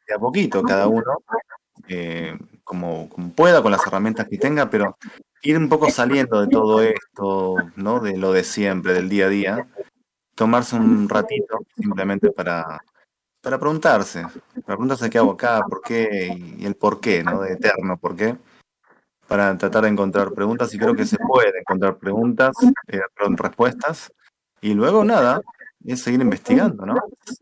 de 0.08 0.16
a 0.16 0.18
poquito, 0.18 0.64
cada 0.64 0.88
uno, 0.88 1.18
eh, 1.88 2.36
como, 2.64 3.08
como, 3.10 3.30
pueda, 3.30 3.62
con 3.62 3.72
las 3.72 3.86
herramientas 3.86 4.28
que 4.28 4.40
tenga, 4.40 4.72
pero 4.72 4.98
ir 5.48 5.58
un 5.58 5.70
poco 5.70 5.90
saliendo 5.90 6.42
de 6.42 6.48
todo 6.48 6.82
esto, 6.82 7.56
¿no? 7.78 8.00
De 8.00 8.18
lo 8.18 8.34
de 8.34 8.44
siempre, 8.44 8.94
del 8.94 9.08
día 9.08 9.28
a 9.28 9.30
día, 9.30 9.68
tomarse 10.36 10.76
un 10.76 11.08
ratito 11.08 11.60
simplemente 11.76 12.32
para, 12.32 12.82
para 13.42 13.58
preguntarse, 13.58 14.24
para 14.24 14.66
preguntarse 14.66 15.10
qué 15.10 15.18
hago 15.18 15.32
acá, 15.32 15.64
por 15.70 15.82
qué 15.82 16.38
y 16.58 16.66
el 16.66 16.76
por 16.76 17.00
qué, 17.00 17.24
¿no? 17.24 17.42
De 17.42 17.54
eterno 17.54 17.98
por 17.98 18.16
qué, 18.16 18.36
para 19.28 19.58
tratar 19.58 19.84
de 19.84 19.90
encontrar 19.90 20.34
preguntas 20.34 20.74
y 20.74 20.78
creo 20.78 20.96
que 20.96 21.06
se 21.06 21.18
puede 21.18 21.60
encontrar 21.60 21.98
preguntas, 21.98 22.56
eh, 22.88 23.00
respuestas 23.38 24.12
y 24.60 24.74
luego 24.74 25.06
nada, 25.06 25.42
es 25.86 26.02
seguir 26.02 26.20
investigando, 26.22 26.86
¿no? 26.86 26.96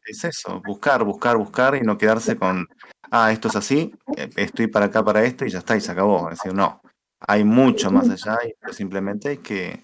Es 0.06 0.24
eso, 0.24 0.62
buscar, 0.64 1.04
buscar, 1.04 1.38
buscar 1.38 1.76
y 1.76 1.82
no 1.82 1.98
quedarse 1.98 2.36
con, 2.36 2.68
ah, 3.10 3.32
esto 3.32 3.48
es 3.48 3.56
así, 3.56 3.96
eh, 4.16 4.30
estoy 4.36 4.68
para 4.68 4.86
acá 4.86 5.04
para 5.04 5.24
esto 5.24 5.44
y 5.44 5.50
ya 5.50 5.60
está 5.60 5.76
y 5.76 5.82
se 5.82 5.92
acabó. 5.92 6.30
Es 6.30 6.38
decir, 6.38 6.54
no, 6.54 6.82
hay 7.28 7.44
mucho 7.44 7.92
más 7.92 8.10
allá 8.10 8.38
y 8.46 8.74
simplemente 8.74 9.30
hay 9.30 9.38
que, 9.38 9.82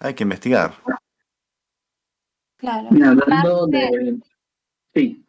hay 0.00 0.14
que 0.14 0.22
investigar. 0.22 0.74
Claro. 2.56 2.88
hablando 2.88 3.66
de... 3.66 4.18
Sí. 4.94 5.24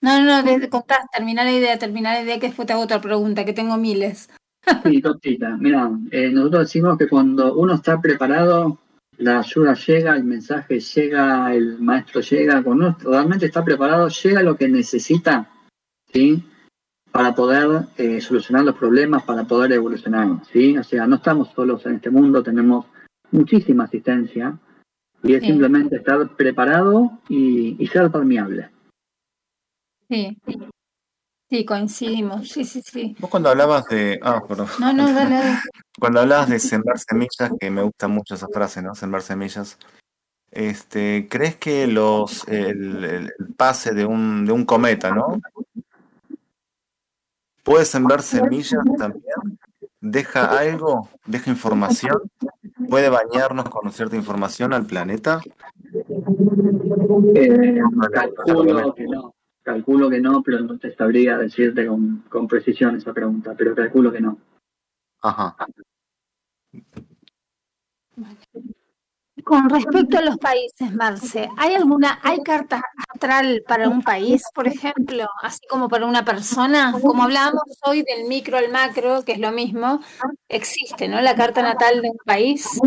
No, 0.00 0.22
no, 0.22 0.42
no, 0.42 0.70
contás, 0.70 0.98
termina 1.12 1.44
la 1.44 1.52
idea, 1.52 1.78
termina 1.78 2.12
la 2.14 2.22
idea 2.22 2.38
que 2.38 2.48
después 2.48 2.66
te 2.66 2.72
hago 2.72 2.82
otra 2.82 3.00
pregunta, 3.00 3.44
que 3.44 3.52
tengo 3.52 3.76
miles. 3.76 4.28
Sí, 4.84 5.00
Totita. 5.00 5.56
Mira, 5.58 5.90
eh, 6.10 6.30
nosotros 6.30 6.62
decimos 6.62 6.98
que 6.98 7.08
cuando 7.08 7.54
uno 7.54 7.74
está 7.74 8.00
preparado, 8.00 8.78
la 9.18 9.38
ayuda 9.38 9.74
llega, 9.74 10.16
el 10.16 10.24
mensaje 10.24 10.80
llega, 10.80 11.54
el 11.54 11.78
maestro 11.80 12.20
llega, 12.20 12.62
cuando 12.62 12.86
uno 12.86 12.98
realmente 13.02 13.46
está 13.46 13.64
preparado, 13.64 14.08
llega 14.08 14.42
lo 14.42 14.56
que 14.56 14.68
necesita, 14.68 15.50
¿sí? 16.12 16.42
Para 17.14 17.32
poder 17.32 17.86
eh, 17.96 18.20
solucionar 18.20 18.64
los 18.64 18.74
problemas, 18.74 19.22
para 19.22 19.44
poder 19.44 19.70
evolucionar, 19.70 20.44
¿sí? 20.52 20.76
O 20.76 20.82
sea, 20.82 21.06
no 21.06 21.14
estamos 21.14 21.48
solos 21.54 21.86
en 21.86 21.94
este 21.94 22.10
mundo, 22.10 22.42
tenemos 22.42 22.86
muchísima 23.30 23.84
asistencia 23.84 24.58
y 25.22 25.34
es 25.34 25.44
simplemente 25.44 25.94
estar 25.94 26.28
preparado 26.34 27.20
y, 27.28 27.86
ser 27.86 28.10
permeable. 28.10 28.68
Sí, 30.10 30.36
sí, 31.48 31.64
coincidimos, 31.64 32.48
sí, 32.48 32.64
sí, 32.64 32.82
sí. 32.82 33.14
Vos 33.20 33.30
cuando 33.30 33.48
hablabas 33.48 33.84
de... 33.84 34.18
Ah, 34.20 34.42
perdón. 34.48 34.66
No, 34.80 34.92
no, 34.92 35.12
dale. 35.12 35.38
Cuando 36.00 36.18
hablabas 36.18 36.48
de 36.48 36.58
sembrar 36.58 36.98
semillas, 36.98 37.52
que 37.60 37.70
me 37.70 37.82
gusta 37.82 38.08
mucho 38.08 38.34
esa 38.34 38.48
frase, 38.48 38.82
¿no? 38.82 38.96
Sembrar 38.96 39.22
semillas. 39.22 39.78
Este, 40.50 41.28
¿Crees 41.30 41.54
que 41.54 41.86
los 41.86 42.46
el, 42.48 43.04
el 43.04 43.32
pase 43.56 43.94
de 43.94 44.04
un, 44.04 44.44
de 44.44 44.50
un 44.50 44.64
cometa, 44.64 45.12
¿no? 45.12 45.40
Puede 47.64 47.84
sembrar 47.84 48.22
semillas 48.22 48.84
también, 48.96 49.58
deja 50.00 50.56
algo, 50.58 51.08
deja 51.26 51.50
información, 51.50 52.30
puede 52.88 53.08
bañarnos 53.08 53.68
con 53.68 53.90
cierta 53.90 54.14
información 54.16 54.72
al 54.72 54.86
planeta. 54.86 55.40
Eh, 57.34 57.80
calculo 58.12 58.94
que 58.94 59.04
no, 59.04 59.34
calculo 59.62 60.10
que 60.10 60.20
no, 60.20 60.42
pero 60.42 60.60
no 60.60 60.78
te 60.78 60.94
sabría 60.94 61.38
decirte 61.38 61.86
con, 61.86 62.24
con 62.28 62.46
precisión 62.46 62.96
esa 62.96 63.12
pregunta, 63.12 63.54
pero 63.56 63.74
calculo 63.74 64.12
que 64.12 64.20
no. 64.20 64.38
Ajá. 65.22 65.56
Con 69.44 69.68
respecto 69.68 70.18
a 70.18 70.22
los 70.22 70.38
países, 70.38 70.92
Marce, 70.94 71.48
¿hay 71.58 71.74
alguna, 71.74 72.18
hay 72.22 72.38
carta 72.42 72.80
astral 73.12 73.62
para 73.68 73.90
un 73.90 74.02
país, 74.02 74.42
por 74.54 74.66
ejemplo, 74.66 75.26
así 75.42 75.60
como 75.68 75.88
para 75.88 76.06
una 76.06 76.24
persona? 76.24 76.94
Como 76.98 77.24
hablábamos 77.24 77.78
hoy 77.86 78.02
del 78.02 78.26
micro 78.26 78.56
al 78.56 78.72
macro, 78.72 79.22
que 79.22 79.32
es 79.32 79.38
lo 79.38 79.52
mismo, 79.52 80.00
existe, 80.48 81.08
¿no? 81.08 81.20
La 81.20 81.34
carta 81.34 81.60
natal 81.60 82.00
de 82.00 82.08
un 82.08 82.16
país. 82.24 82.80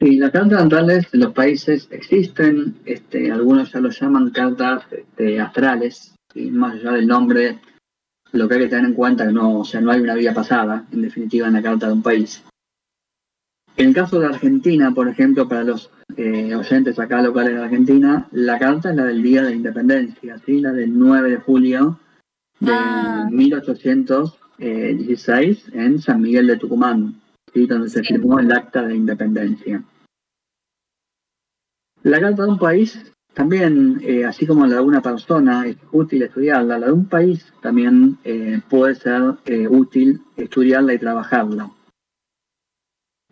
Sí, 0.00 0.16
las 0.16 0.32
cartas 0.32 0.64
natales 0.64 1.08
de 1.12 1.18
los 1.18 1.32
países 1.32 1.86
existen, 1.92 2.76
este, 2.84 3.30
algunos 3.30 3.70
ya 3.70 3.78
lo 3.78 3.90
llaman 3.90 4.30
cartas 4.30 4.82
este, 4.90 5.40
astrales, 5.40 6.16
y 6.34 6.50
más 6.50 6.74
allá 6.74 6.90
del 6.92 7.06
nombre, 7.06 7.60
lo 8.32 8.48
que 8.48 8.54
hay 8.54 8.60
que 8.62 8.68
tener 8.68 8.86
en 8.86 8.94
cuenta 8.94 9.22
es 9.22 9.28
que 9.28 9.34
no, 9.34 9.60
o 9.60 9.64
sea, 9.64 9.80
no 9.80 9.92
hay 9.92 10.00
una 10.00 10.14
vida 10.14 10.34
pasada, 10.34 10.84
en 10.90 11.02
definitiva, 11.02 11.46
en 11.46 11.52
la 11.52 11.62
carta 11.62 11.86
de 11.86 11.92
un 11.92 12.02
país. 12.02 12.42
En 13.76 13.88
el 13.88 13.94
caso 13.94 14.20
de 14.20 14.26
Argentina, 14.26 14.94
por 14.94 15.08
ejemplo, 15.08 15.48
para 15.48 15.64
los 15.64 15.90
eh, 16.16 16.54
oyentes 16.54 16.96
acá 16.98 17.20
locales 17.20 17.54
de 17.54 17.62
Argentina, 17.62 18.28
la 18.30 18.58
carta 18.58 18.90
es 18.90 18.96
la 18.96 19.04
del 19.04 19.22
Día 19.22 19.42
de 19.42 19.50
la 19.50 19.56
Independencia, 19.56 20.38
¿sí? 20.46 20.60
la 20.60 20.72
del 20.72 20.96
9 20.96 21.30
de 21.30 21.36
julio 21.38 21.98
de 22.60 22.72
1816 23.30 25.64
ah. 25.66 25.70
en 25.72 26.00
San 26.00 26.22
Miguel 26.22 26.46
de 26.46 26.56
Tucumán, 26.56 27.20
¿sí? 27.52 27.66
donde 27.66 27.88
se 27.88 28.04
firmó 28.04 28.38
el 28.38 28.52
Acta 28.52 28.86
de 28.86 28.94
Independencia. 28.94 29.82
La 32.04 32.20
carta 32.20 32.44
de 32.44 32.50
un 32.50 32.58
país 32.58 33.12
también, 33.32 34.00
eh, 34.04 34.24
así 34.24 34.46
como 34.46 34.66
la 34.66 34.76
de 34.76 34.82
una 34.82 35.02
persona, 35.02 35.66
es 35.66 35.76
útil 35.90 36.22
estudiarla. 36.22 36.78
La 36.78 36.86
de 36.86 36.92
un 36.92 37.06
país 37.06 37.52
también 37.60 38.18
eh, 38.22 38.60
puede 38.70 38.94
ser 38.94 39.20
útil 39.68 40.20
estudiarla 40.36 40.94
y 40.94 40.98
trabajarla. 40.98 41.72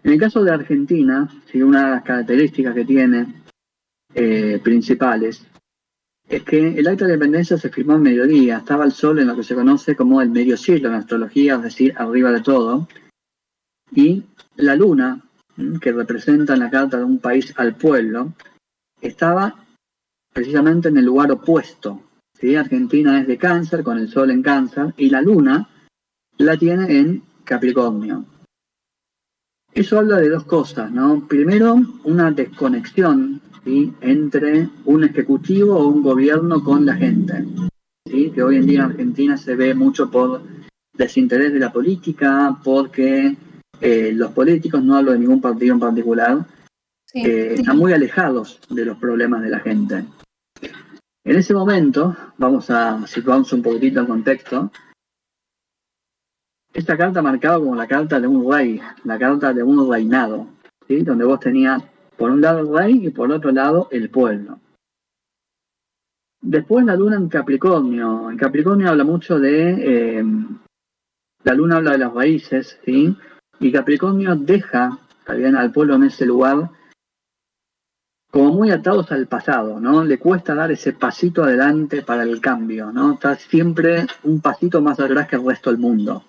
En 0.04 0.12
el 0.12 0.18
caso 0.18 0.42
de 0.42 0.50
Argentina, 0.50 1.28
una 1.54 1.84
de 1.84 1.90
las 1.90 2.02
características 2.02 2.74
que 2.74 2.84
tiene 2.84 3.42
eh, 4.14 4.60
principales 4.62 5.46
es 6.28 6.42
que 6.44 6.78
el 6.78 6.86
acta 6.86 7.06
de 7.06 7.14
independencia 7.14 7.58
se 7.58 7.68
firmó 7.68 7.94
en 7.94 8.02
mediodía, 8.02 8.58
estaba 8.58 8.84
el 8.84 8.92
sol 8.92 9.18
en 9.18 9.28
lo 9.28 9.36
que 9.36 9.42
se 9.42 9.54
conoce 9.54 9.94
como 9.94 10.22
el 10.22 10.30
medio 10.30 10.56
siglo 10.56 10.88
en 10.88 10.94
astrología, 10.94 11.56
es 11.56 11.62
decir, 11.62 11.94
arriba 11.96 12.32
de 12.32 12.40
todo, 12.40 12.88
y 13.94 14.24
la 14.56 14.74
luna, 14.74 15.20
que 15.80 15.92
representa 15.92 16.54
en 16.54 16.60
la 16.60 16.70
carta 16.70 16.96
de 16.98 17.04
un 17.04 17.18
país 17.18 17.52
al 17.56 17.74
pueblo, 17.74 18.32
estaba 19.00 19.54
precisamente 20.32 20.88
en 20.88 20.96
el 20.96 21.04
lugar 21.04 21.30
opuesto. 21.32 22.00
¿sí? 22.40 22.56
Argentina 22.56 23.20
es 23.20 23.26
de 23.26 23.36
cáncer, 23.36 23.82
con 23.82 23.98
el 23.98 24.08
sol 24.08 24.30
en 24.30 24.42
cáncer, 24.42 24.94
y 24.96 25.10
la 25.10 25.20
luna 25.20 25.68
la 26.38 26.56
tiene 26.56 26.98
en 26.98 27.22
Capricornio. 27.44 28.24
Eso 29.74 29.98
habla 29.98 30.18
de 30.18 30.28
dos 30.28 30.44
cosas, 30.44 30.90
¿no? 30.90 31.26
Primero, 31.26 31.80
una 32.04 32.30
desconexión 32.30 33.40
entre 33.64 34.68
un 34.84 35.04
ejecutivo 35.04 35.76
o 35.76 35.88
un 35.88 36.02
gobierno 36.02 36.62
con 36.62 36.84
la 36.84 36.94
gente, 36.94 37.44
¿sí? 38.06 38.30
que 38.34 38.42
hoy 38.42 38.56
en 38.56 38.66
día 38.66 38.80
en 38.80 38.90
Argentina 38.90 39.36
se 39.36 39.54
ve 39.54 39.74
mucho 39.74 40.10
por 40.10 40.42
desinterés 40.92 41.52
de 41.52 41.60
la 41.60 41.72
política, 41.72 42.58
porque 42.62 43.36
eh, 43.80 44.12
los 44.14 44.32
políticos, 44.32 44.82
no 44.82 44.96
hablo 44.96 45.12
de 45.12 45.20
ningún 45.20 45.40
partido 45.40 45.74
en 45.74 45.80
particular, 45.80 46.46
eh, 47.14 47.54
están 47.58 47.78
muy 47.78 47.92
alejados 47.92 48.60
de 48.68 48.84
los 48.84 48.98
problemas 48.98 49.42
de 49.42 49.50
la 49.50 49.60
gente. 49.60 50.04
En 51.24 51.36
ese 51.36 51.54
momento, 51.54 52.16
vamos 52.36 52.68
a 52.68 53.06
situarnos 53.06 53.52
un 53.52 53.62
poquitito 53.62 54.00
en 54.00 54.06
contexto, 54.06 54.72
esta 56.72 56.96
carta 56.96 57.22
marcaba 57.22 57.58
como 57.58 57.74
la 57.74 57.86
carta 57.86 58.18
de 58.18 58.26
un 58.26 58.50
rey, 58.50 58.80
la 59.04 59.18
carta 59.18 59.52
de 59.52 59.62
un 59.62 59.90
reinado, 59.90 60.46
¿sí? 60.88 61.02
donde 61.02 61.24
vos 61.24 61.40
tenías 61.40 61.82
por 62.16 62.30
un 62.30 62.40
lado 62.40 62.60
el 62.60 62.76
rey 62.76 63.06
y 63.06 63.10
por 63.10 63.30
otro 63.30 63.50
lado 63.52 63.88
el 63.90 64.10
pueblo. 64.10 64.58
Después 66.40 66.84
la 66.84 66.96
luna 66.96 67.16
en 67.16 67.28
Capricornio. 67.28 68.30
En 68.30 68.36
Capricornio 68.36 68.90
habla 68.90 69.04
mucho 69.04 69.38
de... 69.38 70.18
Eh, 70.18 70.24
la 71.44 71.54
luna 71.54 71.76
habla 71.76 71.92
de 71.92 71.98
las 71.98 72.12
raíces, 72.12 72.78
¿sí? 72.84 73.16
Y 73.60 73.72
Capricornio 73.72 74.34
deja 74.36 74.98
también 75.24 75.56
al 75.56 75.72
pueblo 75.72 75.94
en 75.96 76.04
ese 76.04 76.26
lugar 76.26 76.70
como 78.30 78.52
muy 78.52 78.70
atados 78.70 79.12
al 79.12 79.26
pasado, 79.26 79.78
¿no? 79.78 80.02
Le 80.02 80.18
cuesta 80.18 80.54
dar 80.54 80.72
ese 80.72 80.94
pasito 80.94 81.44
adelante 81.44 82.02
para 82.02 82.22
el 82.22 82.40
cambio, 82.40 82.90
¿no? 82.90 83.12
Está 83.12 83.36
siempre 83.36 84.06
un 84.22 84.40
pasito 84.40 84.80
más 84.80 84.98
atrás 84.98 85.28
que 85.28 85.36
el 85.36 85.44
resto 85.44 85.70
del 85.70 85.78
mundo, 85.78 86.24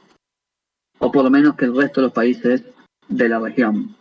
o 1.03 1.11
por 1.11 1.25
lo 1.25 1.29
menos 1.29 1.55
que 1.55 1.65
el 1.65 1.75
resto 1.75 1.99
de 1.99 2.07
los 2.07 2.13
países 2.13 2.63
de 3.09 3.29
la 3.29 3.37
región. 3.37 3.93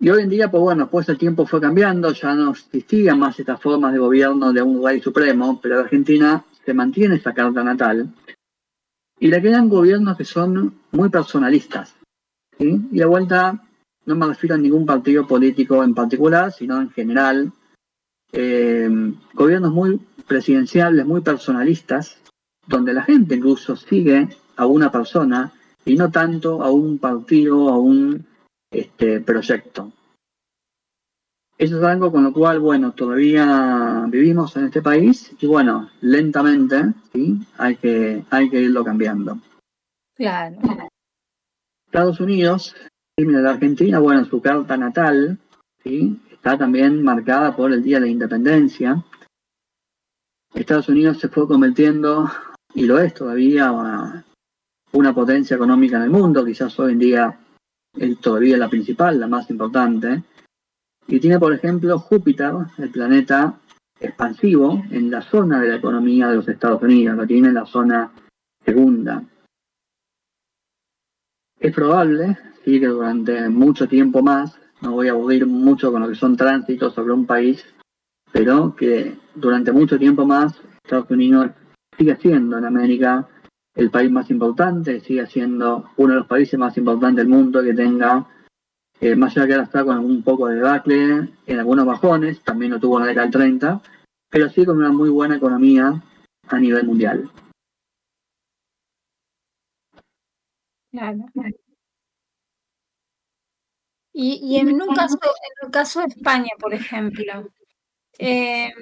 Y 0.00 0.08
hoy 0.08 0.22
en 0.22 0.30
día, 0.30 0.50
pues 0.50 0.62
bueno, 0.62 0.88
pues 0.88 1.08
el 1.10 1.18
tiempo 1.18 1.46
fue 1.46 1.60
cambiando, 1.60 2.10
ya 2.12 2.34
no 2.34 2.52
existían 2.52 3.18
más 3.18 3.38
estas 3.38 3.60
formas 3.60 3.92
de 3.92 3.98
gobierno 3.98 4.52
de 4.52 4.62
un 4.62 4.82
rey 4.82 5.00
supremo, 5.00 5.60
pero 5.60 5.74
en 5.74 5.80
Argentina 5.82 6.44
se 6.64 6.72
mantiene 6.72 7.16
esa 7.16 7.34
carta 7.34 7.62
natal 7.62 8.08
y 9.20 9.28
le 9.28 9.42
quedan 9.42 9.68
gobiernos 9.68 10.16
que 10.16 10.24
son 10.24 10.80
muy 10.92 11.10
personalistas. 11.10 11.94
Y 12.58 12.78
de 12.96 13.04
vuelta 13.04 13.62
no 14.06 14.14
me 14.14 14.26
refiero 14.26 14.54
a 14.54 14.58
ningún 14.58 14.86
partido 14.86 15.26
político 15.26 15.84
en 15.84 15.94
particular, 15.94 16.50
sino 16.50 16.80
en 16.80 16.90
general. 16.90 17.52
Eh, 18.32 18.88
gobiernos 19.34 19.72
muy 19.72 20.00
presidenciales, 20.26 21.04
muy 21.04 21.20
personalistas, 21.20 22.18
donde 22.66 22.94
la 22.94 23.02
gente 23.02 23.36
incluso 23.36 23.76
sigue 23.76 24.28
a 24.56 24.66
una 24.66 24.90
persona 24.90 25.52
y 25.84 25.96
no 25.96 26.10
tanto 26.10 26.62
a 26.62 26.70
un 26.70 26.98
partido, 26.98 27.68
a 27.68 27.78
un 27.78 28.26
este 28.70 29.20
proyecto. 29.20 29.92
Eso 31.58 31.78
es 31.78 31.84
algo 31.84 32.12
con 32.12 32.22
lo 32.24 32.32
cual, 32.32 32.60
bueno, 32.60 32.92
todavía 32.92 34.04
vivimos 34.08 34.56
en 34.56 34.66
este 34.66 34.82
país 34.82 35.34
y 35.40 35.46
bueno, 35.46 35.88
lentamente, 36.02 36.92
¿sí? 37.14 37.40
Hay 37.56 37.76
que, 37.76 38.24
hay 38.28 38.50
que 38.50 38.60
irlo 38.60 38.84
cambiando. 38.84 39.38
Claro. 40.14 40.56
Estados 41.86 42.20
Unidos, 42.20 42.76
la 43.16 43.50
Argentina, 43.50 44.00
bueno, 44.00 44.26
su 44.26 44.42
carta 44.42 44.76
natal, 44.76 45.38
¿sí? 45.82 46.20
Está 46.30 46.58
también 46.58 47.02
marcada 47.02 47.56
por 47.56 47.72
el 47.72 47.82
Día 47.82 47.96
de 47.96 48.02
la 48.02 48.12
Independencia. 48.12 49.02
Estados 50.52 50.90
Unidos 50.90 51.18
se 51.18 51.28
fue 51.28 51.48
convirtiendo, 51.48 52.30
y 52.74 52.84
lo 52.84 52.98
es 52.98 53.14
todavía, 53.14 54.24
una 54.96 55.14
potencia 55.14 55.56
económica 55.56 55.98
en 55.98 56.04
el 56.04 56.10
mundo, 56.10 56.44
quizás 56.44 56.78
hoy 56.80 56.92
en 56.92 56.98
día 56.98 57.38
es 57.98 58.18
todavía 58.18 58.56
la 58.56 58.68
principal, 58.68 59.20
la 59.20 59.26
más 59.26 59.48
importante, 59.50 60.22
y 61.06 61.20
tiene, 61.20 61.38
por 61.38 61.52
ejemplo, 61.52 61.98
Júpiter, 61.98 62.52
el 62.78 62.90
planeta 62.90 63.60
expansivo, 64.00 64.82
en 64.90 65.10
la 65.10 65.22
zona 65.22 65.60
de 65.60 65.68
la 65.68 65.76
economía 65.76 66.28
de 66.28 66.36
los 66.36 66.48
Estados 66.48 66.82
Unidos, 66.82 67.16
lo 67.16 67.26
tiene 67.26 67.48
en 67.48 67.54
la 67.54 67.66
zona 67.66 68.10
segunda. 68.64 69.22
Es 71.60 71.74
probable, 71.74 72.38
sí, 72.64 72.80
que 72.80 72.86
durante 72.86 73.48
mucho 73.48 73.86
tiempo 73.86 74.22
más, 74.22 74.58
no 74.80 74.92
voy 74.92 75.08
a 75.08 75.12
aburrir 75.12 75.46
mucho 75.46 75.92
con 75.92 76.02
lo 76.02 76.08
que 76.08 76.14
son 76.14 76.36
tránsitos 76.36 76.94
sobre 76.94 77.12
un 77.12 77.26
país, 77.26 77.64
pero 78.32 78.74
que 78.74 79.16
durante 79.34 79.72
mucho 79.72 79.98
tiempo 79.98 80.26
más 80.26 80.58
Estados 80.82 81.10
Unidos 81.10 81.50
sigue 81.96 82.16
siendo 82.16 82.58
en 82.58 82.64
América 82.64 83.26
el 83.76 83.90
país 83.90 84.10
más 84.10 84.30
importante, 84.30 85.00
sigue 85.00 85.26
siendo 85.26 85.90
uno 85.96 86.14
de 86.14 86.18
los 86.20 86.26
países 86.26 86.58
más 86.58 86.76
importantes 86.78 87.24
del 87.24 87.28
mundo 87.28 87.62
que 87.62 87.74
tenga, 87.74 88.26
eh, 89.00 89.14
más 89.14 89.36
allá 89.36 89.46
que 89.46 89.52
ahora 89.52 89.64
está 89.64 89.84
con 89.84 89.98
un 89.98 90.22
poco 90.22 90.48
de 90.48 90.56
debacle, 90.56 91.28
en 91.46 91.58
algunos 91.58 91.84
bajones, 91.84 92.40
también 92.40 92.72
lo 92.72 92.80
tuvo 92.80 92.96
en 92.98 93.02
la 93.02 93.08
década 93.08 93.26
del 93.26 93.32
30, 93.32 93.82
pero 94.30 94.48
sí 94.48 94.64
con 94.64 94.78
una 94.78 94.90
muy 94.90 95.10
buena 95.10 95.36
economía 95.36 96.02
a 96.48 96.58
nivel 96.58 96.86
mundial. 96.86 97.30
Claro. 100.90 101.26
Y, 104.14 104.40
y 104.42 104.56
en 104.56 104.80
un 104.80 104.94
caso, 104.94 105.18
en 105.22 105.66
el 105.66 105.70
caso 105.70 106.00
de 106.00 106.06
España, 106.06 106.48
por 106.58 106.72
ejemplo, 106.72 107.50
eh, 108.18 108.72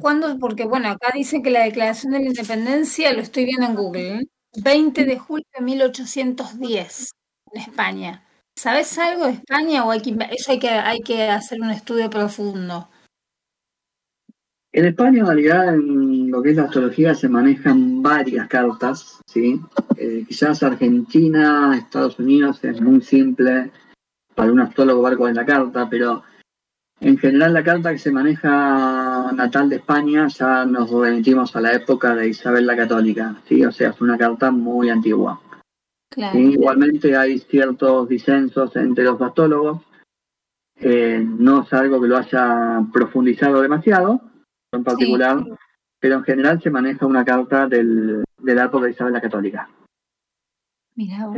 ¿Cuándo? 0.00 0.36
Porque 0.38 0.64
bueno, 0.64 0.88
acá 0.88 1.12
dice 1.14 1.42
que 1.42 1.50
la 1.50 1.64
declaración 1.64 2.12
de 2.12 2.20
la 2.20 2.26
independencia, 2.26 3.12
lo 3.12 3.20
estoy 3.20 3.44
viendo 3.44 3.66
en 3.66 3.74
Google, 3.74 4.26
20 4.62 5.00
¿eh? 5.00 5.04
de 5.04 5.18
julio 5.18 5.46
de 5.56 5.64
1810 5.64 7.10
en 7.52 7.60
España. 7.60 8.24
¿Sabes 8.56 8.98
algo 8.98 9.26
de 9.26 9.32
España 9.32 9.84
o 9.84 9.90
hay 9.90 10.00
que, 10.00 10.16
eso 10.32 10.52
hay 10.52 10.58
que, 10.58 10.68
hay 10.68 11.00
que 11.00 11.28
hacer 11.28 11.60
un 11.60 11.70
estudio 11.70 12.10
profundo? 12.10 12.88
En 14.72 14.86
España, 14.86 15.20
en 15.20 15.26
realidad, 15.26 15.74
en 15.74 16.30
lo 16.30 16.42
que 16.42 16.50
es 16.50 16.56
la 16.56 16.64
astrología 16.64 17.14
se 17.14 17.28
manejan 17.28 18.02
varias 18.02 18.48
cartas, 18.48 19.20
¿sí? 19.26 19.60
Eh, 19.96 20.24
quizás 20.28 20.62
Argentina, 20.62 21.76
Estados 21.76 22.18
Unidos 22.18 22.62
es 22.64 22.80
muy 22.80 23.00
simple 23.00 23.70
para 24.34 24.52
un 24.52 24.60
astrólogo 24.60 25.02
ver 25.02 25.16
cuál 25.16 25.30
es 25.30 25.36
la 25.36 25.46
carta, 25.46 25.88
pero 25.88 26.22
en 27.00 27.16
general, 27.16 27.54
la 27.54 27.64
carta 27.64 27.92
que 27.92 27.98
se 27.98 28.12
maneja 28.12 29.32
natal 29.32 29.70
de 29.70 29.76
España 29.76 30.28
ya 30.28 30.66
nos 30.66 30.90
remitimos 30.90 31.56
a 31.56 31.60
la 31.62 31.72
época 31.72 32.14
de 32.14 32.28
Isabel 32.28 32.66
la 32.66 32.76
Católica, 32.76 33.36
¿sí? 33.48 33.64
O 33.64 33.72
sea, 33.72 33.90
es 33.90 34.00
una 34.02 34.18
carta 34.18 34.50
muy 34.50 34.90
antigua. 34.90 35.40
Igualmente 36.34 37.16
hay 37.16 37.38
ciertos 37.38 38.06
disensos 38.06 38.76
entre 38.76 39.04
los 39.04 39.20
astrólogos. 39.20 39.80
Eh, 40.76 41.24
no 41.26 41.62
es 41.62 41.72
algo 41.72 42.00
que 42.00 42.08
lo 42.08 42.18
haya 42.18 42.80
profundizado 42.92 43.62
demasiado, 43.62 44.20
en 44.72 44.84
particular, 44.84 45.42
pero 45.98 46.16
en 46.16 46.24
general 46.24 46.60
se 46.60 46.70
maneja 46.70 47.06
una 47.06 47.24
carta 47.24 47.66
del, 47.66 48.24
de 48.38 48.54
la 48.54 48.64
época 48.64 48.86
de 48.86 48.92
Isabel 48.92 49.14
la 49.14 49.20
Católica. 49.20 49.70
Mira, 50.96 51.30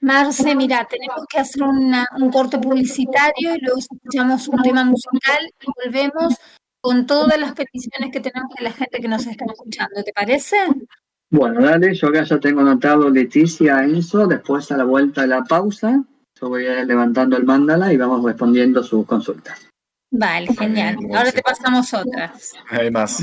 Marce, 0.00 0.54
mira, 0.54 0.86
tenemos 0.88 1.26
que 1.28 1.38
hacer 1.38 1.62
un 1.62 2.30
corte 2.30 2.58
publicitario 2.58 3.54
y 3.54 3.60
luego 3.60 3.78
escuchamos 3.78 4.48
un 4.48 4.62
tema 4.62 4.84
musical 4.84 5.38
y 5.60 5.66
volvemos 5.84 6.34
con 6.80 7.06
todas 7.06 7.38
las 7.38 7.52
peticiones 7.52 8.10
que 8.10 8.20
tenemos 8.20 8.50
de 8.56 8.64
la 8.64 8.72
gente 8.72 8.98
que 8.98 9.08
nos 9.08 9.26
está 9.26 9.44
escuchando. 9.44 10.02
¿Te 10.02 10.12
parece? 10.12 10.56
Bueno, 11.30 11.60
dale, 11.62 11.94
yo 11.94 12.08
acá 12.08 12.24
ya 12.24 12.40
tengo 12.40 12.62
anotado 12.62 13.10
Leticia 13.10 13.84
Enzo, 13.84 14.26
después 14.26 14.72
a 14.72 14.76
la 14.76 14.84
vuelta 14.84 15.20
de 15.20 15.28
la 15.28 15.44
pausa, 15.44 16.02
yo 16.40 16.48
voy 16.48 16.66
a 16.66 16.80
ir 16.80 16.86
levantando 16.86 17.36
el 17.36 17.44
mandala 17.44 17.92
y 17.92 17.98
vamos 17.98 18.24
respondiendo 18.24 18.82
sus 18.82 19.04
consultas. 19.06 19.68
Vale, 20.10 20.48
genial. 20.54 20.96
Ahora 21.14 21.30
te 21.30 21.42
pasamos 21.42 21.92
otras. 21.92 22.54
Hay 22.70 22.90
más. 22.90 23.22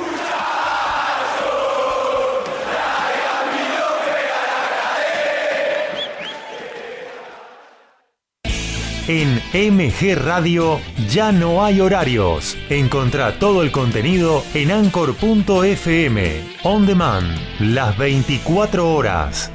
En 9.13 9.41
MG 9.51 10.15
Radio 10.15 10.79
ya 11.09 11.33
no 11.33 11.65
hay 11.65 11.81
horarios. 11.81 12.57
Encontrá 12.69 13.39
todo 13.39 13.61
el 13.61 13.69
contenido 13.69 14.41
en 14.53 14.71
anchor.fm. 14.71 16.31
On 16.63 16.85
demand, 16.85 17.27
las 17.59 17.97
24 17.97 18.95
horas. 18.95 19.51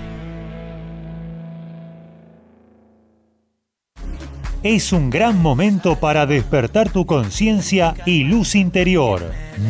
Es 4.62 4.92
un 4.92 5.08
gran 5.08 5.40
momento 5.40 5.98
para 6.00 6.26
despertar 6.26 6.90
tu 6.90 7.06
conciencia 7.06 7.94
y 8.04 8.24
luz 8.24 8.56
interior. 8.56 9.22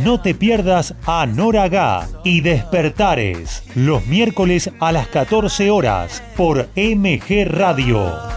No 0.03 0.21
te 0.21 0.35
pierdas 0.35 0.97
a 1.07 1.27
Noraga 1.27 2.09
y 2.25 2.41
Despertares 2.41 3.63
los 3.77 4.05
miércoles 4.07 4.69
a 4.81 4.91
las 4.91 5.07
14 5.07 5.71
horas 5.71 6.25
por 6.37 6.71
MG 6.75 7.45
Radio. 7.47 8.37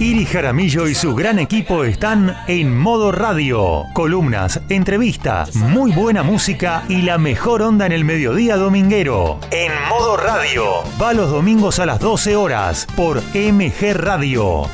Iri 0.00 0.26
Jaramillo 0.26 0.86
y 0.86 0.94
su 0.94 1.12
gran 1.16 1.40
equipo 1.40 1.82
están 1.82 2.36
en 2.46 2.78
modo 2.78 3.10
radio. 3.10 3.84
Columnas, 3.94 4.60
entrevistas, 4.68 5.56
muy 5.56 5.90
buena 5.90 6.22
música 6.22 6.84
y 6.88 7.02
la 7.02 7.18
mejor 7.18 7.62
onda 7.62 7.84
en 7.84 7.90
el 7.90 8.04
mediodía 8.04 8.56
dominguero. 8.56 9.40
En 9.50 9.72
modo 9.88 10.16
radio. 10.16 10.84
Va 11.02 11.12
los 11.14 11.32
domingos 11.32 11.80
a 11.80 11.86
las 11.86 11.98
12 11.98 12.36
horas 12.36 12.86
por 12.94 13.20
MG 13.34 13.92
Radio. 13.94 14.68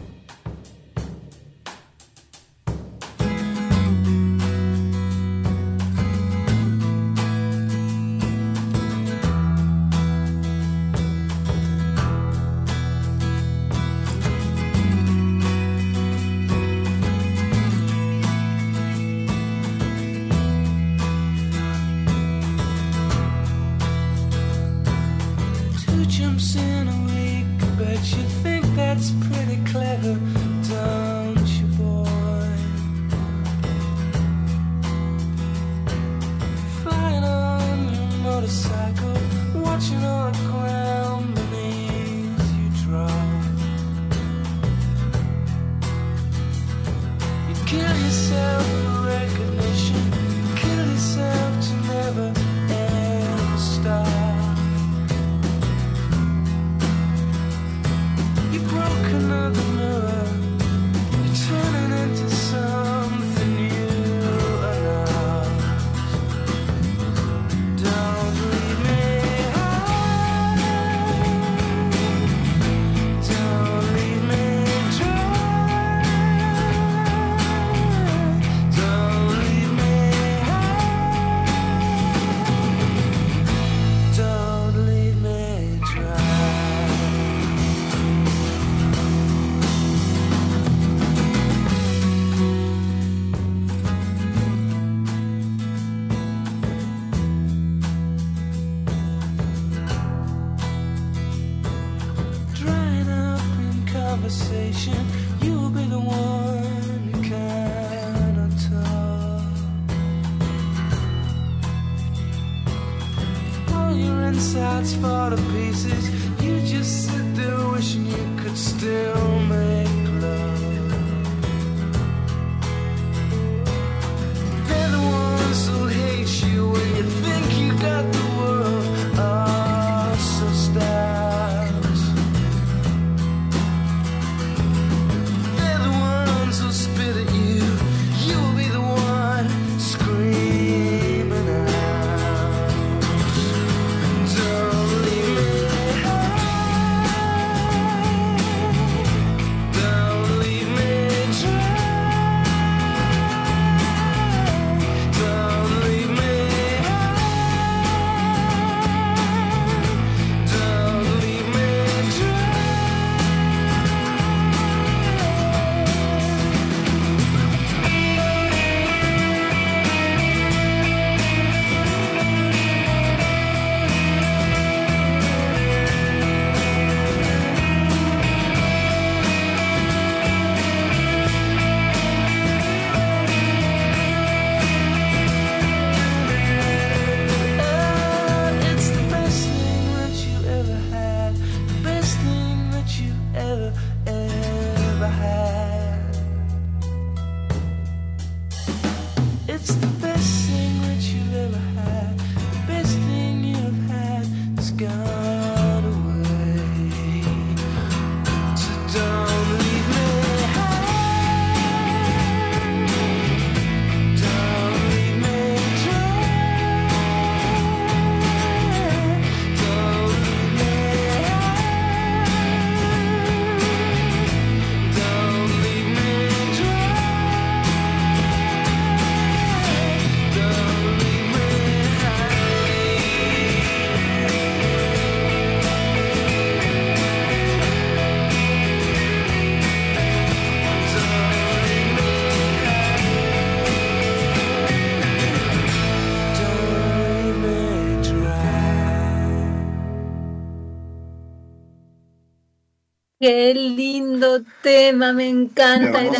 Qué 253.21 253.53
lindo 253.53 254.43
tema, 254.62 255.12
me 255.12 255.29
encanta. 255.29 256.01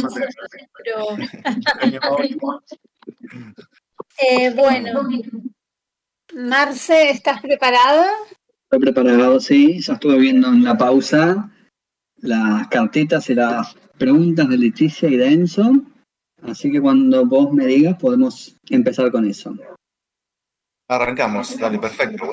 Eh, 4.22 4.53
bueno, 4.55 5.09
Marce, 6.34 7.11
¿estás 7.11 7.40
preparada? 7.40 8.07
Estoy 8.64 8.80
preparado, 8.80 9.40
sí. 9.40 9.80
Ya 9.80 9.94
estuve 9.94 10.18
viendo 10.18 10.48
en 10.48 10.62
la 10.62 10.76
pausa 10.76 11.51
las 12.16 12.68
cartitas 12.68 13.30
y 13.30 13.34
las 13.34 13.74
preguntas 13.96 14.46
de 14.51 14.59
Leticia 14.59 15.09
y 15.09 15.16
de 15.16 15.32
Enzo. 15.32 15.72
Así 16.42 16.70
que 16.70 16.82
cuando 16.82 17.24
vos 17.24 17.51
me 17.51 17.64
digas, 17.64 17.96
podemos 17.98 18.57
empezar 18.68 19.11
con 19.11 19.26
eso. 19.26 19.55
Arrancamos, 20.88 21.59
dale, 21.59 21.78
perfecto. 21.78 22.30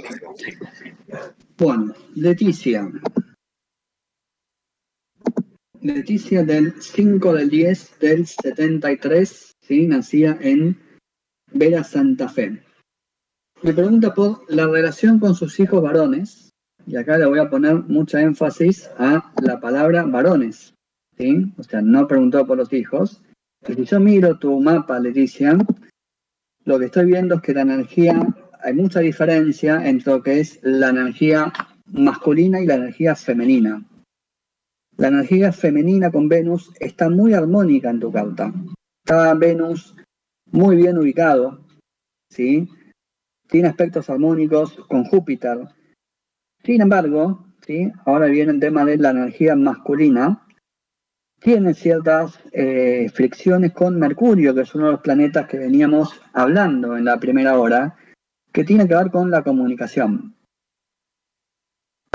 Bueno, 1.57 1.93
Leticia. 2.15 2.91
Leticia 5.82 6.43
del 6.43 6.73
5 6.82 7.34
del 7.34 7.49
10 7.49 7.99
del 7.99 8.25
73, 8.25 9.55
¿sí? 9.61 9.88
nacida 9.88 10.38
en 10.41 10.78
Vera 11.53 11.84
Santa 11.84 12.28
Fe. 12.30 12.63
Me 13.61 13.73
pregunta 13.73 14.13
por 14.13 14.41
la 14.51 14.67
relación 14.67 15.19
con 15.19 15.36
sus 15.36 15.59
hijos 15.59 15.82
varones, 15.82 16.49
y 16.86 16.95
acá 16.95 17.17
le 17.17 17.25
voy 17.25 17.39
a 17.39 17.49
poner 17.49 17.75
mucha 17.75 18.21
énfasis 18.21 18.89
a 18.97 19.32
la 19.41 19.59
palabra 19.59 20.03
varones, 20.03 20.73
¿sí? 21.17 21.53
O 21.57 21.63
sea, 21.63 21.82
no 21.82 22.07
preguntó 22.07 22.45
por 22.47 22.57
los 22.57 22.71
hijos. 22.73 23.21
Y 23.67 23.73
si 23.73 23.86
yo 23.86 23.99
miro 23.99 24.38
tu 24.39 24.59
mapa, 24.59 24.99
Leticia, 24.99 25.57
lo 26.65 26.80
que 26.80 26.86
estoy 26.86 27.05
viendo 27.05 27.36
es 27.36 27.41
que 27.41 27.53
la 27.53 27.61
energía, 27.61 28.25
hay 28.61 28.73
mucha 28.73 29.01
diferencia 29.01 29.88
entre 29.88 30.13
lo 30.13 30.23
que 30.23 30.39
es 30.39 30.59
la 30.63 30.89
energía 30.89 31.51
masculina 31.86 32.61
y 32.61 32.65
la 32.65 32.75
energía 32.75 33.15
femenina. 33.15 33.84
La 34.98 35.10
energía 35.10 35.52
femenina 35.52 36.12
con 36.12 36.28
Venus 36.28 36.72
está 36.80 37.08
muy 37.08 37.34
armónica 37.34 37.91
en 37.91 38.00
tu 38.00 38.12
carta. 38.12 38.52
Está 39.06 39.34
Venus 39.36 39.95
muy 40.52 40.76
bien 40.76 40.98
ubicado, 40.98 41.64
¿sí? 42.30 42.68
Tiene 43.48 43.68
aspectos 43.68 44.10
armónicos 44.10 44.76
con 44.88 45.04
Júpiter. 45.04 45.60
Sin 46.64 46.82
embargo, 46.82 47.45
¿sí? 47.66 47.91
ahora 48.06 48.26
viene 48.26 48.54
el 48.54 48.60
tema 48.60 48.86
de 48.86 48.98
la 48.98 49.12
energía 49.12 49.56
masculina. 49.56 50.43
Tiene 51.39 51.76
ciertas 51.76 52.39
eh, 52.52 53.08
fricciones 53.14 53.74
con 53.74 54.00
Mercurio, 54.00 54.56
que 54.56 54.62
es 54.62 54.74
uno 54.74 54.88
de 54.88 54.91
los 54.93 55.02
planetas 55.02 55.48
que 55.48 55.60
veníamos 55.60 56.20
hablando 56.34 56.98
en 56.98 57.06
la 57.06 57.20
primera 57.20 57.60
hora, 57.60 57.95
que 58.52 58.64
tiene 58.64 58.88
que 58.88 58.95
ver 58.95 59.12
con 59.12 59.30
la 59.30 59.43
comunicación. 59.43 60.36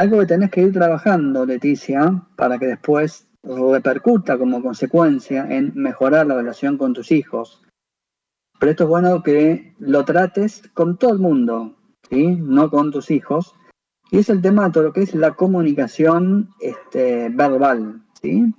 Algo 0.02 0.18
que 0.18 0.26
tenés 0.26 0.50
que 0.50 0.62
ir 0.62 0.72
trabajando, 0.72 1.46
Leticia, 1.46 2.24
para 2.34 2.58
que 2.58 2.66
después 2.66 3.28
repercuta 3.44 4.36
como 4.36 4.60
consecuencia 4.60 5.46
en 5.48 5.70
mejorar 5.76 6.26
la 6.26 6.34
relación 6.34 6.76
con 6.76 6.92
tus 6.92 7.12
hijos. 7.12 7.62
Pero 8.58 8.72
esto 8.72 8.82
es 8.82 8.90
bueno 8.90 9.22
que 9.22 9.76
lo 9.78 10.04
trates 10.04 10.68
con 10.74 10.98
todo 10.98 11.12
el 11.12 11.20
mundo, 11.20 11.76
¿sí? 12.10 12.34
No 12.34 12.68
con 12.68 12.90
tus 12.90 13.12
hijos. 13.12 13.54
Y 14.10 14.18
es 14.18 14.28
el 14.28 14.42
tema 14.42 14.64
de 14.64 14.72
todo 14.72 14.82
lo 14.82 14.92
que 14.92 15.02
es 15.02 15.14
la 15.14 15.34
comunicación 15.34 16.50
este, 16.58 17.28
verbal, 17.28 18.02
¿sí? 18.20 18.52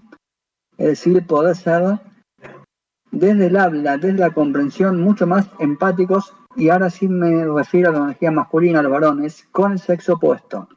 Es 0.78 0.88
decir, 0.88 1.28
poder 1.28 1.58
ser 1.58 2.00
desde 3.12 3.48
el 3.48 3.58
habla, 3.58 3.98
desde 3.98 4.18
la 4.18 4.34
comprensión, 4.34 5.02
mucho 5.02 5.28
más 5.28 5.50
empáticos, 5.60 6.34
y 6.56 6.70
ahora 6.70 6.90
sí 6.90 7.10
me 7.10 7.46
refiero 7.46 7.90
a 7.90 7.92
la 7.92 8.04
energía 8.06 8.32
masculina, 8.32 8.80
a 8.80 8.84
los 8.84 8.94
varones, 8.94 9.46
con 9.52 9.74
el 9.74 9.80
sexo 9.80 10.14
opuesto. 10.14 10.70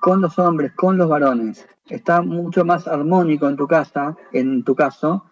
Con 0.00 0.22
los 0.22 0.38
hombres, 0.38 0.72
con 0.72 0.96
los 0.96 1.08
varones. 1.08 1.66
Está 1.88 2.22
mucho 2.22 2.64
más 2.64 2.88
armónico 2.88 3.46
en 3.46 3.56
tu 3.56 3.66
casa, 3.66 4.16
en 4.32 4.64
tu 4.64 4.74
caso, 4.74 5.26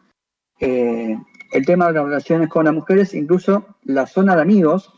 eh, 0.60 1.18
el 1.50 1.66
tema 1.66 1.86
de 1.86 1.94
las 1.94 2.04
relaciones 2.04 2.48
con 2.48 2.66
las 2.66 2.74
mujeres, 2.74 3.14
incluso 3.14 3.66
la 3.84 4.06
zona 4.06 4.36
de 4.36 4.42
amigos, 4.42 4.92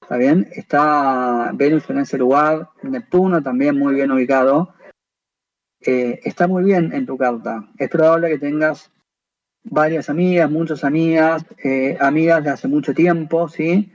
¿está 0.00 0.16
bien? 0.16 0.48
Está 0.52 1.52
Venus 1.54 1.88
en 1.90 1.98
ese 1.98 2.16
lugar, 2.16 2.70
Neptuno 2.82 3.42
también 3.42 3.78
muy 3.78 3.94
bien 3.94 4.10
ubicado. 4.10 4.74
Eh, 5.80 6.20
está 6.24 6.48
muy 6.48 6.64
bien 6.64 6.92
en 6.94 7.04
tu 7.04 7.18
carta. 7.18 7.68
Es 7.76 7.90
probable 7.90 8.30
que 8.30 8.38
tengas 8.38 8.90
varias 9.64 10.08
amigas, 10.08 10.50
muchas 10.50 10.82
amigas, 10.82 11.44
eh, 11.62 11.98
amigas 12.00 12.42
de 12.42 12.50
hace 12.50 12.68
mucho 12.68 12.94
tiempo, 12.94 13.48
¿sí? 13.48 13.92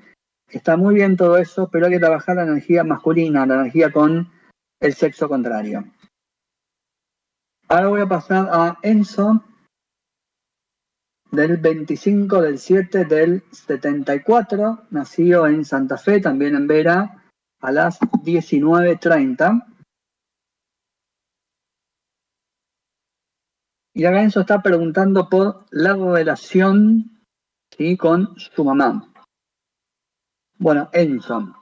Está 0.49 0.77
muy 0.77 0.93
bien 0.95 1.17
todo 1.17 1.37
eso, 1.37 1.69
pero 1.71 1.87
hay 1.87 1.93
que 1.93 1.99
trabajar 1.99 2.35
la 2.35 2.43
energía 2.43 2.83
masculina, 2.83 3.45
la 3.45 3.55
energía 3.55 3.91
con 3.91 4.29
el 4.81 4.93
sexo 4.95 5.29
contrario. 5.29 5.85
Ahora 7.69 7.87
voy 7.87 8.01
a 8.01 8.09
pasar 8.09 8.49
a 8.51 8.77
Enzo 8.81 9.45
del 11.31 11.57
25 11.57 12.41
del 12.41 12.59
7 12.59 13.05
del 13.05 13.43
74, 13.51 14.87
nacido 14.89 15.47
en 15.47 15.63
Santa 15.63 15.97
Fe, 15.97 16.19
también 16.19 16.55
en 16.55 16.67
Vera, 16.67 17.23
a 17.61 17.71
las 17.71 17.99
19.30. 17.99 19.65
Y 23.93 24.05
acá 24.05 24.23
Enzo 24.23 24.41
está 24.41 24.61
preguntando 24.61 25.29
por 25.29 25.65
la 25.69 25.93
relación 25.93 27.23
¿sí? 27.77 27.95
con 27.95 28.35
su 28.37 28.65
mamá. 28.65 29.13
Bueno, 30.57 30.89
Enzo, 30.91 31.60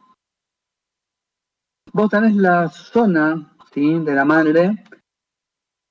vos 1.94 2.10
tenés 2.10 2.36
la 2.36 2.70
zona 2.70 3.56
¿sí? 3.74 4.00
de 4.00 4.14
la 4.14 4.26
madre 4.26 4.86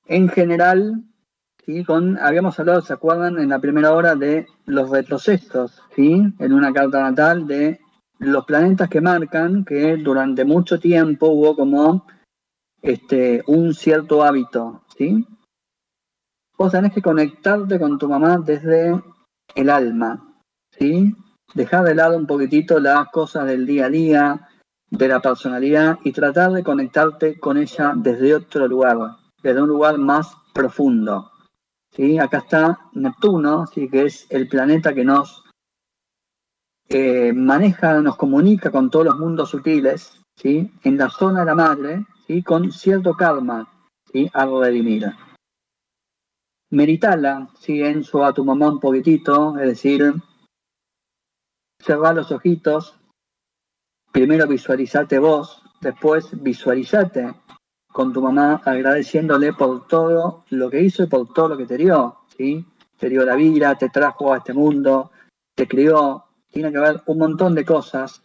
en 0.05 0.29
general, 0.29 1.03
¿sí? 1.65 1.83
con, 1.83 2.17
habíamos 2.17 2.59
hablado, 2.59 2.81
¿se 2.81 2.93
acuerdan? 2.93 3.39
En 3.39 3.49
la 3.49 3.59
primera 3.59 3.93
hora 3.93 4.15
de 4.15 4.47
los 4.65 4.89
retrocesos, 4.89 5.81
¿sí? 5.95 6.33
en 6.39 6.53
una 6.53 6.73
carta 6.73 7.01
natal 7.01 7.47
de 7.47 7.79
los 8.19 8.45
planetas 8.45 8.89
que 8.89 9.01
marcan 9.01 9.63
que 9.63 9.95
durante 9.97 10.43
mucho 10.43 10.79
tiempo 10.79 11.27
hubo 11.27 11.55
como 11.55 12.05
este, 12.81 13.43
un 13.47 13.73
cierto 13.73 14.23
hábito, 14.23 14.83
¿sí? 14.97 15.25
Vos 16.57 16.71
tenés 16.71 16.93
que 16.93 17.01
conectarte 17.01 17.79
con 17.79 17.97
tu 17.97 18.09
mamá 18.09 18.37
desde 18.37 19.01
el 19.55 19.69
alma, 19.69 20.35
¿sí? 20.77 21.15
Dejar 21.53 21.85
de 21.85 21.95
lado 21.95 22.17
un 22.17 22.27
poquitito 22.27 22.79
las 22.79 23.07
cosas 23.09 23.47
del 23.47 23.65
día 23.65 23.85
a 23.85 23.89
día, 23.89 24.48
de 24.91 25.07
la 25.07 25.19
personalidad 25.19 25.99
y 26.03 26.11
tratar 26.11 26.51
de 26.51 26.63
conectarte 26.63 27.39
con 27.39 27.57
ella 27.57 27.93
desde 27.95 28.35
otro 28.35 28.67
lugar, 28.67 28.97
desde 29.41 29.61
un 29.61 29.69
lugar 29.69 29.97
más 29.97 30.35
profundo. 30.53 31.31
¿sí? 31.91 32.17
Acá 32.17 32.39
está 32.39 32.79
Neptuno, 32.93 33.67
¿sí? 33.67 33.89
que 33.89 34.05
es 34.05 34.25
el 34.29 34.47
planeta 34.47 34.93
que 34.93 35.05
nos 35.05 35.43
eh, 36.87 37.33
maneja, 37.33 38.01
nos 38.01 38.15
comunica 38.15 38.71
con 38.71 38.89
todos 38.89 39.05
los 39.05 39.19
mundos 39.19 39.49
sutiles, 39.49 40.21
¿sí? 40.35 40.71
en 40.83 40.97
la 40.97 41.09
zona 41.09 41.41
de 41.41 41.45
la 41.45 41.55
madre, 41.55 42.05
¿sí? 42.25 42.41
con 42.41 42.71
cierto 42.71 43.13
karma 43.13 43.67
¿sí? 44.11 44.29
a 44.33 44.45
redimir. 44.45 45.05
Meritala, 46.71 47.49
¿sí? 47.59 47.81
Enzo, 47.81 48.23
a 48.23 48.31
tu 48.31 48.45
mamá 48.45 48.69
un 48.69 48.79
poquitito, 48.79 49.57
es 49.57 49.67
decir, 49.69 50.13
cerrar 51.79 52.15
los 52.15 52.31
ojitos, 52.31 52.98
primero 54.11 54.47
visualizate 54.47 55.19
vos, 55.19 55.61
después 55.81 56.29
visualizate 56.41 57.33
con 57.91 58.13
tu 58.13 58.21
mamá 58.21 58.61
agradeciéndole 58.63 59.53
por 59.53 59.87
todo 59.87 60.45
lo 60.49 60.69
que 60.69 60.81
hizo 60.81 61.03
y 61.03 61.07
por 61.07 61.33
todo 61.33 61.49
lo 61.49 61.57
que 61.57 61.65
te 61.65 61.77
dio, 61.77 62.19
¿sí? 62.37 62.65
Te 62.97 63.09
dio 63.09 63.25
la 63.25 63.35
vida, 63.35 63.75
te 63.75 63.89
trajo 63.89 64.33
a 64.33 64.37
este 64.37 64.53
mundo, 64.53 65.11
te 65.55 65.67
crió, 65.67 66.25
tiene 66.51 66.71
que 66.71 66.77
haber 66.77 67.01
un 67.07 67.17
montón 67.17 67.55
de 67.55 67.65
cosas, 67.65 68.21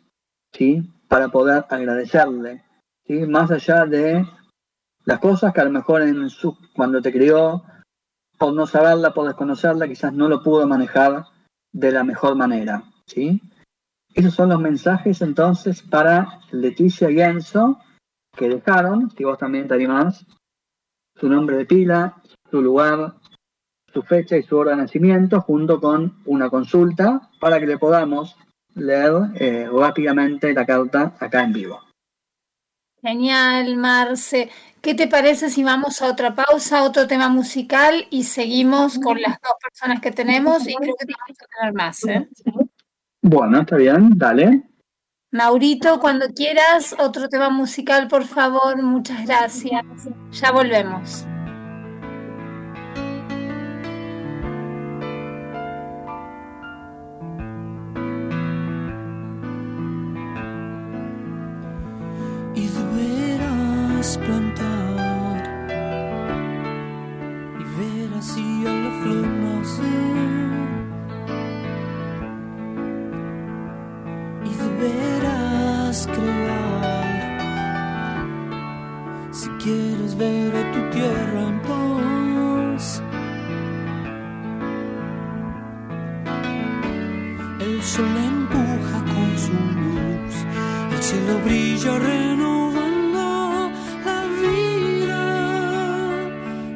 ¿sí? 0.53 0.83
Para 1.09 1.29
poder 1.29 1.65
agradecerle, 1.69 2.65
¿sí? 3.07 3.27
Más 3.27 3.51
allá 3.51 3.87
de 3.87 4.27
las 5.05 5.19
cosas 5.19 5.53
que 5.53 5.61
a 5.61 5.65
lo 5.65 5.71
mejor 5.71 6.03
en 6.03 6.29
su, 6.31 6.57
cuando 6.75 7.01
te 7.01 7.13
crió, 7.13 7.63
por 8.39 8.53
no 8.53 8.67
saberla, 8.67 9.15
por 9.15 9.27
desconocerla, 9.27 9.89
quizás 9.89 10.13
no 10.13 10.29
lo 10.29 10.43
pudo 10.43 10.67
manejar 10.67 11.25
de 11.73 11.93
la 11.93 12.05
mejor 12.05 12.37
manera, 12.37 12.85
¿sí? 13.07 13.41
Esos 14.15 14.35
son 14.35 14.51
los 14.51 14.61
mensajes 14.61 15.21
entonces 15.23 15.83
para 15.83 16.41
Leticia 16.53 17.11
y 17.11 17.21
Enzo 17.21 17.81
que 18.37 18.49
dejaron, 18.49 19.11
si 19.11 19.25
vos 19.25 19.39
también 19.39 19.69
te 19.69 19.75
animás, 19.75 20.25
su 21.17 21.29
nombre 21.29 21.57
de 21.57 21.67
pila, 21.67 22.23
su 22.51 22.63
lugar, 22.63 23.15
su 23.93 24.03
fecha 24.03 24.37
y 24.37 24.43
su 24.43 24.57
hora 24.57 24.73
de 24.73 24.79
nacimiento, 24.79 25.41
junto 25.41 25.81
con 25.81 26.23
una 26.27 26.51
consulta 26.51 27.31
para 27.41 27.61
que 27.61 27.67
le 27.67 27.79
podamos 27.79 28.37
leer 28.75 29.13
eh, 29.37 29.69
rápidamente 29.73 30.53
la 30.53 30.67
carta 30.67 31.15
acá 31.21 31.43
en 31.43 31.53
vivo. 31.53 31.81
Genial, 33.03 33.77
Marce. 33.77 34.51
¿Qué 34.81 34.95
te 34.95 35.07
parece 35.09 35.51
si 35.51 35.63
vamos 35.63 36.03
a 36.03 36.11
otra 36.11 36.35
pausa, 36.35 36.81
a 36.81 36.85
otro 36.85 37.07
tema 37.07 37.29
musical 37.29 38.07
y 38.11 38.25
seguimos 38.25 38.99
con 38.99 39.21
las 39.21 39.39
dos 39.41 39.55
personas 39.63 40.01
que 40.01 40.11
tenemos? 40.11 40.67
Y 40.67 40.75
creo 40.75 40.95
que 40.99 41.07
vamos 41.07 41.39
a 41.41 41.59
tener 41.59 41.75
más. 41.75 42.05
¿eh? 42.05 42.29
Bueno, 43.27 43.63
está 43.63 43.77
bien, 43.77 44.11
dale. 44.17 44.65
Maurito, 45.33 45.99
cuando 45.99 46.27
quieras, 46.29 46.95
otro 46.99 47.29
tema 47.31 47.49
musical, 47.49 48.07
por 48.07 48.25
favor. 48.25 48.81
Muchas 48.83 49.27
gracias. 49.27 49.83
Ya 50.31 50.53
volvemos. 50.53 51.27
y 62.55 62.69
ver 80.17 80.53
tu 80.73 80.81
tierra 80.91 81.41
en 81.49 81.59
paz 81.69 83.03
el 87.61 87.83
sol 87.83 88.17
empuja 88.33 88.99
con 89.13 89.39
su 89.45 89.53
luz 89.53 90.35
el 90.93 91.03
cielo 91.03 91.35
brilla 91.45 91.99
renovando 91.99 93.71
la 94.05 94.19
vida. 94.41 95.23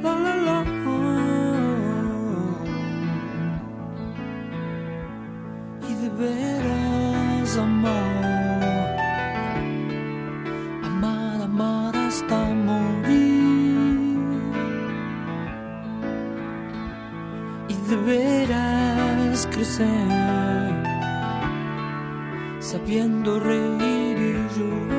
La, 0.02 0.12
la, 0.24 0.34
la. 0.46 0.58
Y 5.88 5.92
deberás 6.02 7.58
amar, 7.58 8.17
crecer 19.78 20.82
sabiendo 22.60 23.38
reír 23.38 24.18
y 24.18 24.58
llorar. 24.58 24.97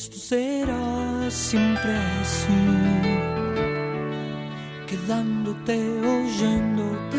Esto 0.00 0.16
será 0.16 1.30
siempre 1.30 1.94
así, 2.22 2.46
quedándote 4.86 5.76
oyéndote. 6.00 7.18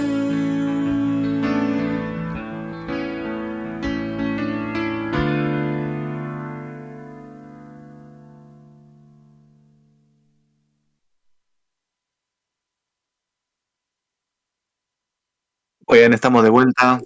Bien, 15.88 16.14
estamos 16.14 16.44
de 16.44 16.50
vuelta. 16.50 17.00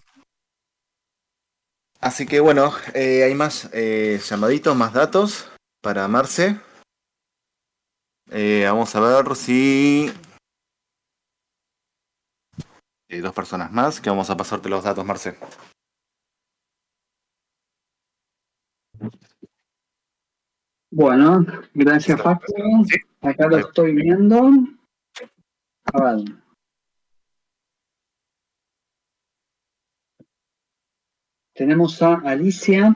Así 2.00 2.26
que 2.26 2.40
bueno, 2.40 2.72
eh, 2.94 3.24
hay 3.24 3.34
más 3.36 3.70
eh, 3.74 4.22
llamaditos, 4.24 4.74
más 4.78 4.94
datos 4.94 5.50
para 5.86 6.08
Marce. 6.08 6.60
Eh, 8.32 8.64
vamos 8.66 8.96
a 8.96 9.00
ver 9.00 9.36
si 9.36 10.12
hay 13.08 13.20
dos 13.20 13.36
personas 13.36 13.72
más 13.72 14.02
que 14.02 14.10
vamos 14.10 14.28
a 14.32 14.36
pasarte 14.36 14.68
los 14.68 14.84
datos, 14.84 15.06
Marce. 15.06 15.38
Bueno, 20.90 21.46
gracias 21.76 22.20
Paco. 22.20 22.42
Acá 23.22 23.46
lo 23.48 23.58
estoy 23.58 23.94
viendo. 23.94 24.50
A 25.94 26.04
ver. 26.04 26.36
Tenemos 31.54 32.02
a 32.02 32.16
Alicia. 32.16 32.96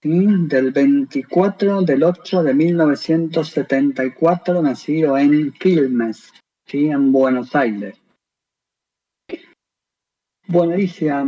Del 0.00 0.70
24 0.70 1.82
del 1.82 2.04
8 2.04 2.44
de 2.44 2.54
1974, 2.54 4.62
nacido 4.62 5.18
en 5.18 5.50
Quilmes, 5.52 6.32
¿sí? 6.66 6.88
en 6.88 7.10
Buenos 7.10 7.56
Aires. 7.56 8.00
Bueno, 10.46 10.74
Alicia, 10.74 11.24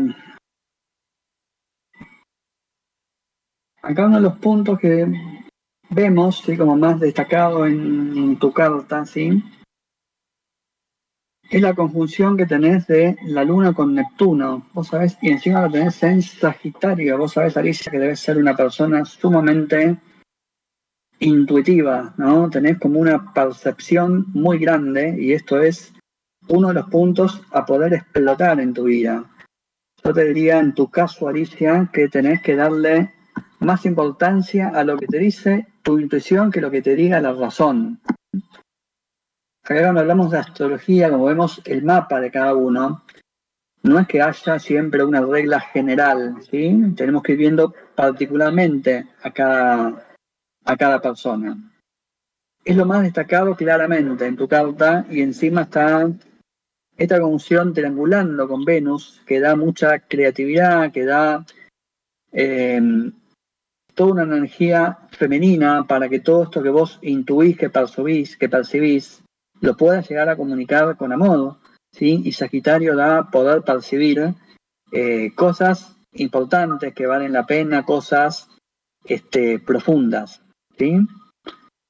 acá 3.82 4.06
uno 4.06 4.16
de 4.16 4.22
los 4.22 4.38
puntos 4.38 4.78
que 4.78 5.04
vemos, 5.90 6.38
¿sí? 6.38 6.56
como 6.56 6.76
más 6.76 7.00
destacado 7.00 7.66
en 7.66 8.38
tu 8.38 8.52
carta, 8.52 9.04
¿sí? 9.04 9.42
Es 11.50 11.60
la 11.60 11.74
conjunción 11.74 12.36
que 12.36 12.46
tenés 12.46 12.86
de 12.86 13.16
la 13.24 13.44
luna 13.44 13.72
con 13.72 13.92
Neptuno, 13.92 14.68
vos 14.72 14.86
sabés, 14.86 15.18
y 15.20 15.30
encima 15.30 15.62
lo 15.62 15.72
tenés 15.72 16.00
en 16.04 16.22
Sagitario, 16.22 17.18
vos 17.18 17.32
sabés, 17.32 17.56
Alicia, 17.56 17.90
que 17.90 17.98
debes 17.98 18.20
ser 18.20 18.38
una 18.38 18.56
persona 18.56 19.04
sumamente 19.04 19.98
intuitiva, 21.18 22.14
¿no? 22.16 22.48
Tenés 22.48 22.78
como 22.78 23.00
una 23.00 23.34
percepción 23.34 24.26
muy 24.32 24.58
grande 24.58 25.16
y 25.18 25.32
esto 25.32 25.60
es 25.60 25.92
uno 26.46 26.68
de 26.68 26.74
los 26.74 26.88
puntos 26.88 27.42
a 27.50 27.66
poder 27.66 27.94
explotar 27.94 28.60
en 28.60 28.72
tu 28.72 28.84
vida. 28.84 29.24
Yo 30.04 30.14
te 30.14 30.24
diría 30.26 30.60
en 30.60 30.72
tu 30.72 30.88
caso, 30.88 31.28
Alicia, 31.28 31.90
que 31.92 32.08
tenés 32.08 32.40
que 32.42 32.54
darle 32.54 33.12
más 33.58 33.84
importancia 33.84 34.68
a 34.68 34.84
lo 34.84 34.96
que 34.96 35.06
te 35.06 35.18
dice 35.18 35.66
tu 35.82 35.98
intuición 35.98 36.50
que 36.50 36.60
lo 36.60 36.70
que 36.70 36.80
te 36.80 36.94
diga 36.94 37.20
la 37.20 37.32
razón. 37.32 38.00
Acá 39.62 39.82
cuando 39.82 40.00
hablamos 40.00 40.30
de 40.30 40.38
astrología, 40.38 41.10
como 41.10 41.26
vemos 41.26 41.60
el 41.64 41.82
mapa 41.82 42.20
de 42.20 42.30
cada 42.30 42.54
uno, 42.54 43.04
no 43.82 43.98
es 43.98 44.06
que 44.06 44.20
haya 44.20 44.58
siempre 44.58 45.04
una 45.04 45.20
regla 45.20 45.60
general, 45.60 46.36
¿sí? 46.50 46.76
Tenemos 46.96 47.22
que 47.22 47.32
ir 47.32 47.38
viendo 47.38 47.74
particularmente 47.94 49.08
a 49.22 49.30
cada, 49.30 50.08
a 50.64 50.76
cada 50.76 51.00
persona. 51.00 51.56
Es 52.64 52.76
lo 52.76 52.84
más 52.84 53.02
destacado 53.02 53.56
claramente 53.56 54.26
en 54.26 54.36
tu 54.36 54.46
carta 54.46 55.06
y 55.10 55.22
encima 55.22 55.62
está 55.62 56.10
esta 56.96 57.18
conjunción 57.18 57.72
triangulando 57.72 58.46
con 58.46 58.64
Venus 58.64 59.22
que 59.26 59.40
da 59.40 59.56
mucha 59.56 60.00
creatividad, 60.00 60.92
que 60.92 61.06
da 61.06 61.46
eh, 62.32 62.80
toda 63.94 64.12
una 64.12 64.22
energía 64.36 64.98
femenina 65.10 65.84
para 65.86 66.08
que 66.10 66.20
todo 66.20 66.42
esto 66.44 66.62
que 66.62 66.68
vos 66.68 66.98
intuís, 67.00 67.56
que 67.56 67.70
percibís, 67.70 68.36
que 68.36 68.50
percibís, 68.50 69.22
lo 69.60 69.76
puedas 69.76 70.08
llegar 70.08 70.28
a 70.28 70.36
comunicar 70.36 70.96
con 70.96 71.12
amor, 71.12 71.56
¿sí? 71.92 72.22
Y 72.24 72.32
Sagitario 72.32 72.96
da 72.96 73.30
poder 73.30 73.62
percibir 73.62 74.34
eh, 74.92 75.32
cosas 75.34 75.96
importantes 76.12 76.94
que 76.94 77.06
valen 77.06 77.32
la 77.32 77.46
pena, 77.46 77.84
cosas 77.84 78.48
este, 79.04 79.58
profundas, 79.58 80.42
¿sí? 80.78 80.98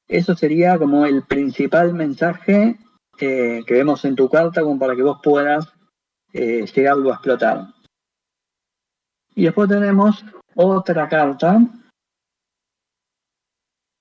Eso 0.09 0.35
sería 0.35 0.77
como 0.79 1.07
el 1.07 1.23
principal 1.23 1.95
mensaje 1.95 2.79
eh, 3.21 3.63
que 3.67 3.75
vemos 3.75 4.05
en 4.05 4.17
tu 4.17 4.29
carta 4.29 4.63
como 4.63 4.79
para 4.79 4.97
que 4.97 5.03
vos 5.03 5.21
puedas 5.23 5.73
eh, 6.33 6.67
llegarlo 6.67 7.11
a 7.11 7.15
explotar. 7.15 7.69
Y 9.35 9.45
después 9.45 9.69
tenemos 9.69 10.25
otra 10.55 11.09
carta. 11.09 11.61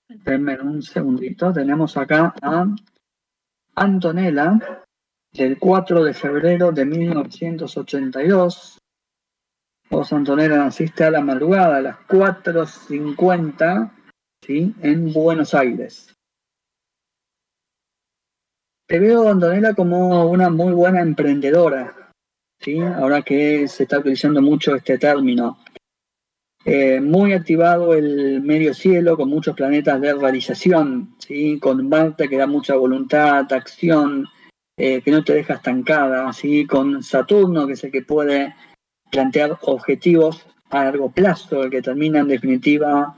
Denme 0.08 0.60
un 0.60 0.82
segundito. 0.82 1.54
Tenemos 1.54 1.96
acá 1.96 2.34
a 2.42 2.66
Antonella, 3.80 4.60
del 5.32 5.58
4 5.58 6.04
de 6.04 6.14
febrero 6.14 6.74
de 6.74 6.84
1982. 6.84 8.78
Vos, 9.90 10.14
Antonella, 10.14 10.58
naciste 10.58 11.06
a 11.06 11.12
la 11.12 11.22
madrugada, 11.22 11.78
a 11.78 11.82
las 11.82 11.98
4.50, 12.08 13.92
¿sí? 14.46 14.76
en 14.82 15.14
Buenos 15.14 15.54
Aires. 15.54 16.14
Te 18.86 19.00
veo, 19.00 19.30
Antonella, 19.30 19.74
como 19.74 20.30
una 20.30 20.50
muy 20.50 20.74
buena 20.74 21.02
emprendedora, 21.02 22.12
¿sí? 22.60 22.82
ahora 22.82 23.22
que 23.22 23.66
se 23.70 23.84
está 23.84 24.00
utilizando 24.00 24.42
mucho 24.42 24.76
este 24.76 24.98
término. 24.98 25.58
Eh, 26.72 27.02
muy 27.02 27.34
activado 27.34 27.96
el 27.96 28.44
medio 28.44 28.76
cielo 28.76 29.18
con 29.18 29.28
muchos 29.28 29.56
planetas 29.56 30.00
de 30.02 30.14
realización, 30.14 31.16
¿sí? 31.18 31.58
con 31.60 31.90
Marte 31.90 32.30
que 32.30 32.38
da 32.38 32.46
mucha 32.46 32.76
voluntad, 32.76 33.52
acción, 33.52 34.28
eh, 34.78 35.02
que 35.02 35.10
no 35.10 35.24
te 35.24 35.34
deja 35.34 35.56
estancada, 35.56 36.32
¿sí? 36.32 36.68
con 36.68 37.02
Saturno 37.02 37.66
que 37.66 37.74
es 37.74 37.84
el 37.86 37.92
que 37.92 38.04
puede 38.04 38.54
plantear 39.10 39.58
objetivos 39.64 40.46
a 40.70 40.84
largo 40.84 41.12
plazo, 41.12 41.64
el 41.64 41.72
que 41.72 41.82
termina 41.82 42.20
en 42.20 42.28
definitiva 42.28 43.18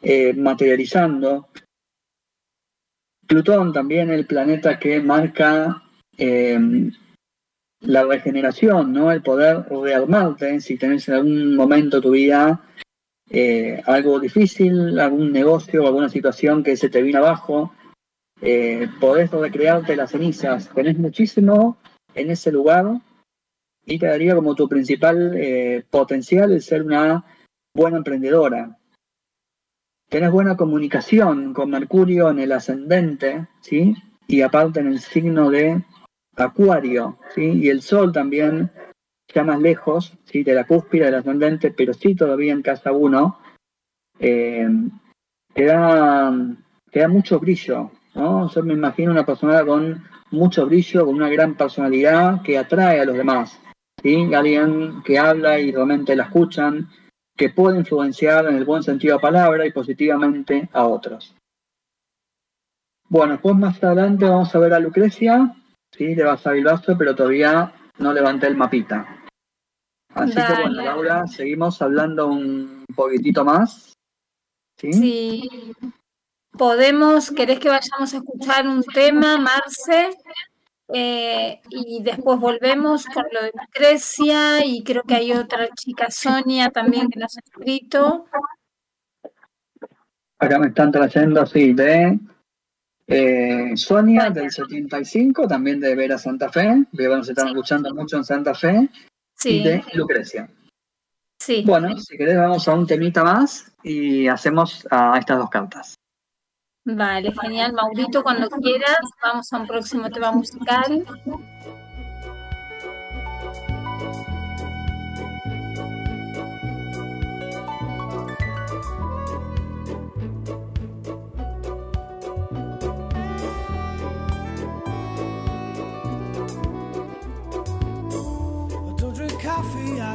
eh, 0.00 0.32
materializando. 0.34 1.48
Plutón 3.26 3.72
también 3.72 4.10
el 4.10 4.26
planeta 4.26 4.78
que 4.78 5.00
marca 5.00 5.82
eh, 6.16 6.56
la 7.80 8.04
regeneración, 8.04 8.92
¿no? 8.92 9.10
El 9.10 9.22
poder 9.22 9.66
rearmarte 9.68 10.60
si 10.60 10.76
tenés 10.76 11.08
en 11.08 11.14
algún 11.14 11.56
momento 11.56 12.00
tu 12.00 12.12
vida 12.12 12.60
eh, 13.34 13.82
algo 13.86 14.20
difícil, 14.20 15.00
algún 15.00 15.32
negocio, 15.32 15.86
alguna 15.86 16.10
situación 16.10 16.62
que 16.62 16.76
se 16.76 16.90
te 16.90 17.00
vino 17.00 17.20
abajo, 17.20 17.72
eh, 18.42 18.88
podés 19.00 19.30
recrearte 19.30 19.96
las 19.96 20.10
cenizas. 20.10 20.68
Tenés 20.74 20.98
muchísimo 20.98 21.78
en 22.14 22.30
ese 22.30 22.52
lugar 22.52 23.00
y 23.86 23.98
te 23.98 24.06
daría 24.06 24.34
como 24.34 24.54
tu 24.54 24.68
principal 24.68 25.32
eh, 25.34 25.82
potencial 25.88 26.52
el 26.52 26.60
ser 26.60 26.82
una 26.82 27.24
buena 27.74 27.96
emprendedora. 27.96 28.76
Tenés 30.10 30.30
buena 30.30 30.54
comunicación 30.54 31.54
con 31.54 31.70
Mercurio 31.70 32.28
en 32.28 32.38
el 32.38 32.52
ascendente, 32.52 33.48
¿sí? 33.62 33.94
Y 34.26 34.42
aparte 34.42 34.80
en 34.80 34.88
el 34.88 35.00
signo 35.00 35.48
de 35.48 35.82
Acuario, 36.36 37.18
¿sí? 37.34 37.44
Y 37.44 37.70
el 37.70 37.80
Sol 37.80 38.12
también 38.12 38.70
ya 39.34 39.44
más 39.44 39.60
lejos, 39.60 40.12
¿sí? 40.24 40.42
de 40.42 40.54
la 40.54 40.64
cúspide 40.64 41.06
del 41.06 41.16
ascendente, 41.16 41.70
pero 41.70 41.92
sí 41.92 42.14
todavía 42.14 42.52
en 42.52 42.62
casa 42.62 42.92
1, 42.92 43.38
eh, 44.20 44.68
te, 45.54 45.64
da, 45.64 46.30
mucho 47.08 47.40
brillo. 47.40 47.90
¿no? 48.14 48.50
Yo 48.50 48.62
me 48.62 48.74
imagino 48.74 49.10
una 49.10 49.26
persona 49.26 49.64
con 49.64 50.04
mucho 50.30 50.66
brillo, 50.66 51.06
con 51.06 51.14
una 51.14 51.28
gran 51.28 51.54
personalidad 51.54 52.42
que 52.42 52.58
atrae 52.58 53.00
a 53.00 53.04
los 53.04 53.16
demás. 53.16 53.60
¿sí? 54.02 54.32
Alguien 54.34 55.02
que 55.02 55.18
habla 55.18 55.58
y 55.58 55.72
realmente 55.72 56.16
la 56.16 56.24
escuchan, 56.24 56.88
que 57.36 57.50
puede 57.50 57.78
influenciar 57.78 58.46
en 58.46 58.56
el 58.56 58.64
buen 58.64 58.82
sentido 58.82 59.16
de 59.16 59.18
la 59.18 59.28
palabra 59.28 59.66
y 59.66 59.72
positivamente 59.72 60.68
a 60.72 60.86
otros. 60.86 61.34
Bueno, 63.08 63.34
después 63.34 63.56
más 63.56 63.82
adelante 63.82 64.24
vamos 64.24 64.54
a 64.54 64.58
ver 64.58 64.72
a 64.72 64.78
Lucrecia, 64.78 65.54
¿sí? 65.90 66.16
a 66.20 66.50
Bilbaso, 66.50 66.96
pero 66.96 67.14
todavía 67.14 67.72
no 67.98 68.12
levanté 68.12 68.46
el 68.46 68.56
mapita. 68.56 69.21
Así 70.14 70.34
que 70.34 70.52
bueno. 70.62 70.82
Laura, 70.82 71.26
seguimos 71.26 71.80
hablando 71.80 72.28
un 72.28 72.84
poquitito 72.94 73.44
más. 73.44 73.92
¿sí? 74.76 74.92
Sí. 74.92 75.50
Podemos, 76.56 77.30
¿querés 77.30 77.58
que 77.58 77.70
vayamos 77.70 78.12
a 78.12 78.16
escuchar 78.18 78.66
un 78.68 78.82
tema, 78.82 79.38
Marce? 79.38 80.10
Eh, 80.94 81.60
y 81.70 82.02
después 82.02 82.38
volvemos 82.38 83.06
con 83.06 83.24
lo 83.32 83.42
de 83.42 83.52
Lucrecia 83.58 84.64
y 84.64 84.82
creo 84.82 85.02
que 85.04 85.14
hay 85.14 85.32
otra 85.32 85.68
chica, 85.68 86.08
Sonia, 86.10 86.68
también 86.70 87.08
que 87.08 87.18
nos 87.18 87.34
ha 87.36 87.40
escrito. 87.40 88.26
Acá 90.38 90.58
me 90.58 90.66
están 90.66 90.92
trayendo, 90.92 91.46
sí, 91.46 91.72
de 91.72 92.18
eh, 93.06 93.72
Sonia 93.76 94.28
del 94.28 94.50
75, 94.50 95.46
también 95.48 95.80
de 95.80 95.94
Vera 95.94 96.18
Santa 96.18 96.50
Fe, 96.50 96.84
que 96.94 97.08
nos 97.08 97.28
están 97.28 97.48
escuchando 97.48 97.94
mucho 97.94 98.18
en 98.18 98.24
Santa 98.24 98.54
Fe, 98.54 98.90
Sí, 99.42 99.64
de 99.64 99.84
Lucrecia. 99.94 100.48
sí. 101.40 101.64
Bueno, 101.66 101.98
si 101.98 102.16
querés 102.16 102.36
vamos 102.36 102.68
a 102.68 102.74
un 102.74 102.86
temita 102.86 103.24
más 103.24 103.72
y 103.82 104.28
hacemos 104.28 104.86
a 104.88 105.18
estas 105.18 105.38
dos 105.38 105.50
cartas. 105.50 105.94
Vale, 106.84 107.32
genial. 107.40 107.72
Maurito, 107.72 108.22
cuando 108.22 108.48
quieras, 108.48 109.00
vamos 109.20 109.52
a 109.52 109.58
un 109.58 109.66
próximo 109.66 110.08
tema 110.10 110.30
musical. 110.30 111.04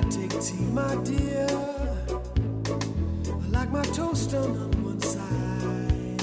Take 0.09 0.39
tea, 0.41 0.63
my 0.71 0.95
dear. 1.03 1.47
I 3.29 3.47
like 3.49 3.71
my 3.71 3.83
toast 3.83 4.31
done 4.31 4.51
on 4.51 4.71
one 4.83 5.01
side. 5.01 6.21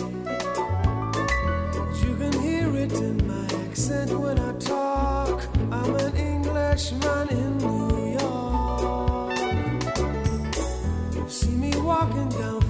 You 2.02 2.16
can 2.16 2.32
hear 2.40 2.74
it 2.77 2.93
in 2.93 3.27
my 3.27 3.44
accent 3.66 4.11
when 4.19 4.39
I 4.39 4.52
talk. 4.59 5.43
I'm 5.70 5.94
an 5.97 6.16
Englishman 6.16 7.28
in 7.28 7.59
New 7.59 8.19
York. 8.19 9.36
See 11.28 11.51
me 11.51 11.73
walking 11.81 12.28
down 12.31 12.64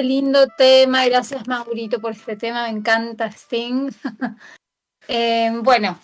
Qué 0.00 0.04
lindo 0.06 0.46
tema, 0.56 1.04
gracias 1.04 1.46
Maurito 1.46 2.00
por 2.00 2.12
este 2.12 2.34
tema, 2.34 2.62
me 2.62 2.70
encanta 2.70 3.26
Sting. 3.26 3.90
Eh, 5.08 5.50
bueno, 5.62 5.98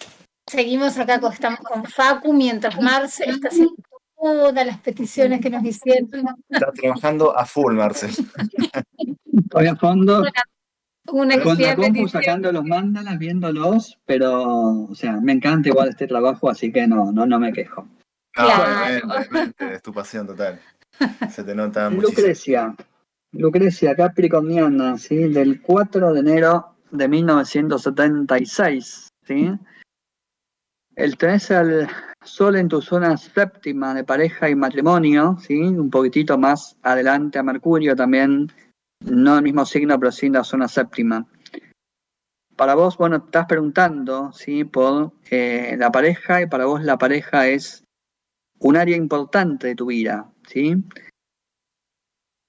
seguimos 0.46 0.98
acá, 0.98 1.18
con- 1.18 1.32
estamos 1.32 1.60
con 1.60 1.84
Facu, 1.86 2.32
mientras 2.34 2.78
Marce 2.80 3.24
está 3.24 3.48
haciendo 3.48 3.74
todas 4.20 4.66
las 4.66 4.78
peticiones 4.80 5.40
que 5.40 5.48
nos 5.48 5.64
hicieron. 5.64 6.10
Está 6.50 6.72
trabajando 6.72 7.38
a 7.38 7.46
full, 7.46 7.74
Marcel. 7.74 8.10
Estoy 9.32 9.66
a 9.68 9.76
fondo. 9.76 10.24
Una 11.10 11.36
que 11.36 11.42
Con 11.42 11.58
la 11.58 11.76
compu 11.76 12.06
sacando 12.08 12.52
los 12.52 12.64
mandalas, 12.64 13.16
viéndolos, 13.18 13.98
pero, 14.04 14.42
o 14.90 14.94
sea, 14.94 15.12
me 15.12 15.32
encanta 15.32 15.68
igual 15.70 15.88
este 15.90 16.06
trabajo, 16.06 16.50
así 16.50 16.70
que 16.70 16.86
no, 16.86 17.12
no, 17.12 17.24
no 17.26 17.38
me 17.38 17.50
quejo. 17.52 17.82
No, 17.82 18.44
Claro. 18.44 19.08
es 19.72 19.82
tu 19.82 19.92
pasión 19.94 20.26
total. 20.26 20.60
Se 21.30 21.44
te 21.44 21.54
nota 21.54 21.88
muchísimo. 21.90 22.08
Lucrecia, 22.18 22.74
Lucrecia 23.38 23.94
Capricorniana, 23.94 24.98
¿sí? 24.98 25.28
Del 25.28 25.60
4 25.60 26.12
de 26.12 26.20
enero 26.20 26.76
de 26.90 27.08
1976, 27.08 29.08
¿sí? 29.26 29.52
El 30.94 31.18
tenés 31.18 31.50
al 31.50 31.88
Sol 32.24 32.56
en 32.56 32.68
tu 32.68 32.80
zona 32.80 33.16
séptima 33.16 33.94
de 33.94 34.04
pareja 34.04 34.48
y 34.48 34.54
matrimonio, 34.54 35.36
¿sí? 35.40 35.60
Un 35.60 35.90
poquitito 35.90 36.38
más 36.38 36.76
adelante 36.82 37.38
a 37.38 37.42
Mercurio 37.42 37.94
también, 37.94 38.50
no 39.00 39.36
el 39.36 39.42
mismo 39.42 39.66
signo, 39.66 39.98
pero 39.98 40.10
sí 40.10 40.26
en 40.26 40.32
la 40.32 40.44
zona 40.44 40.68
séptima. 40.68 41.26
Para 42.56 42.74
vos, 42.74 42.96
bueno, 42.96 43.16
estás 43.16 43.46
preguntando, 43.46 44.32
¿sí? 44.32 44.64
Por 44.64 45.12
eh, 45.30 45.76
la 45.78 45.92
pareja 45.92 46.42
y 46.42 46.46
para 46.46 46.64
vos 46.64 46.82
la 46.82 46.96
pareja 46.96 47.46
es 47.46 47.84
un 48.58 48.76
área 48.76 48.96
importante 48.96 49.68
de 49.68 49.74
tu 49.74 49.86
vida, 49.86 50.32
¿sí? 50.46 50.82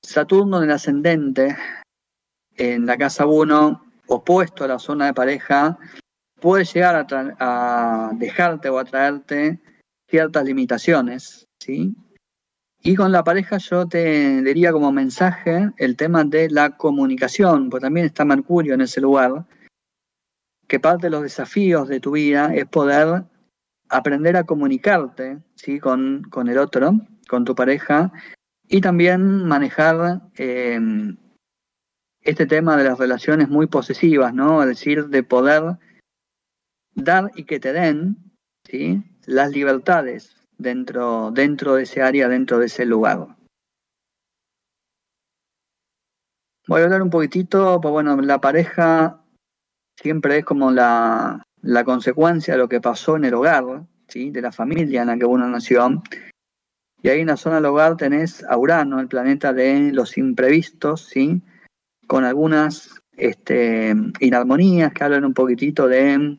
Saturno 0.07 0.59
en 0.59 0.63
el 0.63 0.71
ascendente, 0.71 1.57
en 2.55 2.85
la 2.85 2.97
casa 2.97 3.25
1, 3.25 3.83
opuesto 4.07 4.63
a 4.63 4.69
la 4.69 4.79
zona 4.79 5.07
de 5.07 5.13
pareja, 5.13 5.77
puede 6.39 6.63
llegar 6.63 6.95
a, 6.95 7.35
a 7.39 8.11
dejarte 8.13 8.69
o 8.69 8.79
atraerte 8.79 9.59
ciertas 10.09 10.45
limitaciones, 10.45 11.45
¿sí? 11.59 11.93
Y 12.81 12.95
con 12.95 13.11
la 13.11 13.25
pareja 13.25 13.57
yo 13.57 13.85
te 13.85 14.41
diría 14.43 14.71
como 14.71 14.93
mensaje 14.93 15.71
el 15.75 15.97
tema 15.97 16.23
de 16.23 16.49
la 16.51 16.77
comunicación, 16.77 17.69
porque 17.69 17.83
también 17.83 18.05
está 18.05 18.23
Mercurio 18.23 18.75
en 18.75 18.81
ese 18.81 19.01
lugar, 19.01 19.45
que 20.69 20.79
parte 20.79 21.07
de 21.07 21.11
los 21.11 21.23
desafíos 21.23 21.89
de 21.89 21.99
tu 21.99 22.11
vida 22.11 22.55
es 22.55 22.65
poder 22.65 23.25
aprender 23.89 24.37
a 24.37 24.45
comunicarte 24.45 25.39
¿sí? 25.55 25.81
con, 25.81 26.23
con 26.29 26.47
el 26.47 26.59
otro, 26.59 26.93
con 27.27 27.43
tu 27.43 27.53
pareja, 27.55 28.13
y 28.67 28.81
también 28.81 29.45
manejar 29.45 30.21
eh, 30.37 30.79
este 32.21 32.45
tema 32.45 32.75
de 32.75 32.83
las 32.83 32.97
relaciones 32.97 33.49
muy 33.49 33.67
posesivas, 33.67 34.33
¿no? 34.33 34.61
Es 34.61 34.67
decir, 34.67 35.07
de 35.07 35.23
poder 35.23 35.77
dar 36.93 37.31
y 37.35 37.45
que 37.45 37.59
te 37.59 37.71
den 37.71 38.17
¿sí? 38.65 39.01
las 39.25 39.51
libertades 39.51 40.35
dentro, 40.57 41.31
dentro 41.31 41.75
de 41.75 41.83
ese 41.83 42.01
área, 42.01 42.27
dentro 42.27 42.59
de 42.59 42.65
ese 42.65 42.85
lugar. 42.85 43.27
Voy 46.67 46.81
a 46.81 46.83
hablar 46.83 47.01
un 47.01 47.09
poquitito, 47.09 47.79
pues 47.79 47.91
bueno, 47.93 48.19
la 48.21 48.41
pareja 48.41 49.21
siempre 49.95 50.39
es 50.39 50.45
como 50.45 50.71
la, 50.71 51.41
la 51.61 51.83
consecuencia 51.85 52.55
de 52.55 52.57
lo 52.57 52.67
que 52.67 52.81
pasó 52.81 53.15
en 53.15 53.23
el 53.23 53.35
hogar, 53.35 53.85
¿sí? 54.09 54.31
de 54.31 54.41
la 54.41 54.51
familia 54.51 55.01
en 55.01 55.07
la 55.07 55.17
que 55.17 55.25
uno 55.25 55.47
nació. 55.47 56.03
Y 57.01 57.09
ahí 57.09 57.21
en 57.21 57.27
la 57.27 57.37
zona 57.37 57.57
del 57.57 57.65
hogar 57.65 57.95
tenés 57.95 58.43
a 58.43 58.57
Urano, 58.57 58.99
el 58.99 59.07
planeta 59.07 59.53
de 59.53 59.91
los 59.93 60.17
imprevistos, 60.17 61.05
¿sí? 61.05 61.41
con 62.07 62.23
algunas 62.23 62.99
este, 63.15 63.95
inarmonías 64.19 64.93
que 64.93 65.03
hablan 65.03 65.25
un 65.25 65.33
poquitito 65.33 65.87
de, 65.87 66.37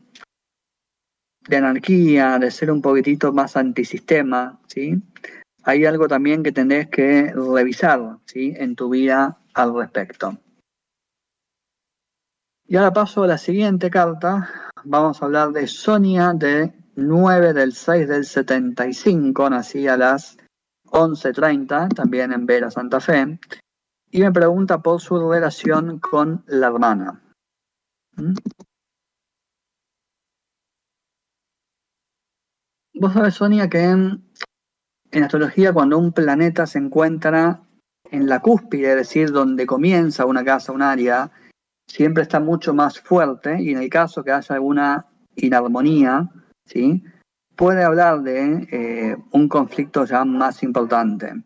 de 1.47 1.57
anarquía, 1.57 2.37
de 2.39 2.51
ser 2.51 2.71
un 2.71 2.81
poquitito 2.81 3.31
más 3.31 3.55
antisistema. 3.55 4.59
¿sí? 4.67 5.01
Hay 5.63 5.85
algo 5.85 6.07
también 6.07 6.43
que 6.43 6.51
tenés 6.51 6.89
que 6.89 7.33
revisar 7.33 8.17
¿sí? 8.25 8.53
en 8.57 8.75
tu 8.75 8.89
vida 8.89 9.37
al 9.53 9.73
respecto. 9.75 10.37
Y 12.67 12.75
ahora 12.75 12.93
paso 12.93 13.23
a 13.23 13.27
la 13.27 13.37
siguiente 13.37 13.89
carta. 13.89 14.71
Vamos 14.83 15.21
a 15.21 15.25
hablar 15.25 15.51
de 15.51 15.67
Sonia 15.67 16.33
de 16.35 16.71
9 16.95 17.53
del 17.53 17.73
6 17.73 18.07
del 18.07 18.25
75, 18.25 19.49
nací 19.49 19.87
a 19.87 19.97
las 19.97 20.37
11.30, 20.91 21.89
también 21.95 22.33
en 22.33 22.45
Vera 22.45 22.71
Santa 22.71 22.99
Fe, 22.99 23.39
y 24.11 24.21
me 24.21 24.31
pregunta 24.31 24.81
por 24.81 25.01
su 25.01 25.29
relación 25.29 25.99
con 25.99 26.43
la 26.47 26.67
hermana. 26.67 27.21
¿Mm? 28.15 28.33
Vos 32.95 33.13
sabés, 33.13 33.35
Sonia, 33.35 33.69
que 33.69 33.81
en, 33.81 34.23
en 35.11 35.23
astrología 35.23 35.71
cuando 35.71 35.97
un 35.97 36.11
planeta 36.11 36.67
se 36.67 36.79
encuentra 36.79 37.61
en 38.11 38.27
la 38.27 38.41
cúspide, 38.41 38.91
es 38.91 38.95
decir, 38.97 39.31
donde 39.31 39.65
comienza 39.65 40.25
una 40.25 40.43
casa, 40.43 40.73
un 40.73 40.81
área, 40.81 41.31
siempre 41.87 42.23
está 42.23 42.39
mucho 42.39 42.73
más 42.73 42.99
fuerte 42.99 43.61
y 43.61 43.71
en 43.71 43.77
el 43.77 43.89
caso 43.89 44.23
que 44.23 44.31
haya 44.31 44.55
alguna 44.55 45.05
inarmonía, 45.35 46.29
¿sí? 46.65 47.03
Puede 47.59 47.83
hablar 47.83 48.21
de 48.21 48.69
eh, 48.71 49.17
un 49.31 49.49
conflicto 49.49 50.05
ya 50.05 50.23
más 50.23 50.63
importante. 50.63 51.43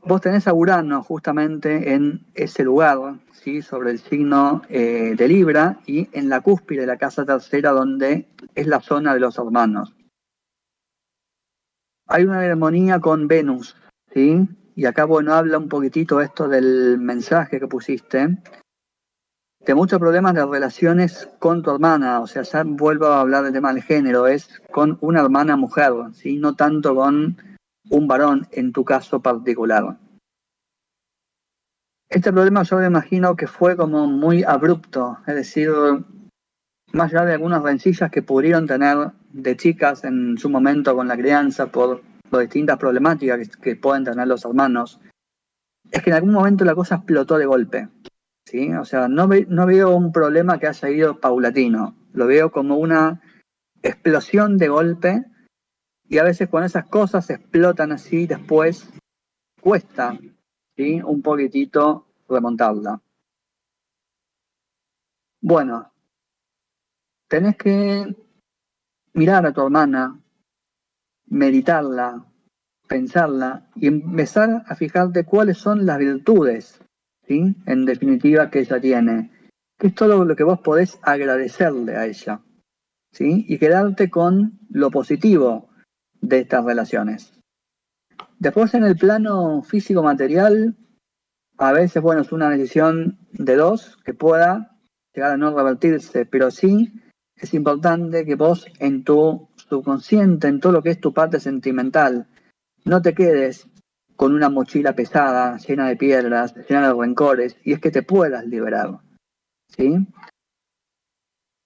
Vos 0.00 0.20
tenés 0.20 0.46
a 0.46 0.52
Urano 0.52 1.02
justamente 1.02 1.94
en 1.94 2.26
ese 2.34 2.64
lugar, 2.64 2.98
¿sí? 3.32 3.62
sobre 3.62 3.92
el 3.92 3.98
signo 3.98 4.60
eh, 4.68 5.14
de 5.16 5.26
Libra 5.26 5.80
y 5.86 6.10
en 6.12 6.28
la 6.28 6.42
cúspide 6.42 6.82
de 6.82 6.86
la 6.86 6.98
casa 6.98 7.24
tercera 7.24 7.70
donde 7.70 8.28
es 8.54 8.66
la 8.66 8.82
zona 8.82 9.14
de 9.14 9.20
los 9.20 9.38
hermanos. 9.38 9.96
Hay 12.06 12.24
una 12.24 12.40
armonía 12.40 13.00
con 13.00 13.26
Venus, 13.26 13.74
¿sí? 14.12 14.46
y 14.76 14.84
acá 14.84 15.06
bueno 15.06 15.32
habla 15.32 15.56
un 15.56 15.70
poquitito 15.70 16.20
esto 16.20 16.46
del 16.46 16.98
mensaje 16.98 17.58
que 17.58 17.68
pusiste, 17.68 18.36
de 19.64 19.74
muchos 19.74 19.98
problemas 19.98 20.34
de 20.34 20.44
relaciones 20.44 21.28
con 21.38 21.62
tu 21.62 21.70
hermana, 21.70 22.20
o 22.20 22.26
sea, 22.26 22.42
ya 22.42 22.64
vuelvo 22.64 23.06
a 23.06 23.20
hablar 23.20 23.44
del 23.44 23.52
tema 23.52 23.72
del 23.72 23.82
género, 23.82 24.26
es 24.26 24.60
con 24.70 24.98
una 25.00 25.20
hermana 25.20 25.56
mujer, 25.56 25.92
¿sí? 26.12 26.38
no 26.38 26.54
tanto 26.54 26.94
con 26.94 27.36
un 27.90 28.08
varón 28.08 28.46
en 28.50 28.72
tu 28.72 28.84
caso 28.84 29.20
particular. 29.20 29.96
Este 32.08 32.32
problema 32.32 32.62
yo 32.62 32.78
me 32.78 32.86
imagino 32.86 33.34
que 33.36 33.46
fue 33.46 33.76
como 33.76 34.06
muy 34.06 34.44
abrupto, 34.44 35.18
es 35.26 35.34
decir, 35.34 35.70
más 36.92 37.12
allá 37.12 37.24
de 37.24 37.32
algunas 37.32 37.62
rencillas 37.62 38.10
que 38.10 38.22
pudieron 38.22 38.66
tener 38.66 39.12
de 39.32 39.56
chicas 39.56 40.04
en 40.04 40.36
su 40.38 40.50
momento 40.50 40.94
con 40.94 41.08
la 41.08 41.16
crianza 41.16 41.66
por 41.66 42.02
las 42.30 42.42
distintas 42.42 42.78
problemáticas 42.78 43.48
que, 43.48 43.60
que 43.60 43.76
pueden 43.76 44.04
tener 44.04 44.28
los 44.28 44.44
hermanos, 44.44 45.00
es 45.90 46.02
que 46.02 46.10
en 46.10 46.16
algún 46.16 46.32
momento 46.32 46.64
la 46.64 46.74
cosa 46.74 46.96
explotó 46.96 47.38
de 47.38 47.46
golpe. 47.46 47.88
¿Sí? 48.44 48.72
O 48.74 48.84
sea, 48.84 49.08
no, 49.08 49.28
no 49.48 49.66
veo 49.66 49.96
un 49.96 50.12
problema 50.12 50.58
que 50.58 50.68
haya 50.68 50.90
ido 50.90 51.20
paulatino, 51.20 51.96
lo 52.12 52.26
veo 52.26 52.50
como 52.50 52.76
una 52.76 53.20
explosión 53.82 54.56
de 54.56 54.68
golpe 54.68 55.24
y 56.08 56.18
a 56.18 56.24
veces 56.24 56.48
cuando 56.48 56.66
esas 56.66 56.86
cosas 56.86 57.28
explotan 57.30 57.92
así, 57.92 58.26
después 58.26 58.88
cuesta 59.60 60.18
¿sí? 60.76 61.00
un 61.02 61.22
poquitito 61.22 62.06
remontarla. 62.28 63.00
Bueno, 65.40 65.92
tenés 67.28 67.56
que 67.56 68.16
mirar 69.12 69.46
a 69.46 69.52
tu 69.52 69.62
hermana, 69.62 70.20
meditarla, 71.26 72.24
pensarla 72.88 73.68
y 73.74 73.88
empezar 73.88 74.64
a 74.66 74.74
fijarte 74.74 75.24
cuáles 75.24 75.58
son 75.58 75.84
las 75.84 75.98
virtudes 75.98 76.83
¿sí? 77.26 77.56
En 77.66 77.84
definitiva, 77.84 78.50
que 78.50 78.60
ella 78.60 78.80
tiene. 78.80 79.30
Que 79.78 79.88
es 79.88 79.94
todo 79.94 80.24
lo 80.24 80.36
que 80.36 80.44
vos 80.44 80.60
podés 80.60 80.98
agradecerle 81.02 81.96
a 81.96 82.06
ella, 82.06 82.40
¿sí? 83.12 83.44
Y 83.48 83.58
quedarte 83.58 84.10
con 84.10 84.58
lo 84.70 84.90
positivo 84.90 85.68
de 86.20 86.40
estas 86.40 86.64
relaciones. 86.64 87.32
Después, 88.38 88.74
en 88.74 88.84
el 88.84 88.96
plano 88.96 89.62
físico-material, 89.62 90.76
a 91.58 91.72
veces, 91.72 92.02
bueno, 92.02 92.22
es 92.22 92.32
una 92.32 92.50
decisión 92.50 93.18
de 93.32 93.56
dos 93.56 93.96
que 94.04 94.14
pueda 94.14 94.76
llegar 95.14 95.32
a 95.32 95.36
no 95.36 95.56
revertirse, 95.56 96.26
pero 96.26 96.50
sí 96.50 96.92
es 97.36 97.54
importante 97.54 98.24
que 98.24 98.34
vos 98.34 98.66
en 98.78 99.04
tu 99.04 99.48
subconsciente, 99.56 100.48
en 100.48 100.60
todo 100.60 100.72
lo 100.72 100.82
que 100.82 100.90
es 100.90 101.00
tu 101.00 101.12
parte 101.12 101.40
sentimental, 101.40 102.26
no 102.84 103.02
te 103.02 103.14
quedes 103.14 103.66
con 104.16 104.34
una 104.34 104.48
mochila 104.48 104.94
pesada, 104.94 105.56
llena 105.58 105.88
de 105.88 105.96
piedras, 105.96 106.54
llena 106.68 106.88
de 106.88 106.94
rencores, 106.94 107.56
y 107.64 107.72
es 107.72 107.80
que 107.80 107.90
te 107.90 108.02
puedas 108.02 108.44
liberar. 108.46 109.00
¿sí? 109.68 110.06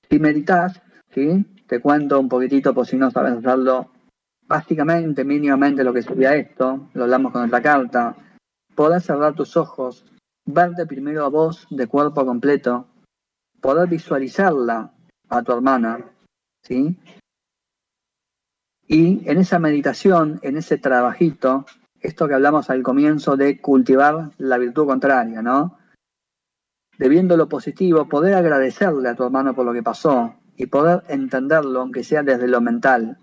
Si 0.09 0.19
meditas, 0.19 0.81
¿sí? 1.13 1.45
te 1.67 1.81
cuento 1.81 2.19
un 2.19 2.29
poquitito 2.29 2.73
por 2.75 2.87
si 2.87 2.97
no 2.97 3.11
sabes 3.11 3.35
hacerlo, 3.35 3.91
básicamente, 4.47 5.25
mínimamente 5.25 5.85
lo 5.85 5.93
que 5.93 6.03
sería 6.03 6.35
esto, 6.35 6.89
lo 6.95 7.05
hablamos 7.05 7.33
con 7.33 7.45
otra 7.45 7.61
carta, 7.61 8.17
poder 8.75 9.01
cerrar 9.03 9.35
tus 9.35 9.57
ojos, 9.57 10.07
verte 10.47 10.87
primero 10.87 11.25
a 11.25 11.29
vos 11.29 11.67
de 11.71 11.87
cuerpo 11.87 12.25
completo, 12.25 12.87
poder 13.61 13.89
visualizarla 13.89 14.93
a 15.29 15.43
tu 15.43 15.53
hermana, 15.53 16.05
¿sí? 16.63 16.97
Y 18.87 19.29
en 19.29 19.39
esa 19.39 19.59
meditación, 19.59 20.41
en 20.43 20.57
ese 20.57 20.79
trabajito, 20.79 21.67
esto 22.01 22.29
que 22.29 22.35
hablamos 22.35 22.71
al 22.71 22.83
comienzo 22.83 23.37
de 23.37 23.61
cultivar 23.61 24.31
la 24.39 24.59
virtud 24.59 24.87
contraria, 24.87 25.43
¿no? 25.43 25.79
de 26.99 27.09
viendo 27.09 27.37
lo 27.37 27.49
positivo, 27.49 28.09
poder 28.09 28.35
agradecerle 28.35 29.09
a 29.09 29.15
tu 29.15 29.25
hermano 29.25 29.55
por 29.55 29.65
lo 29.65 29.73
que 29.73 29.83
pasó 29.83 30.35
y 30.57 30.67
poder 30.67 31.05
entenderlo, 31.09 31.81
aunque 31.81 32.03
sea 32.03 32.25
desde 32.25 32.49
lo 32.49 32.61
mental, 32.61 33.19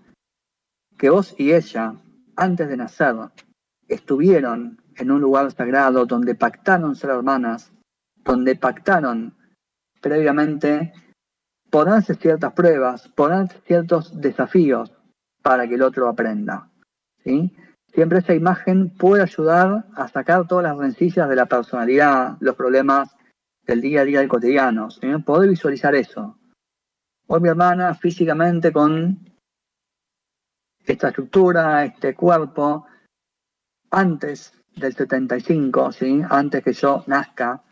que 0.98 1.10
vos 1.10 1.34
y 1.38 1.52
ella, 1.52 1.94
antes 2.36 2.68
de 2.68 2.76
nacer, 2.78 3.14
estuvieron 3.86 4.80
en 4.96 5.10
un 5.10 5.20
lugar 5.20 5.52
sagrado 5.52 6.06
donde 6.06 6.34
pactaron 6.34 6.96
ser 6.96 7.10
hermanas, 7.10 7.70
donde 8.24 8.56
pactaron 8.56 9.34
previamente 10.00 10.94
ponerse 11.70 12.14
ciertas 12.14 12.54
pruebas, 12.54 13.08
ponerse 13.08 13.60
ciertos 13.66 14.18
desafíos 14.18 14.90
para 15.42 15.68
que 15.68 15.74
el 15.74 15.82
otro 15.82 16.08
aprenda. 16.08 16.70
¿sí? 17.22 17.54
Siempre 17.96 18.18
esa 18.18 18.34
imagen 18.34 18.90
puede 18.90 19.22
ayudar 19.22 19.86
a 19.94 20.06
sacar 20.08 20.46
todas 20.46 20.64
las 20.64 20.76
rencillas 20.76 21.30
de 21.30 21.34
la 21.34 21.46
personalidad, 21.46 22.36
los 22.40 22.54
problemas 22.54 23.16
del 23.66 23.80
día 23.80 24.02
a 24.02 24.04
día 24.04 24.18
del 24.18 24.28
cotidiano. 24.28 24.90
¿sí? 24.90 25.00
Poder 25.24 25.48
visualizar 25.48 25.94
eso. 25.94 26.38
Hoy 27.26 27.40
mi 27.40 27.48
hermana 27.48 27.94
físicamente 27.94 28.70
con 28.70 29.18
esta 30.84 31.08
estructura, 31.08 31.86
este 31.86 32.14
cuerpo, 32.14 32.84
antes 33.90 34.52
del 34.76 34.94
75, 34.94 35.92
¿sí? 35.92 36.20
antes 36.28 36.62
que 36.62 36.74
yo 36.74 37.02
nazca, 37.06 37.64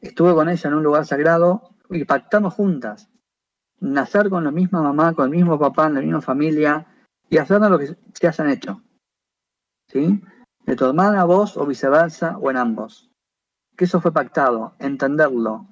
estuve 0.00 0.34
con 0.34 0.48
ella 0.48 0.68
en 0.70 0.74
un 0.74 0.82
lugar 0.82 1.06
sagrado 1.06 1.76
y 1.88 2.04
pactamos 2.04 2.54
juntas. 2.54 3.08
Nacer 3.78 4.28
con 4.28 4.42
la 4.42 4.50
misma 4.50 4.82
mamá, 4.82 5.14
con 5.14 5.26
el 5.26 5.30
mismo 5.30 5.56
papá, 5.56 5.86
en 5.86 5.94
la 5.94 6.00
misma 6.00 6.20
familia 6.20 6.84
y 7.30 7.38
hacernos 7.38 7.70
lo 7.70 7.78
que 7.78 7.96
se 8.12 8.26
hayan 8.26 8.50
hecho. 8.50 8.82
¿Sí? 9.92 10.22
De 10.64 10.76
tu 10.76 10.86
hermana, 10.86 11.24
vos 11.24 11.56
o 11.56 11.66
viceversa 11.66 12.38
o 12.38 12.50
en 12.50 12.56
ambos. 12.56 13.10
Que 13.76 13.84
eso 13.84 14.00
fue 14.00 14.12
pactado, 14.12 14.74
entenderlo. 14.78 15.68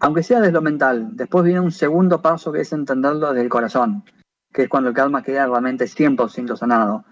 Aunque 0.00 0.22
sea 0.22 0.40
desde 0.40 0.52
lo 0.52 0.62
mental, 0.62 1.16
después 1.16 1.44
viene 1.44 1.60
un 1.60 1.72
segundo 1.72 2.20
paso 2.20 2.52
que 2.52 2.60
es 2.60 2.72
entenderlo 2.72 3.28
desde 3.28 3.42
el 3.42 3.48
corazón, 3.48 4.04
que 4.52 4.64
es 4.64 4.68
cuando 4.68 4.90
el 4.90 4.94
karma 4.94 5.22
queda 5.22 5.46
realmente 5.46 5.86
100% 5.86 6.56
sanado. 6.56 7.04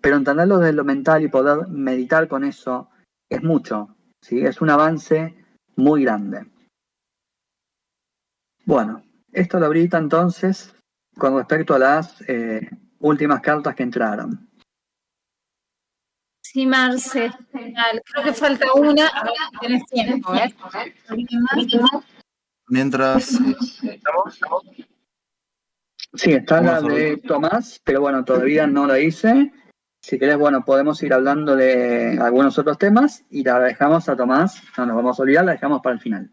Pero 0.00 0.16
entenderlo 0.16 0.58
desde 0.58 0.74
lo 0.74 0.84
mental 0.84 1.22
y 1.22 1.28
poder 1.28 1.68
meditar 1.68 2.28
con 2.28 2.44
eso 2.44 2.90
es 3.28 3.42
mucho, 3.42 3.96
¿sí? 4.20 4.40
es 4.40 4.60
un 4.60 4.70
avance 4.70 5.36
muy 5.76 6.04
grande. 6.04 6.46
Bueno, 8.64 9.02
esto 9.32 9.60
lo 9.60 9.66
ahorita 9.66 9.98
entonces 9.98 10.74
con 11.16 11.36
respecto 11.36 11.74
a 11.74 11.78
las 11.78 12.20
eh, 12.28 12.68
últimas 12.98 13.40
cartas 13.40 13.74
que 13.74 13.84
entraron. 13.84 14.45
Sí, 16.56 16.66
Marce, 16.66 17.30
genial. 17.52 18.02
Creo 18.02 18.24
que 18.24 18.32
falta 18.32 18.72
una. 18.72 19.08
A 19.08 19.24
ver 19.24 19.34
si 19.50 19.58
tenés 19.60 19.86
tiempo, 19.88 20.34
¿eh? 20.34 20.54
Mientras 22.68 23.34
eh, 23.34 23.54
estamos, 23.82 24.40
Sí, 26.14 26.32
está 26.32 26.62
la 26.62 26.80
de 26.80 27.18
Tomás, 27.18 27.78
pero 27.84 28.00
bueno, 28.00 28.24
todavía 28.24 28.66
no 28.66 28.86
la 28.86 28.98
hice. 28.98 29.52
Si 30.00 30.18
querés, 30.18 30.38
bueno, 30.38 30.64
podemos 30.64 31.02
ir 31.02 31.12
hablando 31.12 31.54
de 31.54 32.18
algunos 32.18 32.58
otros 32.58 32.78
temas 32.78 33.22
y 33.28 33.44
la 33.44 33.58
dejamos 33.58 34.08
a 34.08 34.16
Tomás, 34.16 34.62
no 34.78 34.86
nos 34.86 34.96
vamos 34.96 35.20
a 35.20 35.24
olvidar, 35.24 35.44
la 35.44 35.52
dejamos 35.52 35.82
para 35.82 35.96
el 35.96 36.00
final. 36.00 36.32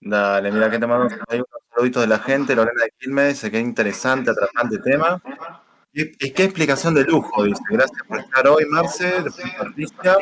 Dale, 0.00 0.50
mira 0.50 0.68
que 0.68 0.80
te 0.80 0.88
mando 0.88 1.14
ahí 1.28 1.38
unos 1.38 1.62
saluditos 1.72 2.02
de 2.02 2.08
la 2.08 2.18
gente. 2.18 2.56
Lorena 2.56 2.82
de 2.82 2.92
Quilmes 2.98 3.28
dice 3.28 3.52
que 3.52 3.60
interesante, 3.60 4.32
atrapante 4.32 4.78
tema. 4.78 5.22
Y, 5.96 6.26
y 6.26 6.30
qué 6.32 6.44
explicación 6.44 6.92
de 6.94 7.04
lujo, 7.04 7.44
dice. 7.44 7.62
Gracias 7.70 8.02
por 8.08 8.18
estar 8.18 8.46
hoy, 8.48 8.64
Marce. 8.66 9.22
Patricia. 9.56 10.16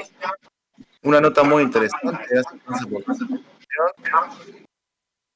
Una 1.03 1.21
nota 1.21 1.43
muy 1.43 1.63
interesante. 1.63 2.25
Gracias 2.31 2.55
Marce, 2.67 2.87
por. 2.87 3.03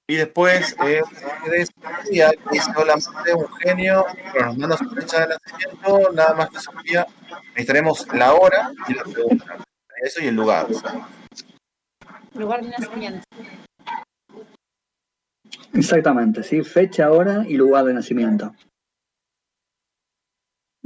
Y 0.09 0.17
después, 0.17 0.77
eh, 0.85 1.03
de 1.51 1.67
Sofía, 1.67 2.31
que 2.31 2.51
dice: 2.53 2.71
Hola, 2.77 2.97
Marce, 2.97 3.35
un 3.35 3.49
genio. 3.57 4.05
Bueno, 4.33 4.47
nos 4.49 4.59
manda 4.59 4.77
su 4.77 4.91
fecha 4.91 5.27
de 5.27 5.35
nacimiento. 5.35 6.13
Nada 6.13 6.35
más 6.35 6.51
que 6.51 6.61
Sofía. 6.61 7.07
Necesitaremos 7.49 8.07
la 8.13 8.35
hora 8.35 8.71
y 8.89 8.95
la 8.95 9.05
pregunta. 9.05 9.57
Eso 10.03 10.23
y 10.23 10.27
el 10.27 10.37
lugar. 10.37 10.67
Lugar 12.35 12.63
de 12.63 12.69
nacimiento. 12.69 13.23
Exactamente, 15.73 16.43
sí, 16.43 16.63
fecha, 16.63 17.11
hora 17.11 17.45
y 17.47 17.55
lugar 17.57 17.87
de 17.87 17.95
nacimiento. 17.95 18.55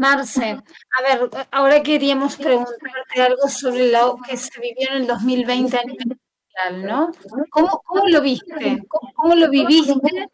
Marce, 0.00 0.52
a 0.52 1.02
ver, 1.02 1.28
ahora 1.50 1.82
queríamos 1.82 2.34
preguntarte 2.36 3.20
algo 3.20 3.46
sobre 3.48 3.92
lo 3.92 4.16
que 4.26 4.34
se 4.38 4.58
vivió 4.58 4.88
en 4.92 5.02
el 5.02 5.06
2020 5.06 5.76
a 5.76 5.84
nivel 5.84 6.18
mundial, 6.64 6.86
¿no? 6.88 7.12
¿Cómo, 7.50 7.82
cómo 7.84 8.08
lo 8.08 8.22
viste? 8.22 8.82
¿Cómo, 8.88 9.12
cómo 9.14 9.34
lo 9.34 9.50
viviste 9.50 10.26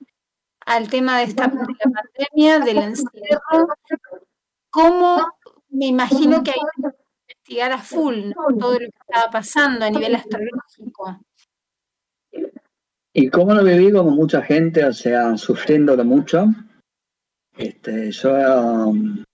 al 0.67 0.89
tema 0.89 1.19
de 1.19 1.25
esta 1.25 1.49
de 1.49 1.57
la 1.57 1.91
pandemia, 1.91 2.61
del 2.61 2.79
encierro? 2.79 3.67
¿Cómo 4.71 5.33
me 5.71 5.87
imagino 5.87 6.45
que 6.45 6.53
hay 6.53 6.61
que 6.61 6.93
investigar 7.29 7.73
a 7.73 7.79
full 7.79 8.15
¿no? 8.37 8.57
todo 8.57 8.75
lo 8.75 8.79
que 8.79 8.99
estaba 9.01 9.33
pasando 9.33 9.85
a 9.85 9.91
nivel 9.91 10.15
astrológico? 10.15 11.25
Y 13.13 13.31
cómo 13.31 13.53
lo 13.53 13.65
viví 13.65 13.91
como 13.91 14.13
mucha 14.13 14.43
gente, 14.43 14.85
o 14.85 14.93
sea, 14.93 15.37
sufriéndolo 15.37 16.05
mucho. 16.05 16.47
Este, 17.57 18.13
yo 18.13 18.31
um, 18.31 19.25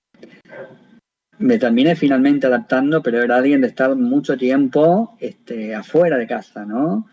me 1.39 1.59
terminé 1.59 1.97
finalmente 1.97 2.47
adaptando, 2.47 3.03
pero 3.03 3.23
era 3.23 3.37
alguien 3.37 3.61
de 3.61 3.69
estar 3.69 3.95
mucho 3.97 4.37
tiempo 4.37 5.17
este, 5.19 5.75
afuera 5.75 6.17
de 6.17 6.27
casa, 6.27 6.65
¿no? 6.65 7.09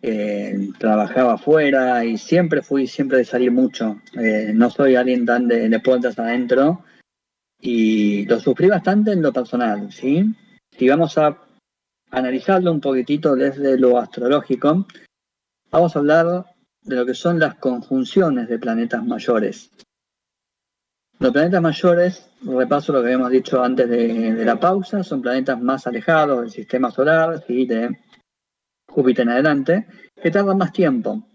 Eh, 0.00 0.70
trabajaba 0.78 1.34
afuera 1.34 2.04
y 2.04 2.18
siempre 2.18 2.62
fui 2.62 2.86
siempre 2.86 3.18
de 3.18 3.24
salir 3.24 3.50
mucho. 3.50 4.00
Eh, 4.14 4.52
no 4.54 4.70
soy 4.70 4.94
alguien 4.94 5.26
tan 5.26 5.48
de, 5.48 5.68
de 5.68 5.80
puertas 5.80 6.18
adentro 6.18 6.84
y 7.60 8.24
lo 8.26 8.38
sufrí 8.38 8.68
bastante 8.68 9.12
en 9.12 9.22
lo 9.22 9.32
personal, 9.32 9.90
¿sí? 9.90 10.24
Si 10.76 10.88
vamos 10.88 11.18
a 11.18 11.36
analizarlo 12.10 12.70
un 12.70 12.80
poquitito 12.80 13.34
desde 13.34 13.78
lo 13.78 13.98
astrológico, 13.98 14.86
vamos 15.70 15.96
a 15.96 15.98
hablar 15.98 16.44
de 16.82 16.96
lo 16.96 17.04
que 17.04 17.14
son 17.14 17.38
las 17.38 17.56
conjunciones 17.56 18.48
de 18.48 18.58
planetas 18.58 19.04
mayores. 19.04 19.70
Los 21.20 21.32
planetas 21.32 21.60
mayores, 21.60 22.30
repaso 22.42 22.92
lo 22.92 23.00
que 23.00 23.06
habíamos 23.06 23.30
dicho 23.30 23.62
antes 23.62 23.88
de, 23.88 24.44
la 24.44 24.60
pausa, 24.60 25.02
son 25.02 25.20
planetas 25.20 25.60
más 25.60 25.84
alejados 25.88 26.42
del 26.42 26.50
sistema 26.50 26.92
solar, 26.92 27.42
¿sí? 27.44 27.66
de 27.66 27.98
Júpiter 28.88 29.24
en 29.24 29.30
adelante, 29.30 29.86
que 30.22 30.30
tardan 30.30 30.58
más 30.58 30.72
tiempo 30.72 31.26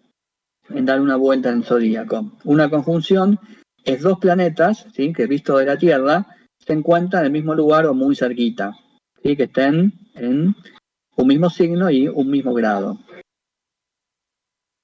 en 0.69 0.85
dar 0.85 1.01
una 1.01 1.17
vuelta 1.17 1.49
en 1.49 1.57
el 1.57 1.63
zodíaco. 1.65 2.31
Una 2.45 2.69
conjunción 2.69 3.37
es 3.83 4.01
dos 4.01 4.19
planetas, 4.19 4.87
¿sí? 4.95 5.11
que 5.11 5.27
visto 5.27 5.57
de 5.57 5.65
la 5.65 5.77
Tierra, 5.77 6.27
se 6.57 6.71
encuentran 6.71 7.23
en 7.23 7.25
el 7.27 7.33
mismo 7.33 7.53
lugar 7.53 7.85
o 7.85 7.93
muy 7.93 8.15
cerquita, 8.15 8.71
¿sí? 9.21 9.35
que 9.35 9.43
estén 9.43 9.91
en 10.15 10.55
un 11.17 11.27
mismo 11.27 11.49
signo 11.49 11.91
y 11.91 12.07
un 12.07 12.29
mismo 12.29 12.53
grado. 12.53 12.99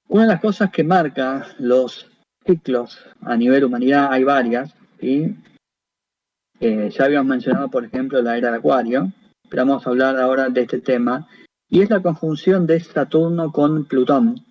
Una 0.08 0.24
de 0.24 0.28
las 0.28 0.40
cosas 0.42 0.70
que 0.70 0.84
marca 0.84 1.46
los 1.58 2.06
ciclos 2.44 2.98
a 3.22 3.34
nivel 3.36 3.64
humanidad, 3.64 4.12
hay 4.12 4.24
varias, 4.24 4.74
¿sí? 5.00 5.36
Eh, 6.60 6.90
ya 6.90 7.04
habíamos 7.04 7.28
mencionado, 7.28 7.70
por 7.70 7.84
ejemplo, 7.84 8.20
la 8.20 8.36
era 8.36 8.50
de 8.50 8.58
Acuario, 8.58 9.12
pero 9.48 9.64
vamos 9.64 9.86
a 9.86 9.90
hablar 9.90 10.18
ahora 10.18 10.48
de 10.48 10.62
este 10.62 10.80
tema, 10.80 11.26
y 11.68 11.80
es 11.80 11.90
la 11.90 12.02
conjunción 12.02 12.66
de 12.66 12.80
Saturno 12.80 13.50
con 13.50 13.86
Plutón, 13.86 14.44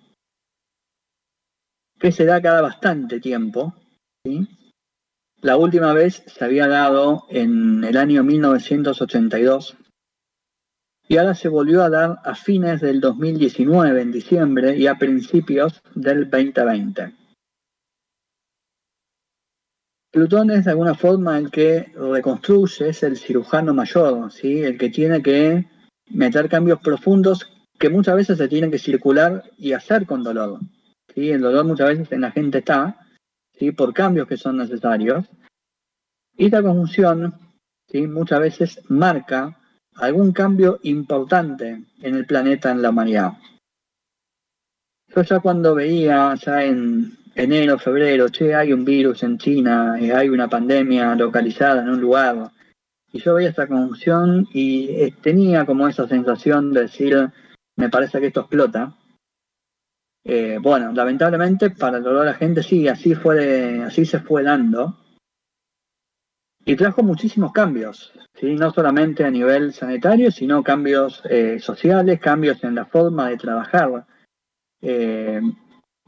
que 1.98 2.10
se 2.12 2.24
da 2.24 2.42
cada 2.42 2.62
bastante 2.62 3.20
tiempo. 3.20 3.74
La 5.42 5.56
última 5.56 5.92
vez 5.92 6.22
se 6.26 6.44
había 6.44 6.66
dado 6.66 7.26
en 7.30 7.84
el 7.84 7.96
año 7.96 8.24
1982 8.24 9.76
y 11.08 11.16
ahora 11.16 11.34
se 11.34 11.48
volvió 11.48 11.82
a 11.82 11.90
dar 11.90 12.20
a 12.24 12.34
fines 12.36 12.80
del 12.80 13.00
2019, 13.00 14.00
en 14.00 14.12
diciembre, 14.12 14.76
y 14.76 14.86
a 14.86 14.94
principios 14.94 15.82
del 15.94 16.30
2020. 16.30 17.19
Plutón 20.10 20.50
es 20.50 20.64
de 20.64 20.72
alguna 20.72 20.94
forma 20.94 21.38
el 21.38 21.52
que 21.52 21.92
reconstruye, 21.94 22.88
es 22.88 23.02
el 23.04 23.16
cirujano 23.16 23.72
mayor, 23.72 24.32
¿sí? 24.32 24.60
el 24.60 24.76
que 24.76 24.90
tiene 24.90 25.22
que 25.22 25.66
meter 26.08 26.48
cambios 26.48 26.80
profundos 26.80 27.48
que 27.78 27.88
muchas 27.88 28.16
veces 28.16 28.36
se 28.36 28.48
tienen 28.48 28.72
que 28.72 28.78
circular 28.78 29.44
y 29.56 29.72
hacer 29.72 30.06
con 30.06 30.24
dolor. 30.24 30.58
¿sí? 31.14 31.30
El 31.30 31.42
dolor 31.42 31.64
muchas 31.64 31.90
veces 31.90 32.10
en 32.10 32.22
la 32.22 32.32
gente 32.32 32.58
está, 32.58 33.06
¿sí? 33.56 33.70
por 33.70 33.94
cambios 33.94 34.26
que 34.26 34.36
son 34.36 34.56
necesarios. 34.56 35.26
Y 36.36 36.46
esta 36.46 36.60
conjunción 36.60 37.32
¿sí? 37.86 38.08
muchas 38.08 38.40
veces 38.40 38.80
marca 38.88 39.56
algún 39.94 40.32
cambio 40.32 40.80
importante 40.82 41.84
en 42.02 42.14
el 42.16 42.26
planeta, 42.26 42.72
en 42.72 42.82
la 42.82 42.90
humanidad. 42.90 43.34
Yo 45.14 45.22
ya 45.22 45.38
cuando 45.38 45.76
veía, 45.76 46.34
ya 46.34 46.64
en 46.64 47.16
enero, 47.34 47.78
febrero, 47.78 48.28
che, 48.28 48.54
hay 48.54 48.72
un 48.72 48.84
virus 48.84 49.22
en 49.22 49.38
China, 49.38 49.96
eh, 50.00 50.12
hay 50.12 50.28
una 50.28 50.48
pandemia 50.48 51.14
localizada 51.14 51.82
en 51.82 51.90
un 51.90 52.00
lugar, 52.00 52.50
y 53.12 53.18
yo 53.20 53.34
veía 53.34 53.50
esta 53.50 53.66
conjunción 53.66 54.46
y 54.52 54.88
eh, 54.90 55.14
tenía 55.20 55.64
como 55.66 55.88
esa 55.88 56.06
sensación 56.06 56.72
de 56.72 56.82
decir, 56.82 57.30
me 57.76 57.88
parece 57.88 58.20
que 58.20 58.26
esto 58.26 58.40
explota, 58.40 58.96
Eh, 60.22 60.58
bueno, 60.60 60.92
lamentablemente 60.92 61.70
para 61.70 61.96
el 61.96 62.02
dolor 62.02 62.20
de 62.20 62.32
la 62.32 62.34
gente 62.34 62.62
sí, 62.62 62.86
así 62.88 63.14
fue, 63.14 63.82
así 63.82 64.04
se 64.04 64.20
fue 64.20 64.42
dando. 64.42 64.98
Y 66.66 66.76
trajo 66.76 67.02
muchísimos 67.02 67.52
cambios, 67.52 68.12
¿sí? 68.34 68.54
no 68.54 68.70
solamente 68.70 69.24
a 69.24 69.30
nivel 69.30 69.72
sanitario, 69.72 70.30
sino 70.30 70.62
cambios 70.62 71.22
sociales, 71.60 72.20
cambios 72.20 72.62
en 72.64 72.74
la 72.74 72.84
forma 72.84 73.30
de 73.30 73.38
trabajar. 73.38 74.06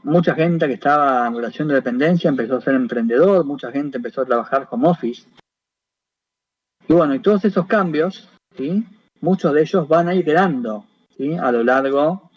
Mucha 0.03 0.35
gente 0.35 0.67
que 0.67 0.73
estaba 0.73 1.27
en 1.27 1.35
relación 1.35 1.67
de 1.67 1.75
dependencia 1.75 2.29
empezó 2.29 2.57
a 2.57 2.61
ser 2.61 2.75
emprendedor, 2.75 3.45
mucha 3.45 3.71
gente 3.71 3.97
empezó 3.97 4.21
a 4.21 4.25
trabajar 4.25 4.67
home 4.69 4.89
office. 4.89 5.27
Y 6.87 6.93
bueno, 6.93 7.15
y 7.15 7.19
todos 7.19 7.45
esos 7.45 7.65
cambios, 7.65 8.29
¿sí? 8.55 8.85
muchos 9.21 9.53
de 9.53 9.61
ellos 9.61 9.87
van 9.87 10.09
a 10.09 10.15
ir 10.15 10.25
quedando 10.25 10.85
¿sí? 11.17 11.33
a 11.35 11.51
lo 11.51 11.63
largo 11.63 12.29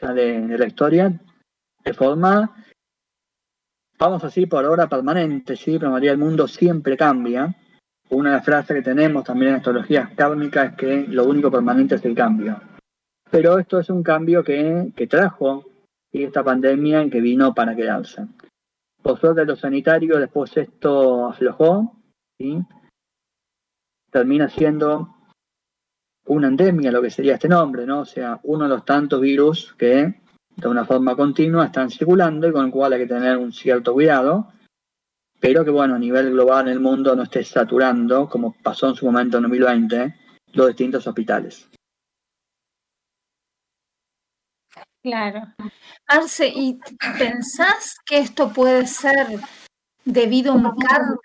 de, 0.00 0.46
de 0.46 0.58
la 0.58 0.66
historia 0.66 1.20
de 1.84 1.94
forma, 1.94 2.64
vamos 3.98 4.22
a 4.24 4.26
decir 4.26 4.48
por 4.48 4.64
ahora 4.64 4.88
permanente, 4.88 5.56
¿sí? 5.56 5.78
pero 5.78 5.90
realidad 5.90 6.14
el 6.14 6.20
mundo 6.20 6.48
siempre 6.48 6.96
cambia. 6.96 7.54
Una 8.08 8.30
de 8.30 8.36
las 8.36 8.44
frases 8.44 8.76
que 8.76 8.82
tenemos 8.82 9.24
también 9.24 9.50
en 9.50 9.56
astrologías 9.56 10.14
kármicas 10.14 10.70
es 10.70 10.76
que 10.76 11.06
lo 11.08 11.24
único 11.24 11.50
permanente 11.50 11.96
es 11.96 12.04
el 12.04 12.14
cambio. 12.14 12.60
Pero 13.30 13.58
esto 13.58 13.80
es 13.80 13.90
un 13.90 14.02
cambio 14.02 14.44
que 14.44 15.06
trajo 15.10 15.64
¿sí? 16.16 16.24
esta 16.24 16.42
pandemia 16.42 17.04
y 17.04 17.10
que 17.10 17.20
vino 17.20 17.54
para 17.54 17.76
quedarse. 17.76 18.26
Por 19.02 19.20
suerte 19.20 19.44
lo 19.44 19.56
sanitario, 19.56 20.18
después 20.18 20.56
esto 20.56 21.26
aflojó, 21.26 21.96
¿sí? 22.38 22.58
termina 24.10 24.48
siendo 24.48 25.14
una 26.26 26.48
endemia, 26.48 26.90
lo 26.90 27.02
que 27.02 27.10
sería 27.10 27.34
este 27.34 27.48
nombre, 27.48 27.86
¿no? 27.86 28.00
O 28.00 28.04
sea, 28.04 28.40
uno 28.44 28.64
de 28.64 28.70
los 28.70 28.84
tantos 28.84 29.20
virus 29.20 29.74
que 29.78 30.20
de 30.56 30.68
una 30.68 30.84
forma 30.84 31.14
continua 31.14 31.66
están 31.66 31.90
circulando 31.90 32.48
y 32.48 32.52
con 32.52 32.64
el 32.64 32.72
cual 32.72 32.94
hay 32.94 33.00
que 33.00 33.14
tener 33.14 33.36
un 33.36 33.52
cierto 33.52 33.92
cuidado, 33.92 34.48
pero 35.38 35.64
que 35.64 35.70
bueno, 35.70 35.94
a 35.94 35.98
nivel 35.98 36.32
global 36.32 36.66
en 36.66 36.72
el 36.72 36.80
mundo 36.80 37.14
no 37.14 37.24
esté 37.24 37.44
saturando, 37.44 38.28
como 38.28 38.56
pasó 38.62 38.88
en 38.88 38.94
su 38.94 39.04
momento 39.04 39.36
en 39.36 39.42
2020, 39.44 40.14
los 40.54 40.68
distintos 40.68 41.06
hospitales. 41.06 41.68
Claro. 45.06 45.42
Arce, 46.08 46.48
¿y 46.48 46.80
pensás 47.16 47.94
que 48.04 48.18
esto 48.18 48.52
puede 48.52 48.88
ser 48.88 49.38
debido 50.04 50.50
a 50.50 50.56
un 50.56 50.76
karma 50.76 51.16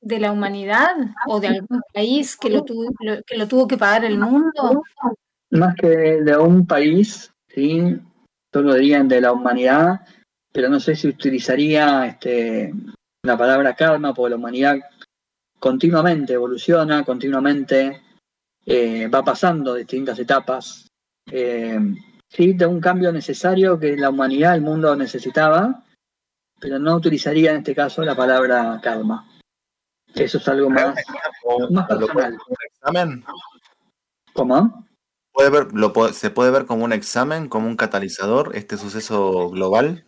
de 0.00 0.18
la 0.18 0.32
humanidad 0.32 0.90
o 1.28 1.38
de 1.38 1.46
algún 1.46 1.82
país 1.94 2.36
que 2.36 2.50
lo 2.50 2.64
tuvo, 2.64 2.92
que 3.24 3.36
lo 3.36 3.46
tuvo 3.46 3.68
que 3.68 3.78
pagar 3.78 4.04
el 4.04 4.18
mundo? 4.18 4.82
Más 5.50 5.76
que 5.76 5.86
de 5.86 6.36
un 6.36 6.66
país, 6.66 7.32
¿sí? 7.46 7.96
Solo 8.52 8.74
dirían 8.74 9.06
de 9.06 9.20
la 9.20 9.30
humanidad, 9.30 10.00
pero 10.50 10.68
no 10.68 10.80
sé 10.80 10.96
si 10.96 11.06
utilizaría 11.06 12.06
este, 12.06 12.74
la 13.22 13.38
palabra 13.38 13.76
karma, 13.76 14.14
porque 14.14 14.30
la 14.30 14.36
humanidad 14.36 14.78
continuamente 15.60 16.32
evoluciona, 16.32 17.04
continuamente 17.04 18.02
eh, 18.66 19.06
va 19.06 19.22
pasando 19.22 19.74
distintas 19.74 20.18
etapas. 20.18 20.88
Eh, 21.30 21.78
sí, 22.28 22.52
de 22.52 22.66
un 22.66 22.80
cambio 22.80 23.12
necesario 23.12 23.78
que 23.78 23.96
la 23.96 24.10
humanidad, 24.10 24.54
el 24.54 24.62
mundo 24.62 24.94
necesitaba, 24.96 25.84
pero 26.60 26.78
no 26.78 26.96
utilizaría 26.96 27.52
en 27.52 27.58
este 27.58 27.74
caso 27.74 28.02
la 28.02 28.16
palabra 28.16 28.80
karma. 28.82 29.28
Eso 30.14 30.38
es 30.38 30.48
algo 30.48 30.70
más, 30.70 30.94
más 31.70 31.90
¿Lo 31.90 32.06
puede 32.08 32.28
personal. 32.28 32.38
examen? 32.72 33.24
¿Cómo? 34.32 34.86
¿Puede 35.32 35.50
ver, 35.50 35.72
lo, 35.74 35.92
¿Se 36.12 36.30
puede 36.30 36.50
ver 36.50 36.64
como 36.64 36.84
un 36.84 36.92
examen, 36.92 37.48
como 37.48 37.66
un 37.68 37.76
catalizador, 37.76 38.56
este 38.56 38.78
suceso 38.78 39.50
global? 39.50 40.06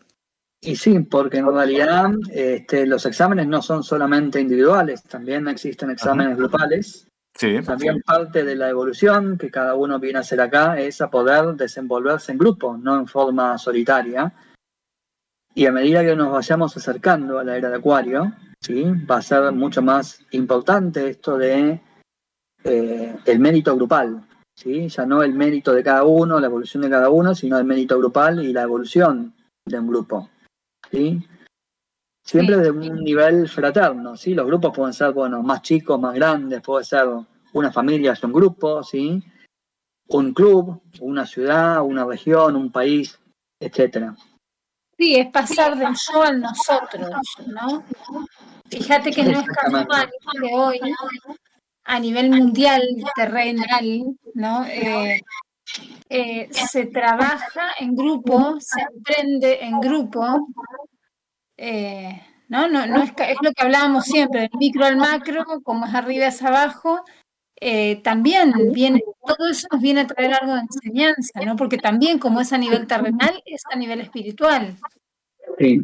Y 0.61 0.77
sí, 0.77 0.99
porque 1.01 1.39
en 1.39 1.53
realidad 1.53 2.11
este, 2.33 2.87
los 2.87 3.05
exámenes 3.07 3.47
no 3.47 3.61
son 3.63 3.85
solamente 3.85 4.41
individuales, 4.41 5.03
también 5.05 5.47
existen 5.49 5.91
exámenes 5.91 6.37
grupales. 6.37 7.08
También 7.65 8.03
parte 8.03 8.43
de 8.43 8.57
la 8.57 8.69
evolución 8.69 9.39
que 9.39 9.49
cada 9.49 9.77
uno 9.77 10.01
viene 10.01 10.19
a 10.19 10.23
hacer 10.23 10.41
acá 10.41 10.79
es 10.79 11.01
a 11.01 11.09
poder 11.09 11.55
desenvolverse 11.55 12.33
en 12.33 12.39
grupo, 12.39 12.77
no 12.77 12.99
en 12.99 13.07
forma 13.07 13.57
solitaria. 13.59 14.33
Y 15.55 15.67
a 15.67 15.73
medida 15.73 16.05
que 16.05 16.17
nos 16.17 16.33
vayamos 16.33 16.77
acercando 16.77 17.39
a 17.39 17.45
la 17.45 17.57
era 17.57 17.71
de 17.71 17.77
Acuario, 17.77 18.33
¿sí? 18.61 18.85
va 19.09 19.19
a 19.19 19.23
ser 19.23 19.53
mucho 19.53 19.83
más 19.83 20.25
importante 20.33 21.11
esto 21.11 21.39
de 21.39 21.81
eh, 22.65 23.17
el 23.25 23.39
mérito 23.39 23.77
grupal. 23.77 24.27
¿sí? 24.57 24.89
Ya 24.89 25.07
no 25.07 25.23
el 25.23 25.33
mérito 25.33 25.73
de 25.73 25.85
cada 25.85 26.03
uno, 26.03 26.41
la 26.41 26.47
evolución 26.47 26.83
de 26.83 26.91
cada 26.91 27.09
uno, 27.09 27.37
sino 27.37 27.57
el 27.57 27.65
mérito 27.65 27.97
grupal 27.99 28.43
y 28.45 28.53
la 28.53 28.63
evolución 28.63 29.33
de 29.65 29.79
un 29.79 29.87
grupo. 29.87 30.29
¿sí? 30.91 31.25
Siempre 32.29 32.57
Sí. 32.57 32.63
de 32.63 32.71
un 32.71 33.03
nivel 33.03 33.49
fraterno, 33.49 34.15
¿sí? 34.15 34.35
Los 34.35 34.47
grupos 34.47 34.77
pueden 34.77 34.93
ser, 34.93 35.13
bueno, 35.13 35.43
más 35.43 35.63
chicos, 35.63 35.99
más 35.99 36.15
grandes, 36.15 36.61
puede 36.61 36.85
ser 36.85 37.07
una 37.55 37.73
familia, 37.73 38.13
es 38.13 38.23
un 38.23 38.35
grupo, 38.35 38.83
¿sí? 38.83 39.23
Un 40.09 40.35
club, 40.35 40.83
una 41.01 41.25
ciudad, 41.25 41.81
una 41.83 42.05
región, 42.05 42.55
un 42.55 42.71
país, 42.71 43.19
etcétera. 43.59 44.15
Sí, 44.99 45.17
es 45.17 45.31
pasar 45.33 45.79
del 45.79 45.95
yo 45.95 46.23
al 46.23 46.43
nosotros, 46.43 47.09
¿no? 47.47 47.83
Fíjate 48.69 49.11
que 49.11 49.23
no 49.23 49.41
es 49.41 49.47
casual 49.47 50.11
que 50.43 50.51
hoy, 50.53 50.81
a 51.85 51.99
nivel 51.99 52.29
mundial, 52.29 52.83
terrenal, 53.17 54.05
¿no? 54.35 54.67
Eh, 54.67 55.19
eh, 56.11 56.49
se 56.53 56.85
trabaja 56.89 57.71
en 57.79 57.97
grupo, 57.97 58.57
se 58.61 58.83
emprende 58.83 59.65
en 59.65 59.81
grupo, 59.81 60.49
eh, 61.59 62.23
¿no? 62.49 62.69
No, 62.69 62.87
no 62.87 63.03
es, 63.03 63.11
es 63.11 63.37
lo 63.43 63.53
que 63.53 63.63
hablábamos 63.63 64.05
siempre, 64.05 64.41
del 64.41 64.51
micro 64.59 64.87
al 64.87 64.97
macro, 64.97 65.45
como 65.63 65.85
es 65.85 65.95
arriba 65.95 66.27
es 66.27 66.43
abajo, 66.43 67.05
eh, 67.61 68.01
también 68.03 68.53
viene, 68.73 69.03
todo 69.27 69.49
eso 69.49 69.67
nos 69.73 69.83
viene 69.83 70.03
a 70.03 70.07
traer 70.07 70.35
algo 70.35 70.55
de 70.55 70.61
enseñanza, 70.61 71.41
¿no? 71.45 71.57
Porque 71.57 71.77
también 71.77 72.19
como 72.19 72.41
es 72.41 72.53
a 72.53 72.59
nivel 72.59 72.87
terrenal, 72.87 73.43
es 73.45 73.63
a 73.71 73.77
nivel 73.77 74.01
espiritual. 74.01 74.77
Sí. 75.59 75.83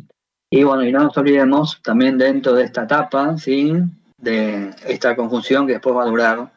Y 0.51 0.63
bueno, 0.63 0.85
y 0.85 0.93
no 0.93 1.01
nos 1.01 1.17
olvidemos 1.17 1.81
también 1.83 2.17
dentro 2.17 2.55
de 2.55 2.65
esta 2.65 2.85
etapa, 2.85 3.37
¿sí? 3.37 3.73
De 4.17 4.73
esta 4.87 5.17
conjunción 5.17 5.67
que 5.67 5.75
después 5.75 5.97
va 5.97 6.05
a 6.05 6.07
durar 6.07 6.53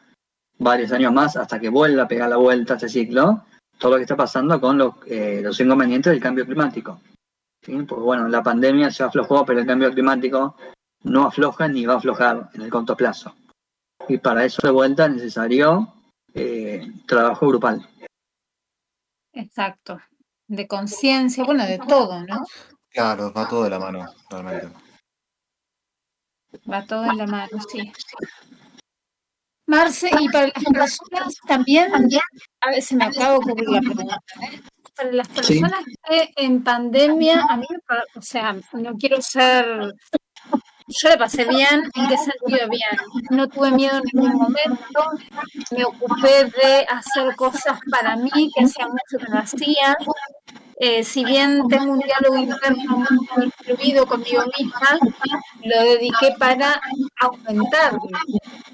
varios 0.56 0.92
años 0.92 1.12
más 1.12 1.36
hasta 1.36 1.58
que 1.58 1.68
vuelva 1.68 2.04
a 2.04 2.08
pegar 2.08 2.28
la 2.28 2.36
vuelta 2.36 2.74
a 2.74 2.76
este 2.76 2.88
ciclo, 2.88 3.42
todo 3.78 3.92
lo 3.92 3.96
que 3.96 4.02
está 4.02 4.16
pasando 4.16 4.60
con 4.60 4.78
los, 4.78 4.94
eh, 5.06 5.40
los 5.42 5.58
inconvenientes 5.58 6.12
del 6.12 6.22
cambio 6.22 6.46
climático. 6.46 7.00
¿Sí? 7.62 7.82
Porque 7.82 8.04
bueno, 8.04 8.28
la 8.28 8.42
pandemia 8.42 8.90
se 8.90 9.04
aflojó, 9.04 9.44
pero 9.44 9.60
el 9.60 9.66
cambio 9.66 9.92
climático 9.92 10.56
no 11.02 11.26
afloja 11.26 11.68
ni 11.68 11.86
va 11.86 11.94
a 11.94 11.96
aflojar 11.98 12.50
en 12.54 12.62
el 12.62 12.70
corto 12.70 12.96
plazo. 12.96 13.34
Y 14.08 14.18
para 14.18 14.44
eso 14.44 14.60
de 14.62 14.72
vuelta 14.72 15.06
es 15.06 15.12
necesario 15.12 15.94
eh, 16.34 16.86
trabajo 17.06 17.48
grupal. 17.48 17.88
Exacto. 19.32 20.00
De 20.46 20.66
conciencia, 20.66 21.44
bueno, 21.44 21.64
de 21.66 21.78
todo, 21.78 22.24
¿no? 22.24 22.44
Claro, 22.88 23.32
va 23.32 23.48
todo 23.48 23.64
de 23.64 23.70
la 23.70 23.78
mano, 23.78 24.06
realmente. 24.30 24.68
Va 26.70 26.84
todo 26.86 27.04
en 27.04 27.18
la 27.18 27.26
mano, 27.26 27.60
sí. 27.68 27.92
Marce, 29.66 30.10
y 30.18 30.28
para 30.30 30.46
las 30.46 30.64
personas 30.72 31.34
también, 31.46 31.92
a 32.60 32.70
veces 32.70 32.96
me 32.96 33.04
acabo 33.04 33.40
de 33.40 33.52
ocurrir 33.52 33.68
la 33.68 33.80
pregunta, 33.80 34.20
¿eh? 34.40 34.62
Para 34.98 35.12
las 35.12 35.28
Sí. 35.28 35.34
personas 35.34 35.84
que 36.08 36.30
en 36.36 36.64
pandemia, 36.64 37.46
a 37.48 37.56
mí, 37.56 37.66
o 38.16 38.20
sea, 38.22 38.56
no 38.72 38.94
quiero 38.96 39.22
ser, 39.22 39.94
yo 40.88 41.08
le 41.08 41.16
pasé 41.16 41.44
bien, 41.44 41.88
¿en 41.94 42.08
qué 42.08 42.16
sentido 42.18 42.68
bien? 42.68 42.98
No 43.30 43.46
tuve 43.48 43.70
miedo 43.70 43.98
en 43.98 44.02
ningún 44.12 44.32
momento, 44.34 45.00
me 45.70 45.84
ocupé 45.84 46.46
de 46.46 46.84
hacer 46.88 47.36
cosas 47.36 47.78
para 47.90 48.16
mí, 48.16 48.30
que 48.54 48.64
hacía 48.64 48.88
mucho 48.88 49.24
que 49.24 49.30
no 49.30 49.38
hacía, 49.38 49.96
eh, 50.80 51.02
si 51.02 51.24
bien 51.24 51.66
tengo 51.68 51.92
un 51.92 51.98
diálogo 51.98 52.36
interno 52.36 53.04
muy 53.36 53.50
fluido 53.64 54.06
conmigo 54.06 54.44
misma, 54.56 54.98
lo 55.64 55.82
dediqué 55.82 56.34
para 56.38 56.80
aumentarlo. 57.18 58.00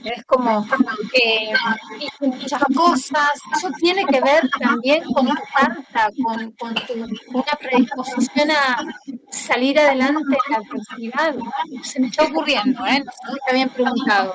Es 0.04 0.22
como 0.26 0.66
eh, 1.14 1.52
hice 1.98 2.26
muchas 2.26 2.62
cosas. 2.74 3.30
Eso 3.56 3.70
tiene 3.80 4.04
que 4.04 4.20
ver 4.20 4.48
también 4.60 5.02
con 5.14 5.28
tu 5.28 5.42
carta, 5.54 6.10
con, 6.22 6.52
con 6.52 6.74
tu, 6.74 6.92
una 7.32 7.52
predisposición 7.58 8.50
a 8.50 8.84
salir 9.30 9.78
adelante 9.78 10.36
en 10.46 10.52
la 10.52 10.58
adversidad. 10.58 11.34
Se 11.82 12.00
me 12.00 12.08
está 12.08 12.24
ocurriendo, 12.24 12.84
¿eh? 12.84 13.02
Está 13.34 13.54
bien 13.54 13.70
preguntado. 13.70 14.34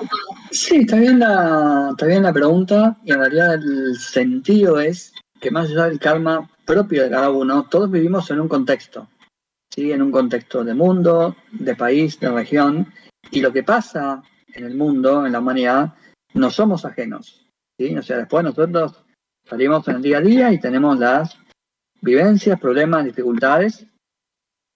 Sí, 0.50 0.78
está 0.78 0.96
bien, 0.96 1.20
la, 1.20 1.90
está 1.92 2.08
bien 2.08 2.24
la 2.24 2.34
pregunta 2.34 2.98
y 3.04 3.12
en 3.12 3.20
realidad 3.20 3.54
el 3.54 3.96
sentido 4.00 4.80
es 4.80 5.14
que 5.40 5.52
más 5.52 5.70
allá 5.70 5.86
del 5.86 6.00
karma 6.00 6.50
propio 6.70 7.04
de 7.04 7.10
cada 7.10 7.32
uno, 7.32 7.68
todos 7.68 7.90
vivimos 7.90 8.30
en 8.30 8.42
un 8.42 8.48
contexto, 8.48 9.08
¿sí? 9.74 9.92
en 9.92 10.04
un 10.04 10.12
contexto 10.12 10.64
de 10.64 10.76
mundo, 10.76 11.36
de 11.52 11.76
país, 11.76 12.20
de 12.20 12.30
región, 12.30 12.94
y 13.32 13.42
lo 13.42 13.52
que 13.52 13.64
pasa 13.64 14.22
en 14.54 14.66
el 14.66 14.76
mundo, 14.76 15.26
en 15.26 15.32
la 15.32 15.40
humanidad, 15.40 15.96
no 16.36 16.52
somos 16.52 16.86
ajenos. 16.86 17.44
¿sí? 17.76 17.98
O 17.98 18.04
sea, 18.04 18.18
después 18.18 18.44
nosotros 18.44 19.04
salimos 19.50 19.88
en 19.88 19.96
el 19.96 20.02
día 20.04 20.20
a 20.20 20.22
día 20.22 20.52
y 20.54 20.60
tenemos 20.60 21.00
las 21.00 21.40
vivencias, 22.02 22.60
problemas, 22.60 23.04
dificultades 23.04 23.88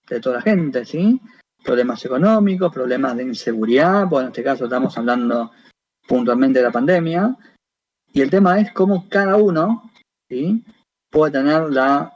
de 0.10 0.20
toda 0.20 0.38
la 0.38 0.41
gente, 0.41 0.86
¿sí? 0.86 1.22
Problemas 1.64 2.03
económicos, 2.03 2.74
problemas 2.74 3.15
de 3.18 3.24
inseguridad, 3.24 4.07
bueno, 4.07 4.30
en 4.30 4.32
este 4.32 4.44
caso 4.44 4.64
estamos 4.64 4.98
hablando 4.98 5.52
puntualmente 6.07 6.57
de 6.57 6.65
la 6.65 6.72
pandemia, 6.72 7.38
y 8.11 8.22
el 8.22 8.32
tema 8.32 8.60
es 8.60 8.74
cómo 8.74 9.07
cada 9.07 9.36
uno, 9.36 9.91
¿sí? 10.28 10.65
Puede 11.14 11.34
tener 11.34 11.69
la, 11.69 12.11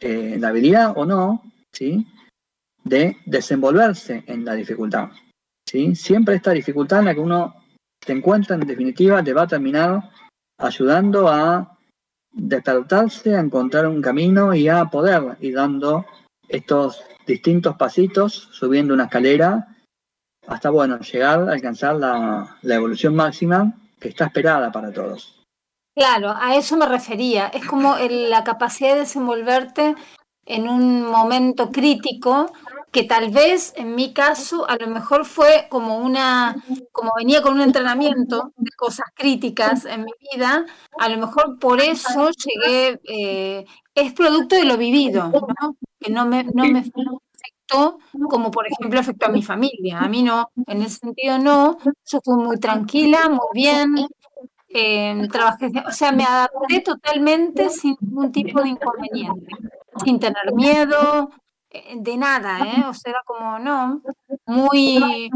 eh, 0.00 0.36
la 0.40 0.48
habilidad 0.48 0.92
o 0.96 1.06
no, 1.06 1.40
¿sí? 1.72 2.04
De 2.82 3.16
desenvolverse 3.24 4.24
en 4.26 4.44
la 4.44 4.54
dificultad, 4.54 5.10
¿sí? 5.64 5.94
Siempre 5.94 6.34
esta 6.34 6.50
dificultad 6.50 6.98
en 6.98 7.04
la 7.04 7.14
que 7.14 7.20
uno 7.20 7.54
se 8.04 8.12
encuentra, 8.12 8.56
en 8.56 8.66
definitiva, 8.66 9.22
te 9.22 9.32
va 9.32 9.42
a 9.42 9.46
terminar 9.46 10.10
ayudando 10.58 11.28
a 11.28 11.78
despertarse, 12.32 13.36
a 13.36 13.40
encontrar 13.40 13.86
un 13.86 14.02
camino 14.02 14.52
y 14.52 14.68
a 14.68 14.86
poder 14.86 15.36
ir 15.40 15.54
dando 15.54 16.04
estos 16.48 17.04
distintos 17.28 17.76
pasitos, 17.76 18.48
subiendo 18.50 18.94
una 18.94 19.04
escalera, 19.04 19.76
hasta 20.48 20.70
bueno, 20.70 20.98
llegar 20.98 21.48
a 21.48 21.52
alcanzar 21.52 21.94
la, 21.94 22.58
la 22.62 22.74
evolución 22.74 23.14
máxima 23.14 23.72
que 24.00 24.08
está 24.08 24.24
esperada 24.24 24.72
para 24.72 24.92
todos. 24.92 25.43
Claro, 25.94 26.34
a 26.36 26.56
eso 26.56 26.76
me 26.76 26.86
refería. 26.86 27.46
Es 27.48 27.64
como 27.66 27.96
el- 27.96 28.30
la 28.30 28.42
capacidad 28.44 28.94
de 28.94 29.00
desenvolverte 29.00 29.94
en 30.46 30.68
un 30.68 31.06
momento 31.06 31.70
crítico 31.70 32.52
que 32.92 33.04
tal 33.04 33.30
vez 33.30 33.72
en 33.76 33.94
mi 33.94 34.12
caso 34.12 34.68
a 34.68 34.76
lo 34.76 34.86
mejor 34.88 35.24
fue 35.24 35.66
como 35.70 35.98
una, 35.98 36.56
como 36.92 37.12
venía 37.16 37.42
con 37.42 37.54
un 37.54 37.60
entrenamiento 37.62 38.52
de 38.56 38.70
cosas 38.76 39.06
críticas 39.14 39.84
en 39.84 40.04
mi 40.04 40.12
vida, 40.32 40.64
a 40.98 41.08
lo 41.08 41.18
mejor 41.18 41.58
por 41.58 41.80
eso 41.80 42.30
llegué, 42.30 43.00
eh, 43.04 43.64
es 43.94 44.12
producto 44.12 44.54
de 44.56 44.64
lo 44.64 44.76
vivido, 44.76 45.30
¿no? 45.60 45.76
Que 46.00 46.10
no 46.12 46.26
me, 46.26 46.44
no 46.44 46.64
me 46.66 46.80
afectó 46.80 47.98
como 48.28 48.50
por 48.50 48.66
ejemplo 48.68 49.00
afectó 49.00 49.26
a 49.26 49.30
mi 49.30 49.42
familia. 49.42 50.00
A 50.00 50.08
mí 50.08 50.22
no, 50.22 50.50
en 50.66 50.82
ese 50.82 50.98
sentido 50.98 51.38
no, 51.38 51.78
yo 51.84 52.20
fui 52.24 52.34
muy 52.36 52.58
tranquila, 52.60 53.28
muy 53.28 53.38
bien, 53.54 53.94
eh, 54.76 55.28
trabajé, 55.30 55.70
o 55.86 55.92
sea, 55.92 56.10
me 56.10 56.24
adapté 56.24 56.80
totalmente 56.80 57.70
sin 57.70 57.96
ningún 58.00 58.32
tipo 58.32 58.60
de 58.60 58.70
inconveniente, 58.70 59.46
sin 60.04 60.18
tener 60.18 60.52
miedo, 60.52 61.30
eh, 61.70 61.94
de 61.96 62.16
nada, 62.16 62.58
¿eh? 62.58 62.84
O 62.88 62.92
sea, 62.92 63.12
era 63.12 63.22
como, 63.24 63.60
no, 63.60 64.02
muy, 64.46 65.30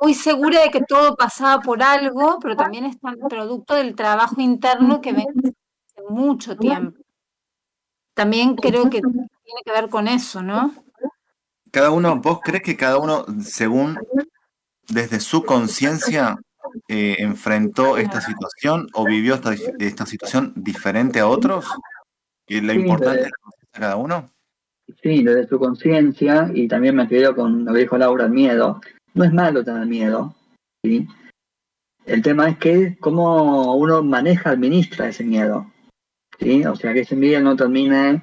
muy 0.00 0.14
segura 0.14 0.62
de 0.62 0.70
que 0.70 0.80
todo 0.80 1.14
pasaba 1.14 1.62
por 1.62 1.80
algo, 1.80 2.40
pero 2.42 2.56
también 2.56 2.86
es 2.86 2.96
producto 3.28 3.74
del 3.74 3.94
trabajo 3.94 4.40
interno 4.40 5.00
que 5.00 5.12
ven 5.12 5.28
hace 5.38 6.02
mucho 6.08 6.56
tiempo. 6.56 7.00
También 8.14 8.56
creo 8.56 8.90
que 8.90 9.00
tiene 9.00 9.60
que 9.64 9.70
ver 9.72 9.88
con 9.88 10.08
eso, 10.08 10.42
¿no? 10.42 10.74
Cada 11.70 11.92
uno, 11.92 12.16
¿vos 12.16 12.40
crees 12.42 12.64
que 12.64 12.76
cada 12.76 12.98
uno, 12.98 13.24
según 13.44 13.96
desde 14.88 15.20
su 15.20 15.44
conciencia, 15.44 16.36
eh, 16.88 17.16
enfrentó 17.18 17.96
esta 17.96 18.20
situación 18.20 18.88
o 18.94 19.04
vivió 19.04 19.34
esta, 19.34 19.54
esta 19.78 20.06
situación 20.06 20.52
diferente 20.56 21.20
a 21.20 21.28
otros? 21.28 21.66
¿Y 22.46 22.60
la 22.60 22.74
Sí, 22.74 22.86
conciencia 22.86 23.24
de 23.24 23.30
cada 23.72 23.96
uno? 23.96 24.30
Sí, 25.02 25.24
desde 25.24 25.48
su 25.48 25.58
conciencia, 25.58 26.50
y 26.54 26.68
también 26.68 26.94
me 26.94 27.08
quedo 27.08 27.34
con 27.34 27.64
lo 27.64 27.72
que 27.72 27.80
dijo 27.80 27.98
Laura, 27.98 28.26
el 28.26 28.30
miedo. 28.30 28.80
No 29.14 29.24
es 29.24 29.32
malo 29.32 29.64
tener 29.64 29.86
miedo, 29.86 30.34
¿sí? 30.84 31.08
El 32.04 32.22
tema 32.22 32.48
es 32.48 32.58
que 32.58 32.96
cómo 33.00 33.74
uno 33.74 34.02
maneja, 34.02 34.50
administra 34.50 35.08
ese 35.08 35.24
miedo, 35.24 35.72
¿sí? 36.38 36.64
O 36.64 36.76
sea, 36.76 36.92
que 36.92 37.00
ese 37.00 37.16
miedo 37.16 37.40
no 37.40 37.56
termine 37.56 38.22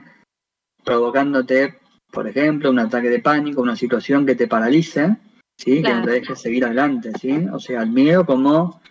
provocándote, 0.86 1.80
por 2.12 2.28
ejemplo, 2.28 2.70
un 2.70 2.80
ataque 2.80 3.10
de 3.10 3.20
pánico, 3.20 3.62
una 3.62 3.76
situación 3.76 4.26
que 4.26 4.36
te 4.36 4.48
paralice, 4.48 5.18
¿sí? 5.58 5.82
Que 5.82 5.94
no 5.94 6.04
te 6.04 6.12
deje 6.12 6.36
seguir 6.36 6.66
adelante, 6.66 7.12
¿sí? 7.20 7.48
O 7.52 7.60
sea, 7.60 7.84
el 7.84 7.92
miedo 7.92 8.26
como 8.26 8.82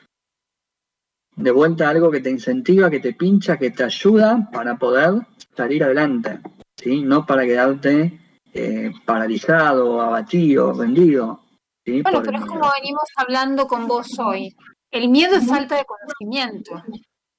de 1.36 1.50
vuelta 1.50 1.88
algo 1.88 2.10
que 2.10 2.20
te 2.20 2.30
incentiva, 2.30 2.90
que 2.90 3.00
te 3.00 3.14
pincha, 3.14 3.56
que 3.58 3.70
te 3.70 3.84
ayuda 3.84 4.48
para 4.52 4.76
poder 4.76 5.14
salir 5.56 5.84
adelante, 5.84 6.40
¿sí? 6.76 7.02
No 7.02 7.24
para 7.26 7.44
quedarte 7.44 8.20
eh, 8.52 8.92
paralizado, 9.04 10.00
abatido, 10.00 10.72
rendido, 10.72 11.40
¿sí? 11.84 12.02
Bueno, 12.02 12.18
Por 12.18 12.26
pero 12.26 12.38
es 12.38 12.46
como 12.46 12.70
venimos 12.80 13.08
hablando 13.16 13.66
con 13.66 13.86
vos 13.86 14.08
hoy. 14.18 14.54
El 14.90 15.08
miedo 15.08 15.36
es 15.36 15.46
falta 15.46 15.76
de 15.76 15.86
conocimiento. 15.86 16.82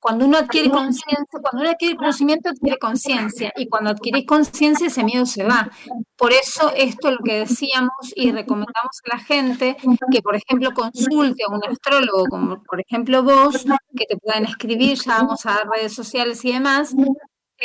Cuando 0.04 0.26
uno 0.26 0.38
adquiere 0.38 0.68
conciencia, 0.70 1.40
cuando 1.42 1.62
uno 1.62 1.70
adquiere 1.70 1.96
conocimiento, 1.96 2.50
adquiere 2.50 2.78
conciencia. 2.78 3.54
Y 3.56 3.70
cuando 3.70 3.90
adquirís 3.92 4.26
conciencia, 4.26 4.88
ese 4.88 5.04
miedo 5.06 5.26
se 5.26 5.44
va. 5.46 5.72
Por 6.18 6.34
eso, 6.34 6.72
esto 6.76 7.08
es 7.08 7.14
lo 7.16 7.20
que 7.24 7.40
decíamos 7.40 7.94
y 8.14 8.32
recomendamos 8.34 9.00
a 9.06 9.16
la 9.16 9.20
gente 9.24 9.78
que, 10.12 10.22
por 10.22 10.36
ejemplo, 10.36 10.72
consulte 10.74 11.44
a 11.48 11.52
un 11.56 11.62
astrólogo, 11.64 12.26
como 12.26 12.62
por 12.64 12.82
ejemplo 12.82 13.24
vos, 13.24 13.64
que 13.96 14.06
te 14.06 14.18
puedan 14.18 14.44
escribir, 14.46 14.98
ya 15.00 15.20
vamos 15.20 15.46
a 15.46 15.64
redes 15.74 15.94
sociales 15.94 16.44
y 16.44 16.52
demás. 16.52 16.94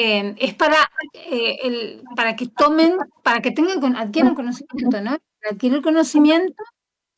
eh, 0.00 0.34
es 0.38 0.54
para, 0.54 0.76
eh, 1.14 1.58
el, 1.64 2.02
para 2.14 2.36
que 2.36 2.46
tomen, 2.46 2.98
para 3.24 3.40
que 3.42 3.50
tengan, 3.50 3.80
con- 3.80 3.96
adquieran 3.96 4.36
conocimiento, 4.36 5.00
¿no? 5.00 5.18
Para 5.40 5.54
adquirir 5.54 5.82
conocimiento, 5.82 6.62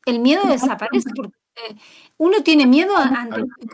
el 0.07 0.17
miedo 0.19 0.41
desaparece, 0.47 1.09
porque 1.15 1.35
eh, 1.57 1.75
uno 2.17 2.41
tiene 2.41 2.65
miedo 2.65 2.95
a- 2.97 3.03
ante 3.03 3.35
Algo 3.35 3.47
lo 3.49 3.55
que 3.55 3.65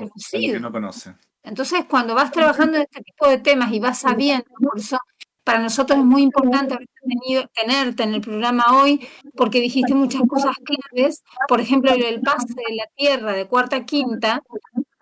no 0.59 0.71
conoce. 0.71 1.15
Entonces, 1.47 1.85
cuando 1.89 2.13
vas 2.13 2.31
trabajando 2.31 2.77
en 2.77 2.83
este 2.83 3.01
tipo 3.01 3.27
de 3.27 3.37
temas 3.37 3.71
y 3.71 3.79
vas 3.79 3.99
sabiendo, 3.99 4.45
por 4.61 4.77
eso 4.77 4.97
para 5.43 5.59
nosotros 5.59 5.99
es 5.99 6.03
muy 6.03 6.23
importante 6.23 6.73
haber 6.73 6.89
tenido, 7.01 7.47
tenerte 7.55 8.03
en 8.03 8.15
el 8.15 8.21
programa 8.21 8.65
hoy, 8.81 9.07
porque 9.33 9.61
dijiste 9.61 9.93
muchas 9.93 10.21
cosas 10.27 10.57
claves, 10.57 11.23
por 11.47 11.61
ejemplo, 11.61 11.95
lo 11.95 12.05
del 12.05 12.19
pase 12.19 12.47
de 12.47 12.75
la 12.75 12.85
Tierra 12.97 13.31
de 13.31 13.47
cuarta 13.47 13.77
a 13.77 13.85
quinta, 13.85 14.43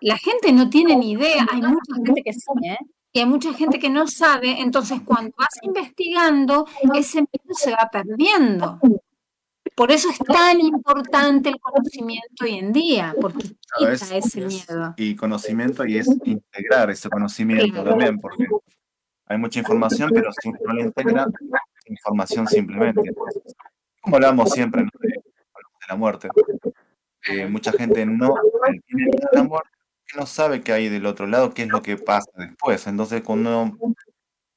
la 0.00 0.16
gente 0.16 0.52
no 0.52 0.70
tiene 0.70 0.94
ni 0.94 1.12
idea, 1.12 1.48
hay 1.50 1.62
mucha 1.62 1.94
gente 1.96 2.22
que 2.22 2.32
sí, 2.32 2.52
¿eh? 2.62 2.78
Y 3.12 3.18
hay 3.18 3.26
mucha 3.26 3.52
gente 3.54 3.80
que 3.80 3.90
no 3.90 4.06
sabe, 4.06 4.60
entonces 4.60 5.00
cuando 5.04 5.34
vas 5.36 5.48
investigando, 5.62 6.64
ese 6.94 7.22
miedo 7.22 7.54
se 7.54 7.72
va 7.72 7.88
perdiendo. 7.90 8.78
Por 9.76 9.92
eso 9.92 10.08
es 10.10 10.18
tan 10.18 10.58
importante 10.60 11.50
el 11.50 11.60
conocimiento 11.60 12.44
hoy 12.44 12.54
en 12.58 12.72
día, 12.72 13.14
porque 13.20 13.44
es- 13.44 14.00
quita 14.00 14.16
ese 14.16 14.18
es- 14.18 14.36
miedo. 14.68 14.94
y 14.96 15.14
conocimiento 15.14 15.84
y 15.86 15.98
es 15.98 16.08
integrar 16.24 16.90
ese 16.90 17.10
conocimiento 17.10 17.84
también, 17.84 18.18
porque 18.18 18.46
hay 19.26 19.36
mucha 19.38 19.58
información, 19.58 20.10
pero 20.14 20.30
si 20.32 20.48
uno 20.48 20.58
no 20.64 20.72
la 20.72 20.82
integra, 20.82 21.26
información 21.88 22.46
simplemente. 22.48 23.02
Entonces, 23.06 23.54
como 24.00 24.16
hablamos 24.16 24.50
siempre 24.50 24.82
¿no? 24.82 24.90
de, 24.98 25.08
de 25.10 25.86
la 25.88 25.96
muerte, 25.96 26.28
eh, 27.28 27.46
mucha 27.46 27.70
gente 27.72 28.06
no 28.06 28.34
a 28.34 28.40
la 29.32 29.42
muerte, 29.42 29.68
no 30.16 30.24
sabe 30.24 30.62
qué 30.62 30.72
hay 30.72 30.88
del 30.88 31.04
otro 31.04 31.26
lado, 31.26 31.52
qué 31.52 31.64
es 31.64 31.68
lo 31.68 31.82
que 31.82 31.98
pasa 31.98 32.30
después. 32.36 32.86
Entonces, 32.86 33.22
cuando 33.22 33.62
uno- 33.64 33.94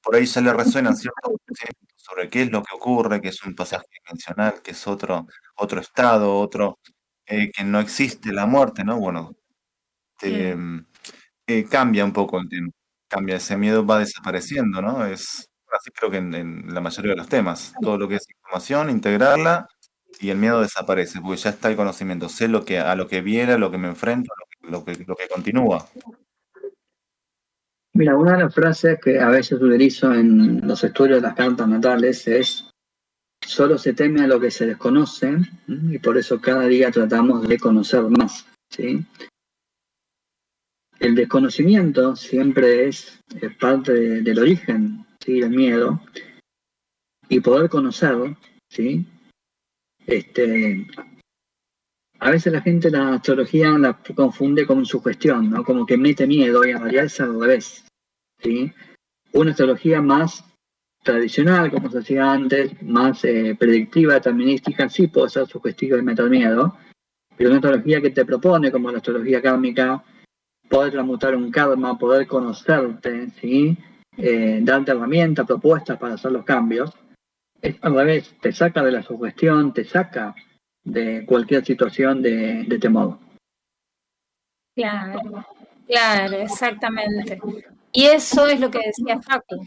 por 0.02 0.16
ahí 0.16 0.26
ya 0.26 0.42
le 0.42 0.54
resuenan 0.54 0.96
ciertos 0.96 1.34
sobre 1.96 2.30
qué 2.30 2.44
es 2.44 2.52
lo 2.52 2.64
que 2.64 2.76
ocurre, 2.76 3.22
que 3.22 3.30
es 3.30 3.44
un 3.44 3.56
pasaje 3.56 3.86
dimensional, 4.04 4.62
que 4.62 4.72
es 4.72 4.88
otro, 4.88 5.28
otro 5.56 5.80
estado, 5.82 6.40
otro, 6.40 6.80
eh, 7.26 7.52
que 7.52 7.64
no 7.64 7.80
existe 7.80 8.32
la 8.34 8.46
muerte, 8.46 8.84
¿no? 8.84 9.00
Bueno, 9.00 9.36
te, 10.18 10.56
mm, 10.56 10.88
eh, 11.48 11.66
cambia 11.70 12.06
un 12.06 12.14
poco 12.14 12.40
el 12.40 12.50
tema, 12.50 12.70
cambia, 13.08 13.36
ese 13.38 13.58
miedo 13.58 13.86
va 13.86 14.00
desapareciendo, 14.00 14.82
¿no? 14.82 15.06
Es 15.06 15.50
así 15.72 15.92
creo 15.92 16.10
que 16.12 16.18
en, 16.18 16.34
en 16.34 16.74
la 16.74 16.82
mayoría 16.82 17.12
de 17.12 17.18
los 17.18 17.30
temas, 17.30 17.74
todo 17.82 17.98
lo 17.98 18.08
que 18.08 18.16
es 18.16 18.26
información, 18.30 18.90
integrarla 18.90 19.68
y 20.20 20.30
el 20.32 20.38
miedo 20.38 20.62
desaparece, 20.62 21.22
porque 21.22 21.38
ya 21.38 21.52
está 21.52 21.70
el 21.70 21.76
conocimiento, 21.76 22.30
sé 22.30 22.48
lo 22.48 22.66
que, 22.66 22.80
a 22.80 22.96
lo 22.96 23.08
que 23.08 23.22
viene, 23.22 23.54
a 23.54 23.58
lo 23.58 23.72
que 23.72 23.78
me 23.78 23.88
enfrento, 23.88 24.32
a 24.34 24.72
lo 24.72 24.84
que, 24.86 24.94
lo 24.94 24.98
que, 24.98 25.06
lo 25.06 25.16
que 25.16 25.28
continúa. 25.28 25.88
Mira, 28.00 28.16
una 28.16 28.38
de 28.38 28.44
las 28.44 28.56
frases 28.56 28.98
que 29.04 29.20
a 29.20 29.28
veces 29.28 29.62
utilizo 29.62 30.14
en 30.14 30.66
los 30.66 30.82
estudios 30.86 31.18
de 31.18 31.28
las 31.28 31.36
cartas 31.36 31.68
natales 31.68 32.26
es, 32.30 32.70
solo 33.46 33.78
se 33.78 33.92
teme 33.92 34.22
a 34.22 34.28
lo 34.28 34.40
que 34.40 34.50
se 34.50 34.68
desconoce 34.68 35.36
y 35.68 36.00
por 36.00 36.18
eso 36.18 36.40
cada 36.40 36.66
día 36.68 36.92
tratamos 36.92 37.46
de 37.46 37.60
conocer 37.60 38.04
más. 38.04 38.48
El 40.98 41.14
desconocimiento 41.14 42.16
siempre 42.16 42.88
es, 42.88 43.20
parte 43.60 43.92
de- 43.92 44.22
del 44.22 44.40
origen 44.40 45.06
¿sí? 45.20 45.42
del 45.42 45.50
miedo 45.50 46.02
y 47.28 47.42
poder 47.42 47.70
conocer, 47.70 48.16
¿sí? 48.70 49.06
este, 50.08 50.88
a 52.20 52.32
veces 52.32 52.54
la 52.54 52.62
gente 52.62 52.90
la 52.90 53.16
astrología 53.16 53.78
la 53.78 54.02
confunde 54.16 54.66
con 54.66 54.86
sugestión, 54.86 55.50
¿no? 55.50 55.66
Como 55.66 55.86
que 55.86 55.98
mete 55.98 56.26
miedo 56.26 56.66
y 56.66 56.72
en 56.72 56.80
realidad 56.80 57.12
al 57.20 57.40
revés, 57.42 57.86
¿sí? 58.42 58.72
Una 59.34 59.52
astrología 59.52 60.02
más 60.02 60.44
tradicional, 61.04 61.72
como 61.72 61.90
se 61.90 62.00
hacía 62.00 62.32
antes, 62.32 62.82
más 62.82 63.24
eh, 63.24 63.56
predictiva, 63.58 64.16
determinística, 64.16 64.90
sí 64.90 65.08
puede 65.08 65.30
ser 65.30 65.48
sugestiva 65.48 65.98
y 65.98 66.02
meter 66.02 66.30
miedo, 66.30 66.76
pero 67.38 67.50
una 67.50 67.60
astrología 67.60 68.02
que 68.02 68.10
te 68.10 68.26
propone, 68.26 68.72
como 68.72 68.92
la 68.92 68.98
astrología 68.98 69.42
kármica, 69.42 70.04
poder 70.70 70.92
transmutar 70.92 71.36
un 71.36 71.52
karma, 71.52 71.98
poder 71.98 72.28
conocerte, 72.28 73.30
¿sí? 73.40 73.78
eh, 74.18 74.60
darte 74.62 74.92
herramientas, 74.92 75.48
propuestas 75.48 75.98
para 75.98 76.16
hacer 76.16 76.32
los 76.32 76.44
cambios. 76.44 76.92
Es 77.62 77.76
al 77.82 77.96
revés, 77.96 78.36
te 78.42 78.52
saca 78.52 78.84
de 78.84 78.92
la 78.92 79.04
sugestión, 79.04 79.74
te 79.74 79.84
saca 79.84 80.36
de 80.84 81.26
cualquier 81.26 81.66
situación 81.66 82.22
de, 82.22 82.64
de 82.68 82.80
temor. 82.80 83.18
Claro, 84.76 85.46
claro, 85.88 86.38
exactamente. 86.38 87.40
Y 87.92 88.06
eso 88.06 88.48
es 88.48 88.60
lo 88.60 88.70
que 88.72 88.80
decía 88.80 89.22
Facu. 89.22 89.66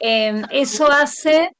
Eh, 0.00 0.42
eso 0.50 0.90
hace, 0.90 1.52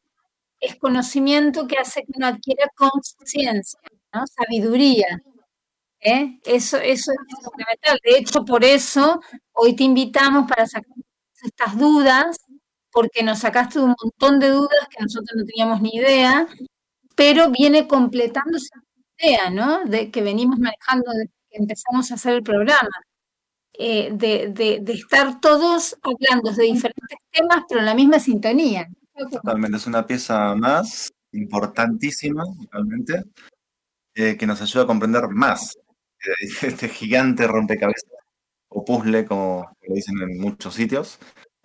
es 0.60 0.76
conocimiento 0.76 1.66
que 1.66 1.78
hace 1.78 2.02
que 2.02 2.12
uno 2.16 2.28
adquiera 2.28 2.68
conciencia, 2.76 3.80
¿no? 4.12 4.24
sabiduría. 4.26 5.20
¿eh? 6.01 6.39
Eso, 6.44 6.78
eso 6.78 7.12
es 7.12 7.44
fundamental. 7.44 7.98
De 8.05 8.18
hecho, 8.18 8.44
por 8.44 8.64
eso 8.64 9.20
hoy 9.52 9.76
te 9.76 9.85
invitamos 9.85 10.48
para 10.48 10.66
sacar 10.66 10.94
estas 11.43 11.78
dudas, 11.78 12.36
porque 12.93 13.22
nos 13.22 13.40
sacaste 13.40 13.78
un 13.80 13.94
montón 14.02 14.40
de 14.40 14.48
dudas 14.51 14.89
que 14.90 15.02
nosotros 15.02 15.36
no 15.36 15.44
teníamos 15.44 15.80
ni 15.82 15.90
idea, 15.97 16.48
pero 17.16 17.51
viene 17.51 17.86
completando 17.89 18.59
esa 18.59 18.76
idea, 19.18 19.51
¿no? 19.51 19.85
De 19.85 20.10
que 20.10 20.22
venimos 20.22 20.59
manejando 20.59 21.10
desde 21.12 21.32
que 21.51 21.59
empezamos 21.59 22.10
a 22.10 22.14
hacer 22.14 22.35
el 22.35 22.43
programa. 22.43 22.89
Eh, 23.74 24.11
de, 24.12 24.49
de, 24.81 24.93
estar 24.93 25.40
todos 25.40 25.97
hablando 26.03 26.51
de 26.51 26.65
diferentes 26.65 27.19
temas, 27.31 27.62
pero 27.69 27.81
en 27.81 27.86
la 27.86 27.95
misma 27.95 28.19
sintonía. 28.19 28.89
Totalmente, 29.31 29.77
es 29.77 29.86
una 29.86 30.05
pieza 30.05 30.55
más 30.57 31.12
importantísima, 31.32 32.43
realmente, 32.73 33.23
eh, 34.15 34.36
que 34.36 34.47
nos 34.47 34.61
ayuda 34.61 34.82
a 34.82 34.86
comprender 34.86 35.28
más 35.28 35.78
este 36.62 36.89
gigante 36.89 37.47
rompecabezas 37.47 38.11
o 38.69 38.85
puzzle, 38.85 39.24
como 39.24 39.70
lo 39.86 39.95
dicen 39.95 40.20
en 40.23 40.40
muchos 40.40 40.74
sitios. 40.74 41.19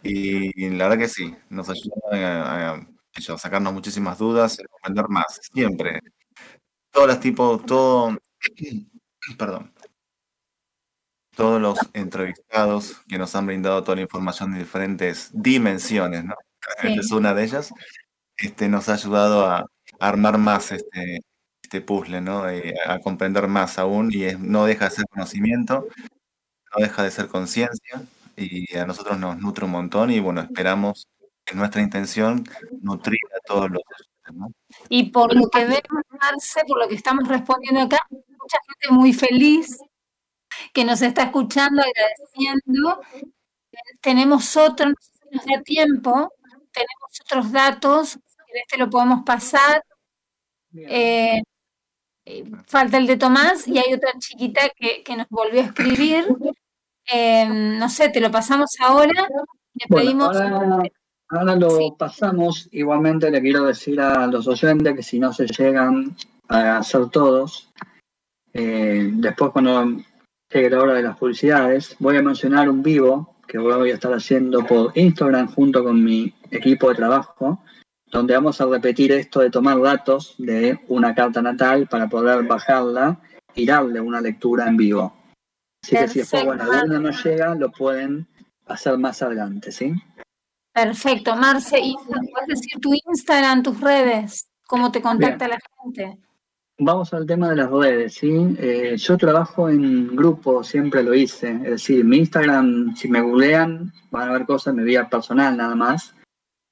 Y 0.04 0.70
la 0.70 0.90
verdad 0.90 1.00
que 1.00 1.10
sí, 1.10 1.36
nos 1.50 1.70
ayuda 1.70 1.96
a, 2.12 2.74
a, 2.76 3.38
sacarnos 3.38 3.74
muchísimas 3.74 4.20
dudas, 4.20 4.60
a 4.60 4.68
comprender 4.68 5.08
más, 5.10 5.40
siempre. 5.52 6.00
Todos 6.92 7.08
los 7.08 7.20
tipos, 7.20 7.66
todo, 7.66 8.18
perdón, 9.38 9.73
todos 11.35 11.61
los 11.61 11.77
entrevistados 11.93 13.01
que 13.07 13.18
nos 13.18 13.35
han 13.35 13.47
brindado 13.47 13.84
toda 13.84 13.95
la 13.95 14.03
información 14.03 14.53
de 14.53 14.60
diferentes 14.60 15.30
dimensiones, 15.34 16.23
¿no? 16.23 16.35
Sí. 16.81 16.95
Es 16.97 17.11
una 17.11 17.34
de 17.34 17.43
ellas, 17.43 17.73
este, 18.38 18.69
nos 18.69 18.89
ha 18.89 18.93
ayudado 18.93 19.45
a, 19.45 19.65
armar 19.99 20.38
más 20.38 20.72
este, 20.72 21.19
este 21.61 21.81
puzzle, 21.81 22.22
¿no? 22.22 22.49
Eh, 22.49 22.73
a 22.85 22.99
comprender 22.99 23.47
más 23.47 23.80
aún 23.80 24.10
y 24.11 24.23
es, 24.23 24.39
no 24.39 24.65
deja 24.65 24.85
de 24.85 24.91
ser 24.91 25.05
conocimiento, 25.07 25.88
no 26.76 26.84
deja 26.84 27.03
de 27.03 27.11
ser 27.11 27.27
conciencia 27.27 28.01
y 28.35 28.76
a 28.76 28.85
nosotros 28.85 29.18
nos 29.19 29.38
nutre 29.38 29.65
un 29.65 29.72
montón 29.72 30.11
y 30.11 30.19
bueno, 30.19 30.41
esperamos, 30.41 31.07
es 31.45 31.55
nuestra 31.55 31.81
intención, 31.81 32.45
nutrir 32.81 33.19
a 33.35 33.47
todos 33.47 33.69
los 33.72 33.81
¿no? 34.34 34.47
Y 34.89 35.11
por 35.11 35.35
lo 35.35 35.49
que 35.49 35.65
vemos, 35.65 36.03
Marce, 36.19 36.61
por 36.68 36.80
lo 36.80 36.88
que 36.88 36.95
estamos 36.95 37.27
respondiendo 37.27 37.81
acá, 37.81 37.99
mucha 38.10 38.57
gente 38.68 38.93
muy 38.93 39.14
feliz 39.14 39.77
que 40.74 40.86
nos 40.86 41.02
está 41.02 41.24
escuchando, 41.24 41.82
agradeciendo. 41.82 43.02
Tenemos 44.02 44.56
otro, 44.58 44.90
no 44.90 44.96
sé 45.00 45.12
si 45.14 45.36
nos 45.36 45.46
da 45.46 45.62
tiempo, 45.64 46.34
tenemos 46.72 47.22
otros 47.26 47.52
datos, 47.52 48.20
este 48.54 48.78
lo 48.78 48.90
podemos 48.90 49.24
pasar. 49.24 49.84
Eh, 50.74 51.42
falta 52.66 52.98
el 52.98 53.08
de 53.08 53.18
Tomás 53.18 53.68
y 53.68 53.78
hay 53.78 53.94
otra 53.94 54.12
chiquita 54.18 54.62
que, 54.76 55.04
que 55.04 55.16
nos 55.16 55.28
volvió 55.30 55.62
a 55.62 55.66
escribir. 55.66 56.26
Eh, 57.12 57.46
no 57.48 57.90
sé, 57.90 58.10
te 58.10 58.22
lo 58.22 58.32
pasamos 58.32 58.72
ahora. 58.80 59.28
Le 59.74 59.86
bueno, 59.90 60.06
pedimos. 60.06 60.38
Ahora, 60.38 60.84
ahora 61.30 61.56
lo 61.56 61.70
sí. 61.78 61.94
pasamos. 61.98 62.70
Igualmente 62.72 63.30
le 63.30 63.42
quiero 63.42 63.66
decir 63.66 64.00
a 64.00 64.28
los 64.28 64.48
oyentes 64.48 64.96
que 64.96 65.04
si 65.04 65.20
no 65.20 65.34
se 65.34 65.48
llegan 65.48 66.16
a 66.48 66.78
hacer 66.78 67.10
todos, 67.10 67.72
eh, 68.54 69.10
después 69.14 69.52
cuando 69.52 69.98
llegue 70.54 70.70
la 70.70 70.82
hora 70.82 70.94
de 70.94 71.04
las 71.04 71.18
publicidades, 71.18 71.96
voy 72.00 72.18
a 72.18 72.22
mencionar 72.22 72.70
un 72.70 72.84
vivo 72.84 73.36
que 73.48 73.58
voy 73.58 73.92
a 73.92 73.94
estar 73.94 74.14
haciendo 74.14 74.66
por 74.66 74.98
Instagram 74.98 75.48
junto 75.54 75.84
con 75.84 76.04
mi 76.04 76.34
equipo 76.52 76.90
de 76.90 76.96
trabajo, 76.96 77.64
donde 78.12 78.36
vamos 78.36 78.62
a 78.62 78.66
repetir 78.66 79.12
esto 79.12 79.40
de 79.40 79.50
tomar 79.50 79.82
datos 79.82 80.36
de 80.38 80.80
una 80.88 81.14
carta 81.14 81.42
natal 81.42 81.88
para 81.88 82.08
poder 82.08 82.44
bajarla 82.44 83.20
y 83.56 83.66
darle 83.66 84.00
una 84.00 84.22
lectura 84.22 84.68
en 84.68 84.78
vivo. 84.78 85.14
Así 85.84 85.96
Perfecto. 85.96 86.06
que 86.06 86.14
si 86.14 86.20
después, 86.20 86.46
bueno, 86.46 86.72
alguno 86.72 87.00
no 87.00 87.12
llega, 87.12 87.56
lo 87.56 87.72
pueden 87.72 88.28
hacer 88.68 88.98
más 88.98 89.22
adelante, 89.22 89.72
¿sí? 89.72 89.94
Perfecto, 90.74 91.36
Marce, 91.36 91.80
¿y 91.80 91.96
puedes 92.06 92.48
decir 92.48 92.80
tu 92.82 92.94
Instagram, 92.94 93.62
tus 93.62 93.80
redes? 93.80 94.48
¿Cómo 94.66 94.92
te 94.92 95.02
contacta 95.02 95.46
Bien. 95.46 95.60
la 95.60 95.84
gente? 95.84 96.18
Vamos 96.85 97.14
al 97.14 97.26
tema 97.26 97.49
de 97.49 97.55
las 97.55 97.72
redes, 97.72 98.15
¿sí? 98.15 98.57
Eh, 98.60 98.97
yo 98.97 99.18
trabajo 99.18 99.69
en 99.69 100.14
grupo, 100.18 100.65
siempre 100.65 101.01
lo 101.01 101.14
hice. 101.14 101.51
Es 101.64 101.72
decir, 101.72 102.03
mi 102.03 102.18
Instagram, 102.18 102.93
si 102.93 103.07
me 103.07 103.22
googlean, 103.22 103.93
van 104.11 104.30
a 104.30 104.34
ver 104.34 104.45
cosas 104.45 104.73
en 104.73 104.81
mi 104.81 104.84
vida 104.84 105.07
personal 105.07 105.55
nada 105.55 105.76
más. 105.76 106.14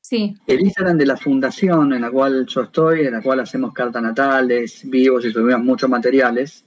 Sí. 0.02 0.36
El 0.48 0.60
Instagram 0.60 0.98
de 0.98 1.06
la 1.06 1.16
fundación 1.16 1.94
en 1.94 2.02
la 2.02 2.12
cual 2.12 2.46
yo 2.46 2.64
estoy, 2.64 3.06
en 3.06 3.14
la 3.14 3.22
cual 3.22 3.40
hacemos 3.40 3.72
cartas 3.72 4.04
natales, 4.04 4.82
vivos 4.84 5.24
y 5.24 5.32
subimos 5.32 5.64
muchos 5.64 5.90
materiales, 5.90 6.66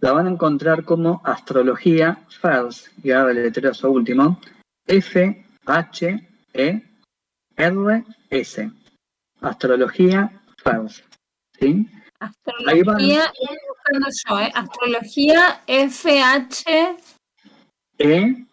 la 0.00 0.10
van 0.10 0.26
a 0.26 0.30
encontrar 0.30 0.82
como 0.82 1.22
Astrología 1.24 2.26
First, 2.40 2.88
y 3.04 3.12
ahora 3.12 3.30
el 3.30 3.44
letrero 3.44 3.72
último, 3.88 4.40
F 4.84 5.44
H 5.64 6.28
E 6.54 6.82
R 7.56 8.04
S. 8.30 8.70
Astrología 9.42 10.42
First. 10.64 11.04
¿Sí? 11.56 11.86
Astrología, 12.20 13.32
yo, 14.28 14.38
¿eh? 14.38 14.52
Astrología 14.54 15.62
FH 15.66 16.96
E 17.98 18.46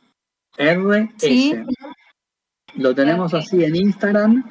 R 0.57 1.13
S. 1.21 1.27
¿Sí? 1.27 1.55
Lo 2.75 2.95
tenemos 2.95 3.33
así 3.33 3.63
en 3.63 3.75
Instagram. 3.75 4.43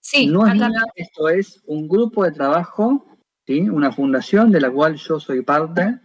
Sí, 0.00 0.26
no 0.26 0.46
es 0.46 0.54
nada, 0.54 0.82
esto 0.94 1.28
es 1.28 1.62
un 1.66 1.88
grupo 1.88 2.24
de 2.24 2.32
trabajo, 2.32 3.06
¿sí? 3.46 3.60
una 3.60 3.90
fundación 3.90 4.50
de 4.50 4.60
la 4.60 4.70
cual 4.70 4.96
yo 4.96 5.18
soy 5.18 5.42
parte. 5.42 5.98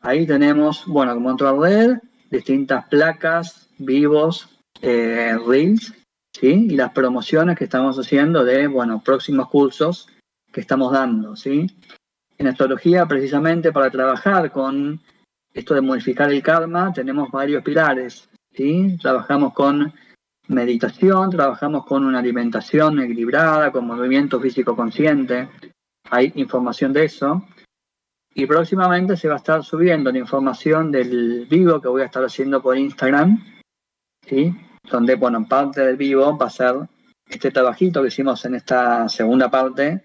Ahí 0.00 0.26
tenemos, 0.26 0.84
bueno, 0.86 1.14
como 1.14 1.30
otra 1.30 1.52
red, 1.52 1.98
distintas 2.30 2.86
placas, 2.88 3.70
vivos, 3.78 4.48
eh, 4.82 5.36
reels, 5.46 5.94
¿sí? 6.32 6.68
y 6.70 6.76
las 6.76 6.92
promociones 6.92 7.56
que 7.58 7.64
estamos 7.64 7.98
haciendo 7.98 8.44
de, 8.44 8.66
bueno, 8.66 9.02
próximos 9.02 9.48
cursos 9.48 10.08
que 10.56 10.62
estamos 10.62 10.90
dando, 10.90 11.36
¿sí? 11.36 11.66
En 12.38 12.46
astrología, 12.46 13.04
precisamente 13.04 13.72
para 13.72 13.90
trabajar 13.90 14.50
con 14.50 14.98
esto 15.52 15.74
de 15.74 15.82
modificar 15.82 16.32
el 16.32 16.42
karma, 16.42 16.94
tenemos 16.94 17.30
varios 17.30 17.62
pilares, 17.62 18.30
¿sí? 18.54 18.96
Trabajamos 18.98 19.52
con 19.52 19.92
meditación, 20.48 21.28
trabajamos 21.28 21.84
con 21.84 22.06
una 22.06 22.20
alimentación 22.20 23.00
equilibrada, 23.00 23.70
con 23.70 23.86
movimiento 23.86 24.40
físico 24.40 24.74
consciente, 24.74 25.50
hay 26.08 26.32
información 26.36 26.94
de 26.94 27.04
eso. 27.04 27.44
Y 28.32 28.46
próximamente 28.46 29.14
se 29.14 29.28
va 29.28 29.34
a 29.34 29.44
estar 29.44 29.62
subiendo 29.62 30.10
la 30.10 30.18
información 30.18 30.90
del 30.90 31.44
vivo 31.50 31.82
que 31.82 31.88
voy 31.88 32.00
a 32.00 32.06
estar 32.06 32.24
haciendo 32.24 32.62
por 32.62 32.78
Instagram, 32.78 33.44
¿sí? 34.26 34.56
donde, 34.90 35.16
bueno, 35.16 35.46
parte 35.46 35.82
del 35.82 35.98
vivo 35.98 36.34
va 36.38 36.46
a 36.46 36.50
ser 36.50 36.76
este 37.28 37.50
trabajito 37.50 38.00
que 38.00 38.08
hicimos 38.08 38.42
en 38.46 38.54
esta 38.54 39.06
segunda 39.10 39.50
parte, 39.50 40.02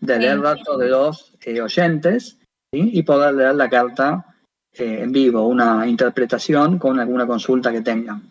de 0.00 0.18
leer 0.18 0.40
datos 0.40 0.78
de 0.78 0.88
los 0.88 1.34
eh, 1.44 1.60
oyentes 1.60 2.38
¿sí? 2.72 2.90
y 2.92 3.02
poder 3.02 3.34
leer 3.34 3.54
la 3.54 3.68
carta 3.68 4.36
eh, 4.72 5.02
en 5.02 5.12
vivo, 5.12 5.46
una 5.46 5.86
interpretación 5.86 6.78
con 6.78 6.98
alguna 6.98 7.26
consulta 7.26 7.70
que 7.70 7.80
tengan. 7.80 8.22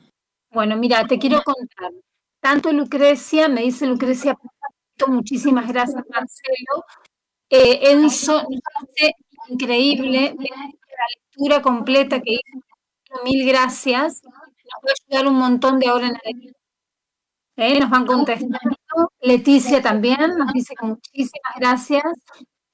Bueno, 0.51 0.75
mira, 0.77 1.05
te 1.07 1.17
quiero 1.17 1.41
contar. 1.41 1.91
Tanto 2.39 2.71
Lucrecia, 2.71 3.47
me 3.47 3.61
dice 3.61 3.87
Lucrecia, 3.87 4.37
muchísimas 5.07 5.67
gracias, 5.67 6.03
Marcelo. 6.09 6.85
Eh, 7.49 7.91
Enzo, 7.91 8.45
increíble 9.47 10.35
la 10.37 11.05
lectura 11.15 11.61
completa 11.61 12.21
que 12.21 12.33
hizo. 12.33 13.23
Mil 13.23 13.47
gracias. 13.47 14.21
Nos 14.23 14.33
va 14.33 14.89
a 14.89 14.93
ayudar 15.07 15.31
un 15.31 15.39
montón 15.39 15.79
de 15.79 15.87
ahora 15.87 16.07
en 16.07 16.15
adelante. 16.15 16.53
¿Eh? 17.55 17.79
Nos 17.79 17.89
van 17.89 18.05
contestando. 18.05 18.72
Leticia 19.21 19.81
también 19.81 20.37
nos 20.37 20.53
dice 20.53 20.75
que 20.79 20.85
muchísimas 20.85 21.53
gracias, 21.57 22.03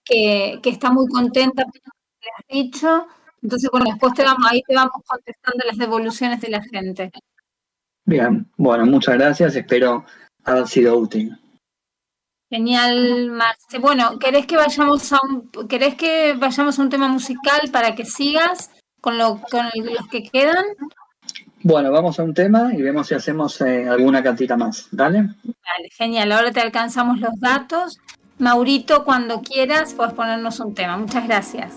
que, 0.04 0.60
que 0.62 0.70
está 0.70 0.92
muy 0.92 1.08
contenta 1.08 1.64
por 1.64 1.76
lo 1.76 1.92
que 2.20 2.26
le 2.26 2.32
has 2.38 2.64
dicho. 2.64 3.08
Entonces, 3.42 3.70
bueno, 3.72 3.86
después 3.90 4.14
te 4.14 4.24
vamos, 4.24 4.46
ahí 4.52 4.62
te 4.68 4.76
vamos 4.76 5.02
contestando 5.06 5.66
las 5.66 5.78
devoluciones 5.78 6.42
de 6.42 6.50
la 6.50 6.62
gente. 6.62 7.12
Bien, 8.06 8.50
bueno, 8.58 8.86
muchas 8.86 9.16
gracias, 9.16 9.56
espero 9.56 10.06
haber 10.44 10.68
sido 10.68 10.98
útil. 10.98 11.38
Genial, 12.50 13.30
Marce. 13.30 13.78
Bueno, 13.78 14.18
¿querés 14.18 14.48
que 14.48 14.58
vayamos 14.58 15.14
a 15.14 15.20
un, 15.22 15.52
querés 15.68 15.96
que 15.96 16.34
vayamos 16.34 16.80
a 16.80 16.82
un 16.82 16.90
tema 16.90 17.08
musical 17.08 17.70
para 17.72 17.94
que 17.94 18.06
sigas 18.06 18.72
con, 19.02 19.20
lo, 19.20 19.40
con 19.52 19.68
los 19.76 20.08
que 20.08 20.24
quedan? 20.24 20.66
Bueno, 21.62 21.92
vamos 21.92 22.20
a 22.20 22.24
un 22.24 22.34
tema 22.34 22.74
y 22.74 22.82
vemos 22.82 23.08
si 23.08 23.16
hacemos 23.16 23.60
eh, 23.62 23.88
alguna 23.88 24.24
cantita 24.24 24.56
más. 24.56 24.88
¿Dale? 24.92 25.18
Dale, 25.44 25.90
genial. 25.92 26.32
Ahora 26.32 26.52
te 26.52 26.62
alcanzamos 26.62 27.20
los 27.20 27.38
datos. 27.40 28.00
Maurito, 28.38 29.04
cuando 29.04 29.42
quieras, 29.42 29.94
puedes 29.94 30.14
ponernos 30.14 30.60
un 30.62 30.74
tema. 30.74 30.98
Muchas 30.98 31.28
gracias. 31.28 31.74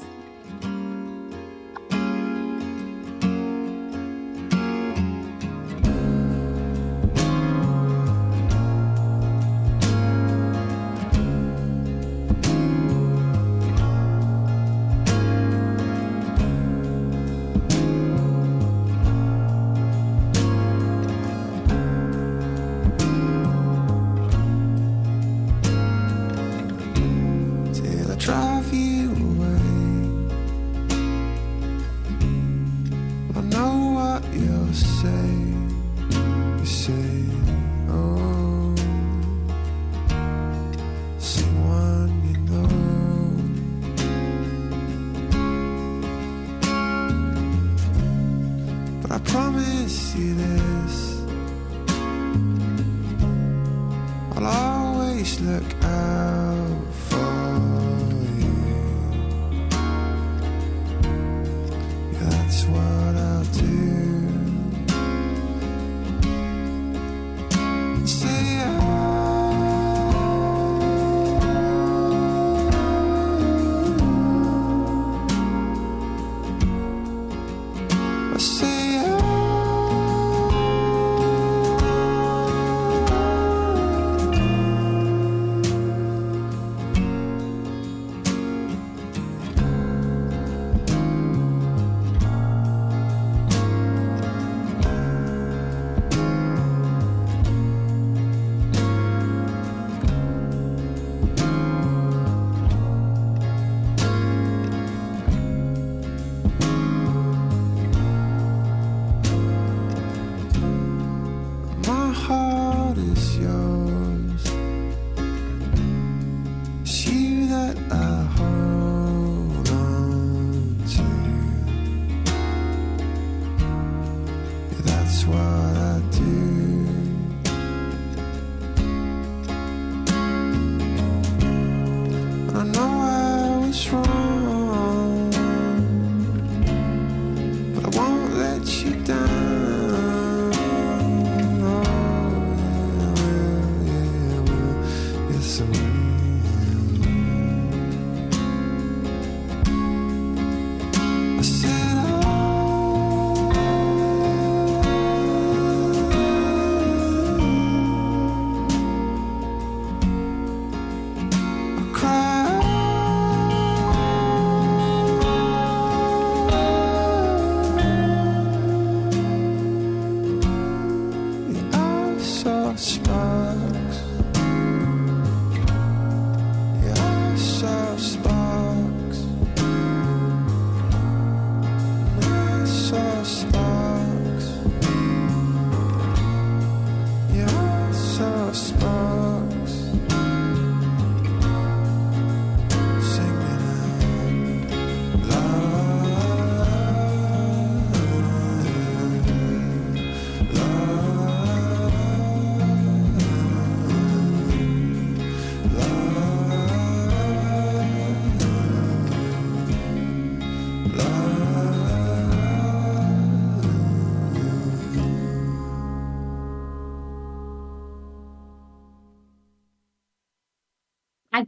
smile. 172.83 173.22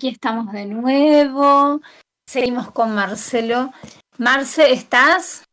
Aquí 0.04 0.12
estamos 0.12 0.52
de 0.52 0.66
nuevo. 0.66 1.80
Seguimos 2.28 2.70
con 2.72 2.94
Marcelo. 2.94 3.72
Marce, 4.18 4.70
¿estás? 4.70 5.44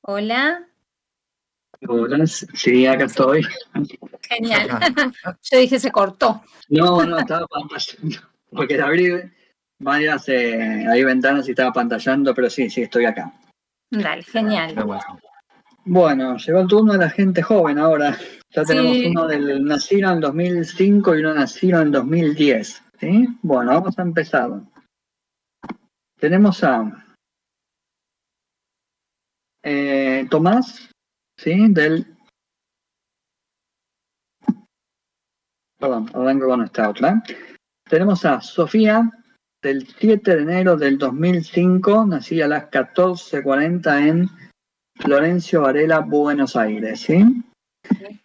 Hola. 0.00 0.66
Hola, 1.86 2.26
sí, 2.26 2.86
acá 2.86 3.04
estoy. 3.04 3.46
Genial. 4.22 4.70
Yo 5.42 5.58
dije 5.58 5.78
se 5.78 5.92
cortó. 5.92 6.42
No, 6.70 7.04
no, 7.04 7.18
estaba 7.18 7.46
pantallando. 7.48 8.20
Porque 8.50 8.78
la 8.78 8.86
abrí 8.86 9.30
varias 9.78 10.26
eh, 10.30 10.86
hay 10.90 11.04
ventanas 11.04 11.46
y 11.48 11.50
estaba 11.50 11.74
pantallando, 11.74 12.34
pero 12.34 12.48
sí, 12.48 12.70
sí, 12.70 12.80
estoy 12.80 13.04
acá. 13.04 13.30
Dale, 13.90 14.22
genial. 14.22 14.74
Bueno. 14.86 15.02
Bueno, 15.84 16.36
llegó 16.36 16.60
el 16.60 16.68
turno 16.68 16.92
de 16.92 16.98
la 16.98 17.10
gente 17.10 17.42
joven 17.42 17.78
ahora. 17.78 18.16
Ya 18.50 18.64
tenemos 18.64 18.92
Sí. 18.92 19.06
uno 19.06 19.26
del 19.26 19.64
nacido 19.64 20.12
en 20.12 20.20
2005 20.20 21.16
y 21.16 21.20
uno 21.20 21.34
nacido 21.34 21.80
en 21.80 21.90
2010. 21.90 22.82
¿sí? 23.00 23.26
Bueno, 23.42 23.72
vamos 23.72 23.98
a 23.98 24.02
empezar. 24.02 24.50
Tenemos 26.18 26.62
a 26.62 27.04
eh, 29.64 30.26
Tomás, 30.30 30.88
¿sí? 31.36 31.68
Del. 31.68 32.06
Perdón, 35.78 36.10
arranco 36.14 36.46
con 36.46 36.62
esta 36.62 36.90
otra. 36.90 37.22
Tenemos 37.88 38.24
a 38.24 38.40
Sofía, 38.40 39.10
del 39.60 39.86
7 39.86 40.36
de 40.36 40.42
enero 40.42 40.76
del 40.76 40.98
2005, 40.98 42.06
nacida 42.06 42.44
a 42.44 42.48
las 42.48 42.70
14.40 42.70 44.06
en 44.06 44.28
Florencio 44.96 45.62
Varela, 45.62 46.00
Buenos 46.00 46.56
Aires, 46.56 47.00
¿sí? 47.00 47.42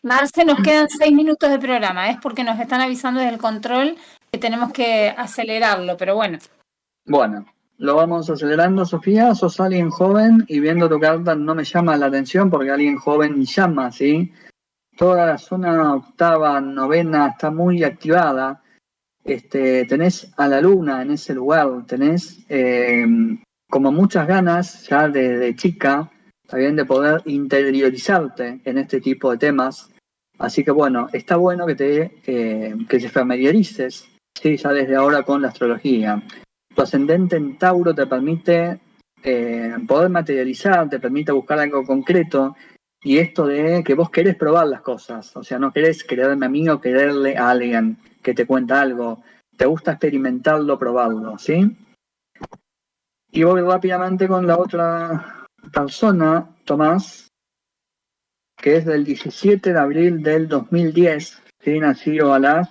Marce, 0.04 0.46
nos 0.46 0.60
quedan 0.60 0.88
seis 0.90 1.12
minutos 1.12 1.50
de 1.50 1.60
programa. 1.60 2.10
Es 2.10 2.18
porque 2.18 2.44
nos 2.44 2.60
están 2.60 2.82
avisando 2.82 3.20
desde 3.20 3.34
el 3.34 3.40
control 3.40 3.96
que 4.32 4.38
tenemos 4.38 4.72
que 4.72 5.10
acelerarlo, 5.10 5.98
pero 5.98 6.16
bueno. 6.16 6.38
Bueno, 7.06 7.46
lo 7.78 7.96
vamos 7.96 8.30
acelerando, 8.30 8.86
Sofía. 8.86 9.34
Sos 9.36 9.60
alguien 9.60 9.90
joven 9.90 10.46
y 10.48 10.60
viendo 10.60 10.90
tu 10.90 11.00
carta 11.00 11.36
no 11.36 11.56
me 11.56 11.64
llama 11.64 11.98
la 11.98 12.08
atención 12.08 12.50
porque 12.50 12.72
alguien 12.72 12.98
joven 12.98 13.46
llama, 13.46 13.92
¿sí? 13.92 14.32
Toda 14.98 15.26
la 15.26 15.38
zona 15.38 15.94
octava, 15.94 16.60
novena 16.60 17.28
está 17.28 17.52
muy 17.52 17.84
activada. 17.84 18.62
Este, 19.24 19.86
tenés 19.86 20.32
a 20.38 20.48
la 20.48 20.62
luna 20.62 21.02
en 21.02 21.12
ese 21.12 21.34
lugar, 21.34 21.68
tenés 21.86 22.40
eh, 22.48 23.06
como 23.70 23.92
muchas 23.92 24.26
ganas 24.26 24.88
ya 24.88 25.10
de, 25.10 25.38
de 25.38 25.56
chica, 25.56 26.10
también 26.48 26.76
de 26.76 26.86
poder 26.86 27.22
interiorizarte 27.26 28.62
en 28.64 28.78
este 28.78 29.02
tipo 29.02 29.32
de 29.32 29.38
temas. 29.38 29.92
Así 30.40 30.64
que 30.64 30.72
bueno, 30.72 31.08
está 31.12 31.36
bueno 31.36 31.66
que 31.66 31.76
te, 31.76 32.22
eh, 32.26 32.76
que 32.88 33.00
te 33.00 33.10
familiarices, 33.10 34.10
¿sí? 34.40 34.58
ya 34.58 34.72
desde 34.72 34.96
ahora 34.96 35.24
con 35.24 35.42
la 35.42 35.50
astrología. 35.50 36.24
Tu 36.74 36.82
ascendente 36.82 37.36
en 37.36 37.58
Tauro 37.58 37.94
te 37.94 38.06
permite 38.06 38.80
eh, 39.24 39.76
poder 39.88 40.10
materializar, 40.10 40.90
te 40.90 41.00
permite 41.00 41.32
buscar 41.32 41.60
algo 41.60 41.84
concreto. 41.84 42.56
Y 43.04 43.18
esto 43.18 43.46
de 43.46 43.84
que 43.84 43.94
vos 43.94 44.10
querés 44.10 44.36
probar 44.36 44.68
las 44.68 44.82
cosas, 44.82 45.36
o 45.38 45.44
sea, 45.44 45.60
no 45.60 45.72
querés 45.72 46.04
creerme 46.04 46.46
a 46.46 46.50
mí 46.50 46.68
o 46.68 46.82
quererle 46.82 47.38
a 47.38 47.52
alguien 47.52 47.98
que 48.24 48.34
te 48.34 48.46
cuenta 48.46 48.82
algo. 48.82 49.24
Te 49.56 49.66
gusta 49.66 49.92
experimentarlo, 49.92 50.78
probarlo, 50.78 51.38
¿sí? 51.38 51.78
Y 53.32 53.44
voy 53.44 53.62
rápidamente 53.62 54.28
con 54.28 54.48
la 54.48 54.58
otra 54.58 55.37
persona, 55.74 56.56
Tomás, 56.66 57.28
que 58.58 58.78
es 58.78 58.86
del 58.86 59.04
17 59.04 59.74
de 59.74 59.80
abril 59.80 60.24
del 60.24 60.48
2010, 60.48 61.44
¿sí? 61.60 61.80
nacido 61.80 62.34
a 62.34 62.40
las 62.40 62.70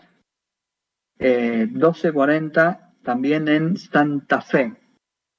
eh, 1.18 1.68
12.40, 1.70 2.94
también 3.02 3.48
en 3.48 3.76
Santa 3.76 4.40
Fe. 4.40 4.74